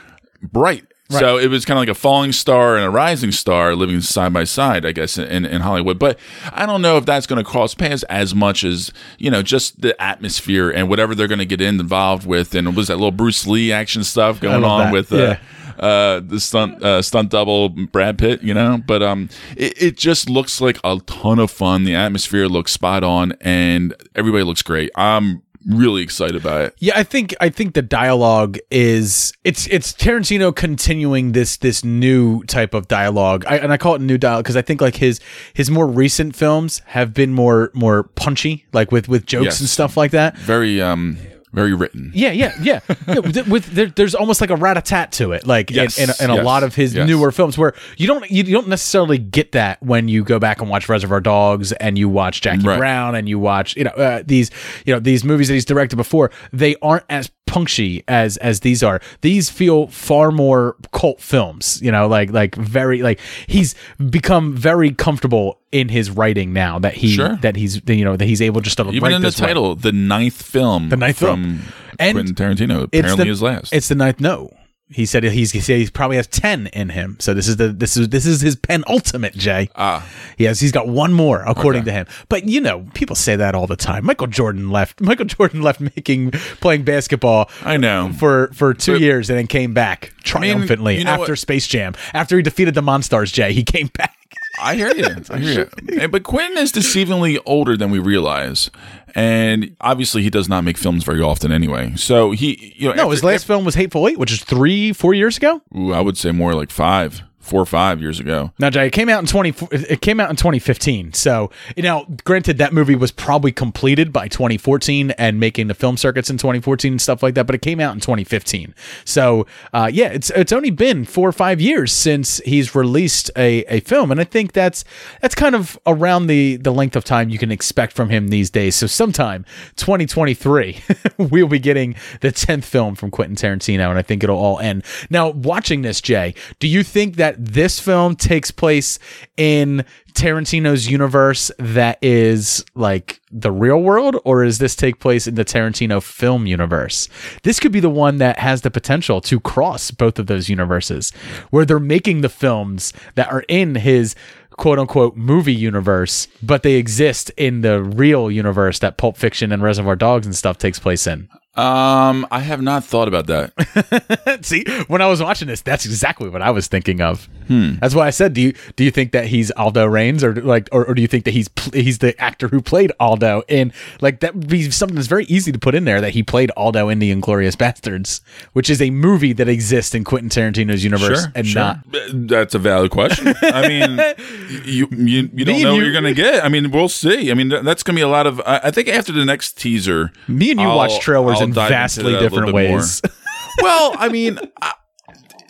bright. 0.40 0.84
Right. 1.10 1.20
So 1.20 1.38
it 1.38 1.48
was 1.48 1.64
kind 1.64 1.76
of 1.78 1.82
like 1.82 1.88
a 1.88 1.94
falling 1.94 2.32
star 2.32 2.76
and 2.76 2.84
a 2.84 2.90
rising 2.90 3.30
star 3.30 3.76
living 3.76 4.00
side 4.00 4.32
by 4.32 4.42
side, 4.42 4.84
I 4.84 4.90
guess, 4.90 5.18
in, 5.18 5.44
in 5.44 5.60
Hollywood. 5.60 6.00
But 6.00 6.18
I 6.52 6.66
don't 6.66 6.82
know 6.82 6.96
if 6.96 7.06
that's 7.06 7.28
going 7.28 7.42
to 7.42 7.48
cross 7.48 7.74
paths 7.74 8.02
as 8.04 8.34
much 8.34 8.64
as, 8.64 8.92
you 9.16 9.30
know, 9.30 9.40
just 9.40 9.80
the 9.80 10.00
atmosphere 10.02 10.68
and 10.68 10.88
whatever 10.88 11.14
they're 11.14 11.28
going 11.28 11.38
to 11.38 11.46
get 11.46 11.60
involved 11.60 12.26
with. 12.26 12.56
And 12.56 12.74
was 12.74 12.88
that 12.88 12.96
little 12.96 13.12
Bruce 13.12 13.46
Lee 13.46 13.70
action 13.70 14.02
stuff 14.02 14.40
going 14.40 14.64
on 14.64 14.86
that. 14.86 14.92
with 14.92 15.12
uh, 15.12 15.16
Yeah. 15.16 15.38
Uh, 15.78 16.20
the 16.20 16.40
stunt 16.40 16.82
uh, 16.82 17.02
stunt 17.02 17.30
double 17.30 17.68
Brad 17.68 18.18
Pitt, 18.18 18.42
you 18.42 18.54
know. 18.54 18.80
But 18.86 19.02
um, 19.02 19.28
it, 19.56 19.80
it 19.82 19.96
just 19.96 20.28
looks 20.30 20.60
like 20.60 20.78
a 20.84 20.98
ton 21.06 21.38
of 21.38 21.50
fun. 21.50 21.84
The 21.84 21.94
atmosphere 21.94 22.46
looks 22.46 22.72
spot 22.72 23.04
on, 23.04 23.32
and 23.40 23.94
everybody 24.14 24.44
looks 24.44 24.62
great. 24.62 24.90
I'm 24.96 25.42
really 25.68 26.00
excited 26.00 26.36
about 26.36 26.60
it. 26.60 26.74
Yeah, 26.78 26.92
I 26.96 27.02
think 27.02 27.34
I 27.40 27.48
think 27.48 27.74
the 27.74 27.82
dialogue 27.82 28.56
is 28.70 29.32
it's 29.42 29.66
it's 29.66 29.92
Tarantino 29.92 30.54
continuing 30.54 31.32
this 31.32 31.56
this 31.56 31.84
new 31.84 32.44
type 32.44 32.72
of 32.72 32.86
dialogue, 32.86 33.44
I, 33.48 33.56
and 33.58 33.72
I 33.72 33.76
call 33.76 33.96
it 33.96 34.00
new 34.00 34.16
dialogue 34.16 34.44
because 34.44 34.56
I 34.56 34.62
think 34.62 34.80
like 34.80 34.96
his 34.96 35.18
his 35.54 35.68
more 35.70 35.86
recent 35.88 36.36
films 36.36 36.82
have 36.86 37.12
been 37.12 37.32
more 37.32 37.70
more 37.74 38.04
punchy, 38.04 38.64
like 38.72 38.92
with 38.92 39.08
with 39.08 39.26
jokes 39.26 39.44
Yes. 39.44 39.60
and 39.60 39.68
stuff 39.68 39.96
like 39.96 40.12
that. 40.12 40.38
Very 40.38 40.80
um, 40.80 41.18
very 41.56 41.74
written. 41.74 42.12
Yeah, 42.14 42.30
yeah, 42.30 42.52
yeah. 42.60 42.80
yeah 43.08 43.18
with, 43.18 43.48
with 43.48 43.66
there, 43.66 43.86
there's 43.86 44.14
almost 44.14 44.40
like 44.40 44.50
a 44.50 44.56
rat 44.56 44.76
a 44.76 44.82
tat 44.82 45.10
to 45.12 45.32
it, 45.32 45.46
like 45.46 45.70
Yes, 45.70 45.98
in, 45.98 46.10
in, 46.20 46.30
in 46.30 46.38
a 46.38 46.42
lot 46.42 46.62
of 46.62 46.74
his 46.76 46.94
yes. 46.94 47.08
newer 47.08 47.32
films, 47.32 47.56
where 47.58 47.74
you 47.96 48.06
don't 48.06 48.30
you 48.30 48.44
don't 48.44 48.68
necessarily 48.68 49.18
get 49.18 49.52
that 49.52 49.82
when 49.82 50.06
you 50.06 50.22
go 50.22 50.38
back 50.38 50.60
and 50.60 50.70
watch 50.70 50.88
Reservoir 50.88 51.20
Dogs 51.20 51.72
and 51.72 51.98
you 51.98 52.08
watch 52.08 52.40
Jackie 52.42 52.62
Right. 52.66 52.78
Brown 52.78 53.14
and 53.16 53.28
you 53.28 53.38
watch 53.38 53.74
you 53.76 53.84
know 53.84 53.90
uh, 53.90 54.22
these 54.24 54.50
you 54.84 54.92
know 54.94 55.00
these 55.00 55.24
movies 55.24 55.48
that 55.48 55.54
he's 55.54 55.64
directed 55.64 55.96
before. 55.96 56.30
They 56.52 56.76
aren't 56.82 57.04
as 57.08 57.30
punchy 57.46 58.02
as 58.08 58.36
as 58.38 58.60
these 58.60 58.82
are. 58.82 59.00
These 59.22 59.48
feel 59.50 59.86
far 59.86 60.30
more 60.30 60.76
cult 60.92 61.20
films. 61.20 61.80
You 61.82 61.90
know, 61.90 62.06
like 62.06 62.30
like 62.30 62.54
very 62.54 63.02
like 63.02 63.18
he's 63.46 63.74
become 64.10 64.54
very 64.54 64.90
comfortable 64.92 65.58
in 65.72 65.88
his 65.88 66.10
writing 66.10 66.52
now 66.52 66.78
that 66.78 66.94
he 66.94 67.08
Sure. 67.08 67.36
that 67.42 67.56
he's 67.56 67.80
you 67.86 68.04
know 68.04 68.16
that 68.16 68.24
he's 68.24 68.40
able 68.42 68.60
just 68.60 68.76
to 68.78 68.88
Even 68.90 69.12
in 69.12 69.20
the 69.22 69.28
this 69.28 69.40
way. 69.40 69.48
title, 69.48 69.74
the 69.74 69.92
ninth 69.92 70.40
film, 70.40 70.88
The 70.90 70.96
ninth 70.96 71.18
from 71.18 71.45
film. 71.50 71.60
And 71.98 72.14
Quentin 72.14 72.34
Tarantino, 72.34 72.84
It's 72.92 72.98
apparently 73.00 73.24
the, 73.24 73.30
his 73.30 73.42
last. 73.42 73.72
It's 73.72 73.88
the 73.88 73.94
ninth. 73.94 74.20
No, 74.20 74.50
he 74.88 75.04
said 75.04 75.24
he's 75.24 75.50
he 75.50 75.60
said 75.60 75.78
he 75.80 75.88
probably 75.90 76.16
has 76.16 76.26
ten 76.28 76.68
in 76.68 76.90
him. 76.90 77.16
So 77.18 77.34
this 77.34 77.48
is 77.48 77.56
the 77.56 77.68
this 77.68 77.96
is 77.96 78.08
this 78.10 78.24
is 78.26 78.40
his 78.40 78.54
penultimate. 78.54 79.34
Jay. 79.34 79.68
Ah, 79.74 80.06
he 80.36 80.44
has 80.44 80.60
he's 80.60 80.70
got 80.72 80.86
one 80.86 81.12
more 81.12 81.42
according 81.44 81.84
to 81.86 81.92
him. 81.92 82.06
But 82.28 82.44
you 82.44 82.60
know, 82.60 82.86
people 82.94 83.16
say 83.16 83.34
that 83.34 83.54
all 83.56 83.66
the 83.66 83.76
time. 83.76 84.04
Michael 84.06 84.28
Jordan 84.28 84.70
left. 84.70 85.00
Michael 85.06 85.24
Jordan 85.26 85.62
left 85.62 85.80
making 85.80 86.30
playing 86.60 86.84
basketball. 86.84 87.50
I 87.62 87.78
know 87.78 88.12
for 88.18 88.48
for 88.52 88.74
two 88.74 88.92
But- 88.92 89.00
years 89.00 89.28
and 89.28 89.38
then 89.38 89.46
came 89.48 89.74
back 89.74 90.12
triumphantly 90.22 90.98
you 90.98 91.04
know 91.04 91.10
after 91.12 91.32
what? 91.32 91.38
Space 91.38 91.66
Jam. 91.66 91.94
After 92.14 92.36
he 92.36 92.42
defeated 92.42 92.74
the 92.74 92.80
Monstars, 92.82 93.32
Jay, 93.32 93.52
he 93.52 93.62
came 93.64 93.88
back. 93.88 94.15
I 94.60 94.74
hear 94.74 94.94
you. 94.94 95.06
I 95.30 95.38
hear 95.38 95.68
you. 95.90 96.08
But 96.08 96.22
Quentin 96.22 96.58
is 96.58 96.72
deceivingly 96.72 97.38
older 97.46 97.76
than 97.76 97.90
we 97.90 97.98
realize, 97.98 98.70
and 99.14 99.76
obviously 99.80 100.22
he 100.22 100.30
does 100.30 100.48
not 100.48 100.64
make 100.64 100.76
films 100.78 101.04
very 101.04 101.20
often 101.20 101.52
anyway. 101.52 101.94
So 101.96 102.30
he, 102.32 102.74
you 102.76 102.88
know, 102.88 102.94
No, 102.94 103.02
after- 103.02 103.12
his 103.12 103.24
last 103.24 103.46
film 103.46 103.64
was 103.64 103.74
Hateful 103.74 104.08
Eight, 104.08 104.18
which 104.18 104.32
is 104.32 104.42
three 104.42 104.92
four 104.92 105.14
years 105.14 105.36
ago. 105.36 105.60
Ooh, 105.76 105.92
I 105.92 106.00
would 106.00 106.16
say 106.16 106.32
more 106.32 106.54
like 106.54 106.70
five, 106.70 107.22
four 107.46 107.60
or 107.60 107.66
five 107.66 108.00
years 108.00 108.20
ago. 108.20 108.52
Now, 108.58 108.70
Jay, 108.70 108.86
it 108.86 108.92
came 108.92 109.08
out 109.08 109.20
in 109.20 109.26
twenty. 109.26 109.54
It 109.70 110.00
came 110.00 110.20
out 110.20 110.30
in 110.30 110.36
2015. 110.36 111.12
So, 111.12 111.50
you 111.76 111.82
know, 111.82 112.06
granted, 112.24 112.58
that 112.58 112.72
movie 112.72 112.94
was 112.94 113.12
probably 113.12 113.52
completed 113.52 114.12
by 114.12 114.28
2014 114.28 115.12
and 115.12 115.40
making 115.40 115.68
the 115.68 115.74
film 115.74 115.96
circuits 115.96 116.30
in 116.30 116.38
2014 116.38 116.94
and 116.94 117.00
stuff 117.00 117.22
like 117.22 117.34
that. 117.34 117.46
But 117.46 117.54
it 117.54 117.62
came 117.62 117.80
out 117.80 117.94
in 117.94 118.00
2015. 118.00 118.74
So, 119.04 119.46
uh, 119.72 119.90
yeah, 119.92 120.08
it's 120.08 120.30
it's 120.30 120.52
only 120.52 120.70
been 120.70 121.04
four 121.04 121.28
or 121.28 121.32
five 121.32 121.60
years 121.60 121.92
since 121.92 122.38
he's 122.40 122.74
released 122.74 123.30
a, 123.36 123.64
a 123.68 123.80
film, 123.80 124.10
and 124.10 124.20
I 124.20 124.24
think 124.24 124.52
that's 124.52 124.84
that's 125.20 125.34
kind 125.34 125.54
of 125.54 125.78
around 125.86 126.26
the 126.26 126.56
the 126.56 126.72
length 126.72 126.96
of 126.96 127.04
time 127.04 127.28
you 127.28 127.38
can 127.38 127.50
expect 127.50 127.92
from 127.92 128.10
him 128.10 128.28
these 128.28 128.50
days. 128.50 128.76
So, 128.76 128.86
sometime 128.86 129.44
2023, 129.76 130.82
we'll 131.18 131.48
be 131.48 131.58
getting 131.58 131.94
the 132.20 132.28
10th 132.28 132.64
film 132.64 132.94
from 132.94 133.10
Quentin 133.10 133.36
Tarantino, 133.36 133.88
and 133.90 133.98
I 133.98 134.02
think 134.02 134.22
it'll 134.24 134.38
all 134.38 134.58
end. 134.58 134.84
Now, 135.10 135.30
watching 135.30 135.82
this, 135.82 136.00
Jay, 136.00 136.34
do 136.58 136.68
you 136.68 136.82
think 136.82 137.16
that 137.16 137.35
this 137.38 137.80
film 137.80 138.16
takes 138.16 138.50
place 138.50 138.98
in 139.36 139.84
Tarantino's 140.12 140.90
universe 140.90 141.50
that 141.58 141.98
is 142.00 142.64
like 142.74 143.20
the 143.30 143.52
real 143.52 143.82
world, 143.82 144.16
or 144.24 144.44
does 144.44 144.58
this 144.58 144.74
take 144.74 144.98
place 144.98 145.26
in 145.26 145.34
the 145.34 145.44
Tarantino 145.44 146.02
film 146.02 146.46
universe? 146.46 147.08
This 147.42 147.60
could 147.60 147.72
be 147.72 147.80
the 147.80 147.90
one 147.90 148.16
that 148.18 148.38
has 148.38 148.62
the 148.62 148.70
potential 148.70 149.20
to 149.22 149.40
cross 149.40 149.90
both 149.90 150.18
of 150.18 150.26
those 150.26 150.48
universes, 150.48 151.10
where 151.50 151.66
they're 151.66 151.78
making 151.78 152.22
the 152.22 152.28
films 152.30 152.92
that 153.14 153.30
are 153.30 153.44
in 153.48 153.74
his 153.74 154.14
quote 154.56 154.78
unquote 154.78 155.16
movie 155.16 155.54
universe, 155.54 156.28
but 156.42 156.62
they 156.62 156.74
exist 156.74 157.30
in 157.36 157.60
the 157.60 157.82
real 157.82 158.30
universe 158.30 158.78
that 158.78 158.96
Pulp 158.96 159.16
Fiction 159.16 159.52
and 159.52 159.62
Reservoir 159.62 159.96
Dogs 159.96 160.26
and 160.26 160.34
stuff 160.34 160.56
takes 160.56 160.78
place 160.78 161.06
in. 161.06 161.28
Um, 161.58 162.26
I 162.30 162.40
have 162.40 162.60
not 162.62 162.84
thought 162.84 163.08
about 163.08 163.26
that. 163.28 164.38
See, 164.44 164.64
when 164.88 165.00
I 165.00 165.06
was 165.06 165.22
watching 165.22 165.48
this, 165.48 165.62
that's 165.62 165.84
exactly 165.86 166.28
what 166.28 166.42
I 166.42 166.50
was 166.50 166.66
thinking 166.66 167.00
of. 167.00 167.28
Hmm. 167.48 167.74
That's 167.80 167.94
why 167.94 168.06
I 168.06 168.10
said, 168.10 168.34
do 168.34 168.40
you 168.40 168.54
do 168.76 168.84
you 168.84 168.90
think 168.90 169.12
that 169.12 169.26
he's 169.26 169.50
Aldo 169.52 169.86
Raines, 169.86 170.24
or 170.24 170.34
like, 170.34 170.68
or, 170.72 170.84
or 170.84 170.94
do 170.94 171.00
you 171.02 171.08
think 171.08 171.24
that 171.24 171.30
he's 171.30 171.48
pl- 171.48 171.72
he's 171.80 171.98
the 171.98 172.18
actor 172.20 172.48
who 172.48 172.60
played 172.60 172.92
Aldo 173.00 173.42
in 173.48 173.72
like 174.00 174.20
that 174.20 174.34
would 174.34 174.48
be 174.48 174.70
something 174.70 174.96
that's 174.96 175.06
very 175.06 175.24
easy 175.26 175.52
to 175.52 175.58
put 175.58 175.74
in 175.74 175.84
there 175.84 176.00
that 176.00 176.10
he 176.10 176.22
played 176.22 176.50
Aldo 176.56 176.88
in 176.88 176.98
the 176.98 177.14
Inglourious 177.14 177.54
Basterds, 177.56 178.20
which 178.52 178.68
is 178.68 178.82
a 178.82 178.90
movie 178.90 179.32
that 179.32 179.48
exists 179.48 179.94
in 179.94 180.02
Quentin 180.04 180.28
Tarantino's 180.28 180.82
universe 180.84 181.22
Sure, 181.22 181.32
and 181.36 181.46
sure. 181.46 181.62
not. 181.62 181.78
That's 182.12 182.54
a 182.54 182.58
valid 182.58 182.90
question. 182.90 183.32
I 183.42 183.68
mean, 183.68 183.98
you 184.64 184.88
you, 184.90 185.30
you 185.32 185.44
don't 185.44 185.54
and 185.54 185.62
know 185.64 185.72
what 185.72 185.76
you- 185.78 185.84
you're 185.84 185.92
gonna 185.92 186.12
get. 186.14 186.44
I 186.44 186.48
mean, 186.48 186.70
we'll 186.72 186.88
see. 186.88 187.30
I 187.30 187.34
mean, 187.34 187.48
that's 187.48 187.82
gonna 187.84 187.96
be 187.96 188.02
a 188.02 188.08
lot 188.08 188.26
of. 188.26 188.40
I 188.40 188.60
I 188.64 188.70
think 188.72 188.88
after 188.88 189.12
the 189.12 189.24
next 189.24 189.56
teaser, 189.56 190.10
Me 190.26 190.50
and 190.50 190.60
you 190.60 190.66
I'll- 190.66 190.76
watch 190.76 190.98
trailers 190.98 191.38
I'll 191.40 191.45
in 191.46 191.54
vastly 191.54 192.04
that 192.04 192.08
a 192.08 192.12
little 192.12 192.28
different 192.28 192.54
ways. 192.54 193.02
well, 193.62 193.94
I 193.98 194.08
mean, 194.08 194.38
I, 194.62 194.74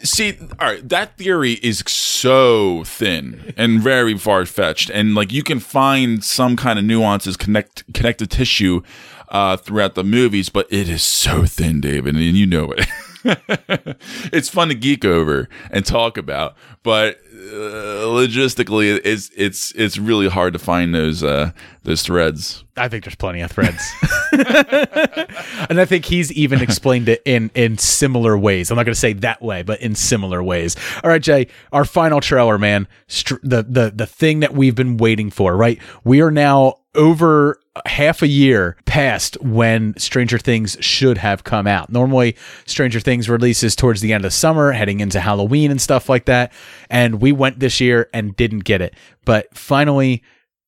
see, 0.03 0.39
all 0.59 0.69
right, 0.69 0.89
that 0.89 1.17
theory 1.17 1.55
is 1.55 1.83
so 1.87 2.85
thin 2.85 3.55
and 3.57 3.81
very 3.81 4.17
far 4.17 4.47
fetched, 4.47 4.91
and 4.91 5.15
like 5.15 5.33
you 5.33 5.43
can 5.43 5.61
find 5.61 6.25
some 6.25 6.57
kind 6.57 6.79
of 6.79 6.85
nuances, 6.85 7.37
connect 7.37 7.85
connective 7.93 8.29
tissue 8.29 8.83
uh, 9.29 9.57
throughout 9.57 9.95
the 9.95 10.05
movies, 10.05 10.49
but 10.49 10.67
it 10.71 10.89
is 10.89 11.03
so 11.03 11.45
thin, 11.45 11.81
David, 11.81 12.15
and 12.15 12.25
you 12.25 12.47
know 12.47 12.73
it. 12.73 12.87
it's 14.33 14.49
fun 14.49 14.69
to 14.69 14.75
geek 14.75 15.05
over 15.05 15.49
and 15.71 15.85
talk 15.85 16.17
about, 16.17 16.57
but 16.83 17.19
uh, 17.33 18.07
logistically, 18.07 19.01
it's 19.05 19.31
it's 19.37 19.73
it's 19.73 19.99
really 19.99 20.29
hard 20.29 20.53
to 20.53 20.59
find 20.59 20.95
those 20.95 21.23
uh, 21.23 21.51
those 21.83 22.03
threads. 22.03 22.65
I 22.77 22.89
think 22.89 23.05
there's 23.05 23.15
plenty 23.15 23.41
of 23.41 23.51
threads. 23.51 23.83
and 24.33 25.81
I 25.81 25.85
think 25.85 26.05
he's 26.05 26.33
even 26.33 26.61
explained 26.61 27.09
it 27.09 27.23
in 27.25 27.51
in 27.55 27.79
similar 27.79 28.37
ways. 28.39 28.71
I'm 28.71 28.77
not 28.77 28.85
going 28.85 28.95
to 28.95 29.01
say 29.01 29.13
that 29.15 29.43
way, 29.43 29.63
but 29.63 29.81
in 29.81 29.95
similar 29.95 30.43
ways. 30.43 30.77
All 31.03 31.11
right, 31.11 31.23
Jay, 31.23 31.49
our 31.73 31.85
final 31.85 32.21
trailer, 32.21 32.59
man. 32.59 32.89
Str- 33.07 33.37
the 33.43 33.63
the 33.63 33.93
the 33.95 34.07
thing 34.07 34.41
that 34.41 34.55
we've 34.55 34.75
been 34.75 34.97
waiting 34.97 35.31
for, 35.31 35.57
right? 35.57 35.81
We 36.05 36.21
are 36.23 36.31
now 36.31 36.77
over 36.97 37.61
half 37.85 38.23
a 38.23 38.27
year 38.27 38.77
past 38.87 39.41
when 39.43 39.97
Stranger 39.99 40.39
Things 40.39 40.77
should 40.81 41.19
have 41.19 41.45
come 41.45 41.67
out. 41.67 41.91
Normally, 41.91 42.37
Stranger 42.65 43.01
Things 43.01 43.29
releases 43.29 43.77
towards 43.77 44.01
the 44.01 44.13
end 44.13 44.25
of 44.25 44.33
summer, 44.33 44.73
heading 44.73 45.01
into 45.01 45.21
Halloween 45.21 45.71
and 45.71 45.81
stuff 45.81 46.09
like 46.09 46.25
that. 46.25 46.53
And 46.91 47.21
we 47.21 47.33
went 47.33 47.61
this 47.61 47.81
year 47.81 48.09
and 48.13 48.35
didn't 48.37 48.65
get 48.65 48.81
it. 48.81 48.95
But 49.25 49.57
finally, 49.57 50.23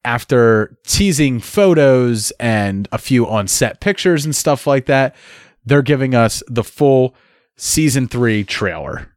after 0.04 0.76
teasing 0.86 1.40
photos 1.40 2.30
and 2.38 2.88
a 2.92 2.98
few 2.98 3.26
on 3.26 3.48
set 3.48 3.80
pictures 3.80 4.24
and 4.24 4.34
stuff 4.34 4.66
like 4.66 4.86
that, 4.86 5.14
they're 5.64 5.82
giving 5.82 6.14
us 6.14 6.42
the 6.48 6.64
full 6.64 7.14
season 7.56 8.08
three 8.08 8.44
trailer. 8.44 9.12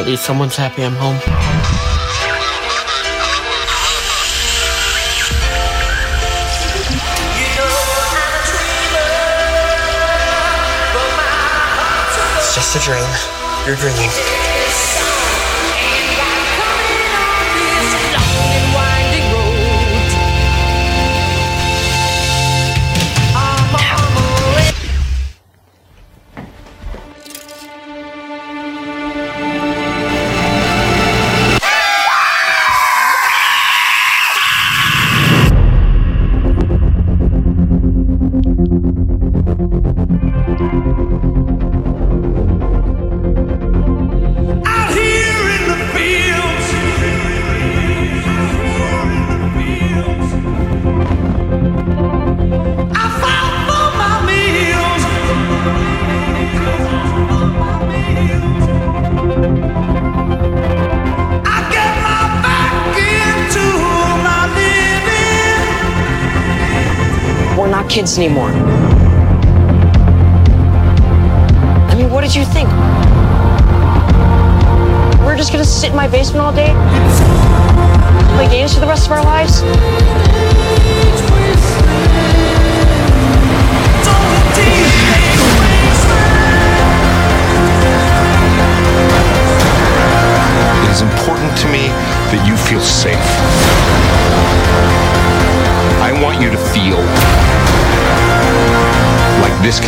At 0.00 0.06
least 0.06 0.24
someone's 0.24 0.56
happy 0.56 0.82
I'm 0.82 0.94
home. 0.94 1.16
It's 12.38 12.54
just 12.54 12.76
a 12.76 12.78
dream. 12.78 13.04
You're 13.66 13.76
dreaming. 13.76 14.49
Anymore. 68.20 68.49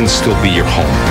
Can 0.02 0.08
still 0.08 0.42
be 0.42 0.50
your 0.50 0.64
home. 0.64 1.01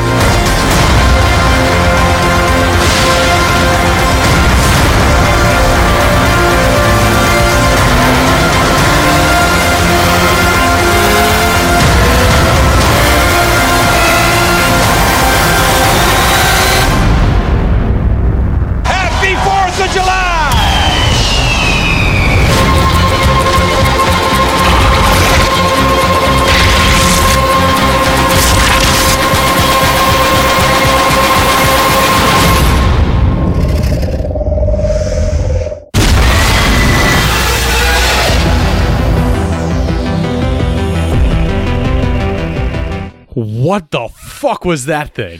Fuck 44.52 44.66
was 44.66 44.86
that 44.86 45.14
thing? 45.14 45.39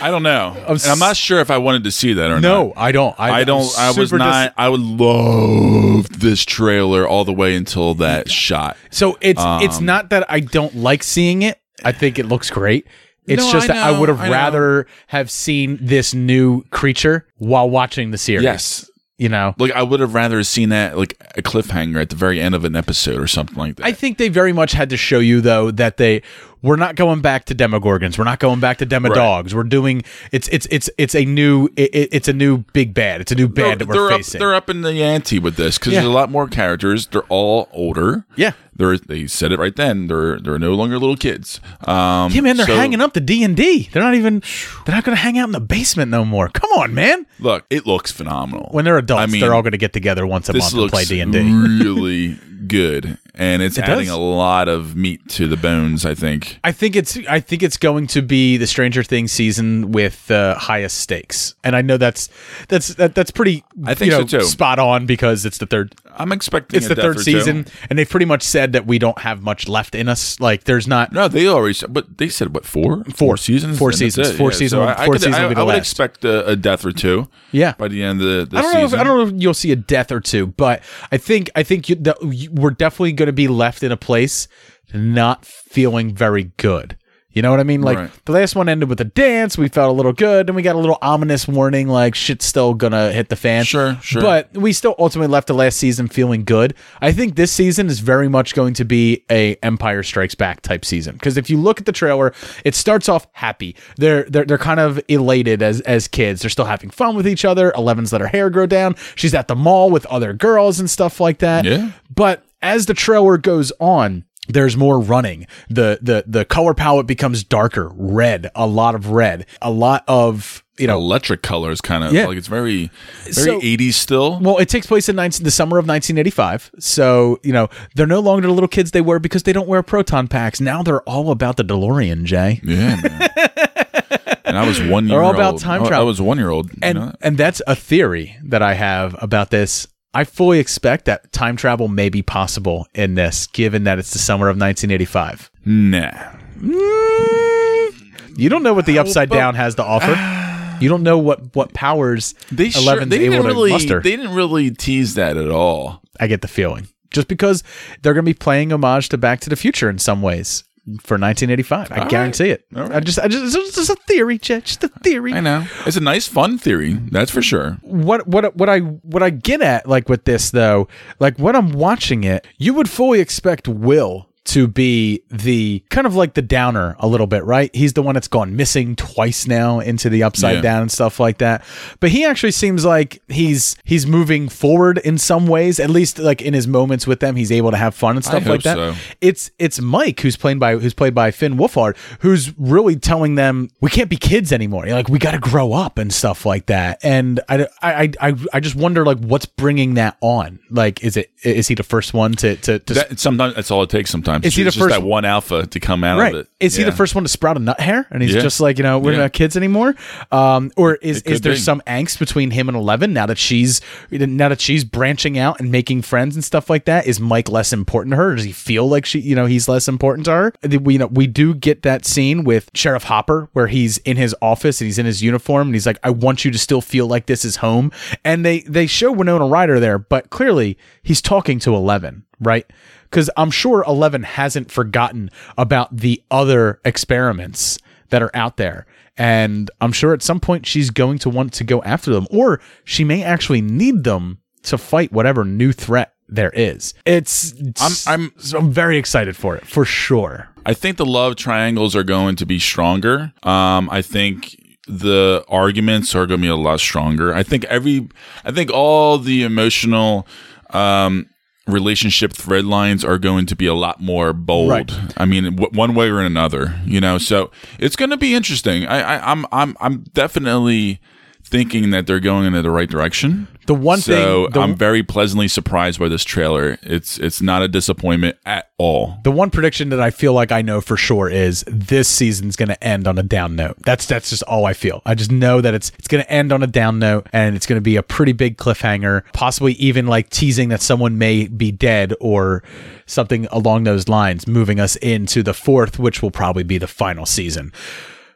I 0.00 0.10
don't 0.10 0.22
know. 0.22 0.54
I'm 0.66 0.72
and 0.72 0.82
I'm 0.86 0.98
not 0.98 1.16
sure 1.16 1.40
if 1.40 1.50
I 1.50 1.58
wanted 1.58 1.84
to 1.84 1.90
see 1.90 2.14
that 2.14 2.30
or 2.30 2.40
No, 2.40 2.68
not. 2.68 2.74
I 2.76 2.92
don't. 2.92 3.14
I- 3.18 3.40
I, 3.40 3.44
don't. 3.44 3.70
I'm 3.78 3.96
was 3.96 4.10
super 4.10 4.18
dis- 4.18 4.26
not. 4.26 4.54
I 4.56 4.68
would 4.68 4.80
love 4.80 6.20
this 6.20 6.44
trailer 6.44 7.06
all 7.06 7.24
the 7.24 7.32
way 7.32 7.56
until 7.56 7.94
that 7.94 8.30
shot. 8.30 8.76
So 8.90 9.16
it's 9.20 9.40
it's 9.44 9.78
Um, 9.78 9.84
not 9.86 10.10
that 10.10 10.30
I 10.30 10.40
don't 10.40 10.76
like 10.76 11.02
seeing 11.02 11.42
it. 11.42 11.60
I 11.84 11.92
think 11.92 12.18
it 12.18 12.26
looks 12.26 12.50
great. 12.50 12.86
It's 13.26 13.42
No, 13.44 13.52
just 13.52 13.70
I 13.70 13.74
that 13.74 13.86
I 13.94 13.98
would 13.98 14.08
have 14.08 14.20
I 14.20 14.26
know. 14.26 14.32
rather 14.32 14.86
have 15.08 15.30
seen 15.30 15.78
this 15.80 16.14
new 16.14 16.62
creature 16.70 17.26
while 17.38 17.68
watching 17.68 18.10
the 18.10 18.18
series. 18.18 18.44
Yes. 18.44 18.90
You 19.16 19.28
know, 19.28 19.54
Like 19.58 19.70
I 19.72 19.82
would 19.82 20.00
have 20.00 20.12
rather 20.12 20.42
seen 20.42 20.70
that 20.70 20.98
like 20.98 21.16
a 21.36 21.40
cliffhanger 21.42 22.00
at 22.00 22.10
the 22.10 22.16
very 22.16 22.40
end 22.40 22.54
of 22.54 22.64
an 22.64 22.74
episode 22.74 23.20
or 23.20 23.28
something 23.28 23.56
like 23.56 23.76
that. 23.76 23.86
I 23.86 23.92
think 23.92 24.18
they 24.18 24.28
very 24.28 24.52
much 24.52 24.72
had 24.72 24.90
to 24.90 24.96
show 24.96 25.20
you 25.20 25.40
though 25.40 25.70
that 25.70 25.98
they 25.98 26.22
we're 26.64 26.76
not 26.76 26.96
going 26.96 27.20
back 27.20 27.44
to 27.44 27.54
Demogorgons. 27.54 28.16
We're 28.18 28.24
not 28.24 28.40
going 28.40 28.58
back 28.58 28.78
to 28.78 28.86
Demodogs. 28.86 29.52
We're 29.52 29.62
doing 29.64 30.02
it's 30.32 30.48
it's 30.48 30.66
it's 30.70 30.88
it's 30.98 31.14
a 31.14 31.24
new 31.24 31.68
it, 31.76 31.94
it- 31.94 32.08
it's 32.12 32.26
a 32.28 32.32
new 32.32 32.58
big 32.72 32.94
bad. 32.94 33.20
It's 33.20 33.30
a 33.30 33.34
new 33.34 33.48
bad 33.48 33.78
that 33.80 33.88
we're 33.88 34.08
they're 34.08 34.16
facing. 34.18 34.38
Up, 34.38 34.40
they're 34.40 34.54
up 34.54 34.70
in 34.70 34.80
the 34.80 35.02
ante 35.02 35.38
with 35.38 35.56
this 35.56 35.78
because 35.78 35.92
Yeah. 35.92 36.00
there's 36.00 36.10
a 36.10 36.14
lot 36.14 36.30
more 36.30 36.48
characters. 36.48 37.06
They're 37.06 37.22
all 37.28 37.68
older. 37.72 38.24
Yeah. 38.34 38.52
They 38.76 39.26
said 39.26 39.52
it 39.52 39.58
right 39.58 39.74
then. 39.74 40.08
They're 40.08 40.38
they're 40.40 40.58
no 40.58 40.74
longer 40.74 40.98
little 40.98 41.16
kids. 41.16 41.60
Um, 41.82 42.30
yeah, 42.32 42.40
man, 42.40 42.56
they're 42.56 42.66
so- 42.66 42.76
hanging 42.76 43.00
up 43.00 43.12
the 43.14 43.20
D 43.20 43.44
and 43.44 43.56
D. 43.56 43.88
They're 43.92 44.02
not 44.02 44.14
even. 44.14 44.42
They're 44.84 44.94
not 44.94 45.04
going 45.04 45.16
to 45.16 45.22
hang 45.22 45.38
out 45.38 45.44
in 45.48 45.52
the 45.52 45.60
basement 45.60 46.10
no 46.10 46.24
more. 46.24 46.48
Come 46.48 46.70
on, 46.78 46.94
man. 46.94 47.26
Look, 47.38 47.64
it 47.70 47.86
looks 47.86 48.10
phenomenal. 48.12 48.68
When 48.72 48.84
they're 48.84 48.98
adults, 48.98 49.22
I 49.22 49.26
mean, 49.26 49.40
they're 49.40 49.54
all 49.54 49.62
going 49.62 49.72
to 49.72 49.78
get 49.78 49.92
together 49.92 50.26
once 50.26 50.48
a 50.48 50.52
month 50.54 50.74
and 50.74 50.90
play 50.90 51.04
D 51.04 51.20
and 51.20 51.32
D. 51.32 51.40
really 51.84 52.38
good, 52.66 53.18
and 53.34 53.62
it's 53.62 53.76
It 53.78 53.84
adding 53.84 54.06
does. 54.06 54.14
a 54.14 54.18
lot 54.18 54.68
of 54.68 54.96
meat 54.96 55.28
to 55.30 55.46
the 55.46 55.56
bones. 55.56 56.04
I 56.06 56.14
think. 56.14 56.58
I 56.64 56.72
think 56.72 56.96
it's 56.96 57.16
I 57.28 57.40
think 57.40 57.62
it's 57.62 57.76
going 57.76 58.06
to 58.08 58.22
be 58.22 58.56
the 58.56 58.66
Stranger 58.66 59.02
Things 59.02 59.32
season 59.32 59.92
with 59.92 60.30
uh, 60.30 60.56
highest 60.56 60.98
stakes, 60.98 61.54
and 61.62 61.76
I 61.76 61.82
know 61.82 61.96
that's 61.96 62.28
that's 62.68 62.94
that, 62.94 63.14
that's 63.14 63.30
pretty. 63.30 63.64
I 63.84 63.94
think 63.94 64.10
you 64.12 64.18
so, 64.28 64.38
too. 64.40 64.44
Spot 64.44 64.78
on 64.78 65.06
because 65.06 65.44
it's 65.46 65.58
the 65.58 65.66
third. 65.66 65.94
I'm 66.16 66.32
expecting 66.32 66.76
It's 66.78 66.86
a 66.86 66.90
the 66.90 66.94
death 66.96 67.04
third 67.04 67.10
or 67.16 67.18
two. 67.18 67.22
season, 67.22 67.66
and 67.90 67.98
they've 67.98 68.08
pretty 68.08 68.26
much 68.26 68.42
said 68.42 68.72
that 68.72 68.86
we 68.86 68.98
don't 68.98 69.18
have 69.20 69.42
much 69.42 69.68
left 69.68 69.94
in 69.94 70.08
us. 70.08 70.38
Like 70.40 70.64
there's 70.64 70.86
not. 70.86 71.12
No, 71.12 71.28
they 71.28 71.46
already. 71.48 71.74
said- 71.74 71.92
But 71.92 72.18
they 72.18 72.28
said 72.28 72.54
what 72.54 72.64
four? 72.64 73.04
Four 73.14 73.36
seasons. 73.36 73.78
Four 73.78 73.92
seasons. 73.92 74.32
Four 74.32 74.50
Yeah, 74.52 74.56
season- 74.56 74.78
so 74.78 74.82
I- 74.84 75.02
I 75.02 75.06
four 75.06 75.18
season 75.18 75.34
I, 75.34 75.42
will 75.42 75.48
be 75.50 75.54
the 75.54 75.60
I 75.60 75.64
would 75.64 75.74
expect 75.76 76.24
a, 76.24 76.48
a 76.50 76.56
death 76.56 76.84
or 76.84 76.92
two. 76.92 77.28
Yeah. 77.52 77.74
By 77.78 77.88
the 77.88 78.02
end 78.02 78.20
of 78.20 78.26
the, 78.26 78.46
the 78.50 78.58
I 78.58 78.62
don't 78.62 78.72
know. 78.74 78.78
If, 78.80 78.90
season. 78.90 79.00
I 79.00 79.04
don't 79.04 79.18
know 79.30 79.36
if 79.36 79.42
you'll 79.42 79.54
see 79.54 79.72
a 79.72 79.76
death 79.76 80.10
or 80.12 80.20
two, 80.20 80.46
but 80.48 80.82
I 81.12 81.16
think 81.18 81.50
I 81.54 81.62
think 81.62 81.88
you, 81.88 81.96
you- 82.30 82.50
we're 82.52 82.70
definitely 82.70 83.12
going 83.12 83.26
to 83.28 83.32
be 83.32 83.48
left 83.48 83.82
in 83.82 83.92
a 83.92 83.96
place 83.96 84.48
not 84.92 85.44
feeling 85.44 86.14
very 86.14 86.52
good. 86.56 86.96
You 87.34 87.42
know 87.42 87.50
what 87.50 87.60
I 87.60 87.64
mean? 87.64 87.82
Like 87.82 87.98
Right. 87.98 88.10
the 88.24 88.32
last 88.32 88.54
one 88.56 88.68
ended 88.68 88.88
with 88.88 89.00
a 89.00 89.04
dance. 89.04 89.58
We 89.58 89.68
felt 89.68 89.90
a 89.90 89.92
little 89.92 90.12
good, 90.12 90.48
and 90.48 90.56
we 90.56 90.62
got 90.62 90.76
a 90.76 90.78
little 90.78 90.98
ominous 91.02 91.46
warning, 91.48 91.88
like 91.88 92.14
shit's 92.14 92.44
still 92.46 92.74
gonna 92.74 93.10
hit 93.12 93.28
the 93.28 93.36
fan. 93.36 93.64
Sure, 93.64 93.98
sure. 94.02 94.22
But 94.22 94.52
we 94.56 94.72
still 94.72 94.94
ultimately 94.98 95.30
left 95.32 95.48
the 95.48 95.54
last 95.54 95.76
season 95.76 96.08
feeling 96.08 96.44
good. 96.44 96.74
I 97.02 97.12
think 97.12 97.34
this 97.34 97.50
season 97.52 97.88
is 97.88 97.98
very 98.00 98.28
much 98.28 98.54
going 98.54 98.74
to 98.74 98.84
be 98.84 99.24
a 99.30 99.56
Empire 99.62 100.02
Strikes 100.02 100.34
Back 100.34 100.62
type 100.62 100.84
season 100.84 101.14
because 101.14 101.36
if 101.36 101.50
you 101.50 101.58
look 101.58 101.80
at 101.80 101.86
the 101.86 101.92
trailer, 101.92 102.32
it 102.64 102.74
starts 102.74 103.08
off 103.08 103.26
happy. 103.32 103.74
They're 103.96 104.24
they're 104.24 104.44
they're 104.44 104.58
kind 104.58 104.80
of 104.80 105.00
elated 105.08 105.62
as 105.62 105.80
as 105.82 106.06
kids. 106.08 106.42
They're 106.42 106.50
still 106.50 106.64
having 106.66 106.90
fun 106.90 107.16
with 107.16 107.26
each 107.26 107.44
other. 107.44 107.72
Eleven's 107.76 108.12
let 108.12 108.20
her 108.20 108.28
hair 108.28 108.48
grow 108.48 108.66
down. 108.66 108.94
She's 109.16 109.34
at 109.34 109.48
the 109.48 109.56
mall 109.56 109.90
with 109.90 110.06
other 110.06 110.32
girls 110.32 110.78
and 110.78 110.88
stuff 110.88 111.18
like 111.20 111.38
that. 111.38 111.64
Yeah. 111.64 111.90
But 112.14 112.44
as 112.62 112.86
the 112.86 112.94
trailer 112.94 113.36
goes 113.36 113.72
on, 113.80 114.24
there's 114.48 114.76
more 114.76 115.00
running. 115.00 115.46
The 115.68 115.98
the 116.02 116.24
the 116.26 116.44
color 116.44 116.74
palette 116.74 117.06
becomes 117.06 117.44
darker, 117.44 117.90
red, 117.94 118.50
a 118.54 118.66
lot 118.66 118.94
of 118.94 119.10
red, 119.10 119.46
a 119.62 119.70
lot 119.70 120.04
of 120.08 120.62
you 120.76 120.86
know 120.86 120.98
electric 120.98 121.42
colors, 121.42 121.80
kind 121.80 122.02
of 122.04 122.12
Yeah. 122.12 122.26
like 122.26 122.36
it's 122.36 122.48
very 122.48 122.90
very 123.24 123.32
So- 123.32 123.60
80s 123.60 123.94
still. 123.94 124.38
Well, 124.40 124.58
it 124.58 124.68
takes 124.68 124.86
place 124.86 125.08
in 125.08 125.16
19, 125.16 125.44
the 125.44 125.50
summer 125.50 125.78
of 125.78 125.86
1985. 125.86 126.70
So, 126.80 127.38
you 127.44 127.52
know, 127.52 127.68
they're 127.94 128.06
no 128.08 128.20
longer 128.20 128.48
the 128.48 128.52
little 128.52 128.68
kids 128.68 128.90
they 128.90 129.00
were 129.00 129.18
because 129.20 129.44
they 129.44 129.52
don't 129.52 129.68
wear 129.68 129.82
proton 129.84 130.26
packs. 130.28 130.60
Now 130.60 130.82
they're 130.82 131.02
all 131.02 131.30
about 131.30 131.56
the 131.56 131.64
DeLorean, 131.64 132.24
Jay. 132.24 132.60
Yeah, 132.64 132.96
man. 133.00 133.28
and 134.44 134.58
I 134.58 134.66
was 134.66 134.82
one 134.82 135.06
year 135.06 135.16
They're 135.16 135.22
all 135.22 135.28
old. 135.28 135.36
about 135.36 135.58
time 135.60 135.84
I- 135.84 135.98
I 135.98 136.02
was 136.02 136.20
one 136.20 136.38
year 136.38 136.50
old. 136.50 136.70
you 136.72 136.78
And 136.82 136.98
know? 136.98 137.12
and 137.22 137.36
that's 137.38 137.62
a 137.66 137.76
theory 137.76 138.36
that 138.44 138.60
I 138.62 138.74
have 138.74 139.16
about 139.22 139.50
this. 139.50 139.86
I 140.14 140.24
fully 140.24 140.60
expect 140.60 141.06
that 141.06 141.32
time 141.32 141.56
travel 141.56 141.88
may 141.88 142.08
be 142.08 142.22
possible 142.22 142.86
in 142.94 143.14
this, 143.16 143.48
given 143.48 143.84
that 143.84 143.98
it's 143.98 144.12
the 144.12 144.18
summer 144.20 144.48
of 144.48 144.56
1985. 144.56 145.50
Nah. 145.64 146.10
Mm. 146.58 148.38
You 148.38 148.48
don't 148.48 148.62
know 148.62 148.74
what 148.74 148.86
the 148.86 148.98
Upside 148.98 149.28
but- 149.28 149.36
Down 149.36 149.54
has 149.54 149.74
to 149.76 149.84
offer. 149.84 150.14
You 150.80 150.88
don't 150.88 151.04
know 151.04 151.18
what 151.18 151.54
what 151.54 151.72
powers 151.72 152.34
They 152.50 152.68
sure, 152.68 152.96
11's 152.96 153.08
they 153.08 153.26
able 153.26 153.44
to 153.44 153.48
really 153.48 153.70
muster. 153.70 154.00
they 154.00 154.16
didn't 154.16 154.34
really 154.34 154.72
tease 154.72 155.14
that 155.14 155.36
at 155.36 155.48
all. 155.48 156.02
I 156.18 156.26
get 156.26 156.42
the 156.42 156.48
feeling. 156.48 156.88
Just 157.12 157.28
because 157.28 157.62
they're 158.02 158.12
going 158.12 158.24
to 158.24 158.28
be 158.28 158.34
playing 158.34 158.72
homage 158.72 159.08
to 159.10 159.16
Back 159.16 159.38
to 159.42 159.48
the 159.50 159.54
Future 159.56 159.88
in 159.88 160.00
some 160.00 160.20
ways 160.20 160.64
for 161.00 161.16
1985. 161.18 161.92
I 161.92 161.98
All 162.00 162.08
guarantee 162.08 162.50
it. 162.50 162.66
All 162.76 162.82
right. 162.82 162.96
I 162.96 163.00
just, 163.00 163.18
I 163.18 163.28
just, 163.28 163.56
it's 163.56 163.74
just 163.76 163.90
a 163.90 163.96
theory, 164.06 164.38
Chet. 164.38 164.64
Just 164.64 164.84
a 164.84 164.88
theory. 164.88 165.32
I 165.32 165.40
know. 165.40 165.66
It's 165.86 165.96
a 165.96 166.00
nice 166.00 166.26
fun 166.26 166.58
theory, 166.58 166.94
that's 167.10 167.30
for 167.30 167.42
sure. 167.42 167.78
What, 167.82 168.26
what, 168.26 168.54
what 168.56 168.68
I, 168.68 168.80
what 168.80 169.22
I 169.22 169.30
get 169.30 169.62
at, 169.62 169.88
like 169.88 170.08
with 170.08 170.24
this 170.24 170.50
though, 170.50 170.88
like 171.18 171.38
when 171.38 171.56
I'm 171.56 171.72
watching 171.72 172.24
it, 172.24 172.46
you 172.58 172.74
would 172.74 172.88
fully 172.90 173.20
expect 173.20 173.66
Will 173.66 174.28
to 174.44 174.68
be 174.68 175.22
the 175.30 175.82
kind 175.88 176.06
of 176.06 176.14
like 176.14 176.34
the 176.34 176.42
downer 176.42 176.96
a 176.98 177.06
little 177.08 177.26
bit, 177.26 177.44
right? 177.44 177.74
He's 177.74 177.94
the 177.94 178.02
one 178.02 178.12
that's 178.14 178.28
gone 178.28 178.56
missing 178.56 178.94
twice 178.94 179.46
now 179.46 179.80
into 179.80 180.10
the 180.10 180.22
upside 180.22 180.56
Yeah. 180.56 180.60
down 180.60 180.82
and 180.82 180.92
stuff 180.92 181.18
like 181.18 181.38
that. 181.38 181.64
But 181.98 182.10
he 182.10 182.26
actually 182.26 182.50
seems 182.50 182.84
like 182.84 183.22
he's 183.28 183.76
he's 183.84 184.06
moving 184.06 184.50
forward 184.50 184.98
in 184.98 185.16
some 185.16 185.46
ways, 185.46 185.80
at 185.80 185.88
least 185.88 186.18
like 186.18 186.42
in 186.42 186.52
his 186.52 186.66
moments 186.68 187.06
with 187.06 187.20
them, 187.20 187.36
he's 187.36 187.50
able 187.50 187.70
to 187.70 187.78
have 187.78 187.94
fun 187.94 188.16
and 188.16 188.24
stuff 188.24 188.46
like 188.46 188.62
that. 188.64 188.76
so. 188.76 188.94
It's 189.22 189.50
it's 189.58 189.80
Mike 189.80 190.20
who's 190.20 190.36
played 190.36 190.60
by 190.60 190.76
who's 190.76 190.94
played 190.94 191.14
by 191.14 191.30
Finn 191.30 191.56
Wolfhard, 191.56 191.96
who's 192.20 192.52
really 192.58 192.96
telling 192.96 193.36
them 193.36 193.70
we 193.80 193.88
can't 193.88 194.10
be 194.10 194.16
kids 194.18 194.52
anymore. 194.52 194.84
Like 194.86 195.08
we 195.08 195.18
got 195.18 195.30
to 195.32 195.38
grow 195.38 195.72
up 195.72 195.96
and 195.96 196.12
stuff 196.12 196.44
like 196.44 196.66
that. 196.66 196.98
And 197.02 197.40
I, 197.48 197.66
I 197.82 198.10
I 198.20 198.34
I 198.52 198.60
just 198.60 198.76
wonder 198.76 199.06
like 199.06 199.18
what's 199.20 199.46
bringing 199.46 199.94
that 199.94 200.18
on. 200.20 200.58
Like 200.68 201.02
is 201.02 201.16
it 201.16 201.30
is 201.42 201.68
he 201.68 201.74
the 201.74 201.82
first 201.82 202.12
one 202.12 202.32
to 202.34 202.56
to, 202.56 202.78
to 202.78 202.94
That, 202.94 203.18
sometimes 203.18 203.54
that's 203.54 203.70
all 203.70 203.82
it 203.82 203.88
takes. 203.90 204.10
Sometimes 204.10 204.33
sometimes. 204.34 204.52
Is 204.52 204.56
he 204.56 204.62
the 204.62 204.70
just 204.70 204.78
first- 204.78 204.94
that 204.94 205.02
one 205.02 205.24
alpha 205.24 205.66
to 205.66 205.80
come 205.80 206.04
out 206.04 206.18
right. 206.18 206.34
of 206.34 206.40
it? 206.40 206.48
Is 206.60 206.76
he 206.76 206.84
the 206.84 206.92
first 206.92 207.14
one 207.14 207.24
to 207.24 207.28
sprout 207.28 207.56
a 207.56 207.60
nut 207.60 207.80
hair? 207.80 208.06
And 208.10 208.22
he's 208.22 208.34
Yeah. 208.34 208.40
just 208.40 208.60
like, 208.60 208.78
you 208.78 208.84
know, 208.84 208.98
we're 208.98 209.12
Yeah. 209.12 209.18
not 209.18 209.32
kids 209.32 209.56
anymore. 209.56 209.94
Um, 210.32 210.70
or 210.76 210.94
is 210.96 211.22
is 211.22 211.40
there 211.40 211.52
be. 211.52 211.58
some 211.58 211.82
angst 211.86 212.18
between 212.18 212.50
him 212.50 212.68
and 212.68 212.76
Eleven 212.76 213.12
now 213.12 213.26
that 213.26 213.38
she's 213.38 213.80
now 214.10 214.48
that 214.48 214.60
she's 214.60 214.84
branching 214.84 215.38
out 215.38 215.60
and 215.60 215.70
making 215.70 216.02
friends 216.02 216.34
and 216.34 216.44
stuff 216.44 216.68
like 216.70 216.84
that? 216.86 217.06
Is 217.06 217.20
Mike 217.20 217.48
less 217.48 217.72
important 217.72 218.12
to 218.12 218.16
her? 218.16 218.34
Does 218.34 218.44
he 218.44 218.52
feel 218.52 218.88
like 218.88 219.06
she, 219.06 219.20
you 219.20 219.34
know, 219.34 219.46
he's 219.46 219.68
less 219.68 219.88
important 219.88 220.24
to 220.26 220.32
her? 220.32 220.52
We, 220.82 220.94
you 220.94 220.98
know, 220.98 221.06
we 221.06 221.26
do 221.26 221.54
get 221.54 221.82
that 221.82 222.04
scene 222.04 222.44
with 222.44 222.70
Sheriff 222.74 223.04
Hopper 223.04 223.48
where 223.52 223.66
he's 223.68 223.98
in 223.98 224.16
his 224.16 224.34
office 224.40 224.80
and 224.80 224.86
he's 224.86 224.98
in 224.98 225.06
his 225.06 225.22
uniform 225.22 225.68
and 225.68 225.74
he's 225.74 225.86
like, 225.86 225.98
I 226.02 226.10
want 226.10 226.44
you 226.44 226.50
to 226.50 226.58
still 226.58 226.80
feel 226.80 227.06
like 227.06 227.26
this 227.26 227.44
is 227.44 227.56
home. 227.56 227.92
And 228.24 228.44
they 228.44 228.60
they 228.60 228.86
show 228.86 229.12
Winona 229.12 229.46
Ryder 229.46 229.80
there, 229.80 229.98
but 229.98 230.30
clearly 230.30 230.76
he's 231.02 231.20
talking 231.22 231.58
to 231.60 231.74
Eleven, 231.74 232.24
right? 232.40 232.66
Because 233.14 233.30
I'm 233.36 233.52
sure 233.52 233.84
Eleven 233.86 234.24
hasn't 234.24 234.72
forgotten 234.72 235.30
about 235.56 235.96
the 235.96 236.20
other 236.32 236.80
experiments 236.84 237.78
that 238.08 238.24
are 238.24 238.30
out 238.34 238.56
there. 238.56 238.86
And 239.16 239.70
I'm 239.80 239.92
sure 239.92 240.12
at 240.14 240.20
some 240.20 240.40
point 240.40 240.66
she's 240.66 240.90
going 240.90 241.18
to 241.20 241.30
want 241.30 241.52
to 241.52 241.62
go 241.62 241.80
after 241.84 242.12
them, 242.12 242.26
or 242.32 242.60
she 242.82 243.04
may 243.04 243.22
actually 243.22 243.60
need 243.60 244.02
them 244.02 244.40
to 244.64 244.76
fight 244.76 245.12
whatever 245.12 245.44
new 245.44 245.70
threat 245.70 246.12
there 246.28 246.50
is. 246.50 246.92
It's 247.06 247.54
I'm 247.80 247.92
I'm 248.12 248.32
I'm 248.56 248.72
very 248.72 248.98
excited 248.98 249.36
for 249.36 249.54
it, 249.54 249.64
for 249.64 249.84
sure. 249.84 250.48
I 250.66 250.74
think 250.74 250.96
the 250.96 251.06
love 251.06 251.36
triangles 251.36 251.94
are 251.94 252.02
going 252.02 252.34
to 252.34 252.46
be 252.46 252.58
stronger. 252.58 253.32
Um, 253.44 253.88
I 253.92 254.02
think 254.02 254.60
the 254.88 255.44
arguments 255.48 256.16
are 256.16 256.26
going 256.26 256.40
to 256.40 256.42
be 256.42 256.48
a 256.48 256.56
lot 256.56 256.80
stronger. 256.80 257.32
I 257.32 257.44
think 257.44 257.64
every, 257.66 258.08
I 258.44 258.50
think 258.50 258.72
all 258.72 259.18
the 259.18 259.44
emotional, 259.44 260.26
um, 260.70 261.28
relationship 261.66 262.32
thread 262.32 262.64
lines 262.64 263.04
are 263.04 263.18
going 263.18 263.46
to 263.46 263.56
be 263.56 263.66
a 263.66 263.74
lot 263.74 264.00
more 264.00 264.32
bold. 264.32 264.70
Right. 264.70 264.92
I 265.16 265.24
mean, 265.24 265.56
w- 265.56 265.70
one 265.72 265.94
way 265.94 266.10
or 266.10 266.20
another, 266.20 266.78
you 266.84 267.00
know. 267.00 267.18
So 267.18 267.50
it's 267.78 267.96
going 267.96 268.10
to 268.10 268.16
be 268.16 268.34
interesting. 268.34 268.86
I, 268.86 269.00
I, 269.16 269.30
I'm, 269.30 269.46
I'm, 269.50 269.76
I'm 269.80 270.02
definitely 270.12 271.00
thinking 271.44 271.90
that 271.90 272.06
they're 272.06 272.20
going 272.20 272.46
in 272.46 272.62
the 272.62 272.70
right 272.70 272.88
direction. 272.88 273.46
The 273.66 273.74
one 273.74 274.00
so 274.00 274.44
thing- 274.44 274.52
the- 274.52 274.60
I'm 274.60 274.74
very 274.74 275.02
pleasantly 275.02 275.46
surprised 275.48 275.98
by 276.00 276.08
this 276.08 276.24
trailer. 276.24 276.78
It's, 276.82 277.18
it's 277.18 277.40
not 277.40 277.62
a 277.62 277.68
disappointment 277.68 278.36
at 278.44 278.70
all. 278.78 279.18
The 279.24 279.30
one 279.30 279.50
prediction 279.50 279.90
that 279.90 280.00
I 280.00 280.10
feel 280.10 280.32
like 280.32 280.50
I 280.52 280.62
know 280.62 280.80
for 280.80 280.96
sure 280.96 281.28
is 281.30 281.64
this 281.66 282.08
season's 282.08 282.56
going 282.56 282.68
to 282.70 282.82
end 282.84 283.06
on 283.06 283.18
a 283.18 283.22
down 283.22 283.56
note. 283.56 283.76
That's 283.84 284.04
that's 284.06 284.30
just 284.30 284.42
all 284.44 284.66
I 284.66 284.72
feel. 284.72 285.00
I 285.06 285.14
just 285.14 285.30
know 285.30 285.60
that 285.60 285.74
it's 285.74 285.92
it's 285.98 286.08
going 286.08 286.24
to 286.24 286.30
end 286.30 286.52
on 286.52 286.62
a 286.62 286.66
down 286.66 286.98
note 286.98 287.28
and 287.32 287.54
it's 287.56 287.66
going 287.66 287.76
to 287.78 287.82
be 287.82 287.96
a 287.96 288.02
pretty 288.02 288.32
big 288.32 288.56
cliffhanger, 288.56 289.22
possibly 289.32 289.72
even 289.74 290.06
like 290.06 290.30
teasing 290.30 290.70
that 290.70 290.82
someone 290.82 291.18
may 291.18 291.46
be 291.46 291.70
dead 291.70 292.14
or 292.20 292.62
something 293.06 293.46
along 293.52 293.84
those 293.84 294.08
lines, 294.08 294.46
moving 294.46 294.80
us 294.80 294.96
into 294.96 295.42
the 295.42 295.54
fourth, 295.54 295.98
which 295.98 296.20
will 296.22 296.30
probably 296.30 296.64
be 296.64 296.78
the 296.78 296.86
final 296.88 297.26
season. 297.26 297.72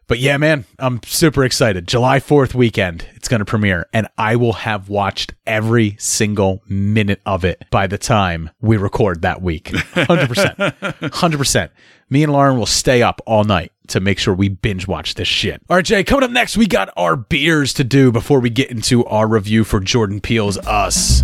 But 0.09 0.18
yeah, 0.20 0.39
man, 0.39 0.64
I'm 0.78 1.01
super 1.05 1.44
excited. 1.44 1.86
July 1.86 2.18
4th 2.18 2.55
weekend, 2.55 3.06
it's 3.14 3.28
going 3.28 3.40
to 3.40 3.44
premiere, 3.44 3.86
and 3.93 4.09
I 4.16 4.36
will 4.36 4.55
have 4.55 4.89
watched 4.89 5.35
every 5.47 5.97
single 5.98 6.62
minute 6.66 7.20
of 7.26 7.44
it 7.44 7.62
by 7.70 7.86
the 7.86 7.98
time 7.98 8.48
we 8.60 8.78
record 8.78 9.20
that 9.22 9.43
week. 9.43 9.64
100%. 9.94 10.72
100%. 10.80 11.70
Me 12.09 12.22
and 12.22 12.32
Lauren 12.32 12.56
will 12.56 12.64
stay 12.64 13.02
up 13.02 13.20
all 13.26 13.44
night 13.44 13.70
to 13.89 14.01
make 14.01 14.18
sure 14.18 14.32
we 14.32 14.48
binge 14.48 14.89
watch 14.89 15.14
this 15.14 15.28
shit. 15.28 15.60
All 15.68 15.76
right, 15.76 15.85
Jay, 15.85 16.02
coming 16.05 16.24
up 16.24 16.30
next, 16.30 16.56
we 16.56 16.66
got 16.66 16.89
our 16.97 17.14
beers 17.14 17.74
to 17.74 17.85
do 17.85 18.10
before 18.10 18.40
we 18.40 18.48
get 18.48 18.70
into 18.70 19.05
our 19.05 19.28
review 19.28 19.62
for 19.62 19.78
Jordan 19.78 20.20
Peele's 20.22 20.56
Us. 20.59 21.22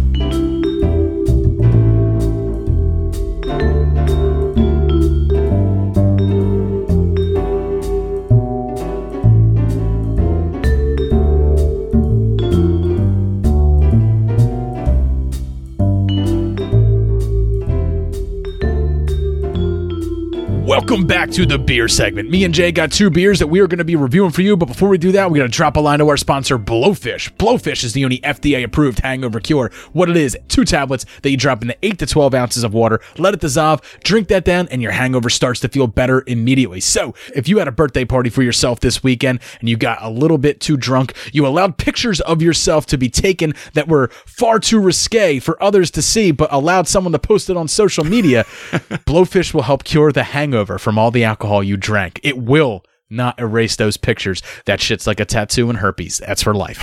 Welcome 20.75 21.07
back 21.07 21.31
to 21.31 21.47
the 21.47 21.57
beer 21.57 21.87
segment. 21.87 22.31
Me 22.31 22.43
and 22.43 22.53
Jay 22.53 22.73
got 22.73 22.91
two 22.91 23.09
beers 23.09 23.39
that 23.39 23.47
we 23.47 23.61
are 23.61 23.69
going 23.69 23.79
to 23.79 23.85
be 23.85 23.95
reviewing 23.95 24.33
for 24.33 24.43
you, 24.43 24.57
but 24.57 24.67
before 24.67 24.89
we 24.89 24.99
do 24.99 25.13
that, 25.13 25.31
we're 25.31 25.37
going 25.37 25.49
to 25.49 25.57
drop 25.57 25.77
a 25.77 25.81
line 25.81 26.01
to 26.01 26.09
our 26.09 26.17
sponsor, 26.17 26.59
Blowfish. 26.59 27.33
Blowfish 27.37 27.85
is 27.85 27.93
the 27.93 28.05
only 28.05 28.19
FDA 28.19 28.65
approved 28.65 28.99
hangover 28.99 29.39
cure. 29.39 29.71
What 29.93 30.11
it 30.11 30.17
is, 30.17 30.37
two 30.49 30.65
tablets 30.65 31.07
that 31.23 31.31
you 31.31 31.37
drop 31.37 31.63
into 31.63 31.77
8 31.81 32.01
to 32.01 32.07
12 32.07 32.35
ounces 32.35 32.65
of 32.65 32.75
water, 32.75 33.01
let 33.19 33.35
it 33.35 33.41
dissolve, 33.41 33.83
drink 34.03 34.27
that 34.29 34.45
down, 34.45 34.67
and 34.67 34.83
your 34.83 34.91
hangover 34.91 35.31
starts 35.31 35.61
to 35.61 35.69
feel 35.69 35.87
better 35.87 36.25
immediately. 36.27 36.81
So, 36.81 37.15
if 37.37 37.49
you 37.49 37.59
had 37.59 37.69
a 37.69 37.73
birthday 37.73 38.05
party 38.05 38.29
for 38.29 38.43
yourself 38.43 38.81
this 38.81 39.01
weekend 39.01 39.39
and 39.61 39.69
you 39.69 39.77
got 39.77 40.03
a 40.03 40.11
little 40.11 40.39
bit 40.39 40.61
too 40.61 40.77
drunk, 40.77 41.15
you 41.33 41.47
allowed 41.47 41.79
pictures 41.79 42.21
of 42.23 42.43
yourself 42.43 42.85
to 42.87 42.99
be 42.99 43.09
taken 43.09 43.55
that 43.75 43.87
were 43.87 44.09
far 44.27 44.59
too 44.59 44.81
risque 44.81 45.39
for 45.39 45.63
others 45.63 45.93
to 45.93 46.03
see, 46.03 46.33
but 46.33 46.53
allowed 46.53 46.89
someone 46.89 47.13
to 47.13 47.19
post 47.21 47.49
it 47.49 47.57
on 47.57 47.69
social 47.69 48.03
media, 48.03 48.43
Blowfish 49.07 49.55
will 49.55 49.63
help 49.63 49.85
cure 49.85 50.11
the 50.11 50.25
hangover 50.25 50.64
from 50.79 50.99
all 50.99 51.11
the 51.11 51.25
alcohol 51.25 51.63
you 51.63 51.77
drank. 51.77 52.21
It 52.23 52.39
will 52.39 52.85
not 53.15 53.39
erase 53.39 53.77
those 53.77 53.97
pictures. 53.97 54.43
That 54.67 54.81
shit's 54.81 55.07
like 55.07 55.21
a 55.21 55.25
tattoo 55.25 55.71
and 55.71 55.79
herpes. 55.79 56.19
That's 56.19 56.43
for 56.43 56.55
life. 56.55 56.83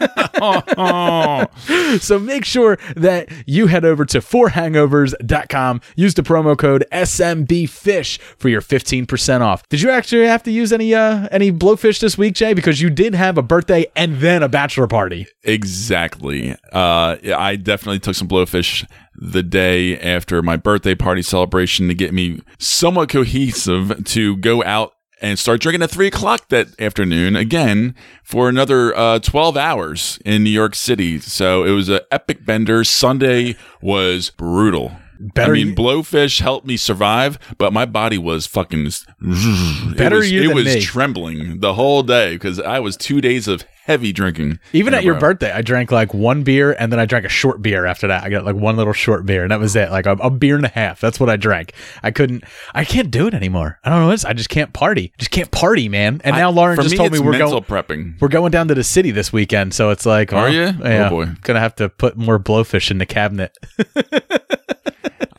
so 2.00 2.18
make 2.18 2.44
sure 2.44 2.78
that 2.96 3.28
you 3.46 3.66
head 3.66 3.84
over 3.84 4.04
to 4.06 4.20
4hangovers.com. 4.20 5.80
Use 5.96 6.14
the 6.14 6.22
promo 6.22 6.56
code 6.56 6.84
SMBFish 6.92 8.18
for 8.38 8.48
your 8.48 8.62
15% 8.62 9.40
off. 9.40 9.68
Did 9.68 9.82
you 9.82 9.90
actually 9.90 10.26
have 10.26 10.42
to 10.44 10.50
use 10.50 10.72
any 10.72 10.94
uh 10.94 11.28
any 11.30 11.52
blowfish 11.52 12.00
this 12.00 12.16
week, 12.16 12.34
Jay? 12.34 12.54
Because 12.54 12.80
you 12.80 12.90
did 12.90 13.14
have 13.14 13.38
a 13.38 13.42
birthday 13.42 13.86
and 13.94 14.20
then 14.20 14.42
a 14.42 14.48
bachelor 14.48 14.86
party. 14.86 15.26
Exactly. 15.44 16.56
Uh, 16.72 17.16
I 17.34 17.56
definitely 17.56 18.00
took 18.00 18.14
some 18.14 18.28
blowfish 18.28 18.88
the 19.14 19.42
day 19.42 19.98
after 19.98 20.42
my 20.42 20.56
birthday 20.56 20.94
party 20.94 21.22
celebration 21.22 21.88
to 21.88 21.94
get 21.94 22.14
me 22.14 22.42
somewhat 22.58 23.08
cohesive 23.08 24.04
to 24.04 24.36
go 24.38 24.62
out 24.64 24.94
and 25.20 25.38
start 25.38 25.60
drinking 25.60 25.82
at 25.82 25.90
three 25.90 26.06
o'clock 26.06 26.48
that 26.48 26.68
afternoon 26.80 27.36
again 27.36 27.94
for 28.22 28.48
another 28.48 28.96
uh, 28.96 29.18
12 29.18 29.56
hours 29.56 30.18
in 30.24 30.44
New 30.44 30.50
York 30.50 30.74
City. 30.74 31.20
So 31.20 31.64
it 31.64 31.72
was 31.72 31.88
an 31.88 32.00
epic 32.10 32.44
bender. 32.44 32.84
Sunday 32.84 33.56
was 33.80 34.30
brutal. 34.30 34.92
Better 35.34 35.52
I 35.52 35.56
mean, 35.56 35.68
you- 35.68 35.74
blowfish 35.74 36.40
helped 36.40 36.66
me 36.66 36.76
survive, 36.78 37.38
but 37.58 37.72
my 37.72 37.84
body 37.84 38.16
was 38.18 38.46
fucking. 38.46 38.84
Better 39.20 40.16
it 40.16 40.18
was, 40.18 40.32
you 40.32 40.50
It 40.50 40.54
was 40.54 40.64
me. 40.64 40.80
trembling 40.80 41.60
the 41.60 41.74
whole 41.74 42.02
day 42.02 42.34
because 42.34 42.58
I 42.58 42.80
was 42.80 42.96
two 42.96 43.20
days 43.20 43.46
of 43.46 43.64
heavy 43.84 44.12
drinking. 44.12 44.58
Even 44.72 44.94
at 44.94 45.02
your 45.04 45.18
birthday, 45.18 45.50
I 45.50 45.62
drank 45.62 45.90
like 45.90 46.14
one 46.14 46.42
beer 46.44 46.76
and 46.78 46.92
then 46.92 47.00
I 47.00 47.06
drank 47.06 47.24
a 47.24 47.28
short 47.30 47.60
beer 47.60 47.86
after 47.86 48.06
that. 48.08 48.22
I 48.22 48.30
got 48.30 48.44
like 48.44 48.54
one 48.54 48.76
little 48.76 48.92
short 48.92 49.26
beer 49.26 49.42
and 49.42 49.50
that 49.50 49.58
was 49.58 49.74
it. 49.74 49.90
Like 49.90 50.06
a, 50.06 50.12
a 50.12 50.30
beer 50.30 50.56
and 50.56 50.64
a 50.64 50.68
half. 50.68 51.00
That's 51.00 51.18
what 51.18 51.28
I 51.28 51.36
drank. 51.36 51.72
I 52.02 52.10
couldn't, 52.12 52.44
I 52.74 52.84
can't 52.84 53.10
do 53.10 53.26
it 53.26 53.34
anymore. 53.34 53.78
I 53.84 53.90
don't 53.90 53.98
know 54.00 54.06
what 54.06 54.12
it 54.12 54.14
is. 54.14 54.24
I 54.24 54.32
just 54.32 54.48
can't 54.48 54.72
party. 54.72 55.12
Just 55.18 55.32
can't 55.32 55.50
party, 55.50 55.88
man. 55.88 56.20
And 56.24 56.36
I- 56.36 56.38
now 56.40 56.50
Lauren 56.50 56.76
just 56.76 56.92
me, 56.92 56.96
told 56.96 57.12
me 57.12 57.18
we're 57.18 57.36
going, 57.36 57.62
prepping. 57.64 58.20
we're 58.20 58.28
going 58.28 58.52
down 58.52 58.68
to 58.68 58.74
the 58.74 58.84
city 58.84 59.10
this 59.10 59.32
weekend. 59.32 59.74
So 59.74 59.90
it's 59.90 60.06
like, 60.06 60.32
Are 60.32 60.48
you? 60.48 60.72
Oh, 60.82 60.88
yeah, 60.88 61.06
Oh, 61.06 61.10
boy. 61.10 61.26
Gonna 61.42 61.60
have 61.60 61.74
to 61.76 61.88
put 61.88 62.16
more 62.16 62.38
blowfish 62.38 62.90
in 62.90 62.98
the 62.98 63.06
cabinet. 63.06 63.56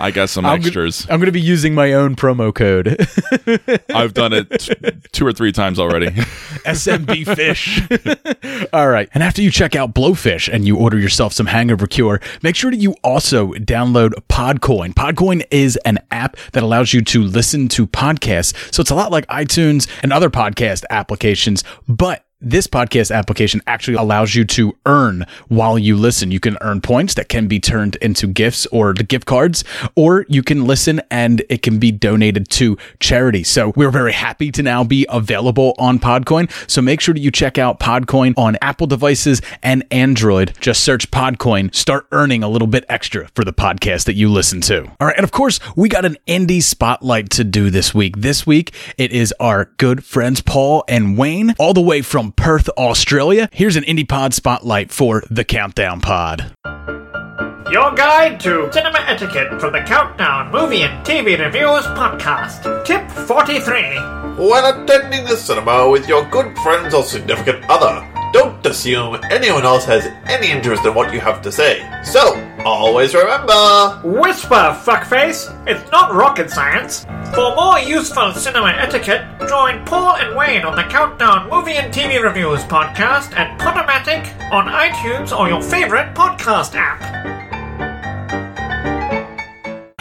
I 0.02 0.12
got 0.12 0.30
some 0.30 0.46
I'm 0.46 0.60
go- 0.60 0.66
extras. 0.68 1.06
I'm 1.10 1.20
going 1.20 1.28
to 1.28 1.32
be 1.32 1.40
using 1.42 1.76
my 1.76 1.94
own 1.94 2.16
promo 2.16 2.54
code. 2.54 2.98
I've 3.96 4.14
done 4.14 4.34
it 4.34 4.50
t- 4.60 4.74
two 5.12 5.26
or 5.26 5.32
three 5.32 5.52
times 5.52 5.78
already. 5.80 6.08
SMB 6.66 7.36
Fish. 7.36 8.68
All 8.74 8.90
right. 8.90 9.10
And 9.14 9.22
after 9.24 9.42
you 9.42 9.52
check 9.52 9.76
out 9.76 9.94
Blowfish 9.94 10.52
and 10.52 10.66
you 10.66 10.76
order 10.78 10.98
yourself 10.98 11.34
some 11.34 11.46
hangover 11.46 11.86
cure, 11.88 12.20
make 12.42 12.56
sure 12.56 12.72
that 12.72 12.78
you 12.78 12.96
also 13.04 13.52
download 13.54 14.12
Podcoin. 14.28 14.94
Podcoin 14.94 15.46
is 15.52 15.78
an 15.86 16.00
app 16.10 16.36
that 16.54 16.64
allows 16.64 16.94
you 16.94 17.02
to 17.04 17.22
listen 17.22 17.68
to 17.70 17.86
podcasts. 17.88 18.74
So 18.74 18.82
it's 18.82 18.92
a 18.92 18.96
lot 18.96 19.12
like 19.12 19.28
iTunes 19.28 19.88
and 20.02 20.12
other 20.12 20.30
podcast 20.30 20.84
applications, 20.90 21.64
but 21.88 22.26
this 22.42 22.68
podcast 22.68 23.16
application 23.16 23.62
actually 23.68 23.98
allows 23.98 24.34
you 24.34 24.44
to 24.46 24.76
earn 24.86 25.26
while 25.48 25.78
you 25.78 25.96
listen. 25.96 26.32
You 26.32 26.40
can 26.40 26.58
earn 26.62 26.82
points 26.82 27.14
that 27.14 27.30
can 27.30 27.48
be 27.48 27.60
turned 27.60 27.96
into 27.98 28.28
gifts 28.28 28.66
or 28.68 28.94
gift 28.94 29.28
cards, 29.28 29.64
or 29.96 30.26
you 30.28 30.42
can 30.42 30.66
listen 30.66 31.02
and 31.12 31.44
it 31.50 31.62
can 31.62 31.78
be 31.78 31.92
donated 31.92 32.50
to 32.50 32.78
charity. 33.00 33.44
So 33.44 33.74
we're 33.76 33.92
very 33.92 34.14
happy 34.14 34.52
to 34.52 34.64
now 34.64 34.84
be 34.84 35.06
available 35.10 35.76
on 35.78 36.00
Podcoin. 36.00 36.52
So 36.70 36.82
make 36.82 37.02
sure 37.02 37.14
that 37.14 37.20
you 37.20 37.32
check 37.32 37.58
out 37.58 37.80
Podcoin 37.80 38.34
on 38.38 38.58
Apple 38.62 38.88
devices 38.88 39.42
and 39.62 39.84
Android. 39.92 40.54
Just 40.60 40.84
search 40.84 41.12
Podcoin, 41.12 41.74
start 41.76 42.08
earning 42.12 42.44
a 42.44 42.50
little 42.50 42.68
bit 42.68 42.86
extra 42.90 43.28
for 43.36 43.44
the 43.44 43.54
podcast 43.54 44.06
that 44.06 44.16
you 44.16 44.32
listen 44.32 44.62
to. 44.62 44.86
All 45.00 45.08
right. 45.08 45.16
And 45.16 45.24
of 45.24 45.32
course, 45.32 45.60
we 45.76 45.90
got 45.90 46.06
an 46.06 46.18
indie 46.28 46.64
spotlight 46.64 47.30
to 47.32 47.44
do 47.44 47.70
this 47.70 47.94
week. 47.94 48.18
This 48.18 48.48
week, 48.48 48.74
it 48.98 49.12
is 49.12 49.34
our 49.40 49.66
good 49.78 50.04
friends 50.04 50.42
Paul 50.42 50.84
and 50.88 51.18
Wayne, 51.18 51.54
all 51.60 51.74
the 51.74 51.82
way 51.82 52.02
from 52.02 52.31
Perth, 52.36 52.70
Australia. 52.78 53.50
Here's 53.52 53.76
an 53.76 53.84
indie 53.84 54.08
pod 54.08 54.34
spotlight 54.34 54.92
for 54.92 55.24
the 55.30 55.44
Countdown 55.44 56.02
Pod. 56.02 56.56
Your 57.72 57.94
guide 57.96 58.40
to 58.42 58.70
cinema 58.74 59.00
etiquette 59.08 59.62
from 59.62 59.72
the 59.72 59.80
Countdown 59.82 60.52
Movie 60.52 60.82
and 60.82 61.06
TV 61.06 61.40
Reviews 61.40 61.86
podcast. 61.96 62.84
Tip 62.84 63.10
43. 63.10 64.46
When 64.46 64.66
attending 64.66 65.24
the 65.24 65.38
cinema 65.38 65.90
with 65.90 66.08
your 66.08 66.26
good 66.26 66.58
friends 66.58 66.94
or 66.94 67.04
significant 67.04 67.64
other, 67.70 68.06
don't 68.34 68.66
assume 68.66 69.18
anyone 69.30 69.64
else 69.64 69.86
has 69.86 70.06
any 70.26 70.52
interest 70.52 70.86
in 70.86 70.94
what 70.94 71.14
you 71.14 71.22
have 71.22 71.42
to 71.44 71.52
say. 71.52 71.88
So, 72.04 72.36
always 72.66 73.14
remember. 73.14 74.00
Whisper, 74.04 74.78
fuckface. 74.84 75.50
It's 75.68 75.90
not 75.92 76.14
rocket 76.14 76.50
science. 76.50 77.06
For 77.34 77.56
more 77.56 77.80
useful 77.80 78.34
cinema 78.34 78.70
etiquette, 78.78 79.26
join 79.48 79.86
Paul 79.86 80.18
and 80.18 80.36
Wayne 80.36 80.64
on 80.64 80.76
the 80.76 80.84
Countdown 80.84 81.50
Movie 81.50 81.74
and 81.74 81.94
TV 81.94 82.22
Reviews 82.22 82.64
podcast 82.64 83.34
at 83.34 83.60
Podomatic 83.60 84.26
on 84.52 84.68
iTunes 84.68 85.38
or 85.38 85.48
your 85.50 85.62
favorite 85.62 86.14
podcast 86.14 86.76
app. 86.76 87.41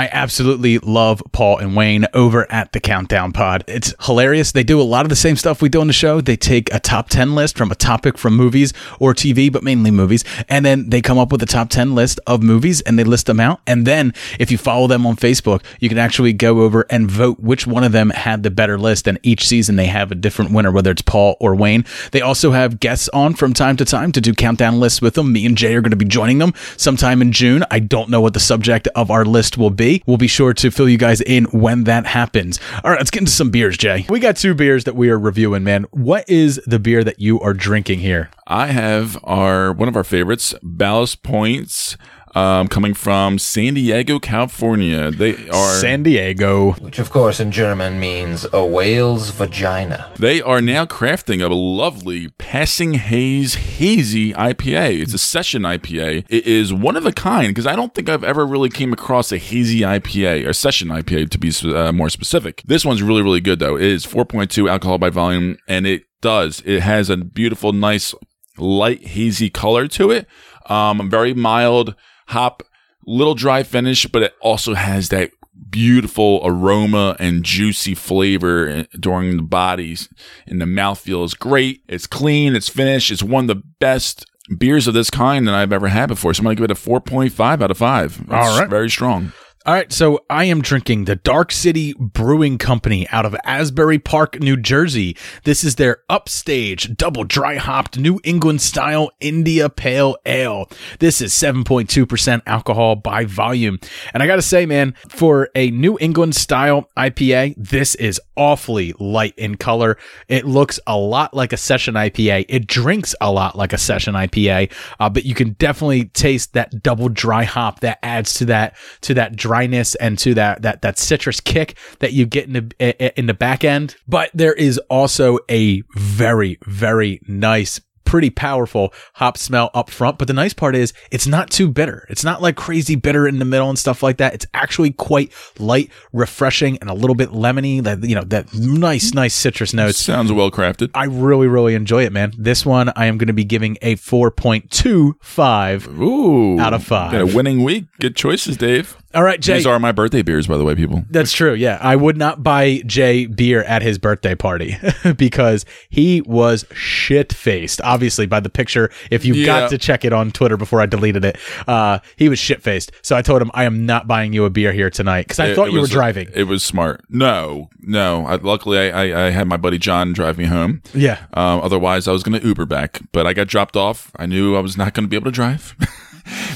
I 0.00 0.08
absolutely 0.12 0.78
love 0.78 1.22
Paul 1.30 1.58
and 1.58 1.76
Wayne 1.76 2.06
over 2.14 2.50
at 2.50 2.72
the 2.72 2.80
Countdown 2.80 3.32
Pod. 3.32 3.64
It's 3.68 3.92
hilarious. 4.06 4.50
They 4.50 4.62
do 4.62 4.80
a 4.80 4.82
lot 4.82 5.04
of 5.04 5.10
the 5.10 5.14
same 5.14 5.36
stuff 5.36 5.60
we 5.60 5.68
do 5.68 5.82
on 5.82 5.88
the 5.88 5.92
show. 5.92 6.22
They 6.22 6.36
take 6.36 6.72
a 6.72 6.80
top 6.80 7.10
10 7.10 7.34
list 7.34 7.58
from 7.58 7.70
a 7.70 7.74
topic 7.74 8.16
from 8.16 8.34
movies 8.34 8.72
or 8.98 9.12
TV, 9.12 9.52
but 9.52 9.62
mainly 9.62 9.90
movies, 9.90 10.24
and 10.48 10.64
then 10.64 10.88
they 10.88 11.02
come 11.02 11.18
up 11.18 11.30
with 11.30 11.42
a 11.42 11.46
top 11.46 11.68
10 11.68 11.94
list 11.94 12.18
of 12.26 12.42
movies 12.42 12.80
and 12.80 12.98
they 12.98 13.04
list 13.04 13.26
them 13.26 13.40
out. 13.40 13.60
And 13.66 13.86
then 13.86 14.14
if 14.38 14.50
you 14.50 14.56
follow 14.56 14.86
them 14.86 15.06
on 15.06 15.16
Facebook, 15.16 15.62
you 15.80 15.90
can 15.90 15.98
actually 15.98 16.32
go 16.32 16.62
over 16.62 16.86
and 16.88 17.10
vote 17.10 17.38
which 17.38 17.66
one 17.66 17.84
of 17.84 17.92
them 17.92 18.08
had 18.08 18.42
the 18.42 18.50
better 18.50 18.78
list. 18.78 19.06
And 19.06 19.20
each 19.22 19.46
season 19.46 19.76
they 19.76 19.84
have 19.84 20.10
a 20.10 20.14
different 20.14 20.50
winner, 20.50 20.72
whether 20.72 20.92
it's 20.92 21.02
Paul 21.02 21.36
or 21.40 21.54
Wayne. 21.54 21.84
They 22.12 22.22
also 22.22 22.52
have 22.52 22.80
guests 22.80 23.10
on 23.10 23.34
from 23.34 23.52
time 23.52 23.76
to 23.76 23.84
time 23.84 24.12
to 24.12 24.20
do 24.22 24.32
countdown 24.32 24.80
lists 24.80 25.02
with 25.02 25.12
them. 25.12 25.30
Me 25.30 25.44
and 25.44 25.58
Jay 25.58 25.74
are 25.74 25.82
going 25.82 25.90
to 25.90 25.96
be 25.96 26.06
joining 26.06 26.38
them 26.38 26.54
sometime 26.78 27.20
in 27.20 27.32
June. 27.32 27.64
I 27.70 27.80
don't 27.80 28.08
know 28.08 28.22
what 28.22 28.32
the 28.32 28.40
subject 28.40 28.88
of 28.96 29.10
our 29.10 29.26
list 29.26 29.58
will 29.58 29.68
be. 29.68 29.89
We'll 30.06 30.16
be 30.16 30.26
sure 30.26 30.54
to 30.54 30.70
fill 30.70 30.88
you 30.88 30.98
guys 30.98 31.20
in 31.20 31.44
when 31.46 31.84
that 31.84 32.06
happens. 32.06 32.58
All 32.84 32.90
right, 32.90 32.98
let's 32.98 33.10
get 33.10 33.22
into 33.22 33.32
some 33.32 33.50
beers, 33.50 33.76
Jay. 33.76 34.06
We 34.08 34.20
got 34.20 34.36
two 34.36 34.54
beers 34.54 34.84
that 34.84 34.96
we 34.96 35.10
are 35.10 35.18
reviewing, 35.18 35.64
man. 35.64 35.84
What 35.90 36.28
is 36.28 36.60
the 36.66 36.78
beer 36.78 37.04
that 37.04 37.20
you 37.20 37.40
are 37.40 37.54
drinking 37.54 38.00
here? 38.00 38.30
I 38.46 38.68
have 38.68 39.18
our 39.24 39.72
one 39.72 39.88
of 39.88 39.96
our 39.96 40.04
favorites, 40.04 40.54
Ballast 40.62 41.22
Points, 41.22 41.96
um, 42.34 42.68
coming 42.68 42.94
from 42.94 43.38
San 43.38 43.74
Diego, 43.74 44.18
California. 44.18 45.10
They 45.10 45.48
are 45.48 45.78
San 45.78 46.02
Diego, 46.02 46.72
which 46.72 46.98
of 46.98 47.10
course 47.10 47.40
in 47.40 47.50
German 47.50 47.98
means 47.98 48.46
a 48.52 48.64
whale's 48.64 49.30
vagina. 49.30 50.12
They 50.18 50.40
are 50.40 50.60
now 50.60 50.86
crafting 50.86 51.42
a 51.44 51.52
lovely 51.52 52.28
Passing 52.38 52.94
Haze 52.94 53.54
Hazy 53.54 54.32
IPA. 54.32 55.02
It's 55.02 55.14
a 55.14 55.18
session 55.18 55.62
IPA. 55.62 56.26
It 56.28 56.46
is 56.46 56.72
one 56.72 56.96
of 56.96 57.06
a 57.06 57.12
kind 57.12 57.48
because 57.48 57.66
I 57.66 57.76
don't 57.76 57.94
think 57.94 58.08
I've 58.08 58.24
ever 58.24 58.46
really 58.46 58.68
came 58.68 58.92
across 58.92 59.32
a 59.32 59.38
hazy 59.38 59.80
IPA 59.80 60.46
or 60.46 60.52
session 60.52 60.88
IPA 60.88 61.30
to 61.30 61.38
be 61.38 61.52
uh, 61.74 61.92
more 61.92 62.10
specific. 62.10 62.62
This 62.66 62.84
one's 62.84 63.02
really 63.02 63.22
really 63.22 63.40
good 63.40 63.58
though. 63.58 63.76
It 63.76 63.84
is 63.84 64.06
4.2 64.06 64.70
alcohol 64.70 64.98
by 64.98 65.10
volume, 65.10 65.56
and 65.66 65.86
it 65.86 66.04
does. 66.20 66.62
It 66.64 66.80
has 66.80 67.10
a 67.10 67.16
beautiful, 67.16 67.72
nice, 67.72 68.14
light 68.58 69.06
hazy 69.06 69.50
color 69.50 69.88
to 69.88 70.10
it. 70.10 70.26
Um, 70.66 71.10
very 71.10 71.34
mild 71.34 71.94
hop, 72.30 72.62
little 73.06 73.34
dry 73.34 73.62
finish, 73.62 74.06
but 74.06 74.22
it 74.22 74.34
also 74.40 74.74
has 74.74 75.08
that 75.10 75.30
beautiful 75.68 76.40
aroma 76.42 77.16
and 77.18 77.44
juicy 77.44 77.94
flavor 77.94 78.68
eh, 78.68 78.84
during 78.98 79.36
the 79.36 79.42
bodies 79.42 80.08
and 80.46 80.60
the 80.60 80.64
mouthfeel 80.64 81.24
is 81.24 81.34
great. 81.34 81.82
It's 81.88 82.06
clean, 82.06 82.56
it's 82.56 82.68
finished. 82.68 83.10
It's 83.10 83.22
one 83.22 83.44
of 83.50 83.56
the 83.58 83.62
best 83.78 84.26
beers 84.58 84.86
of 84.86 84.94
this 84.94 85.10
kind 85.10 85.46
that 85.46 85.54
I've 85.54 85.72
ever 85.72 85.88
had 85.88 86.06
before. 86.06 86.34
So 86.34 86.40
I'm 86.40 86.44
going 86.44 86.56
to 86.56 86.62
give 86.62 86.70
it 86.70 86.76
a 86.76 86.90
4.5 86.90 87.62
out 87.62 87.70
of 87.70 87.78
5. 87.78 88.20
It's 88.22 88.32
All 88.32 88.58
right. 88.58 88.68
very 88.68 88.90
strong. 88.90 89.32
All 89.66 89.74
right, 89.74 89.92
so 89.92 90.24
I 90.30 90.44
am 90.44 90.62
drinking 90.62 91.04
the 91.04 91.16
Dark 91.16 91.52
City 91.52 91.92
Brewing 91.98 92.56
Company 92.56 93.06
out 93.10 93.26
of 93.26 93.36
Asbury 93.44 93.98
Park, 93.98 94.40
New 94.40 94.56
Jersey. 94.56 95.18
This 95.44 95.62
is 95.64 95.74
their 95.74 95.98
upstage 96.08 96.96
double 96.96 97.24
dry 97.24 97.56
hopped 97.56 97.98
New 97.98 98.20
England 98.24 98.62
style 98.62 99.10
India 99.20 99.68
Pale 99.68 100.16
Ale. 100.24 100.66
This 100.98 101.20
is 101.20 101.34
7.2% 101.34 102.40
alcohol 102.46 102.96
by 102.96 103.26
volume. 103.26 103.78
And 104.14 104.22
I 104.22 104.26
got 104.26 104.36
to 104.36 104.42
say, 104.42 104.64
man, 104.64 104.94
for 105.10 105.50
a 105.54 105.70
New 105.70 105.98
England 106.00 106.36
style 106.36 106.88
IPA, 106.96 107.54
this 107.58 107.94
is 107.96 108.18
awfully 108.38 108.94
light 108.98 109.34
in 109.36 109.58
color. 109.58 109.98
It 110.28 110.46
looks 110.46 110.80
a 110.86 110.96
lot 110.96 111.34
like 111.34 111.52
a 111.52 111.58
session 111.58 111.96
IPA. 111.96 112.46
It 112.48 112.66
drinks 112.66 113.14
a 113.20 113.30
lot 113.30 113.56
like 113.56 113.74
a 113.74 113.78
session 113.78 114.14
IPA, 114.14 114.72
uh, 114.98 115.10
but 115.10 115.26
you 115.26 115.34
can 115.34 115.50
definitely 115.58 116.06
taste 116.06 116.54
that 116.54 116.82
double 116.82 117.10
dry 117.10 117.44
hop 117.44 117.80
that 117.80 117.98
adds 118.02 118.32
to 118.34 118.46
that 118.46 118.74
to 119.02 119.12
that 119.12 119.36
dryness 119.50 119.96
and 119.96 120.16
to 120.16 120.32
that 120.34 120.62
that 120.62 120.80
that 120.82 120.96
citrus 120.96 121.40
kick 121.40 121.76
that 121.98 122.12
you 122.12 122.24
get 122.24 122.46
in 122.46 122.52
the 122.52 123.18
in 123.18 123.26
the 123.26 123.34
back 123.34 123.64
end. 123.64 123.96
But 124.06 124.30
there 124.32 124.52
is 124.52 124.78
also 124.88 125.40
a 125.50 125.82
very 125.96 126.56
very 126.66 127.20
nice 127.26 127.80
pretty 128.04 128.30
powerful 128.30 128.92
hop 129.14 129.36
smell 129.36 129.70
up 129.72 129.88
front. 129.88 130.18
But 130.18 130.28
the 130.28 130.34
nice 130.34 130.52
part 130.52 130.74
is 130.76 130.92
it's 131.10 131.26
not 131.26 131.50
too 131.50 131.68
bitter. 131.68 132.06
It's 132.08 132.24
not 132.24 132.42
like 132.42 132.56
crazy 132.56 132.94
bitter 132.96 133.26
in 133.26 133.40
the 133.40 133.44
middle 133.44 133.68
and 133.68 133.78
stuff 133.78 134.02
like 134.02 134.18
that. 134.18 134.34
It's 134.34 134.46
actually 134.54 134.92
quite 134.92 135.32
light, 135.58 135.90
refreshing, 136.12 136.78
and 136.78 136.88
a 136.90 136.94
little 136.94 137.16
bit 137.16 137.30
lemony. 137.30 137.82
That 137.82 138.04
you 138.04 138.14
know 138.14 138.24
that 138.24 138.54
nice, 138.54 139.14
nice 139.14 139.34
citrus 139.34 139.74
notes. 139.74 139.98
Sounds 139.98 140.30
well 140.32 140.50
crafted. 140.50 140.90
I 140.94 141.04
really, 141.06 141.48
really 141.48 141.74
enjoy 141.74 142.04
it, 142.04 142.12
man. 142.12 142.32
This 142.38 142.64
one 142.64 142.92
I 142.94 143.06
am 143.06 143.18
going 143.18 143.28
to 143.28 143.32
be 143.32 143.44
giving 143.44 143.78
a 143.82 143.96
four 143.96 144.30
point 144.30 144.70
two 144.70 145.16
five. 145.20 145.88
Ooh, 145.88 146.58
out 146.60 146.72
of 146.72 146.84
five. 146.84 147.12
Got 147.12 147.20
a 147.20 147.26
winning 147.26 147.64
week. 147.64 147.86
Good 148.00 148.14
choices, 148.14 148.56
Dave. 148.56 148.96
All 149.12 149.24
right, 149.24 149.40
Jay. 149.40 149.54
These 149.54 149.66
are 149.66 149.78
my 149.80 149.90
birthday 149.90 150.22
beers, 150.22 150.46
by 150.46 150.56
the 150.56 150.62
way, 150.64 150.76
people. 150.76 151.04
That's 151.10 151.32
true. 151.32 151.52
Yeah. 151.52 151.78
I 151.80 151.96
would 151.96 152.16
not 152.16 152.44
buy 152.44 152.80
Jay 152.86 153.26
beer 153.26 153.64
at 153.64 153.82
his 153.82 153.98
birthday 153.98 154.36
party 154.36 154.76
because 155.16 155.64
he 155.88 156.20
was 156.20 156.64
shit 156.72 157.32
faced. 157.32 157.80
Obviously, 157.82 158.26
by 158.26 158.38
the 158.38 158.48
picture, 158.50 158.88
if 159.10 159.24
you 159.24 159.34
Yeah. 159.34 159.46
got 159.46 159.70
to 159.70 159.78
check 159.78 160.04
it 160.04 160.12
on 160.12 160.30
Twitter 160.30 160.56
before 160.56 160.80
I 160.80 160.86
deleted 160.86 161.24
it, 161.24 161.38
uh, 161.66 161.98
he 162.16 162.28
was 162.28 162.38
shit 162.38 162.62
faced. 162.62 162.92
So 163.02 163.16
I 163.16 163.22
told 163.22 163.42
him, 163.42 163.50
I 163.52 163.64
am 163.64 163.84
not 163.84 164.06
buying 164.06 164.32
you 164.32 164.44
a 164.44 164.50
beer 164.50 164.72
here 164.72 164.90
tonight 164.90 165.22
because 165.26 165.40
I 165.40 165.46
It- 165.48 165.56
thought 165.56 165.68
it 165.68 165.72
you 165.72 165.80
were 165.80 165.88
driving. 165.88 166.28
It 166.32 166.44
was 166.44 166.62
smart. 166.62 167.02
No, 167.08 167.68
no. 167.80 168.26
I, 168.26 168.36
luckily, 168.36 168.78
I, 168.78 169.06
I, 169.06 169.26
I 169.26 169.30
had 169.30 169.48
my 169.48 169.56
buddy 169.56 169.78
John 169.78 170.12
drive 170.12 170.38
me 170.38 170.44
home. 170.44 170.82
Yeah. 170.94 171.18
Um, 171.34 171.60
otherwise, 171.62 172.06
I 172.06 172.12
was 172.12 172.22
going 172.22 172.40
to 172.40 172.46
Uber 172.46 172.66
back, 172.66 173.00
but 173.10 173.26
I 173.26 173.32
got 173.32 173.48
dropped 173.48 173.76
off. 173.76 174.12
I 174.16 174.26
knew 174.26 174.54
I 174.54 174.60
was 174.60 174.76
not 174.76 174.94
going 174.94 175.04
to 175.04 175.08
be 175.08 175.16
able 175.16 175.24
to 175.26 175.34
drive. 175.34 175.74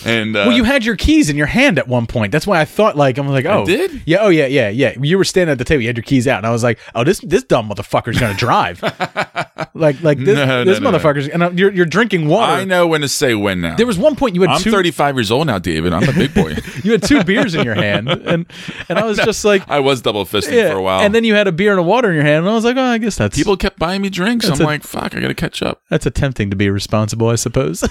and 0.04 0.36
uh, 0.36 0.44
well, 0.46 0.56
you 0.56 0.64
had 0.64 0.84
your 0.84 0.96
keys 0.96 1.30
in 1.30 1.36
your 1.36 1.46
hand 1.46 1.78
at 1.78 1.88
one 1.88 2.06
point. 2.06 2.32
That's 2.32 2.46
why 2.46 2.60
I 2.60 2.64
thought 2.64 2.96
like 2.96 3.18
I'm 3.18 3.28
like, 3.28 3.46
I 3.46 3.54
oh, 3.56 3.66
did? 3.66 4.02
Yeah, 4.06 4.18
oh 4.20 4.28
yeah, 4.28 4.46
yeah, 4.46 4.68
yeah. 4.68 4.94
You 5.00 5.18
were 5.18 5.24
standing 5.24 5.52
at 5.52 5.58
the 5.58 5.64
table, 5.64 5.82
you 5.82 5.88
had 5.88 5.96
your 5.96 6.04
keys 6.04 6.28
out, 6.28 6.38
and 6.38 6.46
I 6.46 6.50
was 6.50 6.62
like, 6.62 6.78
oh, 6.94 7.04
this 7.04 7.20
this 7.20 7.42
dumb 7.42 7.68
motherfucker's 7.68 8.18
gonna 8.18 8.34
drive. 8.34 8.82
like 9.74 10.02
like 10.02 10.18
this 10.18 10.36
No, 10.36 10.44
no, 10.46 10.64
this 10.64 10.80
no, 10.80 10.90
no. 10.90 10.98
motherfucker's 10.98 11.28
and 11.28 11.42
I'm- 11.42 11.56
you're 11.58 11.72
you're 11.72 11.86
drinking 11.86 12.28
water. 12.28 12.52
I 12.52 12.64
know 12.64 12.86
when 12.86 13.00
to 13.00 13.08
say 13.08 13.34
when 13.34 13.60
now. 13.60 13.76
There 13.76 13.86
was 13.86 13.98
one 13.98 14.16
point 14.16 14.34
you 14.34 14.42
had 14.42 14.50
I'm 14.50 14.60
two 14.60 14.70
35 14.70 15.16
years 15.16 15.30
old 15.30 15.46
now, 15.46 15.58
David. 15.58 15.92
I'm 15.92 16.08
a 16.08 16.12
big 16.12 16.34
boy. 16.34 16.56
you 16.84 16.92
had 16.92 17.02
two 17.02 17.24
beers 17.24 17.54
in 17.54 17.64
your 17.64 17.74
hand, 17.74 18.08
and 18.08 18.46
and 18.88 18.98
I 18.98 19.04
was 19.06 19.18
just 19.18 19.44
like, 19.44 19.68
I 19.68 19.80
was 19.80 20.02
double 20.02 20.24
fisting 20.24 20.52
yeah. 20.52 20.70
for 20.70 20.76
a 20.76 20.82
while. 20.82 21.00
And 21.00 21.14
then 21.14 21.24
you 21.24 21.34
had 21.34 21.48
a 21.48 21.52
beer 21.52 21.70
and 21.70 21.80
a 21.80 21.82
water 21.82 22.10
in 22.10 22.14
your 22.14 22.24
hand, 22.24 22.38
and 22.44 22.48
I 22.48 22.54
was 22.54 22.64
like, 22.64 22.76
oh, 22.76 22.82
I 22.82 22.98
guess 22.98 23.16
that's 23.16 23.36
people 23.36 23.56
kept 23.56 23.78
buying 23.78 24.02
me 24.02 24.10
drinks. 24.10 24.48
I'm 24.48 24.60
a- 24.60 24.64
like, 24.64 24.82
fuck, 24.82 25.14
I 25.14 25.20
got 25.20 25.28
to 25.28 25.34
catch 25.34 25.62
up. 25.62 25.82
that's 25.88 26.06
attempting 26.06 26.50
to 26.50 26.56
be 26.56 26.68
responsible, 26.68 27.28
I 27.28 27.36
suppose. 27.36 27.88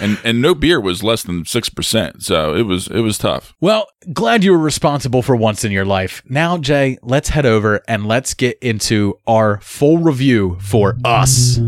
And 0.00 0.18
and 0.24 0.40
no 0.40 0.54
beer 0.54 0.80
was 0.80 0.89
less 1.02 1.22
than 1.22 1.44
six 1.44 1.68
percent, 1.68 2.22
so 2.22 2.54
it 2.54 2.62
was 2.62 2.88
it 2.88 3.00
was 3.00 3.18
tough. 3.18 3.54
Well, 3.60 3.88
glad 4.12 4.44
you 4.44 4.52
were 4.52 4.58
responsible 4.58 5.22
for 5.22 5.36
once 5.36 5.64
in 5.64 5.72
your 5.72 5.84
life. 5.84 6.22
Now, 6.28 6.58
Jay, 6.58 6.98
let's 7.02 7.30
head 7.30 7.46
over 7.46 7.80
and 7.86 8.06
let's 8.06 8.34
get 8.34 8.58
into 8.60 9.18
our 9.26 9.60
full 9.60 9.98
review 9.98 10.58
for 10.60 10.96
us. 11.04 11.58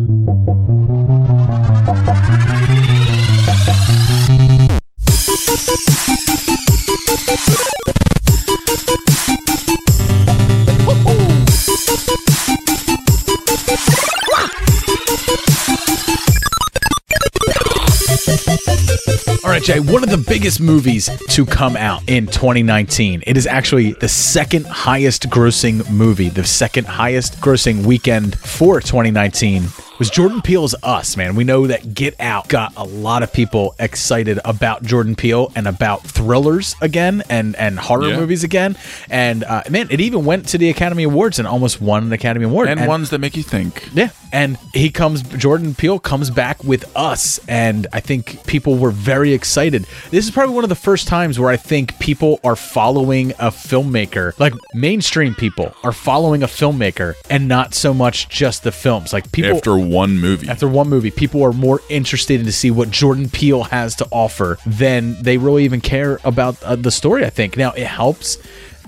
Jay, 19.62 19.78
one 19.78 20.02
of 20.02 20.10
the 20.10 20.18
biggest 20.18 20.60
movies 20.60 21.08
to 21.28 21.46
come 21.46 21.76
out 21.76 22.02
in 22.08 22.26
2019. 22.26 23.22
It 23.28 23.36
is 23.36 23.46
actually 23.46 23.92
the 23.92 24.08
second 24.08 24.66
highest 24.66 25.30
grossing 25.30 25.88
movie, 25.88 26.30
the 26.30 26.42
second 26.42 26.88
highest 26.88 27.40
grossing 27.40 27.86
weekend 27.86 28.36
for 28.40 28.80
2019. 28.80 29.62
Was 30.02 30.10
Jordan 30.10 30.42
Peele's 30.42 30.74
Us, 30.82 31.16
man. 31.16 31.36
We 31.36 31.44
know 31.44 31.68
that 31.68 31.94
Get 31.94 32.16
Out 32.18 32.48
got 32.48 32.72
a 32.76 32.82
lot 32.82 33.22
of 33.22 33.32
people 33.32 33.76
excited 33.78 34.40
about 34.44 34.82
Jordan 34.82 35.14
Peele 35.14 35.52
and 35.54 35.68
about 35.68 36.02
thrillers 36.02 36.74
again 36.80 37.22
and 37.30 37.54
and 37.54 37.78
horror 37.78 38.08
Yeah. 38.08 38.16
movies 38.16 38.42
again. 38.42 38.76
And 39.08 39.44
uh, 39.44 39.62
man, 39.70 39.86
it 39.92 40.00
even 40.00 40.24
went 40.24 40.48
to 40.48 40.58
the 40.58 40.70
Academy 40.70 41.04
Awards 41.04 41.38
and 41.38 41.46
almost 41.46 41.80
won 41.80 42.02
an 42.02 42.12
Academy 42.12 42.46
Award. 42.46 42.68
and, 42.68 42.88
ones 42.88 43.10
that 43.10 43.20
make 43.20 43.36
you 43.36 43.44
think. 43.44 43.90
Yeah. 43.94 44.08
And 44.32 44.58
he 44.74 44.90
comes, 44.90 45.22
Jordan 45.22 45.74
Peele 45.74 45.98
comes 46.00 46.30
back 46.30 46.64
with 46.64 46.90
us. 46.96 47.38
And 47.46 47.86
I 47.92 48.00
think 48.00 48.44
people 48.46 48.78
were 48.78 48.90
very 48.90 49.32
excited. 49.34 49.86
This 50.10 50.24
is 50.24 50.30
probably 50.32 50.54
one 50.54 50.64
of 50.64 50.70
the 50.70 50.74
first 50.74 51.06
times 51.06 51.38
where 51.38 51.50
I 51.50 51.56
think 51.58 51.98
people 52.00 52.40
are 52.42 52.56
following 52.56 53.32
a 53.32 53.50
filmmaker, 53.52 54.36
like 54.40 54.54
mainstream 54.74 55.34
people 55.34 55.74
are 55.84 55.92
following 55.92 56.42
a 56.42 56.46
filmmaker 56.46 57.14
and 57.30 57.46
not 57.46 57.74
so 57.74 57.92
much 57.94 58.28
just 58.30 58.64
the 58.64 58.72
films. 58.72 59.12
Like 59.12 59.30
people. 59.30 59.54
After 59.56 59.76
one 59.92 60.18
movie. 60.18 60.48
After 60.48 60.68
one 60.68 60.88
movie, 60.88 61.10
people 61.10 61.42
are 61.42 61.52
more 61.52 61.80
interested 61.88 62.40
in 62.40 62.46
to 62.46 62.52
see 62.52 62.70
what 62.70 62.90
Jordan 62.90 63.28
Peele 63.28 63.64
has 63.64 63.94
to 63.96 64.08
offer 64.10 64.58
than 64.66 65.20
they 65.22 65.36
really 65.38 65.64
even 65.64 65.80
care 65.80 66.18
about 66.24 66.62
uh, 66.62 66.76
the 66.76 66.90
story. 66.90 67.24
I 67.24 67.30
think 67.30 67.56
now 67.56 67.72
it 67.72 67.86
helps 67.86 68.38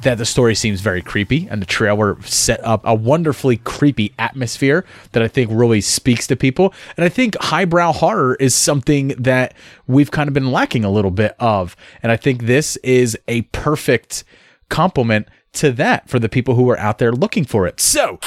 that 0.02 0.18
the 0.18 0.24
story 0.24 0.54
seems 0.54 0.80
very 0.80 1.02
creepy 1.02 1.48
and 1.50 1.60
the 1.60 1.66
trailer 1.66 2.20
set 2.22 2.62
up 2.64 2.82
a 2.84 2.94
wonderfully 2.94 3.56
creepy 3.58 4.12
atmosphere 4.18 4.84
that 5.12 5.22
I 5.22 5.28
think 5.28 5.50
really 5.52 5.80
speaks 5.80 6.26
to 6.28 6.36
people. 6.36 6.72
And 6.96 7.04
I 7.04 7.08
think 7.08 7.36
highbrow 7.40 7.92
horror 7.92 8.36
is 8.36 8.54
something 8.54 9.08
that 9.18 9.54
we've 9.86 10.10
kind 10.10 10.28
of 10.28 10.34
been 10.34 10.52
lacking 10.52 10.84
a 10.84 10.90
little 10.90 11.10
bit 11.10 11.34
of. 11.38 11.74
And 12.02 12.12
I 12.12 12.16
think 12.16 12.42
this 12.42 12.76
is 12.78 13.18
a 13.28 13.42
perfect 13.42 14.24
complement 14.68 15.28
to 15.54 15.72
that 15.72 16.08
for 16.08 16.18
the 16.18 16.28
people 16.28 16.54
who 16.54 16.68
are 16.70 16.78
out 16.78 16.98
there 16.98 17.12
looking 17.12 17.44
for 17.44 17.66
it. 17.66 17.80
So, 17.80 18.18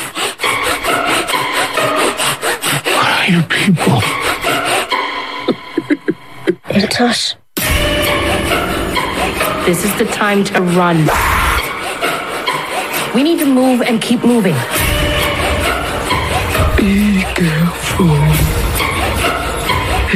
you 3.28 3.41
people. 3.44 3.99
It's 6.70 7.02
us. 7.02 7.36
This 9.66 9.84
is 9.84 9.94
the 9.98 10.06
time 10.06 10.45
to 10.45 10.62
run. 10.62 10.98
We 13.14 13.24
need 13.24 13.40
to 13.40 13.45
move 13.45 13.82
and 13.82 14.02
keep 14.02 14.24
moving. 14.24 14.56
Be 16.78 17.24
careful. 17.36 18.08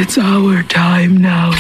It's 0.01 0.17
our 0.17 0.63
time 0.63 1.17
now. 1.17 1.51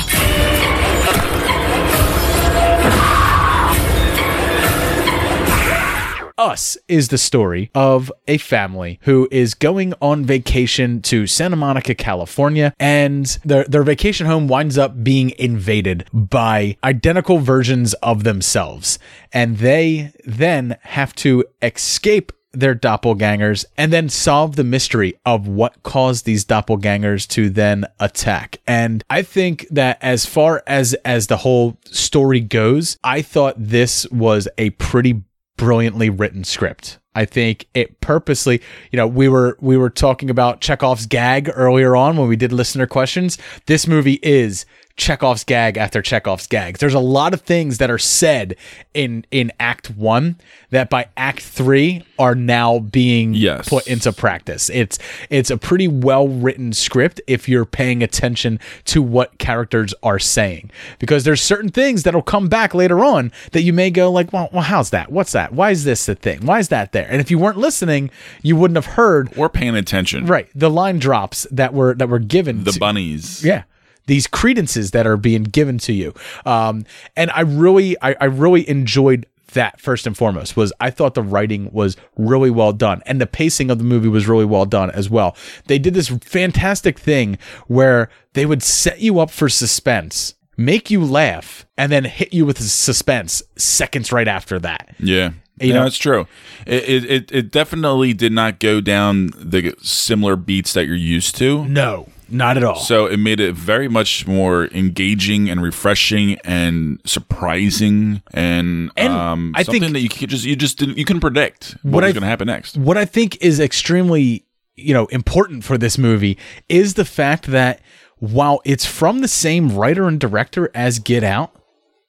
Us 6.41 6.75
is 6.87 7.09
the 7.09 7.19
story 7.19 7.69
of 7.75 8.11
a 8.27 8.39
family 8.39 8.99
who 9.03 9.27
is 9.29 9.53
going 9.53 9.93
on 10.01 10.25
vacation 10.25 10.99
to 11.03 11.27
Santa 11.27 11.55
Monica, 11.55 11.93
California, 11.93 12.73
and 12.79 13.27
their 13.45 13.63
their 13.65 13.83
vacation 13.83 14.25
home 14.25 14.47
winds 14.47 14.75
up 14.75 15.03
being 15.03 15.33
invaded 15.37 16.09
by 16.11 16.77
identical 16.83 17.37
versions 17.37 17.93
of 17.95 18.23
themselves. 18.23 18.97
And 19.31 19.59
they 19.59 20.13
then 20.25 20.77
have 20.81 21.13
to 21.17 21.45
escape 21.61 22.31
their 22.53 22.73
doppelgangers 22.73 23.63
and 23.77 23.93
then 23.93 24.09
solve 24.09 24.55
the 24.55 24.63
mystery 24.63 25.13
of 25.23 25.47
what 25.47 25.83
caused 25.83 26.25
these 26.25 26.43
doppelgangers 26.43 27.27
to 27.27 27.51
then 27.51 27.85
attack. 27.99 28.59
And 28.65 29.03
I 29.11 29.21
think 29.21 29.67
that 29.69 29.99
as 30.01 30.25
far 30.25 30.63
as 30.65 30.95
as 31.05 31.27
the 31.27 31.37
whole 31.37 31.77
story 31.85 32.39
goes, 32.39 32.97
I 33.03 33.21
thought 33.21 33.53
this 33.57 34.07
was 34.09 34.47
a 34.57 34.71
pretty 34.71 35.21
brilliantly 35.61 36.09
written 36.09 36.43
script. 36.43 36.97
I 37.13 37.25
think 37.25 37.67
it 37.75 38.01
purposely, 38.01 38.63
you 38.91 38.97
know, 38.97 39.05
we 39.05 39.29
were 39.29 39.57
we 39.61 39.77
were 39.77 39.91
talking 39.91 40.31
about 40.31 40.59
Chekhov's 40.59 41.05
gag 41.05 41.51
earlier 41.53 41.95
on 41.95 42.17
when 42.17 42.27
we 42.27 42.35
did 42.35 42.51
listener 42.51 42.87
questions. 42.87 43.37
This 43.67 43.85
movie 43.85 44.19
is 44.23 44.65
Chekhov's 44.95 45.43
gag 45.43 45.77
after 45.77 46.01
Chekhov's 46.01 46.47
gag. 46.47 46.77
There's 46.77 46.93
a 46.93 46.99
lot 46.99 47.33
of 47.33 47.41
things 47.41 47.77
that 47.79 47.89
are 47.89 47.97
said 47.97 48.55
in 48.93 49.25
in 49.31 49.51
Act 49.59 49.89
One 49.91 50.37
that 50.69 50.89
by 50.89 51.07
Act 51.17 51.41
Three 51.41 52.03
are 52.19 52.35
now 52.35 52.79
being 52.79 53.33
Yes. 53.33 53.67
put 53.69 53.87
into 53.87 54.11
practice. 54.13 54.69
It's 54.69 54.99
it's 55.29 55.49
a 55.49 55.57
pretty 55.57 55.87
well 55.87 56.27
written 56.27 56.73
script 56.73 57.21
if 57.27 57.47
you're 57.49 57.65
paying 57.65 58.03
attention 58.03 58.59
to 58.85 59.01
what 59.01 59.37
characters 59.37 59.93
are 60.03 60.19
saying, 60.19 60.71
because 60.99 61.23
there's 61.23 61.41
certain 61.41 61.69
things 61.69 62.03
that'll 62.03 62.21
come 62.21 62.47
back 62.47 62.73
later 62.73 63.03
on 63.03 63.31
that 63.53 63.61
you 63.63 63.73
may 63.73 63.89
go 63.89 64.11
like, 64.11 64.31
well, 64.33 64.49
well, 64.51 64.61
how's 64.63 64.89
that? 64.91 65.11
What's 65.11 65.31
that? 65.31 65.53
Why 65.53 65.71
is 65.71 65.83
this 65.83 66.05
the 66.05 66.15
thing? 66.15 66.45
Why 66.45 66.59
is 66.59 66.67
that 66.69 66.91
there? 66.91 67.07
And 67.09 67.19
if 67.21 67.31
you 67.31 67.39
weren't 67.39 67.57
listening, 67.57 68.09
you 68.41 68.55
wouldn't 68.55 68.75
have 68.77 68.95
heard 68.95 69.29
or 69.37 69.49
paying 69.49 69.75
attention. 69.75 70.25
Right, 70.25 70.47
the 70.53 70.69
line 70.69 70.99
drops 70.99 71.47
that 71.51 71.73
were 71.73 71.93
that 71.95 72.09
were 72.09 72.19
given. 72.19 72.63
The 72.63 72.71
to- 72.73 72.79
bunnies. 72.79 73.43
yeah 73.43 73.63
these 74.07 74.27
credences 74.27 74.91
that 74.91 75.05
are 75.07 75.17
being 75.17 75.43
given 75.43 75.77
to 75.77 75.93
you 75.93 76.13
um 76.45 76.85
and 77.15 77.29
i 77.31 77.41
really 77.41 77.95
I, 78.01 78.15
I 78.19 78.25
really 78.25 78.67
enjoyed 78.69 79.25
that 79.53 79.81
first 79.81 80.07
and 80.07 80.15
foremost 80.17 80.55
was 80.55 80.71
i 80.79 80.89
thought 80.89 81.13
the 81.13 81.21
writing 81.21 81.69
was 81.73 81.97
really 82.15 82.49
well 82.49 82.71
done 82.73 83.01
and 83.05 83.19
the 83.19 83.27
pacing 83.27 83.69
of 83.69 83.77
the 83.77 83.83
movie 83.83 84.07
was 84.07 84.27
really 84.27 84.45
well 84.45 84.65
done 84.65 84.89
as 84.91 85.09
well 85.09 85.35
they 85.67 85.77
did 85.77 85.93
this 85.93 86.07
fantastic 86.09 86.97
thing 86.97 87.37
where 87.67 88.09
they 88.33 88.45
would 88.45 88.63
set 88.63 88.99
you 89.01 89.19
up 89.19 89.29
for 89.29 89.49
suspense 89.49 90.35
make 90.57 90.89
you 90.89 91.03
laugh 91.03 91.65
and 91.77 91.91
then 91.91 92.03
hit 92.05 92.33
you 92.33 92.45
with 92.45 92.59
suspense 92.61 93.43
seconds 93.57 94.11
right 94.11 94.27
after 94.27 94.57
that 94.59 94.95
Yeah. 94.99 95.31
You 95.59 95.67
yeah, 95.67 95.73
know- 95.75 95.83
that's 95.83 95.97
true. 95.97 96.27
It, 96.65 96.83
it 96.89 97.03
it 97.11 97.31
it 97.31 97.51
definitely 97.51 98.13
did 98.13 98.31
not 98.31 98.57
go 98.59 98.81
down 98.81 99.27
the 99.35 99.75
similar 99.83 100.35
beats 100.35 100.73
that 100.73 100.87
you're 100.87 100.95
used 100.95 101.35
to. 101.35 101.65
No, 101.65 102.07
not 102.31 102.57
at 102.57 102.63
all. 102.63 102.75
So 102.77 103.05
it 103.05 103.17
made 103.17 103.39
it 103.39 103.53
very 103.53 103.87
much 103.87 104.25
more 104.27 104.65
engaging 104.67 105.49
and 105.49 105.61
refreshing 105.61 106.37
and 106.43 106.99
surprising 107.05 108.21
and, 108.33 108.91
And 108.95 109.13
um, 109.13 109.53
I 109.55 109.63
something 109.63 109.81
think- 109.81 109.93
that 109.93 109.99
you 110.01 110.09
could 110.09 110.29
just 110.29 110.45
you 110.45 110.55
just 110.55 110.77
didn't 110.77 110.97
you 110.97 111.05
couldn't 111.05 111.21
predict 111.21 111.75
what, 111.81 111.93
What 111.95 112.03
was 112.03 112.13
going 112.13 112.21
to 112.21 112.27
happen 112.27 112.47
next. 112.47 112.77
What 112.77 112.97
I 112.97 113.05
think 113.05 113.37
is 113.41 113.59
extremely, 113.59 114.45
you 114.75 114.93
know, 114.93 115.05
important 115.07 115.63
for 115.63 115.77
this 115.77 115.97
movie 115.97 116.37
is 116.69 116.93
the 116.95 117.05
fact 117.05 117.47
that 117.47 117.81
while 118.19 118.61
it's 118.65 118.85
from 118.85 119.19
the 119.21 119.27
same 119.27 119.75
writer 119.75 120.07
and 120.07 120.19
director 120.19 120.69
as 120.75 120.99
Get 120.99 121.23
Out, 121.23 121.55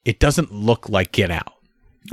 it 0.05 0.19
doesn't 0.19 0.51
look 0.53 0.87
like 0.89 1.11
Get 1.11 1.31
Out. 1.31 1.53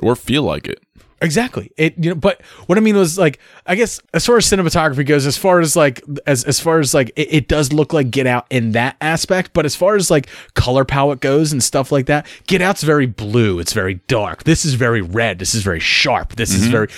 Or 0.02 0.16
feel 0.16 0.42
like 0.42 0.66
it. 0.68 0.82
Exactly. 1.22 1.70
It 1.76 1.94
you 2.02 2.10
know, 2.10 2.14
but 2.14 2.40
what 2.66 2.78
I 2.78 2.80
mean 2.80 2.96
was 2.96 3.18
like 3.18 3.38
I 3.66 3.74
guess 3.74 4.00
as 4.14 4.24
far 4.24 4.36
as 4.38 4.46
cinematography 4.46 5.04
goes, 5.06 5.26
as 5.26 5.36
far 5.36 5.60
as 5.60 5.76
like 5.76 6.02
as 6.26 6.44
as 6.44 6.60
far 6.60 6.78
as 6.78 6.94
like 6.94 7.10
it, 7.16 7.28
it 7.32 7.48
does 7.48 7.72
look 7.72 7.92
like 7.92 8.10
Get 8.10 8.26
Out 8.26 8.46
in 8.50 8.72
that 8.72 8.96
aspect, 9.00 9.52
but 9.52 9.64
as 9.66 9.76
far 9.76 9.96
as 9.96 10.10
like 10.10 10.28
color 10.54 10.84
palette 10.84 11.20
goes 11.20 11.52
and 11.52 11.62
stuff 11.62 11.92
like 11.92 12.06
that, 12.06 12.26
Get 12.46 12.62
Out's 12.62 12.82
very 12.82 13.06
blue. 13.06 13.58
It's 13.58 13.72
very 13.74 13.94
dark. 14.08 14.44
This 14.44 14.64
is 14.64 14.74
very 14.74 15.02
red. 15.02 15.38
This 15.38 15.54
is 15.54 15.62
very 15.62 15.80
sharp. 15.80 16.36
This 16.36 16.54
is 16.54 16.68
Mhm. 16.68 16.70
very 16.70 16.88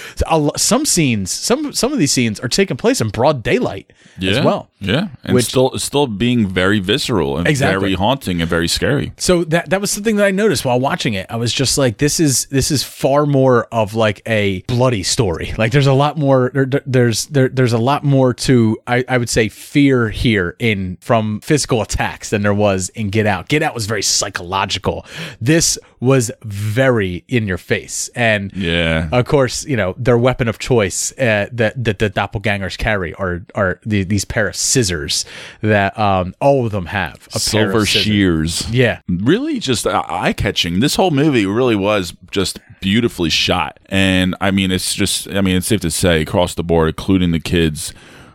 some 0.56 0.86
scenes. 0.86 1.30
Some 1.30 1.72
some 1.72 1.92
of 1.92 1.98
these 1.98 2.12
scenes 2.12 2.38
are 2.40 2.48
taking 2.48 2.76
place 2.76 3.00
in 3.00 3.08
broad 3.08 3.42
daylight 3.42 3.92
Yeah. 4.18 4.32
as 4.38 4.44
well. 4.44 4.70
Yeah. 4.80 5.08
And 5.24 5.34
Which- 5.34 5.46
still 5.46 5.72
still 5.78 6.06
being 6.06 6.46
very 6.48 6.78
visceral 6.80 7.38
and 7.38 7.46
Exactly. 7.48 7.80
very 7.80 7.94
haunting 7.94 8.40
and 8.40 8.48
very 8.50 8.68
scary. 8.68 9.12
So 9.16 9.44
that 9.44 9.70
that 9.70 9.80
was 9.80 9.90
something 9.90 10.16
that 10.16 10.26
I 10.26 10.30
noticed 10.30 10.64
while 10.64 10.78
watching 10.80 11.14
it. 11.14 11.26
I 11.30 11.36
was 11.36 11.52
just 11.52 11.78
like, 11.78 11.98
this 11.98 12.20
is 12.20 12.46
this 12.50 12.70
is 12.70 12.82
far 12.82 13.26
more 13.26 13.66
of 13.72 13.94
like 13.94 14.11
a 14.26 14.62
bloody 14.62 15.02
story. 15.02 15.54
Like 15.56 15.72
there's 15.72 15.86
a 15.86 15.92
lot 15.92 16.18
more. 16.18 16.50
There, 16.52 16.66
there- 16.66 16.82
there's 16.84 17.26
there 17.26 17.48
there's 17.48 17.72
a 17.72 17.78
lot 17.78 18.04
more 18.04 18.34
to 18.34 18.76
I, 18.86 19.04
I 19.08 19.16
would 19.18 19.30
say 19.30 19.48
fear 19.48 20.08
here 20.10 20.56
in 20.58 20.98
from 21.00 21.40
physical 21.40 21.80
attacks 21.80 22.30
than 22.30 22.42
there 22.42 22.52
was 22.54 22.88
in 22.90 23.10
Get 23.10 23.26
Out. 23.26 23.48
Get 23.48 23.62
Out 23.62 23.74
was 23.74 23.86
very 23.86 24.02
psychological. 24.02 25.06
This 25.40 25.78
was 26.00 26.30
very 26.42 27.24
in 27.28 27.46
your 27.46 27.58
face, 27.58 28.10
and 28.14 28.52
Yeah. 28.54 29.08
of 29.12 29.24
course, 29.26 29.64
you 29.64 29.76
know 29.76 29.94
their 29.96 30.18
weapon 30.18 30.48
of 30.48 30.58
choice 30.58 31.12
uh, 31.18 31.48
that 31.52 31.82
that 31.84 31.98
the 32.00 32.10
doppelgangers 32.10 32.76
carry 32.76 33.14
are 33.14 33.44
are 33.54 33.80
the, 33.86 34.02
these 34.04 34.24
pair 34.24 34.48
of 34.48 34.56
scissors 34.56 35.24
that 35.60 35.96
um 35.98 36.34
all 36.40 36.66
of 36.66 36.72
them 36.72 36.86
have 36.86 37.14
a 37.28 37.30
pair 37.30 37.38
Silver 37.40 37.86
shears. 37.86 38.68
Yeah. 38.70 39.00
Really 39.08 39.58
just 39.60 39.86
eye 39.86 40.32
catching. 40.32 40.80
This 40.80 40.96
whole 40.96 41.10
movie 41.12 41.46
really 41.46 41.76
was 41.76 42.14
just 42.30 42.58
beautifully 42.82 43.30
shot. 43.30 43.78
And 43.86 44.34
I 44.40 44.50
mean, 44.50 44.70
it's 44.70 44.94
just, 44.94 45.28
I 45.30 45.40
mean, 45.40 45.56
it's 45.56 45.66
safe 45.66 45.80
to 45.80 45.90
say 45.90 46.20
across 46.20 46.54
the 46.54 46.62
board, 46.62 46.88
including 46.90 47.30
the 47.30 47.40
kids, 47.40 47.94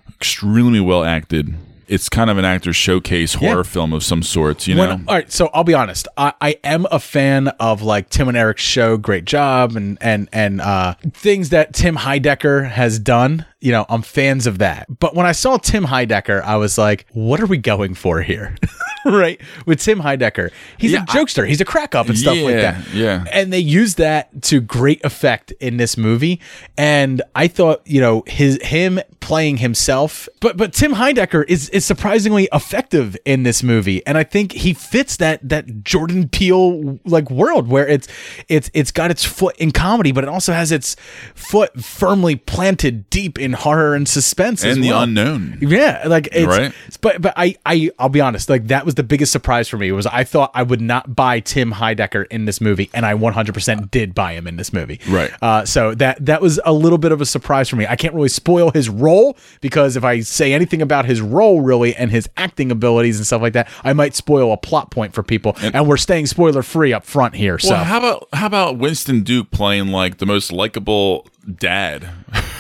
extremely 0.10 0.80
well 0.80 1.03
acted. 1.03 1.53
It's 1.88 2.10
kind 2.10 2.30
of 2.30 2.38
an 2.38 2.44
actor 2.44 2.74
showcase 2.74 3.36
horror 3.36 3.64
film 3.64 3.94
of 3.94 4.03
some 4.03 4.22
sorts, 4.22 4.68
you 4.68 4.76
know? 4.76 4.88
When- 4.90 5.06
all 5.07 5.15
right, 5.15 5.32
so 5.32 5.49
I'll 5.53 5.64
be 5.64 5.74
honest. 5.74 6.06
I, 6.18 6.34
I 6.41 6.60
am 6.65 6.86
a 6.91 6.99
fan 6.99 7.48
of 7.61 7.82
like 7.82 8.10
Tim 8.10 8.28
and 8.28 8.36
Eric's 8.36 8.61
show, 8.64 8.98
Great 8.98 9.24
Job, 9.24 9.78
and 9.78 9.98
and 10.02 10.28
and 10.34 10.60
uh, 10.60 10.95
things 11.14 11.49
that 11.52 11.74
Tim 11.74 11.95
Heidecker 11.95 12.69
has 12.69 12.99
done. 12.99 13.45
You 13.61 13.72
know, 13.72 13.86
I'm 13.88 14.02
fans 14.02 14.48
of 14.48 14.57
that. 14.57 14.88
But 14.99 15.15
when 15.15 15.26
I 15.26 15.32
saw 15.32 15.56
Tim 15.57 15.86
Heidecker, 15.86 16.41
I 16.41 16.57
was 16.57 16.78
like, 16.78 17.06
what 17.14 17.40
are 17.40 17.45
we 17.45 17.57
going 17.57 17.94
for 17.94 18.22
here? 18.22 18.56
right? 19.12 19.40
With 19.66 19.80
Tim 19.80 20.00
Heidecker. 20.02 20.52
He's 20.78 20.92
Yeah, 20.92 21.00
a 21.00 21.02
I- 21.04 21.06
jokester. 21.16 21.48
He's 21.48 21.62
a 21.62 21.66
crack 21.66 21.96
up 21.96 22.08
and 22.08 22.18
stuff 22.18 22.38
like 22.38 22.56
that. 22.56 22.94
yeah. 22.94 23.26
And 23.32 23.52
they 23.54 23.60
use 23.60 23.96
that 23.96 24.42
to 24.44 24.60
great 24.62 25.04
effect 25.04 25.52
in 25.60 25.78
this 25.78 25.98
movie. 25.98 26.40
And 26.78 27.22
I 27.36 27.48
thought, 27.48 27.82
you 27.86 28.02
know, 28.02 28.24
his 28.28 28.60
him 28.62 29.00
playing 29.20 29.58
himself, 29.58 30.30
but 30.40 30.56
but 30.58 30.74
Tim 30.74 30.94
Heidecker 30.94 31.44
is 31.48 31.70
is 31.70 31.86
surprisingly 31.86 32.48
effective 32.54 33.18
in 33.26 33.44
this 33.44 33.62
movie. 33.64 34.06
And 34.08 34.18
I 34.18 34.24
think 34.24 34.52
he 34.54 34.74
fits 34.74 35.18
that 35.18 35.48
that 35.48 35.84
Jordan 35.84 36.30
Peele 36.30 37.00
like 37.06 37.30
world 37.30 37.68
where 37.68 37.88
it's 37.88 38.08
it's 38.48 38.70
it's 38.74 38.92
got 38.92 39.12
its 39.12 39.26
foot 39.26 39.56
in 39.58 39.72
comedy, 39.72 40.12
but 40.12 40.24
it 40.24 40.30
also 40.30 40.54
has 40.54 40.72
its 40.72 40.96
foot 41.36 41.84
firmly 41.84 42.36
planted 42.36 43.10
deep 43.10 43.38
in 43.40 43.54
horror 43.54 43.96
and 43.96 44.08
suspense 44.08 44.64
and 44.64 44.84
the 44.84 44.90
well. 44.90 45.04
unknown. 45.04 45.58
Yeah, 45.62 46.04
like 46.08 46.30
it's 46.32 46.48
Right. 46.48 46.74
but 47.02 47.22
but 47.22 47.34
I 47.36 47.56
I 47.66 47.90
I'll 48.00 48.10
be 48.10 48.22
honest, 48.22 48.50
like 48.50 48.68
that 48.68 48.86
was 48.86 48.96
the 48.98 49.03
biggest 49.03 49.32
surprise 49.32 49.69
for 49.69 49.78
me 49.78 49.91
was 49.94 50.06
I 50.06 50.26
thought 50.26 50.52
I 50.53 50.64
would 50.64 50.82
not 50.82 51.15
buy 51.15 51.40
Tim 51.40 51.72
Heidecker 51.72 52.28
in 52.28 52.45
this 52.45 52.60
movie, 52.60 52.90
and 52.94 53.06
I 53.06 53.14
100% 53.14 53.91
did 53.91 54.14
buy 54.14 54.34
him 54.34 54.48
in 54.48 54.57
this 54.57 54.74
movie. 54.74 54.99
Right. 55.07 55.32
Uh, 55.41 55.64
so 55.64 55.95
that 55.95 56.26
that 56.26 56.41
was 56.41 56.60
a 56.65 56.74
little 56.74 56.98
bit 56.98 57.11
of 57.11 57.22
a 57.22 57.26
surprise 57.26 57.69
for 57.69 57.78
me. 57.78 57.88
I 57.88 57.95
can't 57.95 58.14
really 58.14 58.28
spoil 58.28 58.72
his 58.72 58.90
role 58.90 59.38
because 59.61 59.95
if 59.95 60.03
I 60.03 60.19
say 60.22 60.52
anything 60.52 60.82
about 60.82 61.06
his 61.06 61.22
role 61.22 61.61
really 61.61 61.95
and 61.95 62.11
his 62.11 62.28
acting 62.36 62.72
abilities 62.72 63.18
and 63.18 63.26
stuff 63.26 63.41
like 63.41 63.53
that, 63.53 63.69
I 63.84 63.94
might 63.94 64.15
spoil 64.15 64.52
a 64.52 64.57
plot 64.57 64.91
point 64.91 65.14
for 65.14 65.24
people. 65.24 65.56
And, 65.61 65.88
we're 65.88 65.95
staying 65.95 66.26
spoiler 66.26 66.64
free 66.64 66.91
up 66.91 67.06
front 67.06 67.36
here. 67.36 67.57
So 67.60 67.76
how 67.76 67.99
about 67.99 68.28
how 68.34 68.48
about 68.48 68.78
Winston 68.78 69.24
Duke 69.24 69.52
playing 69.52 69.88
like 69.88 70.18
the 70.18 70.26
most 70.26 70.52
likable 70.52 71.28
dad? 71.56 72.10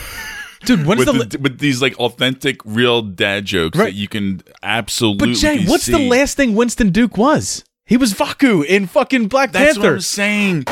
Dude, 0.65 0.85
when's 0.85 1.05
with, 1.05 1.29
the 1.31 1.37
the, 1.37 1.41
with 1.41 1.59
these 1.59 1.81
like 1.81 1.97
authentic, 1.99 2.59
real 2.65 3.01
dad 3.01 3.45
jokes 3.45 3.77
Right. 3.77 3.85
that 3.85 3.93
you 3.93 4.07
can 4.07 4.41
absolutely. 4.63 5.29
But 5.33 5.37
Jay, 5.37 5.65
what's 5.65 5.85
the 5.85 5.99
last 5.99 6.35
thing 6.37 6.55
Winston 6.55 6.89
Duke 6.91 7.17
was? 7.17 7.63
He 7.85 7.95
was 7.95 8.13
M'Baku 8.13 8.65
in 8.65 8.85
fucking 8.87 9.27
Black 9.29 9.51
That's 9.53 9.75
Panther. 9.77 9.89
what 9.91 9.93
I'm 9.95 10.01
saying. 10.01 10.63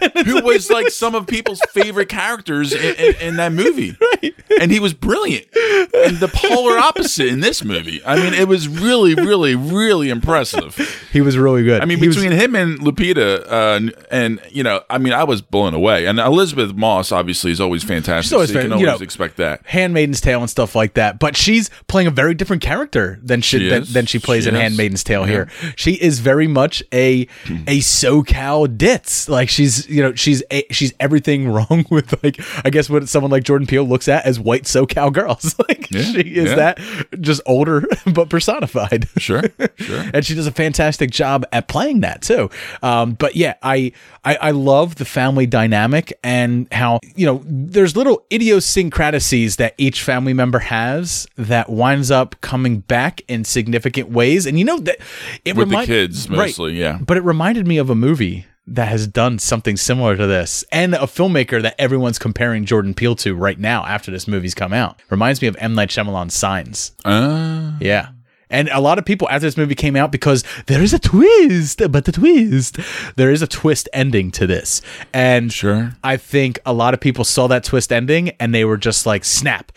Who 0.24 0.42
was 0.42 0.70
like 0.70 0.90
some 0.90 1.14
of 1.14 1.26
people's 1.26 1.60
favorite 1.70 2.08
characters 2.08 2.72
in, 2.72 2.94
in, 2.96 3.14
in 3.20 3.36
that 3.36 3.52
movie, 3.52 3.96
right? 4.22 4.34
And 4.60 4.70
he 4.70 4.80
was 4.80 4.94
brilliant, 4.94 5.46
and 5.94 6.16
the 6.18 6.30
polar 6.32 6.78
opposite 6.78 7.26
in 7.28 7.40
this 7.40 7.64
movie. 7.64 8.00
I 8.04 8.16
mean, 8.16 8.34
it 8.34 8.48
was 8.48 8.68
really, 8.68 9.14
really, 9.14 9.54
really 9.54 10.08
impressive. 10.10 10.76
He 11.12 11.20
was 11.20 11.36
really 11.38 11.64
good. 11.64 11.80
I 11.82 11.84
mean, 11.84 11.98
He 11.98 12.06
was- 12.08 12.16
between 12.16 12.32
him 12.32 12.54
and 12.56 12.78
Lupita, 12.80 13.44
uh, 13.48 13.90
and 14.10 14.40
you 14.50 14.62
know, 14.62 14.82
I 14.90 14.98
mean, 14.98 15.12
I 15.12 15.24
was 15.24 15.42
blown 15.42 15.74
away. 15.74 16.06
And 16.06 16.18
Elisabeth 16.18 16.74
Moss 16.74 17.12
obviously 17.12 17.50
is 17.50 17.60
always 17.60 17.82
fantastic. 17.84 18.24
She's 18.24 18.32
always 18.32 18.48
so 18.50 18.54
you 18.54 18.60
fan- 18.62 18.70
can 18.70 18.78
you 18.80 18.86
always 18.86 19.00
know, 19.00 19.04
expect 19.04 19.36
that. 19.36 19.64
Handmaiden's 19.66 20.20
Tale 20.20 20.40
and 20.40 20.50
stuff 20.50 20.74
like 20.74 20.94
that. 20.94 21.18
But 21.18 21.36
she's 21.36 21.70
playing 21.86 22.08
a 22.08 22.10
very 22.10 22.34
different 22.34 22.62
character 22.62 23.18
than 23.22 23.40
she, 23.40 23.58
She 23.58 23.68
than, 23.68 23.84
than 23.84 24.06
she 24.06 24.18
plays 24.18 24.44
She 24.44 24.48
in 24.50 24.56
is. 24.56 24.60
Handmaiden's 24.62 25.04
Tale 25.04 25.22
Yeah. 25.22 25.26
here. 25.32 25.48
She 25.76 25.92
is 25.94 26.18
very 26.20 26.46
much 26.48 26.82
a 26.92 27.26
a 27.66 27.80
SoCal 27.80 28.76
ditz. 28.76 29.28
Like 29.28 29.48
she's 29.48 29.87
you 29.88 30.02
know 30.02 30.14
she's 30.14 30.42
a, 30.50 30.64
she's 30.70 30.92
everything 31.00 31.48
wrong 31.52 31.84
with 31.90 32.22
like 32.22 32.40
I 32.64 32.70
guess 32.70 32.88
what 32.88 33.08
someone 33.08 33.30
like 33.30 33.44
Jordan 33.44 33.66
Peele 33.66 33.84
looks 33.84 34.08
at 34.08 34.24
as 34.24 34.38
white 34.38 34.64
SoCal 34.64 35.12
girls. 35.12 35.56
like 35.68 35.90
Yeah, 35.90 36.02
she 36.02 36.20
is 36.20 36.50
yeah. 36.50 36.54
that 36.54 36.80
just 37.20 37.40
older 37.46 37.84
but 38.12 38.28
personified. 38.28 39.08
Sure, 39.18 39.42
sure. 39.76 40.04
and 40.12 40.24
she 40.24 40.34
does 40.34 40.46
a 40.46 40.52
fantastic 40.52 41.10
job 41.10 41.44
at 41.52 41.68
playing 41.68 42.00
that 42.00 42.22
too. 42.22 42.50
Um, 42.82 43.12
but 43.14 43.36
yeah, 43.36 43.54
I, 43.62 43.92
I 44.24 44.36
I 44.36 44.50
love 44.50 44.96
the 44.96 45.04
family 45.04 45.46
dynamic 45.46 46.18
and 46.22 46.66
how 46.72 47.00
you 47.14 47.26
know 47.26 47.42
there's 47.44 47.96
little 47.96 48.24
idiosyncrasies 48.32 49.56
that 49.56 49.74
each 49.78 50.02
family 50.02 50.32
member 50.32 50.58
has 50.58 51.26
that 51.36 51.68
winds 51.68 52.10
up 52.10 52.40
coming 52.40 52.80
back 52.80 53.22
in 53.28 53.44
significant 53.44 54.10
ways. 54.10 54.46
And 54.46 54.58
you 54.58 54.64
know 54.64 54.78
that 54.80 54.98
it 55.44 55.56
With 55.56 55.70
the 55.70 55.84
kids, 55.84 56.28
right. 56.28 56.36
mostly, 56.36 56.74
yeah. 56.74 56.98
But 57.00 57.16
it 57.16 57.24
reminded 57.24 57.66
me 57.66 57.78
of 57.78 57.90
a 57.90 57.94
movie. 57.94 58.46
That 58.70 58.88
has 58.88 59.06
done 59.06 59.38
something 59.38 59.76
similar 59.76 60.16
to 60.16 60.26
this, 60.26 60.64
and 60.70 60.94
a 60.94 60.98
filmmaker 60.98 61.62
that 61.62 61.74
everyone's 61.78 62.18
comparing 62.18 62.64
Jordan 62.64 62.94
Peele 62.94 63.16
to 63.16 63.34
right 63.34 63.58
now 63.58 63.84
after 63.86 64.10
this 64.10 64.28
movie's 64.28 64.54
come 64.54 64.72
out 64.72 65.00
reminds 65.10 65.40
me 65.40 65.48
of 65.48 65.56
M 65.58 65.74
Night 65.74 65.88
Shyamalan's 65.88 66.34
Signs. 66.34 66.92
Uh, 67.04 67.72
Yeah. 67.80 68.10
And 68.50 68.68
a 68.70 68.80
lot 68.80 68.98
of 68.98 69.04
people 69.04 69.28
after 69.28 69.46
this 69.46 69.56
movie 69.58 69.74
came 69.74 69.94
out 69.94 70.10
because 70.10 70.42
there 70.66 70.82
is 70.82 70.94
a 70.94 70.98
twist, 70.98 71.82
but 71.90 72.06
the 72.06 72.12
twist, 72.12 72.78
there 73.16 73.30
is 73.30 73.42
a 73.42 73.46
twist 73.46 73.88
ending 73.92 74.30
to 74.32 74.46
this. 74.46 74.80
And 75.12 75.52
sure. 75.52 75.92
I 76.02 76.16
think 76.16 76.58
a 76.64 76.72
lot 76.72 76.94
of 76.94 77.00
people 77.00 77.24
saw 77.24 77.46
that 77.48 77.64
twist 77.64 77.92
ending 77.92 78.30
and 78.40 78.54
they 78.54 78.64
were 78.64 78.78
just 78.78 79.04
like, 79.04 79.24
snap, 79.26 79.70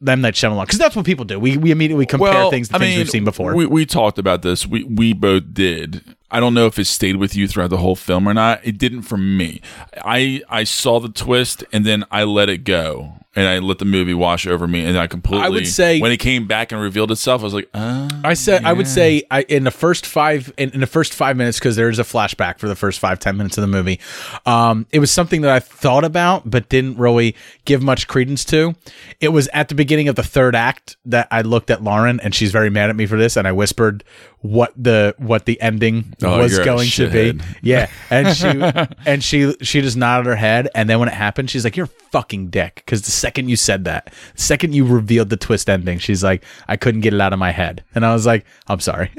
them 0.00 0.22
that 0.22 0.34
Shyamalan. 0.34 0.66
Because 0.66 0.78
that's 0.78 0.96
what 0.96 1.06
people 1.06 1.24
do. 1.24 1.38
We, 1.38 1.56
we 1.56 1.70
immediately 1.70 2.06
compare 2.06 2.32
well, 2.32 2.50
things 2.50 2.68
to 2.68 2.76
I 2.76 2.78
things 2.78 2.90
mean, 2.90 2.98
we've 2.98 3.10
seen 3.10 3.24
before. 3.24 3.54
We, 3.54 3.66
we 3.66 3.86
talked 3.86 4.18
about 4.18 4.42
this. 4.42 4.66
We 4.66 4.84
we 4.84 5.12
both 5.12 5.52
did. 5.52 6.16
I 6.30 6.40
don't 6.40 6.54
know 6.54 6.66
if 6.66 6.78
it 6.78 6.86
stayed 6.86 7.16
with 7.16 7.36
you 7.36 7.46
throughout 7.46 7.70
the 7.70 7.76
whole 7.78 7.96
film 7.96 8.28
or 8.28 8.34
not. 8.34 8.60
It 8.64 8.78
didn't 8.78 9.02
for 9.02 9.16
me. 9.16 9.60
I 10.04 10.42
I 10.48 10.64
saw 10.64 11.00
the 11.00 11.08
twist 11.08 11.64
and 11.72 11.84
then 11.84 12.04
I 12.10 12.24
let 12.24 12.48
it 12.48 12.64
go 12.64 13.14
and 13.36 13.46
I 13.46 13.58
let 13.60 13.78
the 13.78 13.84
movie 13.84 14.14
wash 14.14 14.46
over 14.46 14.66
me 14.66 14.84
and 14.84 14.98
I 14.98 15.06
completely. 15.06 15.46
I 15.46 15.48
would 15.50 15.66
say- 15.66 16.00
when 16.00 16.10
it 16.10 16.16
came 16.16 16.46
back 16.46 16.72
and 16.72 16.80
revealed 16.80 17.10
itself, 17.12 17.42
I 17.42 17.44
was 17.44 17.54
like, 17.54 17.68
uh, 17.74 18.08
I 18.24 18.34
said 18.34 18.64
I 18.64 18.72
would 18.72 18.88
say 18.88 19.22
I, 19.30 19.42
in 19.42 19.64
the 19.64 19.70
first 19.70 20.06
five 20.06 20.52
in, 20.56 20.70
in 20.70 20.80
the 20.80 20.86
first 20.86 21.12
five 21.14 21.36
minutes 21.36 21.58
because 21.58 21.76
there 21.76 21.88
is 21.88 21.98
a 21.98 22.02
flashback 22.04 22.58
for 22.58 22.66
the 22.66 22.74
first 22.74 22.98
five 22.98 23.18
ten 23.20 23.36
minutes 23.36 23.56
of 23.58 23.62
the 23.62 23.68
movie. 23.68 24.00
Um, 24.46 24.86
it 24.90 24.98
was 24.98 25.10
something 25.10 25.42
that 25.42 25.50
I 25.50 25.60
thought 25.60 26.02
about 26.04 26.48
but 26.50 26.68
didn't 26.68 26.96
really 26.98 27.36
give 27.66 27.82
much 27.82 28.08
credence 28.08 28.44
to. 28.46 28.74
It 29.20 29.28
was 29.28 29.48
at 29.52 29.68
the 29.68 29.74
beginning 29.74 30.08
of 30.08 30.16
the 30.16 30.22
third 30.24 30.56
act 30.56 30.96
that 31.04 31.28
I 31.30 31.42
looked 31.42 31.70
at 31.70 31.82
Lauren 31.84 32.18
and 32.20 32.34
she's 32.34 32.50
very 32.52 32.70
mad 32.70 32.90
at 32.90 32.96
me 32.96 33.06
for 33.06 33.16
this 33.18 33.36
and 33.36 33.46
I 33.46 33.52
whispered 33.52 34.02
what 34.40 34.72
the 34.76 35.14
what 35.18 35.44
the 35.46 35.60
ending 35.60 36.14
Oh, 36.22 36.38
was 36.38 36.58
going 36.60 36.88
to 36.90 37.10
be. 37.10 37.40
Yeah, 37.62 37.90
and 38.10 38.34
she 38.36 38.46
and 39.10 39.22
she 39.22 39.54
she 39.62 39.80
just 39.82 39.96
nodded 39.96 40.26
her 40.26 40.36
head 40.36 40.68
and 40.74 40.88
then 40.88 40.98
when 41.00 41.08
it 41.08 41.14
happened 41.14 41.50
she's 41.50 41.64
like 41.64 41.76
you're 41.76 41.90
fucking 42.16 42.48
dick 42.48 42.76
because 42.76 43.02
the 43.02 43.10
second 43.10 43.50
you 43.50 43.56
said 43.56 43.84
that, 43.84 44.06
the 44.34 44.40
second 44.40 44.74
you 44.74 44.86
revealed 44.86 45.28
the 45.28 45.36
twist 45.36 45.68
ending, 45.68 45.98
she's 45.98 46.24
like 46.24 46.42
I 46.66 46.78
couldn't 46.78 47.02
get 47.02 47.12
it 47.12 47.20
out 47.20 47.34
of 47.34 47.38
my 47.38 47.50
head 47.50 47.84
and 47.94 48.06
I 48.06 48.14
was 48.14 48.24
like 48.24 48.46
I'm 48.68 48.80
sorry. 48.80 49.10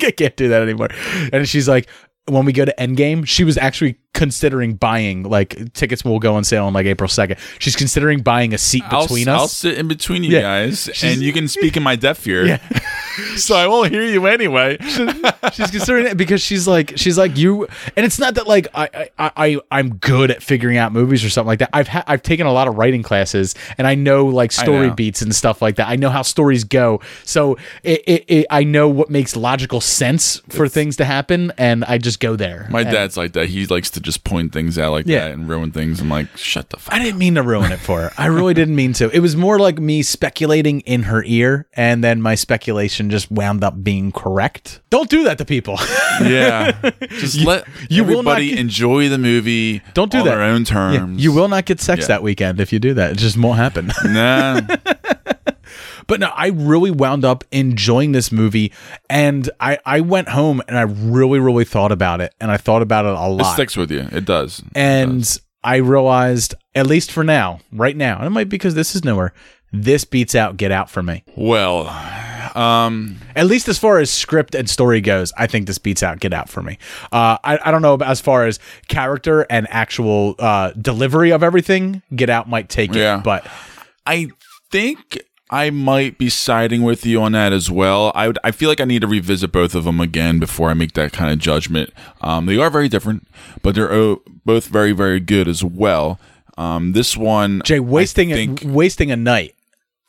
I 0.00 0.10
can't 0.10 0.36
do 0.36 0.48
that 0.48 0.62
anymore. 0.62 0.88
And 1.32 1.48
she's 1.48 1.68
like, 1.68 1.88
when 2.28 2.44
we 2.44 2.52
go 2.52 2.64
to 2.64 2.74
Endgame, 2.78 3.26
she 3.26 3.44
was 3.44 3.56
actually 3.58 3.98
considering 4.14 4.74
buying 4.74 5.22
like 5.22 5.72
tickets 5.74 6.04
will 6.04 6.18
go 6.18 6.34
on 6.34 6.42
sale 6.42 6.64
on 6.64 6.72
like 6.72 6.86
April 6.86 7.08
2nd. 7.08 7.38
She's 7.60 7.76
considering 7.76 8.20
buying 8.20 8.52
a 8.52 8.58
seat 8.58 8.82
I'll, 8.88 9.02
between 9.02 9.28
I'll 9.28 9.46
sit 9.48 9.78
in 9.78 9.86
between 9.86 10.24
you 10.24 10.30
Yeah. 10.30 10.40
guys, 10.40 10.90
She's- 10.92 11.14
and 11.14 11.22
you 11.22 11.32
can 11.32 11.46
speak 11.46 11.76
in 11.76 11.82
my 11.82 11.94
deaf 11.94 12.26
ear. 12.26 12.44
Yeah. 12.46 12.58
so 13.36 13.54
I 13.54 13.66
won't 13.68 13.90
hear 13.92 14.02
you 14.04 14.26
anyway. 14.26 14.76
she's 15.52 15.70
considering 15.70 16.06
it 16.06 16.16
because 16.16 16.40
she's 16.40 16.66
like 16.66 16.94
she's 16.96 17.16
like 17.18 17.36
you 17.36 17.66
and 17.96 18.04
it's 18.06 18.18
not 18.18 18.34
that 18.36 18.46
like 18.46 18.66
I 18.74 19.10
I, 19.18 19.30
I 19.36 19.60
I'm 19.70 19.94
good 19.96 20.30
at 20.30 20.42
figuring 20.42 20.78
out 20.78 20.92
movies 20.92 21.24
or 21.24 21.30
something 21.30 21.48
like 21.48 21.58
that. 21.60 21.70
I've 21.72 21.88
ha- 21.88 22.04
I've 22.06 22.22
taken 22.22 22.46
a 22.46 22.52
lot 22.52 22.66
of 22.68 22.76
writing 22.76 23.02
classes 23.02 23.54
and 23.76 23.86
I 23.86 23.94
know 23.94 24.26
like 24.26 24.50
story 24.52 24.88
know. 24.88 24.94
beats 24.94 25.22
and 25.22 25.34
stuff 25.34 25.62
like 25.62 25.76
that. 25.76 25.88
I 25.88 25.96
know 25.96 26.10
how 26.10 26.22
stories 26.22 26.64
go. 26.64 27.00
So 27.24 27.56
it, 27.82 28.02
it, 28.06 28.24
it 28.28 28.46
I 28.50 28.64
know 28.64 28.88
what 28.88 29.10
makes 29.10 29.36
logical 29.36 29.80
sense 29.80 30.40
for 30.48 30.68
things 30.68 30.96
to 30.96 31.04
happen 31.04 31.52
and 31.58 31.84
I 31.84 31.98
just 31.98 32.17
go 32.20 32.36
there. 32.36 32.66
My 32.70 32.80
And- 32.82 32.90
dad's 32.90 33.16
like 33.16 33.32
that. 33.32 33.48
He 33.48 33.66
likes 33.66 33.90
to 33.90 34.00
just 34.00 34.24
point 34.24 34.52
things 34.52 34.78
out 34.78 34.92
like 34.92 35.06
Yeah. 35.06 35.20
that 35.28 35.30
and 35.32 35.48
ruin 35.48 35.70
things. 35.72 36.00
I'm 36.00 36.08
like, 36.08 36.28
shut 36.36 36.70
the 36.70 36.76
fuck. 36.78 36.94
I 36.94 36.98
didn't 36.98 37.18
mean 37.18 37.34
to 37.36 37.42
ruin 37.42 37.72
it 37.72 37.80
for 37.80 38.00
her. 38.02 38.12
I 38.18 38.26
really 38.26 38.54
didn't 38.54 38.76
mean 38.76 38.92
to. 38.94 39.10
It 39.10 39.20
was 39.20 39.36
more 39.36 39.58
like 39.58 39.78
me 39.78 40.02
speculating 40.02 40.80
in 40.80 41.04
her 41.04 41.22
ear, 41.24 41.66
and 41.74 42.02
then 42.04 42.20
my 42.22 42.34
speculation 42.34 43.10
just 43.10 43.30
wound 43.30 43.62
up 43.64 43.82
being 43.82 44.12
correct. 44.12 44.80
Don't 44.90 45.08
do 45.10 45.24
that 45.24 45.38
to 45.38 45.44
people. 45.44 45.78
Yeah, 46.20 46.72
just 47.10 47.40
let 47.42 47.64
you 47.88 48.02
will 48.02 48.24
not 48.24 48.38
everybody 48.38 48.48
get- 48.50 48.58
enjoy 48.58 49.08
the 49.08 49.18
movie. 49.18 49.82
Don't 49.94 50.10
do 50.10 50.18
on 50.18 50.24
that. 50.24 50.30
their 50.32 50.42
own 50.42 50.62
Yeah, 50.62 50.64
terms. 50.64 51.22
you 51.22 51.32
will 51.32 51.46
not 51.46 51.64
get 51.64 51.80
sex 51.80 52.00
Yeah. 52.02 52.06
that 52.08 52.22
weekend 52.24 52.58
if 52.60 52.72
you 52.72 52.80
do 52.80 52.92
that. 52.94 53.12
It 53.12 53.18
just 53.18 53.38
won't 53.38 53.56
happen. 53.56 53.92
Nah, 54.04 54.60
But 56.08 56.18
no, 56.20 56.28
I 56.34 56.48
really 56.48 56.90
wound 56.90 57.24
up 57.24 57.44
enjoying 57.52 58.10
this 58.12 58.32
movie, 58.32 58.72
and 59.08 59.48
I 59.60 59.78
I 59.86 60.00
went 60.00 60.30
home 60.30 60.60
and 60.66 60.76
I 60.76 60.82
really 60.82 61.38
really 61.38 61.64
thought 61.64 61.92
about 61.92 62.20
it, 62.20 62.34
and 62.40 62.50
I 62.50 62.56
thought 62.56 62.82
about 62.82 63.04
it 63.04 63.12
a 63.12 63.28
lot. 63.28 63.52
it 63.52 63.54
sticks 63.54 63.76
with 63.76 63.92
you. 63.92 64.08
It 64.10 64.24
does. 64.24 64.62
and 64.74 65.38
I 65.62 65.76
realized, 65.76 66.54
at 66.74 66.86
least 66.86 67.12
for 67.12 67.22
now, 67.22 67.60
right 67.72 67.96
now, 67.96 68.16
and 68.18 68.26
it 68.26 68.30
might 68.30 68.44
be 68.48 68.56
because 68.56 68.74
this 68.74 68.94
is 68.96 69.04
newer. 69.04 69.32
This 69.70 70.04
beats 70.04 70.34
out 70.34 70.56
Get 70.56 70.72
Out 70.72 70.88
for 70.88 71.02
me. 71.02 71.24
Well, 71.36 71.88
um, 72.56 73.18
At 73.36 73.46
least 73.46 73.68
as 73.68 73.78
far 73.78 73.98
as 73.98 74.10
script 74.10 74.54
and 74.54 74.70
story 74.70 75.02
goes, 75.02 75.30
I 75.36 75.46
think 75.46 75.66
this 75.66 75.76
beats 75.76 76.02
out 76.02 76.20
Get 76.20 76.32
Out 76.32 76.48
for 76.48 76.62
me. 76.62 76.78
Uh, 77.12 77.36
I, 77.44 77.58
I 77.62 77.70
don't 77.70 77.82
know 77.82 77.92
about 77.92 78.08
as 78.08 78.20
far 78.20 78.46
as 78.46 78.58
character 78.88 79.46
and 79.50 79.66
actual 79.70 80.36
uh, 80.38 80.70
delivery 80.72 81.32
of 81.32 81.42
everything. 81.42 82.00
Get 82.16 82.30
Out 82.30 82.48
might 82.48 82.70
take 82.70 82.94
it, 83.18 83.24
but 83.24 83.46
I 84.06 84.28
think 84.70 85.18
I 85.50 85.70
might 85.70 86.18
be 86.18 86.28
siding 86.28 86.82
with 86.82 87.06
you 87.06 87.22
on 87.22 87.32
that 87.32 87.52
as 87.52 87.70
well. 87.70 88.12
I 88.14 88.26
would. 88.26 88.38
I 88.44 88.50
feel 88.50 88.68
like 88.68 88.80
I 88.80 88.84
need 88.84 89.02
to 89.02 89.08
revisit 89.08 89.52
both 89.52 89.74
of 89.74 89.84
them 89.84 90.00
again 90.00 90.38
before 90.38 90.70
I 90.70 90.74
make 90.74 90.92
that 90.92 91.12
kind 91.12 91.32
of 91.32 91.38
judgment. 91.38 91.90
Um, 92.20 92.46
they 92.46 92.58
are 92.58 92.70
very 92.70 92.88
different, 92.88 93.26
but 93.62 93.74
they're 93.74 94.16
both 94.44 94.66
very, 94.66 94.92
very 94.92 95.20
good 95.20 95.48
as 95.48 95.64
well. 95.64 96.20
Um, 96.56 96.92
this 96.92 97.16
one, 97.16 97.62
Jay 97.64 97.80
wasting 97.80 98.32
I 98.32 98.36
think, 98.36 98.64
a, 98.64 98.68
wasting 98.68 99.10
a 99.10 99.16
night 99.16 99.54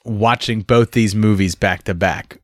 watching 0.04 0.62
both 0.62 0.92
these 0.92 1.14
movies 1.14 1.56
back 1.56 1.84
to 1.84 1.94
back 1.94 2.42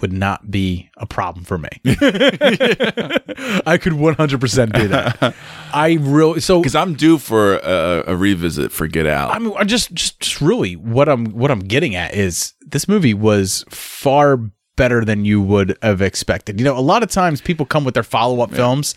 would 0.00 0.12
not 0.12 0.50
be 0.50 0.90
a 0.96 1.06
problem 1.06 1.44
for 1.44 1.58
me. 1.58 1.68
I 1.84 3.78
could 3.80 3.92
100% 3.94 4.72
do 4.72 4.88
that. 4.88 5.34
I 5.72 5.98
really 6.00 6.40
so 6.40 6.60
because 6.60 6.74
I'm 6.74 6.94
due 6.94 7.18
for 7.18 7.56
a, 7.58 8.04
a 8.08 8.16
revisit 8.16 8.72
for 8.72 8.86
Get 8.86 9.06
Out. 9.06 9.30
I 9.30 9.38
mean, 9.38 9.52
I 9.56 9.64
just, 9.64 9.92
just, 9.92 10.20
just 10.20 10.40
really 10.40 10.76
what 10.76 11.08
I'm, 11.08 11.26
what 11.26 11.50
I'm 11.50 11.60
getting 11.60 11.94
at 11.94 12.14
is 12.14 12.54
this 12.60 12.88
movie 12.88 13.14
was 13.14 13.64
far 13.70 14.38
better 14.76 15.04
than 15.04 15.24
you 15.24 15.42
would 15.42 15.76
have 15.82 16.00
expected. 16.00 16.60
You 16.60 16.64
know, 16.64 16.78
a 16.78 16.80
lot 16.80 17.02
of 17.02 17.10
times 17.10 17.40
people 17.40 17.66
come 17.66 17.84
with 17.84 17.94
their 17.94 18.02
follow 18.02 18.40
up 18.40 18.52
films 18.52 18.94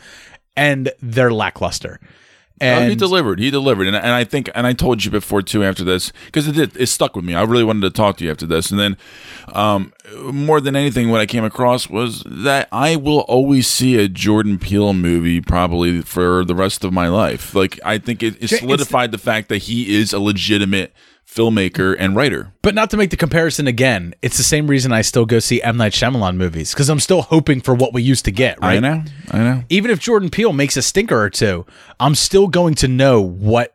and 0.56 0.92
they're 1.02 1.34
lackluster. 1.34 2.00
And 2.62 2.90
he 2.90 2.96
delivered. 2.96 3.40
He 3.40 3.50
delivered, 3.50 3.88
and, 3.88 3.96
and 3.96 4.12
I 4.12 4.24
think, 4.24 4.50
and 4.54 4.68
I 4.68 4.74
told 4.74 5.04
you 5.04 5.12
before 5.12 5.42
too. 5.42 5.64
After 5.64 5.84
this, 5.84 6.12
because 6.26 6.48
it 6.48 6.54
did, 6.54 6.78
it 6.78 6.88
stuck 6.88 7.16
with 7.16 7.26
me. 7.26 7.34
I 7.34 7.44
really 7.44 7.64
wanted 7.64 7.82
to 7.82 7.90
talk 7.90 8.18
to 8.18 8.26
you 8.26 8.32
after 8.32 8.46
this, 8.46 8.72
and 8.72 8.80
then, 8.80 8.98
um, 9.54 9.94
more 10.32 10.62
than 10.62 10.76
anything, 10.76 11.10
what 11.10 11.22
I 11.22 11.26
came 11.26 11.44
across 11.44 11.90
was 11.90 12.24
that 12.26 12.68
I 12.72 12.96
will 12.96 13.22
always 13.22 13.68
see 13.68 13.98
a 13.98 14.08
Jordan 14.08 14.60
Peele 14.60 14.94
movie 14.94 15.42
probably 15.42 16.02
for 16.02 16.46
the 16.46 16.56
rest 16.56 16.84
of 16.84 16.94
my 16.94 17.08
life. 17.08 17.56
Like 17.56 17.80
I 17.84 17.98
think 17.98 18.24
it, 18.24 18.42
it 18.42 18.48
solidified 18.50 19.12
the 19.12 19.18
fact 19.18 19.50
that 19.50 19.60
he 19.60 19.96
is 19.96 20.14
a 20.14 20.20
legitimate 20.20 20.94
filmmaker 21.34 21.96
and 21.98 22.16
writer. 22.16 22.52
But 22.62 22.76
not 22.76 22.90
to 22.90 22.98
make 22.98 23.10
the 23.10 23.18
comparison 23.18 23.68
again, 23.68 24.14
it's 24.22 24.38
the 24.38 24.44
same 24.44 24.68
reason 24.68 24.92
I 24.92 25.02
still 25.02 25.26
go 25.26 25.40
see 25.40 25.62
M 25.62 25.78
Night 25.78 25.94
Shyamalan 25.94 26.36
movies 26.36 26.74
because 26.74 26.90
I'm 26.90 27.00
still 27.00 27.22
hoping 27.22 27.62
for 27.62 27.74
what 27.74 27.94
we 27.94 28.02
used 28.02 28.26
to 28.26 28.32
get. 28.32 28.60
Right? 28.60 28.78
I 28.78 28.80
know, 28.80 29.04
I 29.32 29.38
know. 29.40 29.64
Even 29.70 29.92
if 29.92 30.00
Jordan 30.00 30.30
Peele 30.30 30.54
makes 30.54 30.76
a 30.78 30.82
stinker 30.82 31.20
or 31.20 31.30
two, 31.30 31.66
I'm 32.00 32.16
still 32.16 32.48
going 32.48 32.76
to 32.76 32.88
know 32.88 33.22
what 33.22 33.74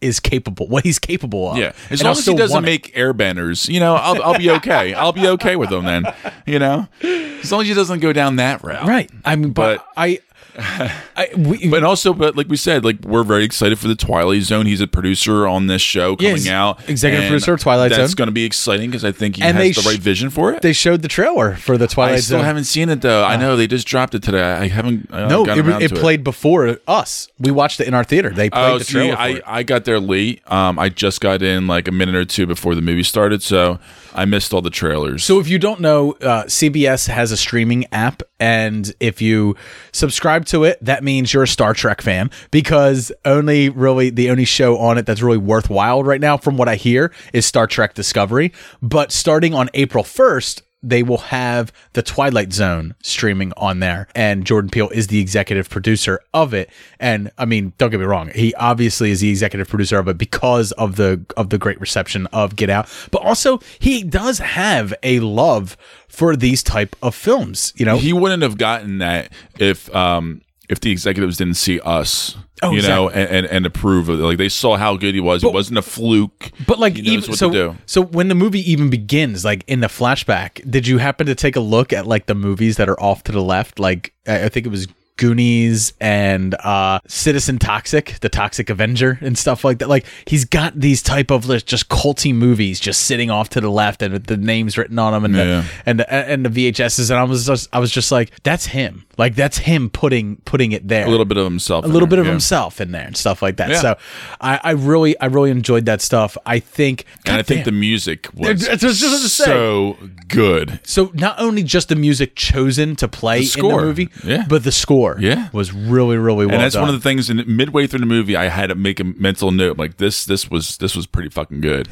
is 0.00 0.18
capable, 0.20 0.66
what 0.68 0.84
he's 0.84 0.98
capable 0.98 1.52
of. 1.52 1.56
Yeah, 1.58 1.72
as 1.90 2.00
And 2.00 2.02
long 2.02 2.12
as 2.18 2.26
he 2.26 2.34
doesn't 2.34 2.64
make 2.64 2.92
airbenders, 2.94 3.68
you 3.68 3.78
know, 3.80 3.94
I'll, 3.94 4.20
I'll 4.22 4.38
be 4.38 4.50
okay. 4.50 4.94
I'll 4.94 5.12
be 5.12 5.26
okay 5.28 5.54
with 5.56 5.70
him 5.72 5.84
then. 5.84 6.04
You 6.46 6.58
know, 6.58 6.88
as 7.02 7.52
long 7.52 7.60
as 7.62 7.68
he 7.68 7.74
doesn't 7.74 8.00
go 8.00 8.12
down 8.12 8.36
that 8.36 8.62
route. 8.64 8.86
Right. 8.86 9.08
I 9.24 9.36
mean, 9.36 9.52
but, 9.52 9.76
But- 9.78 9.86
I, 9.96 10.18
I 10.58 11.28
we, 11.36 11.68
But 11.68 11.82
also, 11.84 12.12
but 12.12 12.36
like 12.36 12.48
we 12.48 12.56
said, 12.56 12.84
like 12.84 13.00
we're 13.04 13.22
very 13.22 13.44
excited 13.44 13.78
for 13.78 13.88
the 13.88 13.94
Twilight 13.94 14.42
Zone. 14.42 14.66
He's 14.66 14.80
a 14.80 14.86
producer 14.86 15.46
on 15.46 15.66
this 15.66 15.80
show 15.82 16.16
coming 16.16 16.48
out. 16.48 16.88
executive 16.88 17.28
producer 17.28 17.54
of 17.54 17.60
Twilight 17.60 17.90
Zone. 17.92 18.00
That's 18.00 18.14
going 18.14 18.26
to 18.28 18.32
be 18.32 18.44
exciting 18.44 18.90
because 18.90 19.04
I 19.04 19.12
think 19.12 19.36
he 19.36 19.42
And 19.42 19.56
has 19.56 19.64
they 19.64 19.72
the 19.72 19.80
sh- 19.82 19.86
right 19.86 19.98
vision 19.98 20.30
for 20.30 20.52
it. 20.52 20.62
they 20.62 20.72
showed 20.72 21.02
the 21.02 21.08
trailer 21.08 21.54
for 21.56 21.78
the 21.78 21.86
Twilight 21.86 22.10
Zone. 22.12 22.16
I 22.16 22.20
still 22.20 22.38
Zone. 22.38 22.44
haven't 22.44 22.64
seen 22.64 22.88
it 22.88 23.00
though. 23.00 23.24
I 23.24 23.36
know 23.36 23.56
they 23.56 23.66
just 23.66 23.86
dropped 23.86 24.14
it 24.14 24.22
today. 24.22 24.42
I 24.42 24.68
haven't. 24.68 25.08
I 25.10 25.26
no, 25.28 25.44
it, 25.44 25.58
around 25.58 25.82
it 25.82 25.94
played 25.94 26.22
before 26.24 26.78
us. 26.86 27.28
We 27.38 27.50
watched 27.50 27.80
it 27.80 27.88
in 27.88 27.94
our 27.94 28.04
theater. 28.04 28.30
They 28.30 28.50
played 28.50 28.72
Oh, 28.72 28.78
the 28.78 28.84
trailer. 28.84 29.16
I, 29.16 29.28
it. 29.28 29.42
I 29.46 29.62
got 29.62 29.84
there 29.84 30.00
late. 30.00 30.42
Um, 30.50 30.78
I 30.78 30.88
just 30.88 31.20
got 31.20 31.42
in 31.42 31.66
like 31.66 31.88
a 31.88 31.92
minute 31.92 32.14
or 32.14 32.24
two 32.24 32.46
before 32.46 32.74
the 32.74 32.82
movie 32.82 33.02
started, 33.02 33.42
so 33.42 33.78
I 34.14 34.24
missed 34.26 34.52
all 34.52 34.60
the 34.62 34.70
trailers. 34.70 35.24
So 35.24 35.40
if 35.40 35.48
you 35.48 35.58
don't 35.58 35.80
know, 35.80 36.12
uh, 36.20 36.44
CBS 36.44 37.08
has 37.08 37.32
a 37.32 37.36
streaming 37.36 37.86
app, 37.92 38.22
and 38.38 38.92
if 39.00 39.22
you 39.22 39.56
subscribe 39.92 40.41
to 40.44 40.64
it, 40.64 40.78
that 40.82 41.04
means 41.04 41.32
you're 41.32 41.42
a 41.42 41.48
Star 41.48 41.74
Trek 41.74 42.00
fan 42.00 42.30
because 42.50 43.12
only 43.24 43.68
really 43.68 44.10
the 44.10 44.30
only 44.30 44.44
show 44.44 44.78
on 44.78 44.98
it 44.98 45.06
that's 45.06 45.22
really 45.22 45.38
worthwhile 45.38 46.02
right 46.02 46.20
now, 46.20 46.36
from 46.36 46.56
what 46.56 46.68
I 46.68 46.76
hear, 46.76 47.12
is 47.32 47.46
Star 47.46 47.66
Trek 47.66 47.94
Discovery. 47.94 48.52
But 48.80 49.12
starting 49.12 49.54
on 49.54 49.70
April 49.74 50.04
first. 50.04 50.62
They 50.82 51.02
will 51.02 51.18
have 51.18 51.72
the 51.92 52.02
Twilight 52.02 52.52
Zone 52.52 52.94
streaming 53.02 53.52
on 53.56 53.80
there, 53.80 54.08
and 54.14 54.44
Jordan 54.44 54.70
Peele 54.70 54.88
is 54.90 55.06
the 55.06 55.20
executive 55.20 55.70
producer 55.70 56.20
of 56.34 56.54
it. 56.54 56.70
And 56.98 57.30
I 57.38 57.44
mean, 57.44 57.72
don't 57.78 57.90
get 57.90 58.00
me 58.00 58.06
wrong, 58.06 58.30
he 58.34 58.54
obviously 58.54 59.10
is 59.10 59.20
the 59.20 59.30
executive 59.30 59.68
producer 59.68 59.98
of 59.98 60.08
it 60.08 60.18
because 60.18 60.72
of 60.72 60.96
the 60.96 61.24
of 61.36 61.50
the 61.50 61.58
great 61.58 61.80
reception 61.80 62.26
of 62.28 62.56
Get 62.56 62.70
Out, 62.70 62.88
but 63.10 63.22
also 63.22 63.60
he 63.78 64.02
does 64.02 64.38
have 64.38 64.92
a 65.02 65.20
love 65.20 65.76
for 66.08 66.36
these 66.36 66.62
type 66.62 66.94
of 67.02 67.14
films. 67.14 67.72
You 67.76 67.86
know, 67.86 67.96
he 67.96 68.12
wouldn't 68.12 68.42
have 68.42 68.58
gotten 68.58 68.98
that 68.98 69.32
if 69.58 69.94
um 69.94 70.42
if 70.72 70.80
the 70.80 70.90
executives 70.90 71.36
didn't 71.36 71.54
see 71.54 71.78
us. 71.80 72.36
Oh, 72.64 72.70
you 72.70 72.82
know, 72.82 73.10
and, 73.10 73.28
and, 73.28 73.46
and 73.46 73.66
approve 73.66 74.08
of 74.08 74.20
it. 74.20 74.22
Like 74.22 74.38
they 74.38 74.48
saw 74.48 74.76
how 74.76 74.96
good 74.96 75.14
he 75.14 75.20
was. 75.20 75.42
it 75.42 75.52
wasn't 75.52 75.78
a 75.78 75.82
fluke. 75.82 76.50
But 76.66 76.78
like 76.78 76.96
even 76.96 77.34
so, 77.34 77.76
so 77.86 78.02
when 78.02 78.28
the 78.28 78.36
movie 78.36 78.68
even 78.70 78.88
begins, 78.88 79.44
like 79.44 79.64
in 79.66 79.80
the 79.80 79.88
flashback, 79.88 80.68
did 80.70 80.86
you 80.86 80.98
happen 80.98 81.26
to 81.26 81.34
take 81.34 81.56
a 81.56 81.60
look 81.60 81.92
at 81.92 82.06
like 82.06 82.26
the 82.26 82.36
movies 82.36 82.76
that 82.76 82.88
are 82.88 83.00
off 83.00 83.24
to 83.24 83.32
the 83.32 83.42
left? 83.42 83.78
Like 83.78 84.14
I 84.26 84.44
I 84.44 84.48
think 84.48 84.64
it 84.66 84.70
was 84.70 84.86
Goonies 85.16 85.92
and 86.00 86.54
uh 86.56 87.00
Citizen 87.06 87.58
Toxic, 87.58 88.18
the 88.20 88.28
Toxic 88.28 88.70
Avenger 88.70 89.18
and 89.20 89.36
stuff 89.38 89.64
like 89.64 89.78
that. 89.78 89.88
Like 89.88 90.06
he's 90.26 90.44
got 90.44 90.78
these 90.78 91.02
type 91.02 91.30
of 91.30 91.46
just 91.64 91.88
culty 91.88 92.34
movies 92.34 92.80
just 92.80 93.02
sitting 93.02 93.30
off 93.30 93.48
to 93.50 93.60
the 93.60 93.70
left 93.70 94.02
and 94.02 94.14
the 94.24 94.36
names 94.36 94.76
written 94.78 94.98
on 94.98 95.12
them 95.12 95.24
and 95.24 95.34
Yeah. 95.36 95.44
the 95.44 95.64
and 95.86 96.00
the, 96.00 96.12
and 96.14 96.46
the 96.46 96.72
VHSs 96.72 97.10
and 97.10 97.18
I 97.18 97.24
was 97.24 97.46
just 97.46 97.68
I 97.72 97.78
was 97.78 97.90
just 97.90 98.10
like 98.12 98.32
that's 98.42 98.66
him. 98.66 99.04
Like 99.18 99.34
that's 99.34 99.58
him 99.58 99.90
putting 99.90 100.36
putting 100.44 100.72
it 100.72 100.88
there 100.88 101.06
A 101.06 101.10
little 101.10 101.26
bit 101.26 101.36
of 101.36 101.44
himself. 101.44 101.84
a 101.84 101.88
little 101.88 102.00
there, 102.00 102.10
bit 102.10 102.18
of 102.20 102.26
yeah. 102.26 102.32
himself 102.32 102.80
in 102.80 102.92
there 102.92 103.06
and 103.06 103.16
stuff 103.16 103.42
like 103.42 103.56
that. 103.58 103.70
Yeah. 103.70 103.80
So 103.80 103.96
I, 104.40 104.60
I 104.64 104.70
really, 104.72 105.18
I 105.20 105.26
really 105.26 105.50
enjoyed 105.50 105.84
that 105.86 106.00
stuff. 106.00 106.36
I 106.46 106.58
think, 106.60 107.04
And 107.26 107.36
I 107.36 107.42
think 107.42 107.64
the 107.66 107.72
music 107.72 108.28
was 108.34 108.66
That's 108.66 108.82
what 108.82 108.84
I 108.84 108.86
was 108.88 109.00
just 109.00 109.36
so 109.36 109.98
good. 110.28 110.80
so 110.82 111.10
not 111.14 111.38
only 111.38 111.62
just 111.62 111.88
the 111.90 111.96
music 111.96 112.34
chosen 112.36 112.96
to 112.96 113.06
play 113.06 113.40
The 113.44 113.60
in 113.60 113.68
the 113.68 113.76
movie, 113.76 114.08
but 114.48 114.64
the 114.64 114.72
score, 114.72 115.01
Yeah. 115.18 115.48
was 115.52 115.72
really, 115.72 116.16
really 116.16 116.46
well 116.46 116.54
and 116.54 116.62
that's 116.62 116.74
done. 116.74 116.82
one 116.82 116.94
of 116.94 116.94
the 116.94 117.08
things. 117.08 117.28
In 117.30 117.42
midway 117.46 117.86
through 117.86 118.00
the 118.00 118.06
movie, 118.06 118.36
I 118.36 118.48
had 118.48 118.68
to 118.68 118.74
make 118.74 119.00
a 119.00 119.04
mental 119.04 119.50
note. 119.50 119.78
Like 119.78 119.96
this, 119.96 120.24
this 120.24 120.50
was 120.50 120.76
this 120.78 120.94
was 120.96 121.06
pretty 121.06 121.28
fucking 121.28 121.60
good. 121.60 121.88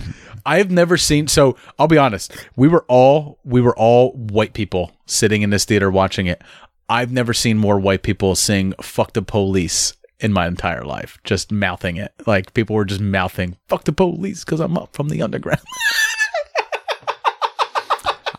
I 0.47 0.59
have 0.59 0.71
never 0.71 0.97
seen. 0.97 1.29
So 1.29 1.57
I'll 1.79 1.89
be 1.89 1.99
honest. 1.99 2.35
We 2.57 2.69
were 2.69 2.85
all 2.89 3.39
we 3.45 3.61
were 3.61 3.77
all 3.77 4.13
white 4.13 4.53
people 4.53 4.93
sitting 5.07 5.43
in 5.43 5.51
this 5.51 5.65
theater 5.65 5.91
watching 5.91 6.27
it. 6.27 6.43
I've 6.89 7.13
never 7.13 7.33
seen 7.33 7.59
more 7.59 7.79
white 7.79 8.03
people 8.03 8.35
sing 8.35 8.75
"fuck 8.83 9.13
the 9.13 9.23
police" 9.23 9.95
in 10.19 10.33
my 10.33 10.47
entire 10.47 10.85
life. 10.85 11.19
Just 11.25 11.53
mouthing 11.53 11.97
it, 11.97 12.13
like 12.27 12.53
people 12.55 12.75
were 12.77 12.85
just 12.85 13.01
mouthing 13.01 13.57
"fuck 13.69 13.85
the 13.85 13.93
police" 13.93 14.45
because 14.45 14.61
I'm 14.61 14.77
up 14.77 14.95
from 14.95 15.09
the 15.09 15.23
underground. 15.23 15.61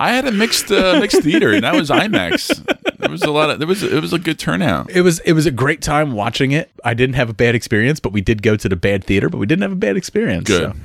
I 0.01 0.11
had 0.13 0.25
a 0.25 0.31
mixed 0.31 0.71
uh, 0.71 0.99
mixed 0.99 1.21
theater, 1.21 1.53
and 1.53 1.63
that 1.63 1.75
was 1.75 1.89
IMAX. 1.91 2.65
There 2.97 3.09
was 3.09 3.21
a 3.21 3.29
lot 3.29 3.51
of 3.51 3.59
there 3.59 3.67
was 3.67 3.83
it 3.83 4.01
was 4.01 4.13
a 4.13 4.19
good 4.19 4.39
turnout. 4.39 4.89
It 4.89 5.01
was 5.01 5.19
it 5.19 5.33
was 5.33 5.45
a 5.45 5.51
great 5.51 5.81
time 5.81 6.13
watching 6.13 6.51
it. 6.51 6.71
I 6.83 6.95
didn't 6.95 7.15
have 7.15 7.29
a 7.29 7.33
bad 7.33 7.53
experience, 7.53 7.99
but 7.99 8.11
we 8.11 8.21
did 8.21 8.41
go 8.41 8.55
to 8.55 8.67
the 8.67 8.75
bad 8.75 9.03
theater, 9.03 9.29
but 9.29 9.37
we 9.37 9.45
didn't 9.45 9.61
have 9.61 9.71
a 9.71 9.75
bad 9.75 9.97
experience. 9.97 10.47
Good. 10.47 10.73
so. 10.73 10.79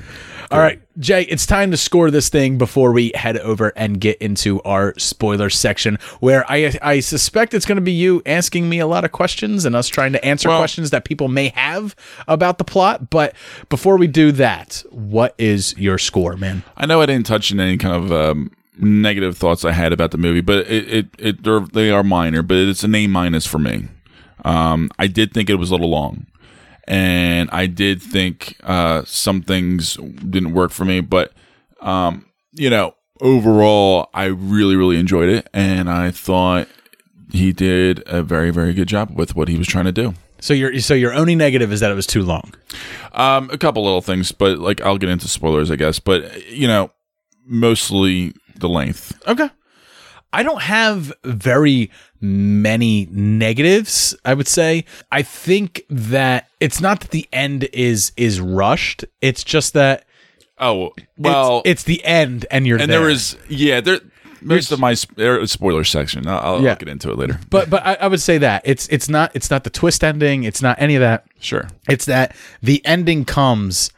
All 0.49 0.59
right, 0.59 0.79
Jay, 0.97 1.23
it's 1.23 1.45
time 1.45 1.71
to 1.71 1.77
score 1.77 2.09
this 2.09 2.29
thing 2.29 2.57
before 2.57 2.93
we 2.93 3.11
head 3.15 3.37
over 3.37 3.73
and 3.75 3.99
get 3.99 4.17
into 4.19 4.61
our 4.61 4.93
spoiler 4.97 5.49
section, 5.49 5.97
where 6.21 6.49
I 6.49 6.77
I 6.81 6.99
suspect 7.01 7.53
it's 7.53 7.65
going 7.65 7.75
to 7.77 7.81
be 7.81 7.91
you 7.91 8.21
asking 8.25 8.69
me 8.69 8.79
a 8.79 8.87
lot 8.87 9.03
of 9.03 9.11
questions 9.11 9.65
and 9.65 9.75
us 9.75 9.87
trying 9.89 10.13
to 10.13 10.23
answer 10.23 10.47
Well- 10.47 10.59
questions 10.59 10.91
that 10.91 11.03
people 11.05 11.27
may 11.27 11.49
have 11.49 11.95
about 12.27 12.59
the 12.59 12.63
plot. 12.63 13.09
But 13.09 13.35
before 13.69 13.97
we 13.97 14.07
do 14.07 14.31
that, 14.33 14.83
what 14.89 15.35
is 15.37 15.75
your 15.77 15.97
score, 15.97 16.37
man? 16.37 16.63
I 16.77 16.85
know 16.85 17.01
I 17.01 17.07
didn't 17.07 17.25
touch 17.25 17.51
on 17.51 17.59
any 17.59 17.77
kind 17.77 17.95
of 17.95 18.11
um, 18.11 18.51
negative 18.79 19.37
thoughts 19.37 19.65
I 19.65 19.71
had 19.71 19.93
about 19.93 20.11
the 20.11 20.17
movie, 20.17 20.41
but 20.41 20.67
it 20.67 20.89
it, 20.89 21.05
it 21.17 21.43
they're, 21.43 21.59
they 21.59 21.91
are 21.91 22.03
minor, 22.03 22.41
but 22.41 22.57
it's 22.57 22.83
an 22.83 22.95
A 22.95 23.07
minus 23.07 23.45
for 23.45 23.59
me. 23.59 23.87
Um, 24.45 24.89
I 24.97 25.07
did 25.07 25.33
think 25.33 25.49
it 25.49 25.55
was 25.55 25.71
a 25.71 25.73
little 25.73 25.89
long, 25.89 26.27
and 26.87 27.49
I 27.51 27.65
did 27.67 28.01
think 28.01 28.57
uh, 28.63 29.03
some 29.05 29.41
things 29.41 29.95
didn't 29.95 30.53
work 30.53 30.71
for 30.71 30.85
me, 30.85 31.01
but 31.01 31.33
um, 31.81 32.25
you 32.53 32.69
know, 32.69 32.95
overall, 33.21 34.09
I 34.13 34.25
really 34.25 34.75
really 34.75 34.99
enjoyed 34.99 35.29
it, 35.29 35.47
and 35.53 35.89
I 35.89 36.11
thought 36.11 36.67
he 37.31 37.51
did 37.51 38.03
a 38.05 38.23
very 38.23 38.51
very 38.51 38.73
good 38.73 38.87
job 38.87 39.11
with 39.17 39.35
what 39.35 39.47
he 39.47 39.57
was 39.57 39.67
trying 39.67 39.85
to 39.85 39.91
do. 39.91 40.13
So 40.39 40.53
your 40.53 40.79
so 40.79 40.93
your 40.93 41.13
only 41.13 41.35
negative 41.35 41.71
is 41.71 41.79
that 41.79 41.91
it 41.91 41.95
was 41.95 42.07
too 42.07 42.23
long. 42.23 42.53
Um, 43.13 43.49
a 43.51 43.57
couple 43.57 43.83
little 43.83 44.01
things, 44.01 44.31
but 44.31 44.59
like 44.59 44.81
I'll 44.81 44.97
get 44.97 45.09
into 45.09 45.27
spoilers, 45.27 45.71
I 45.71 45.75
guess. 45.75 45.99
But 45.99 46.49
you 46.51 46.67
know, 46.67 46.91
mostly 47.45 48.33
the 48.59 48.69
length. 48.69 49.19
Okay. 49.27 49.49
I 50.33 50.43
don't 50.43 50.61
have 50.61 51.13
very 51.23 51.89
many 52.19 53.07
negatives, 53.11 54.15
I 54.25 54.33
would 54.33 54.47
say. 54.47 54.85
I 55.11 55.21
think 55.21 55.83
that 55.89 56.49
it's 56.59 56.81
not 56.81 56.99
that 56.99 57.11
the 57.11 57.27
end 57.31 57.63
is 57.73 58.11
is 58.17 58.39
rushed. 58.41 59.05
It's 59.21 59.43
just 59.43 59.73
that 59.73 60.05
Oh 60.59 60.91
well, 61.17 61.59
it's, 61.59 61.69
it's 61.69 61.83
the 61.83 62.03
end 62.03 62.45
and 62.51 62.67
you're 62.67 62.79
and 62.79 62.91
there. 62.91 62.99
there 62.99 63.07
was 63.07 63.37
yeah 63.47 63.79
there 63.79 63.99
most 64.41 64.71
of 64.71 64.79
my 64.79 64.91
is 64.91 65.51
spoiler 65.51 65.83
section. 65.83 66.27
I'll, 66.27 66.55
I'll, 66.55 66.61
Yeah. 66.61 66.75
Get 66.75 66.89
into 66.89 67.09
it 67.11 67.17
later. 67.17 67.39
but 67.49 67.69
but 67.69 67.85
I, 67.85 67.95
I 67.95 68.07
would 68.07 68.21
say 68.21 68.37
that 68.39 68.63
it's 68.65 68.87
it's 68.89 69.07
not 69.09 69.31
it's 69.35 69.49
not 69.49 69.63
the 69.63 69.69
twist 69.69 70.03
ending. 70.03 70.43
It's 70.43 70.61
not 70.61 70.79
any 70.81 70.95
of 70.95 71.01
that. 71.01 71.25
Sure. 71.39 71.67
It's 71.89 72.05
that 72.05 72.35
the 72.61 72.85
ending 72.85 73.23
comes 73.25 73.91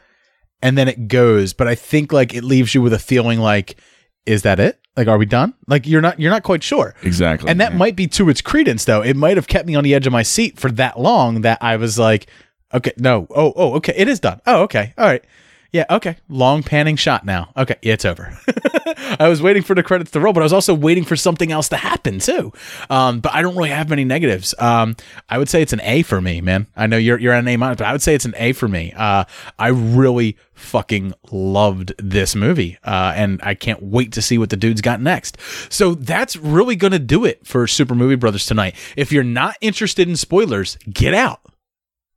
and 0.62 0.78
then 0.78 0.86
it 0.88 1.08
goes. 1.08 1.52
But 1.54 1.66
I 1.68 1.74
think 1.74 2.12
like 2.12 2.34
it 2.34 2.44
leaves 2.44 2.74
you 2.74 2.82
with 2.82 2.92
a 2.92 2.98
feeling 2.98 3.40
like, 3.40 3.76
is 4.26 4.42
that 4.42 4.60
it? 4.60 4.80
Like, 4.96 5.08
are 5.08 5.18
we 5.18 5.26
done? 5.26 5.54
Like 5.66 5.86
you're 5.86 6.00
not 6.00 6.20
you're 6.20 6.30
not 6.30 6.42
quite 6.42 6.62
sure. 6.62 6.94
Exactly. 7.02 7.48
And 7.48 7.60
that 7.60 7.74
might 7.74 7.96
be 7.96 8.06
to 8.08 8.28
its 8.28 8.40
credence, 8.40 8.84
though. 8.84 9.02
It 9.02 9.16
might 9.16 9.36
have 9.36 9.46
kept 9.46 9.66
me 9.66 9.74
on 9.74 9.84
the 9.84 9.94
edge 9.94 10.06
of 10.06 10.12
my 10.12 10.22
seat 10.22 10.58
for 10.58 10.70
that 10.72 10.98
long 10.98 11.42
that 11.42 11.58
I 11.62 11.76
was 11.76 11.98
like, 11.98 12.26
okay, 12.74 12.92
no, 12.98 13.26
oh, 13.30 13.52
oh, 13.56 13.74
okay, 13.74 13.94
it 13.96 14.08
is 14.08 14.20
done. 14.20 14.40
Oh, 14.46 14.62
okay, 14.62 14.92
all 14.98 15.06
right. 15.06 15.24
Yeah, 15.72 15.84
okay. 15.88 16.16
Long 16.28 16.62
panning 16.62 16.96
shot 16.96 17.24
now. 17.24 17.52
Okay, 17.56 17.76
yeah, 17.82 17.92
it's 17.92 18.04
over. 18.04 18.36
I 19.20 19.28
was 19.28 19.40
waiting 19.40 19.62
for 19.62 19.74
the 19.74 19.82
credits 19.84 20.10
to 20.12 20.20
roll, 20.20 20.32
but 20.32 20.40
I 20.40 20.44
was 20.44 20.52
also 20.52 20.74
waiting 20.74 21.04
for 21.04 21.14
something 21.14 21.52
else 21.52 21.68
to 21.68 21.76
happen 21.76 22.18
too. 22.18 22.52
Um, 22.88 23.20
but 23.20 23.32
I 23.32 23.42
don't 23.42 23.56
really 23.56 23.70
have 23.70 23.88
many 23.88 24.04
negatives. 24.04 24.52
Um, 24.58 24.96
I 25.28 25.38
would 25.38 25.48
say 25.48 25.62
it's 25.62 25.72
an 25.72 25.80
A 25.82 26.02
for 26.02 26.20
me, 26.20 26.40
man. 26.40 26.66
I 26.76 26.86
know 26.86 26.96
you're 26.96 27.18
you're 27.18 27.34
an 27.34 27.46
A 27.46 27.56
minus, 27.56 27.78
but 27.78 27.86
I 27.86 27.92
would 27.92 28.02
say 28.02 28.14
it's 28.14 28.24
an 28.24 28.34
A 28.36 28.52
for 28.52 28.66
me. 28.66 28.92
Uh, 28.96 29.24
I 29.58 29.68
really 29.68 30.36
fucking 30.54 31.14
loved 31.30 31.94
this 31.98 32.34
movie, 32.34 32.76
uh, 32.84 33.12
and 33.14 33.40
I 33.42 33.54
can't 33.54 33.82
wait 33.82 34.12
to 34.12 34.22
see 34.22 34.38
what 34.38 34.50
the 34.50 34.56
dude's 34.56 34.80
got 34.80 35.00
next. 35.00 35.38
So 35.68 35.94
that's 35.94 36.36
really 36.36 36.74
gonna 36.74 36.98
do 36.98 37.24
it 37.24 37.46
for 37.46 37.66
Super 37.68 37.94
Movie 37.94 38.16
Brothers 38.16 38.46
tonight. 38.46 38.74
If 38.96 39.12
you're 39.12 39.22
not 39.24 39.56
interested 39.60 40.08
in 40.08 40.16
spoilers, 40.16 40.76
get 40.92 41.14
out. 41.14 41.40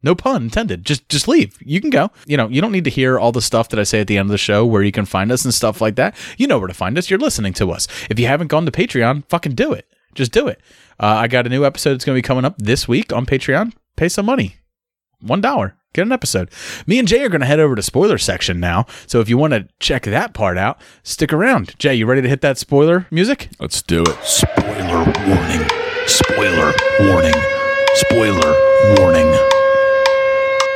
No 0.03 0.13
pun 0.15 0.43
intended. 0.43 0.85
Just 0.85 1.07
just 1.09 1.27
leave. 1.27 1.57
You 1.61 1.80
can 1.81 1.89
go. 1.89 2.11
You 2.27 2.38
know, 2.38 2.49
you 2.49 2.61
don't 2.61 2.73
need 2.73 2.84
to 2.84 2.89
hear 2.89 3.17
all 3.17 3.31
the 3.31 3.41
stuff 3.41 3.69
that 3.69 3.80
I 3.80 3.84
say 3.84 4.01
at 4.01 4.07
the 4.07 4.17
end 4.17 4.27
of 4.27 4.31
the 4.31 4.38
show 4.38 4.65
where 4.65 4.84
you 4.84 4.91
can 4.91 5.05
find 5.05 5.31
us 5.31 5.45
and 5.45 5.53
stuff 5.53 5.80
like 5.81 5.95
that. 5.95 6.15
You 6.38 6.45
know 6.47 6.59
where 6.59 6.67
to 6.67 6.73
find 6.73 6.97
us. 6.97 7.09
You're 7.09 7.19
listening 7.19 7.53
to 7.53 7.71
us. 7.71 7.88
If 8.09 8.19
you 8.19 8.27
haven't 8.27 8.47
gone 8.47 8.65
to 8.65 8.71
Patreon, 8.71 9.23
fucking 9.30 9.55
do 9.55 9.71
it. 9.71 9.88
Just 10.13 10.31
do 10.31 10.47
it. 10.47 10.59
Uh, 10.99 11.07
I 11.07 11.27
got 11.27 11.47
a 11.47 11.49
new 11.49 11.65
episode 11.65 11.93
that's 11.93 12.05
going 12.05 12.15
to 12.15 12.21
be 12.21 12.27
coming 12.27 12.45
up 12.45 12.55
this 12.57 12.88
week 12.88 13.11
on 13.13 13.25
Patreon. 13.25 13.73
Pay 13.95 14.09
some 14.09 14.25
money. 14.25 14.57
One 15.21 15.41
dollar. 15.41 15.75
Get 15.93 16.07
an 16.07 16.11
episode. 16.11 16.49
Me 16.88 16.97
and 16.97 17.07
Jay 17.07 17.23
are 17.23 17.30
going 17.30 17.41
to 17.41 17.47
head 17.47 17.59
over 17.59 17.75
to 17.75 17.84
spoiler 17.84 18.17
section 18.17 18.59
now. 18.59 18.88
So 19.05 19.19
if 19.19 19.30
you 19.30 19.38
want 19.38 19.53
to 19.53 19.67
check 19.80 20.03
that 20.03 20.34
part 20.34 20.57
out, 20.57 20.81
stick 21.03 21.31
around. 21.31 21.77
Jay, 21.77 21.93
you 21.93 22.07
ready 22.07 22.23
to 22.23 22.30
hit 22.30 22.41
that 22.41 22.57
spoiler 22.57 23.05
music? 23.11 23.49
Let's 23.59 23.81
do 23.84 24.01
it. 24.01 24.17
Spoiler 24.23 25.03
warning. 25.27 25.69
Spoiler 26.07 26.73
warning. 26.99 27.35
Spoiler 27.95 28.55
warning. 28.97 29.52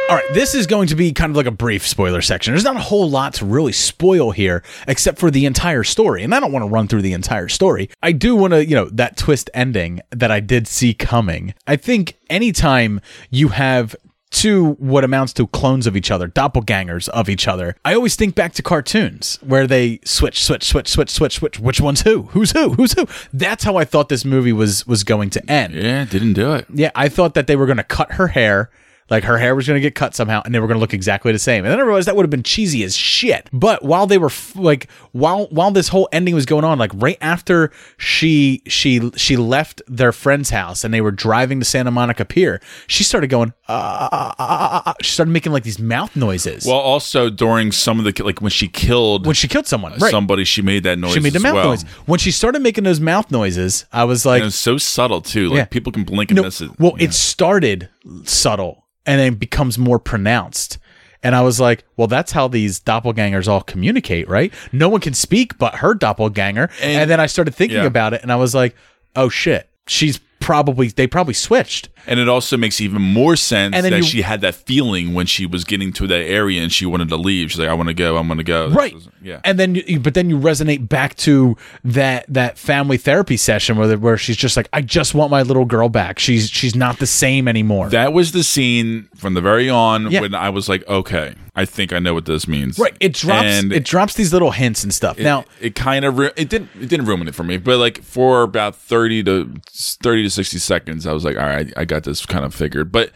All 0.09 0.15
right, 0.15 0.33
this 0.33 0.55
is 0.55 0.67
going 0.67 0.87
to 0.87 0.95
be 0.95 1.11
kind 1.11 1.31
of 1.31 1.35
like 1.35 1.47
a 1.47 1.51
brief 1.51 1.85
spoiler 1.85 2.21
section. 2.21 2.53
There's 2.53 2.63
not 2.63 2.77
a 2.77 2.79
whole 2.79 3.09
lot 3.09 3.33
to 3.35 3.45
really 3.45 3.73
spoil 3.73 4.31
here 4.31 4.63
except 4.87 5.19
for 5.19 5.29
the 5.29 5.45
entire 5.45 5.83
story. 5.83 6.23
And 6.23 6.33
I 6.33 6.39
don't 6.39 6.53
want 6.53 6.63
to 6.63 6.69
run 6.69 6.87
through 6.87 7.01
the 7.01 7.11
entire 7.11 7.49
story. 7.49 7.89
I 8.01 8.13
do 8.13 8.33
want 8.33 8.53
to, 8.53 8.65
you 8.65 8.73
know, 8.73 8.85
that 8.91 9.17
twist 9.17 9.49
ending 9.53 9.99
that 10.11 10.31
I 10.31 10.39
did 10.39 10.65
see 10.65 10.93
coming. 10.93 11.53
I 11.67 11.75
think 11.75 12.17
anytime 12.29 13.01
you 13.31 13.49
have 13.49 13.97
two 14.31 14.71
what 14.73 15.03
amounts 15.03 15.33
to 15.33 15.47
clones 15.47 15.85
of 15.85 15.97
each 15.97 16.09
other, 16.09 16.29
doppelgangers 16.29 17.09
of 17.09 17.27
each 17.27 17.45
other. 17.45 17.75
I 17.83 17.93
always 17.93 18.15
think 18.15 18.33
back 18.33 18.53
to 18.53 18.63
cartoons 18.63 19.39
where 19.41 19.67
they 19.67 19.99
switch, 20.05 20.41
switch, 20.41 20.63
switch, 20.63 20.87
switch, 20.87 21.09
switch, 21.09 21.35
switch. 21.35 21.59
Which 21.59 21.81
one's 21.81 22.01
who? 22.03 22.23
Who's 22.23 22.51
who? 22.51 22.75
Who's 22.75 22.93
who? 22.93 23.07
That's 23.33 23.65
how 23.65 23.75
I 23.75 23.83
thought 23.83 24.07
this 24.07 24.23
movie 24.23 24.53
was 24.53 24.87
was 24.87 25.03
going 25.03 25.31
to 25.31 25.51
end. 25.51 25.73
Yeah, 25.73 26.05
didn't 26.05 26.33
do 26.33 26.53
it. 26.53 26.65
Yeah, 26.73 26.91
I 26.95 27.09
thought 27.09 27.33
that 27.33 27.47
they 27.47 27.57
were 27.57 27.65
going 27.65 27.77
to 27.77 27.83
cut 27.83 28.13
her 28.13 28.27
hair. 28.27 28.69
Like 29.09 29.23
her 29.23 29.37
hair 29.37 29.55
was 29.55 29.67
going 29.67 29.77
to 29.77 29.81
get 29.81 29.95
cut 29.95 30.15
somehow, 30.15 30.41
and 30.43 30.53
they 30.53 30.59
were 30.59 30.67
going 30.67 30.75
to 30.75 30.81
look 30.81 30.93
exactly 30.93 31.31
the 31.31 31.39
same. 31.39 31.63
And 31.63 31.71
then 31.71 31.79
I 31.79 31.83
realized 31.83 32.07
that 32.07 32.15
would 32.15 32.23
have 32.23 32.29
been 32.29 32.43
cheesy 32.43 32.83
as 32.83 32.95
shit. 32.95 33.49
But 33.53 33.83
while 33.83 34.05
they 34.05 34.17
were 34.17 34.27
f- 34.27 34.55
like, 34.55 34.89
while 35.13 35.47
while 35.47 35.71
this 35.71 35.87
whole 35.87 36.09
ending 36.11 36.35
was 36.35 36.45
going 36.45 36.65
on, 36.65 36.77
like 36.77 36.91
right 36.93 37.17
after 37.21 37.71
she 37.97 38.61
she 38.67 39.11
she 39.15 39.37
left 39.37 39.81
their 39.87 40.11
friend's 40.11 40.49
house 40.49 40.83
and 40.83 40.93
they 40.93 41.01
were 41.01 41.11
driving 41.11 41.59
to 41.59 41.65
Santa 41.65 41.91
Monica 41.91 42.25
Pier, 42.25 42.59
she 42.87 43.03
started 43.03 43.27
going. 43.29 43.53
Uh, 43.69 44.33
uh, 44.39 44.81
uh, 44.85 44.93
she 45.01 45.11
started 45.11 45.31
making 45.31 45.51
like 45.51 45.63
these 45.63 45.79
mouth 45.79 46.15
noises. 46.15 46.65
Well, 46.65 46.75
also 46.75 47.29
during 47.29 47.71
some 47.71 47.99
of 47.99 48.05
the 48.05 48.23
like 48.23 48.41
when 48.41 48.51
she 48.51 48.67
killed 48.67 49.25
when 49.25 49.35
she 49.35 49.47
killed 49.47 49.67
someone, 49.67 49.93
right. 49.99 50.11
somebody, 50.11 50.43
she 50.43 50.61
made 50.61 50.83
that 50.83 50.99
noise. 50.99 51.13
She 51.13 51.19
made 51.19 51.33
the 51.33 51.39
mouth 51.39 51.55
well. 51.55 51.69
noise. 51.69 51.83
When 52.05 52.19
she 52.19 52.31
started 52.31 52.61
making 52.61 52.83
those 52.83 52.99
mouth 52.99 53.31
noises, 53.31 53.85
I 53.93 54.03
was 54.03 54.25
like, 54.25 54.37
And 54.37 54.43
it 54.43 54.47
was 54.47 54.55
so 54.55 54.77
subtle 54.77 55.21
too. 55.21 55.49
Like 55.49 55.57
Yeah. 55.57 55.65
people 55.65 55.91
can 55.91 56.03
blink 56.03 56.31
and 56.31 56.37
no, 56.37 56.43
miss 56.43 56.61
it. 56.61 56.71
Well, 56.79 56.95
it 56.99 57.13
started 57.13 57.89
subtle 58.23 58.86
and 59.07 59.19
then 59.19 59.35
becomes 59.35 59.79
more 59.79 59.97
pronounced. 59.97 60.77
And 61.23 61.33
I 61.33 61.41
was 61.41 61.59
like, 61.59 61.83
well, 61.95 62.07
that's 62.07 62.31
how 62.31 62.47
these 62.47 62.79
doppelgangers 62.79 63.47
all 63.47 63.61
communicate, 63.61 64.29
right? 64.29 64.53
No 64.71 64.87
one 64.89 65.01
can 65.01 65.15
speak 65.15 65.57
but 65.57 65.75
her 65.75 65.95
doppelganger. 65.95 66.69
And, 66.81 67.09
then 67.09 67.19
I 67.19 67.25
started 67.25 67.55
thinking 67.55 67.79
yeah. 67.79 67.85
about 67.85 68.13
it 68.13 68.21
and 68.21 68.31
I 68.31 68.35
was 68.35 68.53
like, 68.53 68.75
oh 69.15 69.29
shit, 69.29 69.67
she's 69.87 70.19
probably, 70.47 70.87
they 70.87 71.07
probably 71.07 71.33
switched. 71.33 71.89
And 72.09 72.21
it 72.21 72.29
also 72.29 72.55
makes 72.55 72.79
even 72.79 73.01
more 73.01 73.35
sense 73.35 73.75
that 73.75 73.91
you- 73.91 74.01
she 74.01 74.21
had 74.21 74.39
that 74.39 74.55
feeling 74.55 75.13
when 75.13 75.25
she 75.25 75.45
was 75.45 75.65
getting 75.65 75.91
to 75.93 76.07
that 76.07 76.23
area 76.23 76.61
and 76.63 76.71
she 76.71 76.85
wanted 76.85 77.09
to 77.09 77.17
leave. 77.17 77.51
She's 77.51 77.59
like, 77.59 77.67
I 77.67 77.73
want 77.73 77.89
to 77.89 77.93
go. 77.93 78.15
I'm 78.15 78.27
going 78.27 78.37
to 78.37 78.45
go. 78.45 78.69
Right. 78.69 78.95
yeah. 79.21 79.41
And 79.43 79.59
then, 79.59 79.75
you, 79.75 79.99
but 79.99 80.13
then 80.13 80.29
you 80.29 80.39
resonate 80.39 80.87
back 80.87 81.15
to 81.17 81.57
that 81.83 82.23
that 82.29 82.57
family 82.57 82.95
therapy 82.97 83.35
session 83.35 83.75
where 83.75 83.87
the- 83.89 83.97
where 83.97 84.17
she's 84.17 84.37
just 84.37 84.55
like, 84.55 84.69
I 84.71 84.81
just 84.81 85.13
want 85.13 85.31
my 85.31 85.41
little 85.41 85.65
girl 85.65 85.89
back. 85.89 86.17
She's 86.17 86.49
she's 86.49 86.75
not 86.75 86.99
the 86.99 87.07
same 87.07 87.49
anymore. 87.49 87.89
That 87.89 88.13
was 88.13 88.31
the 88.31 88.43
scene 88.43 89.09
from 89.17 89.33
the 89.33 89.41
very 89.41 89.69
on 89.69 90.09
Yeah. 90.09 90.21
when 90.21 90.33
I 90.33 90.49
was 90.49 90.69
like, 90.69 90.87
okay, 90.87 91.33
I 91.57 91.65
think 91.65 91.91
I 91.91 91.99
know 91.99 92.13
what 92.13 92.25
this 92.25 92.47
means. 92.47 92.77
right. 92.77 92.95
It 92.99 93.13
drops. 93.13 93.45
And 93.47 93.73
it 93.73 93.83
drops 93.83 94.13
these 94.13 94.31
little 94.31 94.51
hints 94.51 94.83
and 94.83 94.93
stuff. 94.93 95.19
it, 95.19 95.23
now, 95.23 95.43
it 95.59 95.73
kind 95.75 96.05
of 96.05 96.17
ru- 96.17 96.29
it 96.37 96.49
didn't 96.49 96.69
it 96.79 96.87
didn't 96.87 97.07
ruin 97.07 97.27
it 97.27 97.33
for 97.35 97.43
me, 97.43 97.57
but 97.57 97.77
like 97.79 98.03
for 98.03 98.43
about 98.43 98.75
thirty 98.75 99.23
to 99.23 99.51
thirty 99.69 100.23
to 100.23 100.29
sixty 100.29 100.59
seconds, 100.59 101.07
I 101.07 101.13
was 101.13 101.25
like, 101.25 101.35
all 101.35 101.47
right, 101.47 101.73
I 101.75 101.83
got 101.83 102.03
this 102.03 102.25
kind 102.25 102.45
of 102.45 102.53
figured, 102.55 102.91
but. 102.91 103.11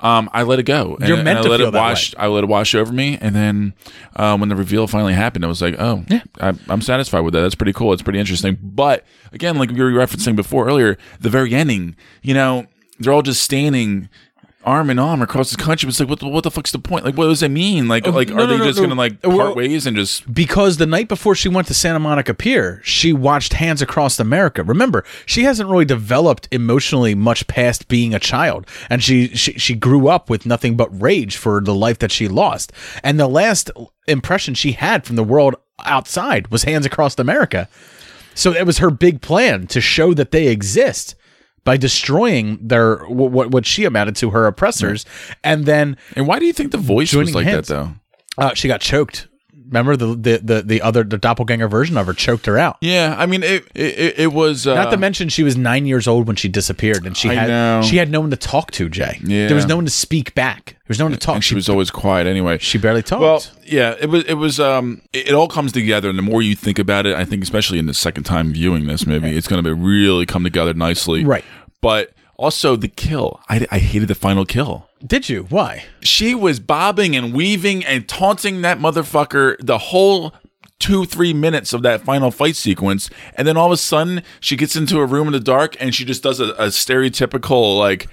Um, 0.00 0.28
I 0.34 0.42
let 0.42 0.58
it 0.58 0.64
go. 0.64 0.98
You're 1.00 1.16
meant 1.22 1.38
and 1.38 1.44
to 1.44 1.50
let 1.50 1.60
feel 1.60 1.68
it 1.68 1.70
that 1.70 1.78
wash. 1.78 2.14
I 2.18 2.26
let 2.26 2.44
it 2.44 2.48
wash 2.48 2.74
over 2.74 2.92
me, 2.92 3.16
and 3.22 3.34
then 3.34 3.72
uh, 4.16 4.36
when 4.36 4.50
the 4.50 4.56
reveal 4.56 4.86
finally 4.86 5.14
happened, 5.14 5.46
I 5.46 5.48
was 5.48 5.62
like, 5.62 5.76
"Oh, 5.78 6.04
yeah, 6.10 6.24
I, 6.40 6.52
I'm 6.68 6.82
satisfied 6.82 7.20
with 7.20 7.32
that. 7.32 7.40
That's 7.40 7.54
pretty 7.54 7.72
cool. 7.72 7.92
It's 7.94 8.02
pretty 8.02 8.18
interesting." 8.18 8.58
But 8.60 9.06
again, 9.32 9.56
like 9.56 9.70
we 9.70 9.80
were 9.82 9.92
referencing 9.92 10.36
before 10.36 10.66
earlier, 10.66 10.98
the 11.20 11.30
very 11.30 11.54
ending, 11.54 11.96
you 12.22 12.34
know, 12.34 12.66
they're 12.98 13.14
all 13.14 13.22
just 13.22 13.42
standing 13.42 14.10
arm 14.64 14.90
in 14.90 14.98
arm 14.98 15.22
across 15.22 15.50
the 15.50 15.56
country. 15.62 15.88
It's 15.88 16.00
like, 16.00 16.08
what 16.08 16.20
the, 16.20 16.28
what 16.28 16.42
the 16.44 16.50
fuck's 16.50 16.72
the 16.72 16.78
point? 16.78 17.04
Like, 17.04 17.16
what 17.16 17.26
does 17.26 17.40
that 17.40 17.50
mean? 17.50 17.86
Like, 17.88 18.06
Oh, 18.06 18.10
like 18.10 18.28
no, 18.28 18.34
are 18.34 18.38
no, 18.38 18.46
they 18.46 18.58
no, 18.58 18.64
just 18.64 18.80
gonna 18.80 18.94
like 18.94 19.16
Well- 19.22 19.38
part 19.38 19.56
ways 19.56 19.86
and 19.86 19.96
just 19.96 20.32
because 20.32 20.76
the 20.78 20.86
night 20.86 21.08
before 21.08 21.34
she 21.34 21.48
went 21.48 21.66
to 21.68 21.74
Santa 21.74 21.98
Monica 21.98 22.34
Pier, 22.34 22.80
she 22.84 23.12
watched 23.12 23.54
Hands 23.54 23.80
Across 23.82 24.18
America. 24.20 24.62
Remember, 24.62 25.04
she 25.26 25.44
hasn't 25.44 25.68
really 25.68 25.84
developed 25.84 26.48
emotionally 26.50 27.14
much 27.14 27.46
past 27.46 27.88
being 27.88 28.14
a 28.14 28.18
child, 28.20 28.66
and 28.88 29.02
she 29.02 29.28
she, 29.28 29.52
she 29.58 29.74
grew 29.74 30.08
up 30.08 30.30
with 30.30 30.46
nothing 30.46 30.76
but 30.76 30.88
rage 31.00 31.36
for 31.36 31.60
the 31.60 31.74
life 31.74 31.98
that 31.98 32.10
she 32.12 32.28
lost. 32.28 32.72
And 33.02 33.18
the 33.20 33.28
last 33.28 33.70
impression 34.06 34.54
she 34.54 34.72
had 34.72 35.04
from 35.04 35.16
the 35.16 35.24
world 35.24 35.54
outside 35.84 36.48
was 36.48 36.64
Hands 36.64 36.84
Across 36.86 37.18
America. 37.18 37.68
So 38.34 38.52
it 38.52 38.66
was 38.66 38.78
her 38.78 38.90
big 38.90 39.20
plan 39.20 39.66
to 39.68 39.80
show 39.80 40.12
that 40.14 40.30
they 40.32 40.48
exist 40.48 41.14
by 41.64 41.76
destroying 41.76 42.58
their 42.60 42.98
what 43.06 43.50
what, 43.50 43.66
she 43.66 43.84
amounted 43.84 44.16
to 44.16 44.30
her 44.30 44.46
oppressors, 44.46 45.04
and 45.42 45.64
then 45.64 45.96
and 46.14 46.26
why 46.26 46.38
do 46.38 46.46
you 46.46 46.52
think 46.52 46.72
the 46.72 46.78
voice 46.78 47.12
was 47.14 47.34
like 47.34 47.46
hands. 47.46 47.68
that 47.68 47.74
though? 47.74 47.92
Uh, 48.36 48.54
she 48.54 48.68
got 48.68 48.80
choked. 48.80 49.28
Remember 49.66 49.96
the, 49.96 50.08
the 50.14 50.40
the 50.42 50.62
the 50.62 50.82
other 50.82 51.04
the 51.04 51.16
doppelganger 51.16 51.68
version 51.68 51.96
of 51.96 52.06
her 52.06 52.12
choked 52.12 52.46
her 52.46 52.58
out. 52.58 52.76
Yeah, 52.80 53.14
I 53.18 53.26
mean 53.26 53.42
it. 53.42 53.66
It, 53.74 54.18
it, 54.18 54.32
was 54.32 54.66
uh, 54.66 54.74
Not 54.74 54.90
to 54.90 54.96
mention 54.96 55.28
she 55.30 55.42
was 55.42 55.56
nine 55.56 55.86
years 55.86 56.06
old 56.06 56.26
when 56.26 56.36
she 56.36 56.48
disappeared, 56.48 57.06
and 57.06 57.16
she 57.16 57.30
I 57.30 57.34
had 57.34 57.48
know. 57.48 57.82
she 57.82 57.96
had 57.96 58.10
no 58.10 58.20
one 58.20 58.30
to 58.30 58.36
talk 58.36 58.70
to. 58.72 58.88
Jay, 58.88 59.18
Yeah. 59.24 59.46
there 59.46 59.56
was 59.56 59.66
no 59.66 59.76
one 59.76 59.84
to 59.86 59.90
speak 59.90 60.34
back. 60.34 60.72
There 60.72 60.88
was 60.88 60.98
no 60.98 61.06
one 61.06 61.12
to 61.12 61.18
talk. 61.18 61.36
and 61.36 61.44
she 61.44 61.54
was 61.54 61.68
always 61.68 61.90
quiet 61.90 62.26
anyway. 62.26 62.58
She 62.58 62.76
barely 62.76 63.02
talked. 63.02 63.22
Well, 63.22 63.42
yeah, 63.64 63.94
it 63.98 64.10
was. 64.10 64.24
It 64.24 64.34
was. 64.34 64.60
Um, 64.60 65.00
it, 65.12 65.28
it 65.28 65.34
all 65.34 65.48
comes 65.48 65.72
together, 65.72 66.10
and 66.10 66.18
the 66.18 66.22
more 66.22 66.42
you 66.42 66.54
think 66.54 66.78
about 66.78 67.06
it, 67.06 67.16
I 67.16 67.24
think, 67.24 67.42
especially 67.42 67.78
in 67.78 67.86
the 67.86 67.94
second 67.94 68.24
time 68.24 68.52
viewing 68.52 68.86
this 68.86 69.06
movie, 69.06 69.34
it's 69.36 69.48
going 69.48 69.62
to 69.64 69.74
be 69.74 69.80
really 69.80 70.26
come 70.26 70.44
together 70.44 70.74
nicely. 70.74 71.24
Right. 71.24 71.44
But 71.80 72.12
also 72.36 72.76
the 72.76 72.88
kill. 72.88 73.40
I, 73.48 73.66
I 73.70 73.78
hated 73.78 74.08
the 74.08 74.14
final 74.14 74.44
kill. 74.44 74.88
Did 75.04 75.28
you? 75.28 75.44
Why? 75.50 75.84
She 76.00 76.34
was 76.34 76.60
bobbing 76.60 77.14
and 77.14 77.34
weaving 77.34 77.84
and 77.84 78.08
taunting 78.08 78.62
that 78.62 78.78
motherfucker 78.78 79.56
the 79.60 79.78
whole 79.78 80.32
two 80.80 81.04
three 81.04 81.32
minutes 81.32 81.72
of 81.72 81.82
that 81.82 82.02
final 82.02 82.30
fight 82.30 82.56
sequence 82.56 83.08
and 83.36 83.46
then 83.46 83.56
all 83.56 83.66
of 83.66 83.72
a 83.72 83.76
sudden 83.76 84.22
she 84.40 84.56
gets 84.56 84.74
into 84.74 84.98
a 84.98 85.06
room 85.06 85.28
in 85.28 85.32
the 85.32 85.40
dark 85.40 85.76
and 85.80 85.94
she 85.94 86.04
just 86.04 86.22
does 86.22 86.40
a, 86.40 86.46
a 86.54 86.66
stereotypical 86.66 87.78
like 87.78 88.08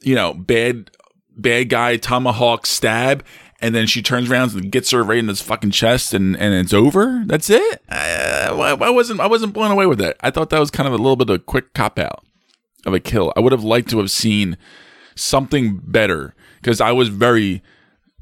you 0.00 0.14
know 0.14 0.32
bad 0.32 0.90
bad 1.36 1.68
guy 1.68 1.96
tomahawk 1.96 2.64
stab 2.64 3.24
and 3.60 3.74
then 3.74 3.86
she 3.86 4.02
turns 4.02 4.30
around 4.30 4.52
and 4.54 4.70
gets 4.70 4.92
her 4.92 5.02
right 5.02 5.18
in 5.18 5.28
his 5.28 5.42
fucking 5.42 5.72
chest 5.72 6.14
and 6.14 6.36
and 6.36 6.54
it's 6.54 6.72
over 6.72 7.24
that's 7.26 7.50
it 7.50 7.82
I, 7.88 8.46
uh, 8.48 8.56
I 8.56 8.86
I 8.86 8.90
wasn't 8.90 9.20
i 9.20 9.26
wasn't 9.26 9.52
blown 9.52 9.72
away 9.72 9.86
with 9.86 9.98
that 9.98 10.16
i 10.20 10.30
thought 10.30 10.50
that 10.50 10.60
was 10.60 10.70
kind 10.70 10.86
of 10.86 10.94
a 10.94 10.98
little 10.98 11.16
bit 11.16 11.28
of 11.28 11.36
a 11.36 11.38
quick 11.40 11.74
cop 11.74 11.98
out 11.98 12.24
of 12.86 12.94
a 12.94 13.00
kill 13.00 13.32
i 13.36 13.40
would 13.40 13.52
have 13.52 13.64
liked 13.64 13.90
to 13.90 13.98
have 13.98 14.10
seen 14.10 14.56
something 15.14 15.80
better 15.84 16.34
because 16.60 16.80
i 16.80 16.92
was 16.92 17.08
very 17.08 17.62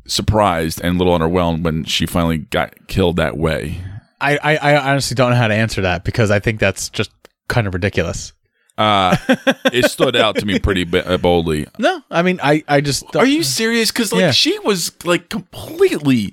surprised 0.06 0.80
and 0.82 0.96
a 0.96 0.98
little 0.98 1.16
underwhelmed 1.18 1.62
when 1.62 1.84
she 1.84 2.06
finally 2.06 2.38
got 2.38 2.74
killed 2.88 3.16
that 3.16 3.36
way 3.36 3.80
I, 4.20 4.38
I 4.42 4.56
I 4.72 4.90
honestly 4.90 5.14
don't 5.14 5.30
know 5.30 5.36
how 5.36 5.48
to 5.48 5.54
answer 5.54 5.82
that 5.82 6.04
because 6.04 6.30
I 6.30 6.38
think 6.40 6.58
that's 6.60 6.88
just 6.88 7.10
kind 7.48 7.66
of 7.66 7.74
ridiculous. 7.74 8.32
uh 8.78 9.16
it 9.72 9.90
stood 9.90 10.16
out 10.16 10.36
to 10.36 10.46
me 10.46 10.58
pretty 10.58 10.86
uh, 10.98 11.18
boldly 11.18 11.66
No, 11.78 12.00
I 12.10 12.22
mean 12.22 12.40
I 12.42 12.62
I 12.68 12.80
just 12.80 13.14
are 13.16 13.26
you 13.26 13.42
serious 13.42 13.90
because 13.90 14.12
like 14.12 14.20
Yeah. 14.20 14.30
she 14.30 14.58
was 14.60 14.92
like 15.04 15.28
completely 15.28 16.32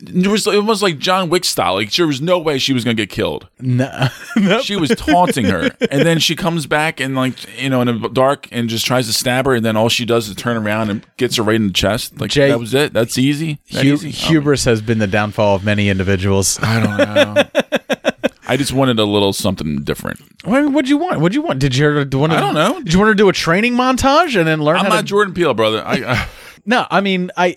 it 0.00 0.26
was 0.26 0.46
almost 0.46 0.82
like 0.82 0.98
John 0.98 1.28
Wick 1.30 1.44
style. 1.44 1.74
Like 1.74 1.92
there 1.92 2.06
was 2.06 2.20
no 2.20 2.38
way 2.38 2.58
she 2.58 2.72
was 2.72 2.84
gonna 2.84 2.94
get 2.94 3.10
killed. 3.10 3.48
No, 4.36 4.60
she 4.62 4.76
was 4.76 4.90
taunting 4.90 5.46
her, 5.46 5.70
and 5.90 6.02
then 6.02 6.18
she 6.18 6.36
comes 6.36 6.66
back 6.66 7.00
and 7.00 7.14
like 7.14 7.34
you 7.60 7.70
know 7.70 7.80
in 7.80 8.00
the 8.02 8.08
dark 8.08 8.48
and 8.52 8.68
just 8.68 8.84
tries 8.84 9.06
to 9.06 9.12
stab 9.12 9.46
her, 9.46 9.54
and 9.54 9.64
then 9.64 9.76
all 9.76 9.88
she 9.88 10.04
does 10.04 10.28
is 10.28 10.34
turn 10.34 10.56
around 10.56 10.90
and 10.90 11.06
gets 11.16 11.36
her 11.36 11.42
right 11.42 11.56
in 11.56 11.68
the 11.68 11.72
chest. 11.72 12.20
Like 12.20 12.30
Jay- 12.30 12.50
that 12.50 12.58
was 12.58 12.74
it. 12.74 12.92
That's 12.92 13.16
easy. 13.16 13.60
That 13.72 13.84
Hu- 13.86 13.94
easy? 13.94 14.08
Oh. 14.08 14.28
hubris 14.28 14.64
has 14.64 14.82
been 14.82 14.98
the 14.98 15.06
downfall 15.06 15.54
of 15.56 15.64
many 15.64 15.88
individuals. 15.88 16.58
I 16.62 16.80
don't 16.80 16.96
know. 17.14 17.44
I 18.46 18.56
just 18.58 18.72
wanted 18.72 18.98
a 18.98 19.04
little 19.04 19.32
something 19.32 19.82
different. 19.84 20.20
I 20.44 20.60
mean, 20.60 20.72
what'd 20.74 20.88
you 20.88 20.98
want? 20.98 21.20
What'd 21.20 21.34
you 21.34 21.42
want? 21.42 21.60
Did 21.60 21.74
you 21.74 21.86
want 21.94 22.10
to? 22.32 22.36
I 22.36 22.40
don't 22.40 22.54
know. 22.54 22.80
Did 22.82 22.92
you 22.92 22.98
want 22.98 23.10
to 23.10 23.14
do 23.14 23.28
a 23.28 23.32
training 23.32 23.74
montage 23.74 24.36
and 24.38 24.46
then 24.46 24.60
learn 24.62 24.76
I'm 24.76 24.88
not 24.90 24.98
to? 25.00 25.04
Jordan 25.04 25.32
Peele, 25.32 25.54
brother. 25.54 25.82
I, 25.84 25.94
I 26.04 26.28
no, 26.66 26.86
I 26.90 27.00
mean, 27.00 27.30
I 27.36 27.56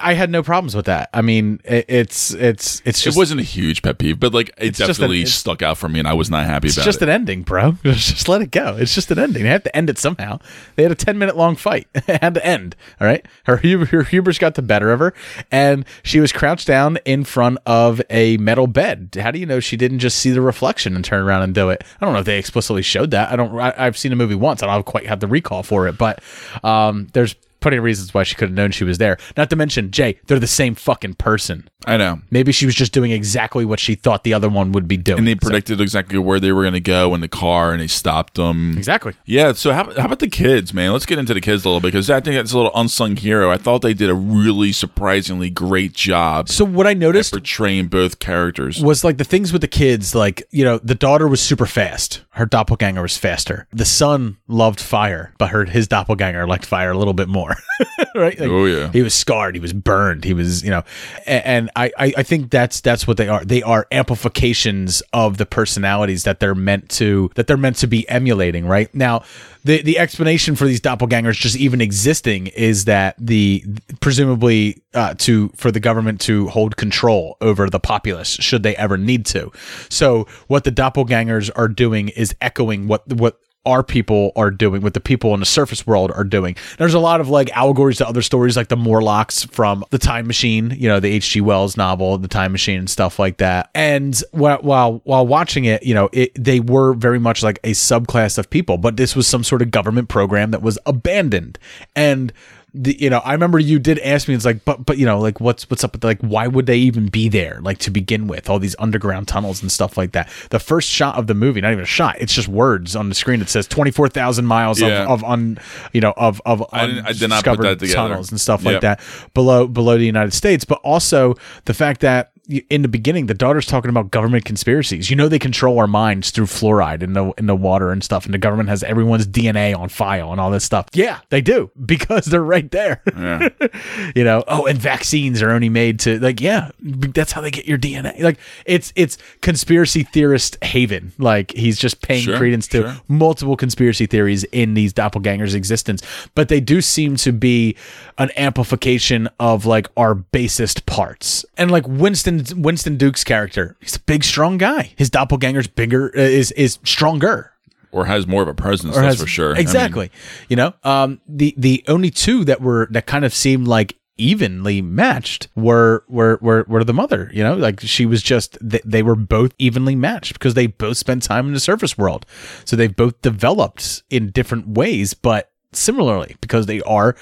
I 0.00 0.12
had 0.12 0.30
no 0.30 0.42
problems 0.42 0.76
with 0.76 0.86
that. 0.86 1.08
I 1.14 1.22
mean, 1.22 1.60
it, 1.64 1.86
it's 1.88 2.34
it's 2.34 2.82
it's 2.84 3.00
just 3.00 3.16
it 3.16 3.18
wasn't 3.18 3.40
a 3.40 3.44
huge 3.44 3.80
pet 3.82 3.98
peeve, 3.98 4.20
but 4.20 4.34
like 4.34 4.50
it 4.58 4.74
definitely 4.76 5.22
an- 5.22 5.26
stuck 5.26 5.62
out 5.62 5.78
for 5.78 5.88
me, 5.88 5.98
and 5.98 6.06
I 6.06 6.12
was 6.12 6.28
not 6.30 6.44
happy 6.44 6.68
It's 6.68 6.76
about 6.76 6.84
just 6.84 6.96
it. 6.96 7.00
Just 7.00 7.02
an 7.02 7.08
ending, 7.08 7.42
bro. 7.42 7.72
Just 7.84 8.28
let 8.28 8.42
it 8.42 8.50
go. 8.50 8.76
It's 8.78 8.94
just 8.94 9.10
an 9.10 9.18
ending. 9.18 9.44
They 9.44 9.48
have 9.48 9.62
to 9.62 9.74
end 9.76 9.88
it 9.88 9.98
somehow. 9.98 10.40
They 10.76 10.82
had 10.82 10.92
a 10.92 10.94
ten 10.96 11.18
minute 11.18 11.36
long 11.36 11.56
fight. 11.56 11.88
it 11.94 12.20
had 12.22 12.34
to 12.34 12.44
end. 12.44 12.76
All 13.00 13.06
right. 13.06 13.24
Her 13.44 13.56
her 13.56 14.02
hubris 14.02 14.38
got 14.38 14.54
the 14.54 14.62
better 14.62 14.92
of 14.92 15.00
her, 15.00 15.14
and 15.50 15.84
she 16.02 16.20
was 16.20 16.32
crouched 16.32 16.66
down 16.66 16.98
in 17.04 17.24
front 17.24 17.58
of 17.64 18.02
a 18.10 18.36
metal 18.36 18.66
bed. 18.66 19.16
How 19.20 19.30
do 19.30 19.38
you 19.38 19.46
know 19.46 19.60
she 19.60 19.76
didn't 19.76 20.00
just 20.00 20.18
see 20.18 20.30
the 20.30 20.40
reflection 20.42 20.96
and 20.96 21.04
turn 21.04 21.22
around 21.22 21.42
and 21.42 21.54
do 21.54 21.70
it? 21.70 21.82
I 22.00 22.04
don't 22.04 22.12
know 22.12 22.20
if 22.20 22.26
they 22.26 22.38
explicitly 22.38 22.82
showed 22.82 23.10
that. 23.12 23.30
I 23.32 23.36
don't. 23.36 23.58
I, 23.58 23.74
I've 23.76 23.96
seen 23.96 24.10
the 24.10 24.16
movie 24.16 24.34
once. 24.34 24.62
I 24.62 24.66
don't 24.66 24.84
quite 24.84 25.06
have 25.06 25.20
the 25.20 25.26
recall 25.28 25.62
for 25.62 25.88
it, 25.88 25.96
but 25.96 26.22
um, 26.62 27.08
there's 27.14 27.34
plenty 27.68 27.76
of 27.76 27.84
reasons 27.84 28.14
why 28.14 28.22
she 28.22 28.34
could 28.34 28.48
have 28.48 28.56
known 28.56 28.70
she 28.70 28.84
was 28.84 28.96
there. 28.96 29.18
Not 29.36 29.50
to 29.50 29.56
mention, 29.56 29.90
Jay, 29.90 30.18
they're 30.26 30.38
the 30.38 30.46
same 30.46 30.74
fucking 30.74 31.14
person. 31.14 31.68
I 31.84 31.98
know. 31.98 32.20
Maybe 32.30 32.50
she 32.50 32.64
was 32.64 32.74
just 32.74 32.92
doing 32.92 33.10
exactly 33.10 33.66
what 33.66 33.78
she 33.78 33.94
thought 33.94 34.24
the 34.24 34.32
other 34.32 34.48
one 34.48 34.72
would 34.72 34.88
be 34.88 34.96
doing. 34.96 35.18
And 35.18 35.28
they 35.28 35.34
So- 35.34 35.38
predicted 35.50 35.80
exactly 35.82 36.18
where 36.18 36.40
they 36.40 36.50
were 36.50 36.62
going 36.62 36.72
to 36.72 36.80
go 36.80 37.14
in 37.14 37.20
the 37.20 37.28
car, 37.28 37.72
and 37.72 37.82
they 37.82 37.86
stopped 37.86 38.34
them. 38.36 38.74
Exactly. 38.78 39.12
Yeah. 39.26 39.52
So 39.52 39.72
how, 39.74 39.84
how 39.98 40.06
about 40.06 40.18
the 40.20 40.28
kids, 40.28 40.72
man? 40.72 40.92
Let's 40.92 41.04
get 41.04 41.18
into 41.18 41.34
the 41.34 41.40
kids 41.42 41.64
a 41.66 41.68
little 41.68 41.80
bit 41.80 41.88
because 41.88 42.08
I 42.08 42.20
think 42.20 42.36
that's 42.36 42.52
a 42.52 42.56
little 42.56 42.72
unsung 42.74 43.16
hero. 43.16 43.50
I 43.50 43.58
thought 43.58 43.82
they 43.82 43.92
did 43.94 44.08
a 44.08 44.14
really 44.14 44.72
surprisingly 44.72 45.50
great 45.50 45.92
job. 45.92 46.48
So 46.48 46.64
what 46.64 46.86
I 46.86 46.94
noticed 46.94 47.32
portraying 47.32 47.88
both 47.88 48.18
characters. 48.18 48.82
was 48.82 49.04
like 49.04 49.18
the 49.18 49.24
things 49.24 49.52
with 49.52 49.60
the 49.60 49.68
kids, 49.68 50.14
like, 50.14 50.42
you 50.50 50.64
know, 50.64 50.78
the 50.82 50.94
daughter 50.94 51.28
was 51.28 51.40
super 51.42 51.66
fast. 51.66 52.22
Her 52.30 52.46
doppelganger 52.46 53.02
was 53.02 53.18
faster. 53.18 53.66
The 53.72 53.84
son 53.84 54.38
loved 54.48 54.80
fire, 54.80 55.34
but 55.38 55.50
her 55.50 55.64
his 55.66 55.86
doppelganger 55.88 56.46
liked 56.46 56.64
fire 56.64 56.90
a 56.90 56.96
little 56.98 57.12
bit 57.14 57.28
more. 57.28 57.56
right? 58.14 58.38
Like, 58.38 58.48
Oh, 58.48 58.64
yeah. 58.66 58.90
He 58.92 59.02
was 59.02 59.14
scarred, 59.14 59.54
he 59.54 59.60
was 59.60 59.72
burned, 59.72 60.24
he 60.24 60.34
was, 60.34 60.62
you 60.62 60.70
know, 60.70 60.82
and 61.26 61.70
I, 61.76 61.92
I, 61.98 62.12
I 62.18 62.22
think 62.22 62.50
that's 62.50 62.80
that's 62.80 63.06
what 63.06 63.16
they 63.16 63.28
are. 63.28 63.44
They 63.44 63.62
are 63.62 63.86
amplifications 63.92 65.02
of 65.12 65.36
the 65.38 65.46
personalities 65.46 66.24
that 66.24 66.40
they're 66.40 66.54
meant 66.54 66.88
to 66.90 67.30
that 67.34 67.46
they're 67.46 67.56
meant 67.56 67.76
to 67.76 67.86
be 67.86 68.08
emulating, 68.08 68.66
right? 68.66 68.92
Now, 68.94 69.22
the 69.64 69.82
the 69.82 69.98
explanation 69.98 70.56
for 70.56 70.66
these 70.66 70.80
doppelgangers 70.80 71.34
just 71.34 71.56
even 71.56 71.80
existing 71.80 72.48
is 72.48 72.86
that 72.86 73.14
the 73.18 73.64
presumably 74.00 74.82
uh, 74.94 75.14
to 75.18 75.50
for 75.50 75.70
the 75.70 75.80
government 75.80 76.20
to 76.22 76.48
hold 76.48 76.76
control 76.76 77.36
over 77.40 77.68
the 77.68 77.80
populace 77.80 78.30
should 78.30 78.62
they 78.62 78.76
ever 78.76 78.96
need 78.96 79.26
to. 79.26 79.52
So 79.88 80.26
what 80.46 80.64
the 80.64 80.72
doppelgangers 80.72 81.50
are 81.54 81.68
doing 81.68 82.08
is 82.08 82.34
echoing 82.40 82.88
what 82.88 83.06
what 83.12 83.38
our 83.68 83.82
people 83.82 84.32
are 84.34 84.50
doing, 84.50 84.82
what 84.82 84.94
the 84.94 85.00
people 85.00 85.34
in 85.34 85.40
the 85.40 85.46
surface 85.46 85.86
world 85.86 86.10
are 86.12 86.24
doing. 86.24 86.56
There's 86.78 86.94
a 86.94 86.98
lot 86.98 87.20
of 87.20 87.28
like 87.28 87.50
allegories 87.56 87.98
to 87.98 88.08
other 88.08 88.22
stories, 88.22 88.56
like 88.56 88.68
the 88.68 88.76
Morlocks 88.76 89.44
from 89.44 89.84
The 89.90 89.98
Time 89.98 90.26
Machine, 90.26 90.74
you 90.76 90.88
know, 90.88 91.00
the 91.00 91.08
H.G. 91.08 91.40
Wells 91.40 91.76
novel, 91.76 92.18
The 92.18 92.28
Time 92.28 92.52
Machine, 92.52 92.78
and 92.78 92.90
stuff 92.90 93.18
like 93.18 93.36
that. 93.38 93.70
And 93.74 94.20
while 94.32 95.00
while, 95.04 95.26
watching 95.26 95.66
it, 95.66 95.82
you 95.82 95.94
know, 95.94 96.08
it, 96.12 96.32
they 96.34 96.60
were 96.60 96.94
very 96.94 97.18
much 97.18 97.42
like 97.42 97.58
a 97.62 97.72
subclass 97.72 98.38
of 98.38 98.48
people, 98.48 98.78
but 98.78 98.96
this 98.96 99.14
was 99.14 99.26
some 99.26 99.44
sort 99.44 99.62
of 99.62 99.70
government 99.70 100.08
program 100.08 100.50
that 100.52 100.62
was 100.62 100.78
abandoned. 100.86 101.58
And 101.94 102.32
the, 102.74 102.94
you 103.00 103.08
know, 103.08 103.18
I 103.20 103.32
remember 103.32 103.58
you 103.58 103.78
did 103.78 103.98
ask 104.00 104.28
me, 104.28 104.34
it's 104.34 104.44
like, 104.44 104.64
but, 104.64 104.84
but, 104.84 104.98
you 104.98 105.06
know, 105.06 105.18
like, 105.18 105.40
what's, 105.40 105.68
what's 105.70 105.84
up 105.84 105.92
with, 105.92 106.04
like, 106.04 106.20
why 106.20 106.46
would 106.46 106.66
they 106.66 106.76
even 106.76 107.06
be 107.08 107.28
there, 107.30 107.58
like, 107.62 107.78
to 107.78 107.90
begin 107.90 108.26
with, 108.26 108.50
all 108.50 108.58
these 108.58 108.76
underground 108.78 109.26
tunnels 109.26 109.62
and 109.62 109.72
stuff 109.72 109.96
like 109.96 110.12
that. 110.12 110.28
The 110.50 110.58
first 110.58 110.88
shot 110.88 111.16
of 111.16 111.26
the 111.28 111.34
movie, 111.34 111.62
not 111.62 111.72
even 111.72 111.84
a 111.84 111.86
shot, 111.86 112.16
it's 112.20 112.34
just 112.34 112.46
words 112.46 112.94
on 112.94 113.08
the 113.08 113.14
screen. 113.14 113.40
It 113.40 113.48
says 113.48 113.66
24,000 113.66 114.44
miles 114.44 114.80
Yeah. 114.80 115.04
of, 115.04 115.22
of, 115.22 115.24
un, 115.24 115.58
you 115.94 116.02
know, 116.02 116.12
of, 116.16 116.42
of 116.44 116.62
I 116.72 116.86
didn't- 116.86 117.06
I 117.06 117.12
did 117.12 117.30
not 117.30 117.42
put 117.44 117.50
undiscovered 117.52 117.64
that 117.64 117.78
together. 117.86 117.94
tunnels 118.08 118.30
and 118.30 118.40
stuff 118.40 118.62
Yep. 118.62 118.72
like 118.74 118.80
that 118.82 119.00
below, 119.32 119.66
below 119.66 119.96
the 119.96 120.04
United 120.06 120.34
States, 120.34 120.64
but 120.66 120.78
also 120.84 121.34
the 121.64 121.74
fact 121.74 122.02
that 122.02 122.32
in 122.48 122.82
the 122.82 122.88
beginning, 122.88 123.26
the 123.26 123.34
daughter's 123.34 123.66
talking 123.66 123.90
about 123.90 124.10
government 124.10 124.44
conspiracies. 124.44 125.10
You 125.10 125.16
know, 125.16 125.28
they 125.28 125.38
control 125.38 125.78
our 125.78 125.86
minds 125.86 126.30
through 126.30 126.46
fluoride 126.46 127.02
in 127.02 127.12
the 127.12 127.30
in 127.36 127.46
the 127.46 127.54
water 127.56 127.90
and 127.90 128.02
stuff, 128.02 128.24
and 128.24 128.32
the 128.32 128.38
government 128.38 128.68
has 128.70 128.82
everyone's 128.82 129.26
DNA 129.26 129.76
on 129.76 129.88
file 129.88 130.32
and 130.32 130.40
all 130.40 130.50
this 130.50 130.64
stuff. 130.64 130.86
Yeah, 130.94 131.20
they 131.28 131.40
do 131.40 131.70
because 131.86 132.26
they're 132.26 132.42
right 132.42 132.70
there. 132.70 133.02
Yeah. 133.16 133.48
you 134.16 134.24
know, 134.24 134.44
oh, 134.48 134.66
and 134.66 134.78
vaccines 134.78 135.42
are 135.42 135.50
only 135.50 135.68
made 135.68 136.00
to 136.00 136.18
like, 136.20 136.40
yeah, 136.40 136.70
that's 136.80 137.32
how 137.32 137.40
they 137.40 137.50
get 137.50 137.66
your 137.66 137.78
DNA. 137.78 138.20
Like, 138.20 138.38
it's 138.64 138.92
it's 138.96 139.18
conspiracy 139.42 140.02
theorist 140.02 140.62
haven. 140.64 141.12
Like, 141.18 141.52
he's 141.52 141.78
just 141.78 142.00
paying 142.02 142.22
Sure, 142.22 142.38
credence 142.38 142.66
to 142.68 142.82
sure. 142.82 142.96
multiple 143.08 143.56
conspiracy 143.56 144.06
theories 144.06 144.44
in 144.44 144.74
these 144.74 144.92
doppelgangers' 144.92 145.54
existence, 145.54 146.02
but 146.34 146.48
they 146.48 146.60
do 146.60 146.80
seem 146.80 147.16
to 147.16 147.32
be 147.32 147.76
an 148.16 148.30
amplification 148.36 149.28
of 149.38 149.66
like 149.66 149.86
our 149.96 150.14
basest 150.14 150.86
parts. 150.86 151.44
And 151.56 151.70
like 151.70 151.86
Winston 151.86 152.37
Winston 152.56 152.96
Duke's 152.96 153.24
character, 153.24 153.76
he's 153.80 153.96
a 153.96 154.00
big, 154.00 154.24
strong 154.24 154.58
guy. 154.58 154.92
His 154.96 155.10
doppelganger's 155.10 155.66
bigger, 155.68 156.08
uh, 156.16 156.20
is 156.20 156.52
is 156.52 156.78
stronger. 156.84 157.52
or 157.92 158.04
has 158.06 158.26
more 158.26 158.42
of 158.42 158.48
a 158.48 158.54
presence. 158.54 158.94
That's 158.96 159.20
for 159.20 159.26
sure. 159.26 159.50
I 159.50 159.54
mean, 159.54 159.60
Exactly. 159.62 160.10
you 160.48 160.56
know, 160.56 160.74
um, 160.84 161.20
the 161.26 161.54
the 161.56 161.84
only 161.88 162.10
two 162.10 162.44
that 162.44 162.60
were 162.60 162.88
that 162.90 163.06
kind 163.06 163.24
of 163.24 163.32
seemed 163.34 163.66
like 163.68 163.96
evenly 164.20 164.82
matched 164.82 165.46
were 165.54 166.04
were 166.08 166.38
were, 166.42 166.64
were 166.66 166.82
the 166.82 166.92
mother 166.92 167.30
you 167.32 167.40
know 167.40 167.54
like 167.54 167.78
she 167.78 168.04
was 168.04 168.20
just 168.20 168.58
they, 168.60 168.80
they 168.84 169.00
were 169.00 169.14
both 169.14 169.52
evenly 169.60 169.94
matched 169.94 170.32
because 170.32 170.54
they 170.54 170.66
both 170.66 170.96
spent 170.96 171.22
time 171.22 171.46
in 171.46 171.52
the 171.54 171.60
surface 171.60 171.96
world 171.96 172.26
so 172.64 172.74
they've 172.74 172.96
both 172.96 173.22
developed 173.22 174.02
in 174.10 174.30
different 174.32 174.66
ways 174.70 175.14
but 175.14 175.52
similarly 175.72 176.34
because 176.40 176.66
they 176.66 176.80
are 176.82 177.14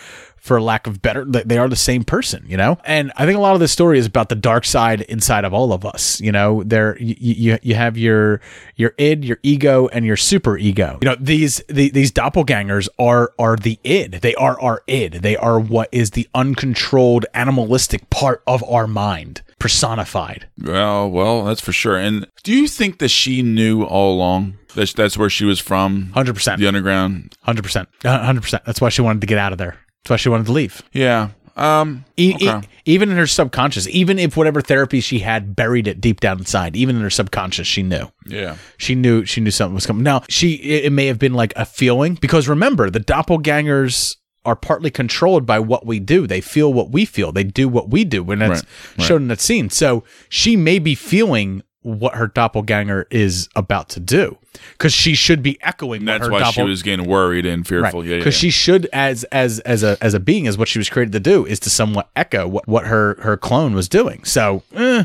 for 0.46 0.60
lack 0.60 0.86
of 0.86 1.02
better 1.02 1.24
they 1.24 1.58
are 1.58 1.68
the 1.68 1.76
same 1.76 2.04
person 2.04 2.44
you 2.46 2.56
know 2.56 2.78
and 2.84 3.12
i 3.16 3.26
think 3.26 3.36
a 3.36 3.40
lot 3.40 3.54
of 3.54 3.60
this 3.60 3.72
story 3.72 3.98
is 3.98 4.06
about 4.06 4.28
the 4.28 4.34
dark 4.34 4.64
side 4.64 5.00
inside 5.02 5.44
of 5.44 5.52
all 5.52 5.72
of 5.72 5.84
us 5.84 6.20
you 6.20 6.30
know 6.30 6.62
there 6.62 6.96
you 7.00 7.14
you, 7.18 7.58
you 7.62 7.74
have 7.74 7.98
your 7.98 8.40
your 8.76 8.94
id 8.98 9.26
your 9.26 9.38
ego 9.42 9.88
and 9.88 10.06
your 10.06 10.16
super 10.16 10.56
ego 10.56 10.98
you 11.02 11.08
know 11.08 11.16
these 11.18 11.62
the, 11.68 11.90
these 11.90 12.12
doppelgangers 12.12 12.88
are 12.98 13.32
are 13.38 13.56
the 13.56 13.78
id 13.84 14.18
they 14.18 14.34
are 14.36 14.60
our 14.60 14.82
id 14.86 15.18
they 15.18 15.36
are 15.36 15.58
what 15.58 15.88
is 15.90 16.12
the 16.12 16.28
uncontrolled 16.34 17.26
animalistic 17.34 18.08
part 18.10 18.42
of 18.46 18.62
our 18.64 18.86
mind 18.86 19.42
personified 19.58 20.46
Well, 20.62 21.10
well, 21.10 21.44
that's 21.44 21.60
for 21.60 21.72
sure. 21.72 21.96
And 21.96 22.26
do 22.42 22.52
you 22.52 22.68
think 22.68 22.98
that 22.98 23.08
she 23.08 23.42
knew 23.42 23.84
all 23.84 24.14
along 24.14 24.58
that 24.74 24.92
that's 24.94 25.16
where 25.16 25.30
she 25.30 25.44
was 25.44 25.58
from? 25.60 26.10
Hundred 26.12 26.34
percent. 26.34 26.60
The 26.60 26.68
underground. 26.68 27.34
Hundred 27.42 27.62
percent. 27.62 27.88
Hundred 28.04 28.42
percent. 28.42 28.64
That's 28.64 28.80
why 28.80 28.90
she 28.90 29.02
wanted 29.02 29.20
to 29.22 29.26
get 29.26 29.38
out 29.38 29.52
of 29.52 29.58
there. 29.58 29.76
That's 30.06 30.10
why 30.10 30.16
she 30.18 30.28
wanted 30.28 30.46
to 30.46 30.52
leave. 30.52 30.82
Yeah. 30.92 31.30
Um. 31.56 32.04
E- 32.16 32.36
e- 32.38 32.52
even 32.84 33.10
in 33.10 33.16
her 33.16 33.26
subconscious, 33.26 33.88
even 33.88 34.18
if 34.18 34.36
whatever 34.36 34.60
therapy 34.60 35.00
she 35.00 35.18
had 35.20 35.56
buried 35.56 35.88
it 35.88 36.00
deep 36.00 36.20
down 36.20 36.38
inside, 36.38 36.76
even 36.76 36.94
in 36.96 37.02
her 37.02 37.10
subconscious, 37.10 37.66
she 37.66 37.82
knew. 37.82 38.10
Yeah. 38.26 38.56
She 38.76 38.94
knew. 38.94 39.24
She 39.24 39.40
knew 39.40 39.50
something 39.50 39.74
was 39.74 39.86
coming. 39.86 40.02
Now, 40.02 40.22
she 40.28 40.52
it, 40.54 40.84
it 40.84 40.90
may 40.90 41.06
have 41.06 41.18
been 41.18 41.34
like 41.34 41.52
a 41.56 41.64
feeling 41.64 42.14
because 42.14 42.46
remember, 42.46 42.90
the 42.90 43.00
doppelgangers 43.00 44.16
are 44.44 44.54
partly 44.56 44.90
controlled 44.90 45.44
by 45.46 45.58
what 45.58 45.84
we 45.86 45.98
do. 45.98 46.26
They 46.26 46.40
feel 46.40 46.72
what 46.72 46.90
we 46.92 47.04
feel. 47.04 47.32
They 47.32 47.42
do 47.42 47.68
what 47.68 47.90
we 47.90 48.04
do 48.04 48.22
when 48.22 48.38
that's 48.38 48.60
Right, 48.62 48.98
right. 48.98 49.04
shown 49.06 49.22
in 49.22 49.28
that 49.28 49.40
scene. 49.40 49.70
So 49.70 50.04
she 50.28 50.56
may 50.56 50.78
be 50.78 50.94
feeling 50.94 51.62
what 51.86 52.16
her 52.16 52.26
doppelganger 52.26 53.06
is 53.10 53.48
about 53.54 53.88
to 53.90 54.00
do 54.00 54.36
because 54.72 54.92
she 54.92 55.14
should 55.14 55.42
be 55.42 55.56
echoing. 55.62 56.00
And 56.00 56.08
that's 56.08 56.28
why 56.28 56.50
she 56.50 56.62
was 56.62 56.82
getting 56.82 57.06
worried 57.06 57.46
and 57.46 57.66
fearful. 57.66 58.04
Yeah. 58.04 58.12
yeah, 58.12 58.18
because 58.18 58.34
yeah. 58.34 58.40
she 58.40 58.50
should 58.50 58.88
as 58.92 59.24
as 59.24 59.60
as 59.60 59.82
a 59.82 59.96
as 60.00 60.14
a 60.14 60.20
being 60.20 60.46
as 60.46 60.58
what 60.58 60.68
she 60.68 60.78
was 60.78 60.90
created 60.90 61.12
to 61.12 61.20
do 61.20 61.46
is 61.46 61.60
to 61.60 61.70
somewhat 61.70 62.10
echo 62.16 62.48
what, 62.48 62.66
what 62.66 62.86
her 62.86 63.16
her 63.20 63.36
clone 63.36 63.74
was 63.74 63.88
doing 63.88 64.24
so 64.24 64.62
eh, 64.74 65.04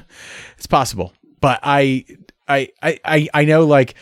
it's 0.57 0.67
possible 0.67 1.13
but 1.39 1.59
I, 1.63 2.05
I 2.47 2.69
i 2.81 2.99
i 3.05 3.29
i 3.33 3.45
know 3.45 3.65
like 3.65 3.95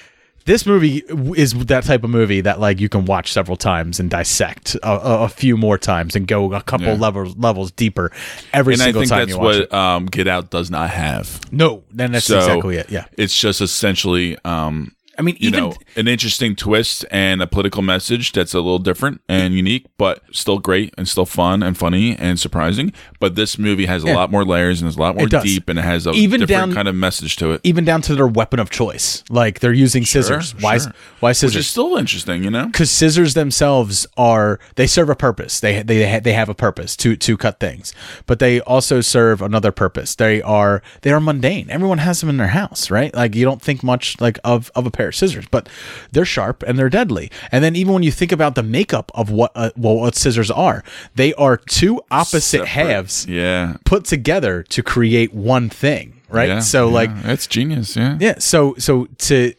this 0.49 0.65
movie 0.65 1.03
is 1.37 1.53
that 1.67 1.83
type 1.83 2.03
of 2.03 2.09
movie 2.09 2.41
that 2.41 2.59
like 2.59 2.79
you 2.79 2.89
can 2.89 3.05
watch 3.05 3.31
several 3.31 3.55
times 3.55 3.99
and 3.99 4.09
dissect 4.09 4.73
a, 4.75 4.89
a, 4.89 5.23
a 5.25 5.29
few 5.29 5.55
more 5.55 5.77
times 5.77 6.15
and 6.15 6.27
go 6.27 6.51
a 6.53 6.61
couple 6.63 6.87
Yeah. 6.87 6.93
levels 6.93 7.37
levels 7.37 7.71
deeper 7.71 8.11
every 8.51 8.73
and 8.73 8.81
single 8.81 9.05
time 9.05 9.29
you 9.29 9.37
watch 9.37 9.43
what 9.43 9.55
it. 9.61 9.73
um, 9.73 10.07
Get 10.07 10.27
Out 10.27 10.49
does 10.49 10.71
not 10.71 10.89
have. 10.89 11.39
No, 11.51 11.83
then 11.91 12.11
that's 12.13 12.25
So, 12.25 12.37
exactly 12.39 12.77
it. 12.77 12.89
Yeah. 12.89 13.05
It's 13.15 13.39
just 13.39 13.61
essentially 13.61 14.37
um, 14.43 14.95
I 15.19 15.21
mean, 15.21 15.35
you 15.39 15.49
even- 15.49 15.59
know, 15.59 15.73
an 15.97 16.07
interesting 16.07 16.55
twist 16.55 17.05
and 17.11 17.41
a 17.41 17.47
political 17.47 17.81
message 17.81 18.31
that's 18.31 18.53
a 18.53 18.57
little 18.57 18.79
different 18.79 19.19
and 19.27 19.53
unique, 19.53 19.85
but 19.97 20.23
still 20.31 20.57
great 20.59 20.93
and 20.97 21.07
still 21.07 21.25
fun 21.25 21.61
and 21.61 21.77
funny 21.77 22.15
and 22.17 22.39
surprising. 22.39 22.93
But 23.19 23.35
this 23.35 23.59
movie 23.59 23.85
has 23.85 24.03
a 24.03 24.07
Yeah. 24.07 24.15
lot 24.15 24.31
more 24.31 24.45
layers 24.45 24.81
and 24.81 24.87
is 24.89 24.95
a 24.95 24.99
lot 24.99 25.17
more 25.17 25.27
deep 25.27 25.67
and 25.67 25.77
it 25.77 25.83
has 25.83 26.07
a 26.07 26.11
Even 26.11 26.39
different 26.39 26.69
down- 26.69 26.73
kind 26.73 26.87
of 26.87 26.95
message 26.95 27.35
to 27.37 27.51
it. 27.51 27.61
even 27.65 27.83
down 27.83 28.01
to 28.03 28.15
their 28.15 28.27
weapon 28.27 28.59
of 28.59 28.69
choice. 28.69 29.23
Like 29.29 29.59
they're 29.59 29.73
using 29.73 30.05
scissors. 30.05 30.55
why? 30.61 30.77
sure. 30.77 30.93
Why 31.19 31.29
Which 31.31 31.37
scissors? 31.37 31.55
is 31.57 31.67
still 31.67 31.97
interesting, 31.97 32.43
you 32.45 32.49
know. 32.49 32.67
because 32.67 32.89
scissors 32.89 33.33
themselves 33.33 34.07
are 34.17 34.57
they 34.75 34.87
serve 34.87 35.09
a 35.09 35.15
purpose. 35.15 35.59
They 35.59 35.81
they 35.83 36.19
they 36.23 36.33
have 36.33 36.47
a 36.47 36.53
purpose 36.55 36.95
to 36.97 37.17
to 37.17 37.35
cut 37.35 37.59
things, 37.59 37.93
but 38.25 38.39
they 38.39 38.61
also 38.61 39.01
serve 39.01 39.41
another 39.41 39.71
purpose. 39.73 40.15
They 40.15 40.41
are 40.41 40.81
they 41.01 41.11
are 41.11 41.19
mundane. 41.19 41.67
Everyone 41.69 41.97
has 41.97 42.21
them 42.21 42.29
in 42.29 42.37
their 42.37 42.47
house, 42.47 42.89
right? 42.89 43.13
Like 43.13 43.35
you 43.35 43.43
don't 43.43 43.61
think 43.61 43.83
much 43.83 44.15
like 44.21 44.39
of 44.45 44.71
of 44.75 44.85
a 44.85 44.91
pair 44.91 45.08
scissors, 45.11 45.45
but 45.51 45.67
they're 46.11 46.25
sharp 46.25 46.63
and 46.63 46.77
they're 46.77 46.89
deadly. 46.89 47.31
And 47.51 47.63
then 47.63 47.75
even 47.75 47.93
when 47.93 48.03
you 48.03 48.11
think 48.11 48.31
about 48.31 48.55
the 48.55 48.63
makeup 48.63 49.11
of 49.15 49.29
what 49.31 49.51
uh, 49.55 49.71
well 49.77 49.95
what 49.97 50.15
scissors 50.15 50.51
are, 50.51 50.83
they 51.15 51.33
are 51.35 51.57
two 51.57 52.01
opposite 52.11 52.41
Separate. 52.41 52.67
halves 52.69 53.25
Yeah. 53.27 53.77
put 53.85 54.05
together 54.05 54.63
to 54.63 54.83
create 54.83 55.33
one 55.33 55.69
thing, 55.69 56.21
right? 56.29 56.49
Yeah, 56.49 56.59
so 56.59 56.87
yeah. 56.87 56.93
like 56.93 57.23
that's 57.23 57.47
genius. 57.47 57.95
Yeah. 57.95 58.17
yeah. 58.19 58.35
So 58.39 58.75
so 58.77 59.07
to 59.19 59.53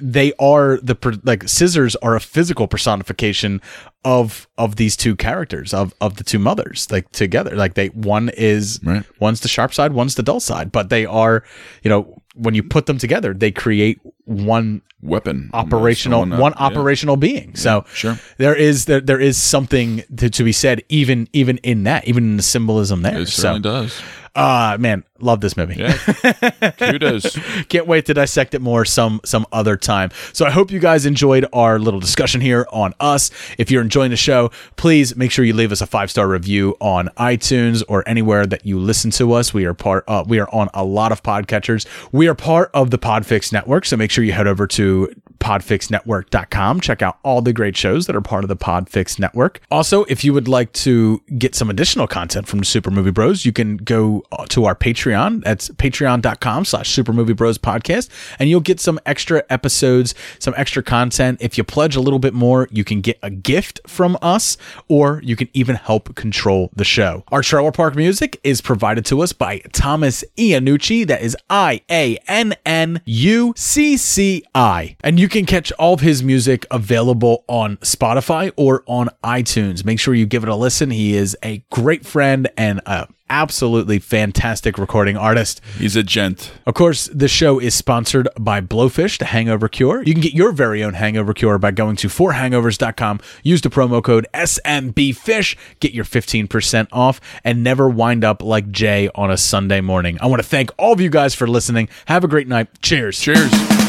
they 0.00 0.32
are 0.38 0.78
the 0.78 0.96
like 1.24 1.46
scissors 1.46 1.94
are 1.96 2.16
a 2.16 2.20
physical 2.20 2.66
personification 2.66 3.60
of 4.02 4.48
of 4.56 4.76
these 4.76 4.96
two 4.96 5.14
characters 5.14 5.74
of 5.74 5.92
of 6.00 6.16
the 6.16 6.24
two 6.24 6.38
mothers 6.38 6.88
like 6.90 7.10
together 7.12 7.54
like 7.54 7.74
they 7.74 7.88
one 7.88 8.30
is 8.30 8.80
Right. 8.82 9.04
one's 9.20 9.40
the 9.40 9.48
sharp 9.48 9.74
side 9.74 9.92
one's 9.92 10.14
the 10.14 10.22
dull 10.22 10.40
side 10.40 10.72
but 10.72 10.88
they 10.88 11.04
are 11.04 11.42
you 11.82 11.90
know 11.90 12.22
when 12.34 12.54
you 12.54 12.62
put 12.62 12.86
them 12.86 12.98
together 12.98 13.32
they 13.34 13.50
create 13.50 13.98
one 14.24 14.82
Weapon. 15.02 15.50
operational 15.52 16.22
uh, 16.32 16.38
one 16.38 16.52
yeah. 16.56 16.64
operational 16.64 17.16
being 17.16 17.54
so 17.56 17.84
sure. 17.92 18.18
there 18.38 18.54
is 18.54 18.86
there, 18.86 19.00
there 19.00 19.20
is 19.20 19.36
something 19.36 20.02
to, 20.16 20.30
to 20.30 20.44
be 20.44 20.52
said 20.52 20.82
even 20.88 21.28
even 21.32 21.58
in 21.58 21.82
that 21.84 22.06
even 22.08 22.24
in 22.24 22.36
the 22.36 22.42
symbolism 22.42 23.02
there 23.02 23.20
It 23.20 23.28
so 23.28 23.42
certainly 23.42 23.60
does. 23.60 24.02
Uh 24.36 24.76
man 24.80 25.04
love 25.20 25.40
this 25.40 25.56
movie 25.56 25.76
Yeah. 25.76 25.96
Kudos. 26.78 27.38
can't 27.68 27.86
wait 27.86 28.06
to 28.06 28.14
dissect 28.14 28.54
it 28.54 28.60
more 28.60 28.84
some 28.84 29.20
some 29.24 29.46
other 29.52 29.76
time. 29.76 30.10
So 30.32 30.44
I 30.44 30.50
hope 30.50 30.70
you 30.70 30.80
guys 30.80 31.06
enjoyed 31.06 31.46
our 31.52 31.78
little 31.78 32.00
discussion 32.00 32.40
here 32.40 32.66
on 32.72 32.94
us. 33.00 33.30
If 33.58 33.70
you're 33.70 33.80
enjoying 33.82 34.10
the 34.10 34.16
show, 34.16 34.50
please 34.76 35.16
make 35.16 35.30
sure 35.30 35.44
you 35.44 35.54
leave 35.54 35.72
us 35.72 35.80
a 35.80 35.86
five 35.86 36.10
star 36.10 36.28
review 36.28 36.76
on 36.80 37.08
iTunes 37.16 37.82
or 37.88 38.06
anywhere 38.08 38.44
that 38.46 38.66
you 38.66 38.78
listen 38.78 39.10
to 39.12 39.32
us. 39.32 39.54
We 39.54 39.64
are 39.66 39.74
part. 39.74 40.04
Uh, 40.08 40.24
we 40.26 40.40
are 40.40 40.48
on 40.52 40.68
a 40.74 40.84
lot 40.84 41.12
of 41.12 41.22
podcatchers. 41.22 41.86
We 42.12 42.26
are 42.28 42.34
part 42.34 42.70
of 42.74 42.90
the 42.90 42.98
Podfix 42.98 43.52
Network. 43.52 43.84
So 43.86 43.96
make 43.96 44.10
sure 44.10 44.24
you 44.24 44.32
head 44.32 44.46
over 44.46 44.66
to 44.66 45.10
podfixnetwork.com. 45.38 46.80
Check 46.80 47.02
out 47.02 47.18
all 47.22 47.42
the 47.42 47.52
great 47.52 47.76
shows 47.76 48.06
that 48.06 48.16
are 48.16 48.20
part 48.20 48.44
of 48.44 48.48
the 48.48 48.56
Podfix 48.56 49.18
Network. 49.18 49.60
Also, 49.70 50.04
if 50.04 50.24
you 50.24 50.32
would 50.32 50.48
like 50.48 50.72
to 50.72 51.20
get 51.38 51.54
some 51.54 51.68
additional 51.70 52.06
content 52.06 52.46
from 52.48 52.60
the 52.60 52.64
Super 52.64 52.90
Movie 52.90 53.10
Bros, 53.10 53.44
you 53.44 53.52
can 53.52 53.76
go 53.76 54.23
Uh, 54.32 54.46
to 54.46 54.64
our 54.64 54.74
Patreon. 54.74 55.42
That's 55.44 55.68
patreon.com 55.70 56.64
slash 56.64 56.90
Super 56.90 57.12
Movie 57.12 57.32
Bros 57.32 57.58
podcast, 57.58 58.08
and 58.38 58.48
you'll 58.48 58.60
get 58.60 58.80
some 58.80 58.98
extra 59.06 59.44
episodes, 59.50 60.14
some 60.38 60.54
extra 60.56 60.82
content. 60.82 61.38
If 61.40 61.56
you 61.56 61.64
pledge 61.64 61.96
a 61.96 62.00
little 62.00 62.18
bit 62.18 62.34
more, 62.34 62.68
you 62.70 62.84
can 62.84 63.00
get 63.00 63.18
a 63.22 63.30
gift 63.30 63.80
from 63.86 64.18
us, 64.22 64.56
or 64.88 65.20
you 65.22 65.36
can 65.36 65.48
even 65.52 65.76
help 65.76 66.14
control 66.14 66.70
the 66.74 66.84
show. 66.84 67.24
Our 67.30 67.42
trailer 67.42 67.72
park 67.72 67.96
music 67.96 68.40
is 68.42 68.60
provided 68.60 69.04
to 69.06 69.20
us 69.22 69.32
by 69.32 69.60
Thomas 69.72 70.24
Iannucci. 70.36 71.06
That 71.06 71.22
is 71.22 71.36
I 71.48 71.82
A 71.90 72.18
N 72.26 72.54
N 72.64 73.00
U 73.04 73.54
C 73.56 73.96
C 73.96 74.44
I. 74.54 74.96
And 75.02 75.20
you 75.20 75.28
can 75.28 75.46
catch 75.46 75.72
all 75.72 75.94
of 75.94 76.00
his 76.00 76.22
music 76.22 76.66
available 76.70 77.44
on 77.48 77.76
Spotify 77.78 78.52
or 78.56 78.82
on 78.86 79.08
iTunes. 79.22 79.84
Make 79.84 80.00
sure 80.00 80.14
you 80.14 80.26
give 80.26 80.42
it 80.42 80.48
a 80.48 80.56
listen. 80.56 80.90
He 80.90 81.14
is 81.14 81.36
a 81.42 81.64
great 81.70 82.04
friend 82.04 82.48
and 82.56 82.80
a 82.86 83.08
absolutely 83.30 83.98
fantastic 83.98 84.78
recording 84.78 85.16
artist. 85.16 85.60
He's 85.78 85.96
a 85.96 86.02
gent. 86.02 86.52
Of 86.66 86.74
course, 86.74 87.06
the 87.12 87.28
show 87.28 87.58
is 87.58 87.74
sponsored 87.74 88.28
by 88.38 88.60
Blowfish, 88.60 89.18
the 89.18 89.26
hangover 89.26 89.68
cure. 89.68 90.02
You 90.02 90.12
can 90.12 90.22
get 90.22 90.34
your 90.34 90.52
very 90.52 90.84
own 90.84 90.94
hangover 90.94 91.34
cure 91.34 91.58
by 91.58 91.70
going 91.70 91.96
to 91.96 92.08
forhangovers.com. 92.08 93.20
Use 93.42 93.60
the 93.60 93.70
promo 93.70 94.02
code 94.02 94.26
SMBFish, 94.34 95.56
get 95.80 95.92
your 95.92 96.04
15% 96.04 96.88
off, 96.92 97.20
and 97.42 97.62
never 97.62 97.88
wind 97.88 98.24
up 98.24 98.42
like 98.42 98.70
Jay 98.70 99.08
on 99.14 99.30
a 99.30 99.36
Sunday 99.36 99.80
morning. 99.80 100.18
I 100.20 100.26
want 100.26 100.42
to 100.42 100.48
thank 100.48 100.70
all 100.78 100.92
of 100.92 101.00
you 101.00 101.10
guys 101.10 101.34
for 101.34 101.46
listening. 101.46 101.88
Have 102.06 102.24
a 102.24 102.28
great 102.28 102.48
night. 102.48 102.68
Cheers. 102.82 103.20
Cheers. 103.20 103.83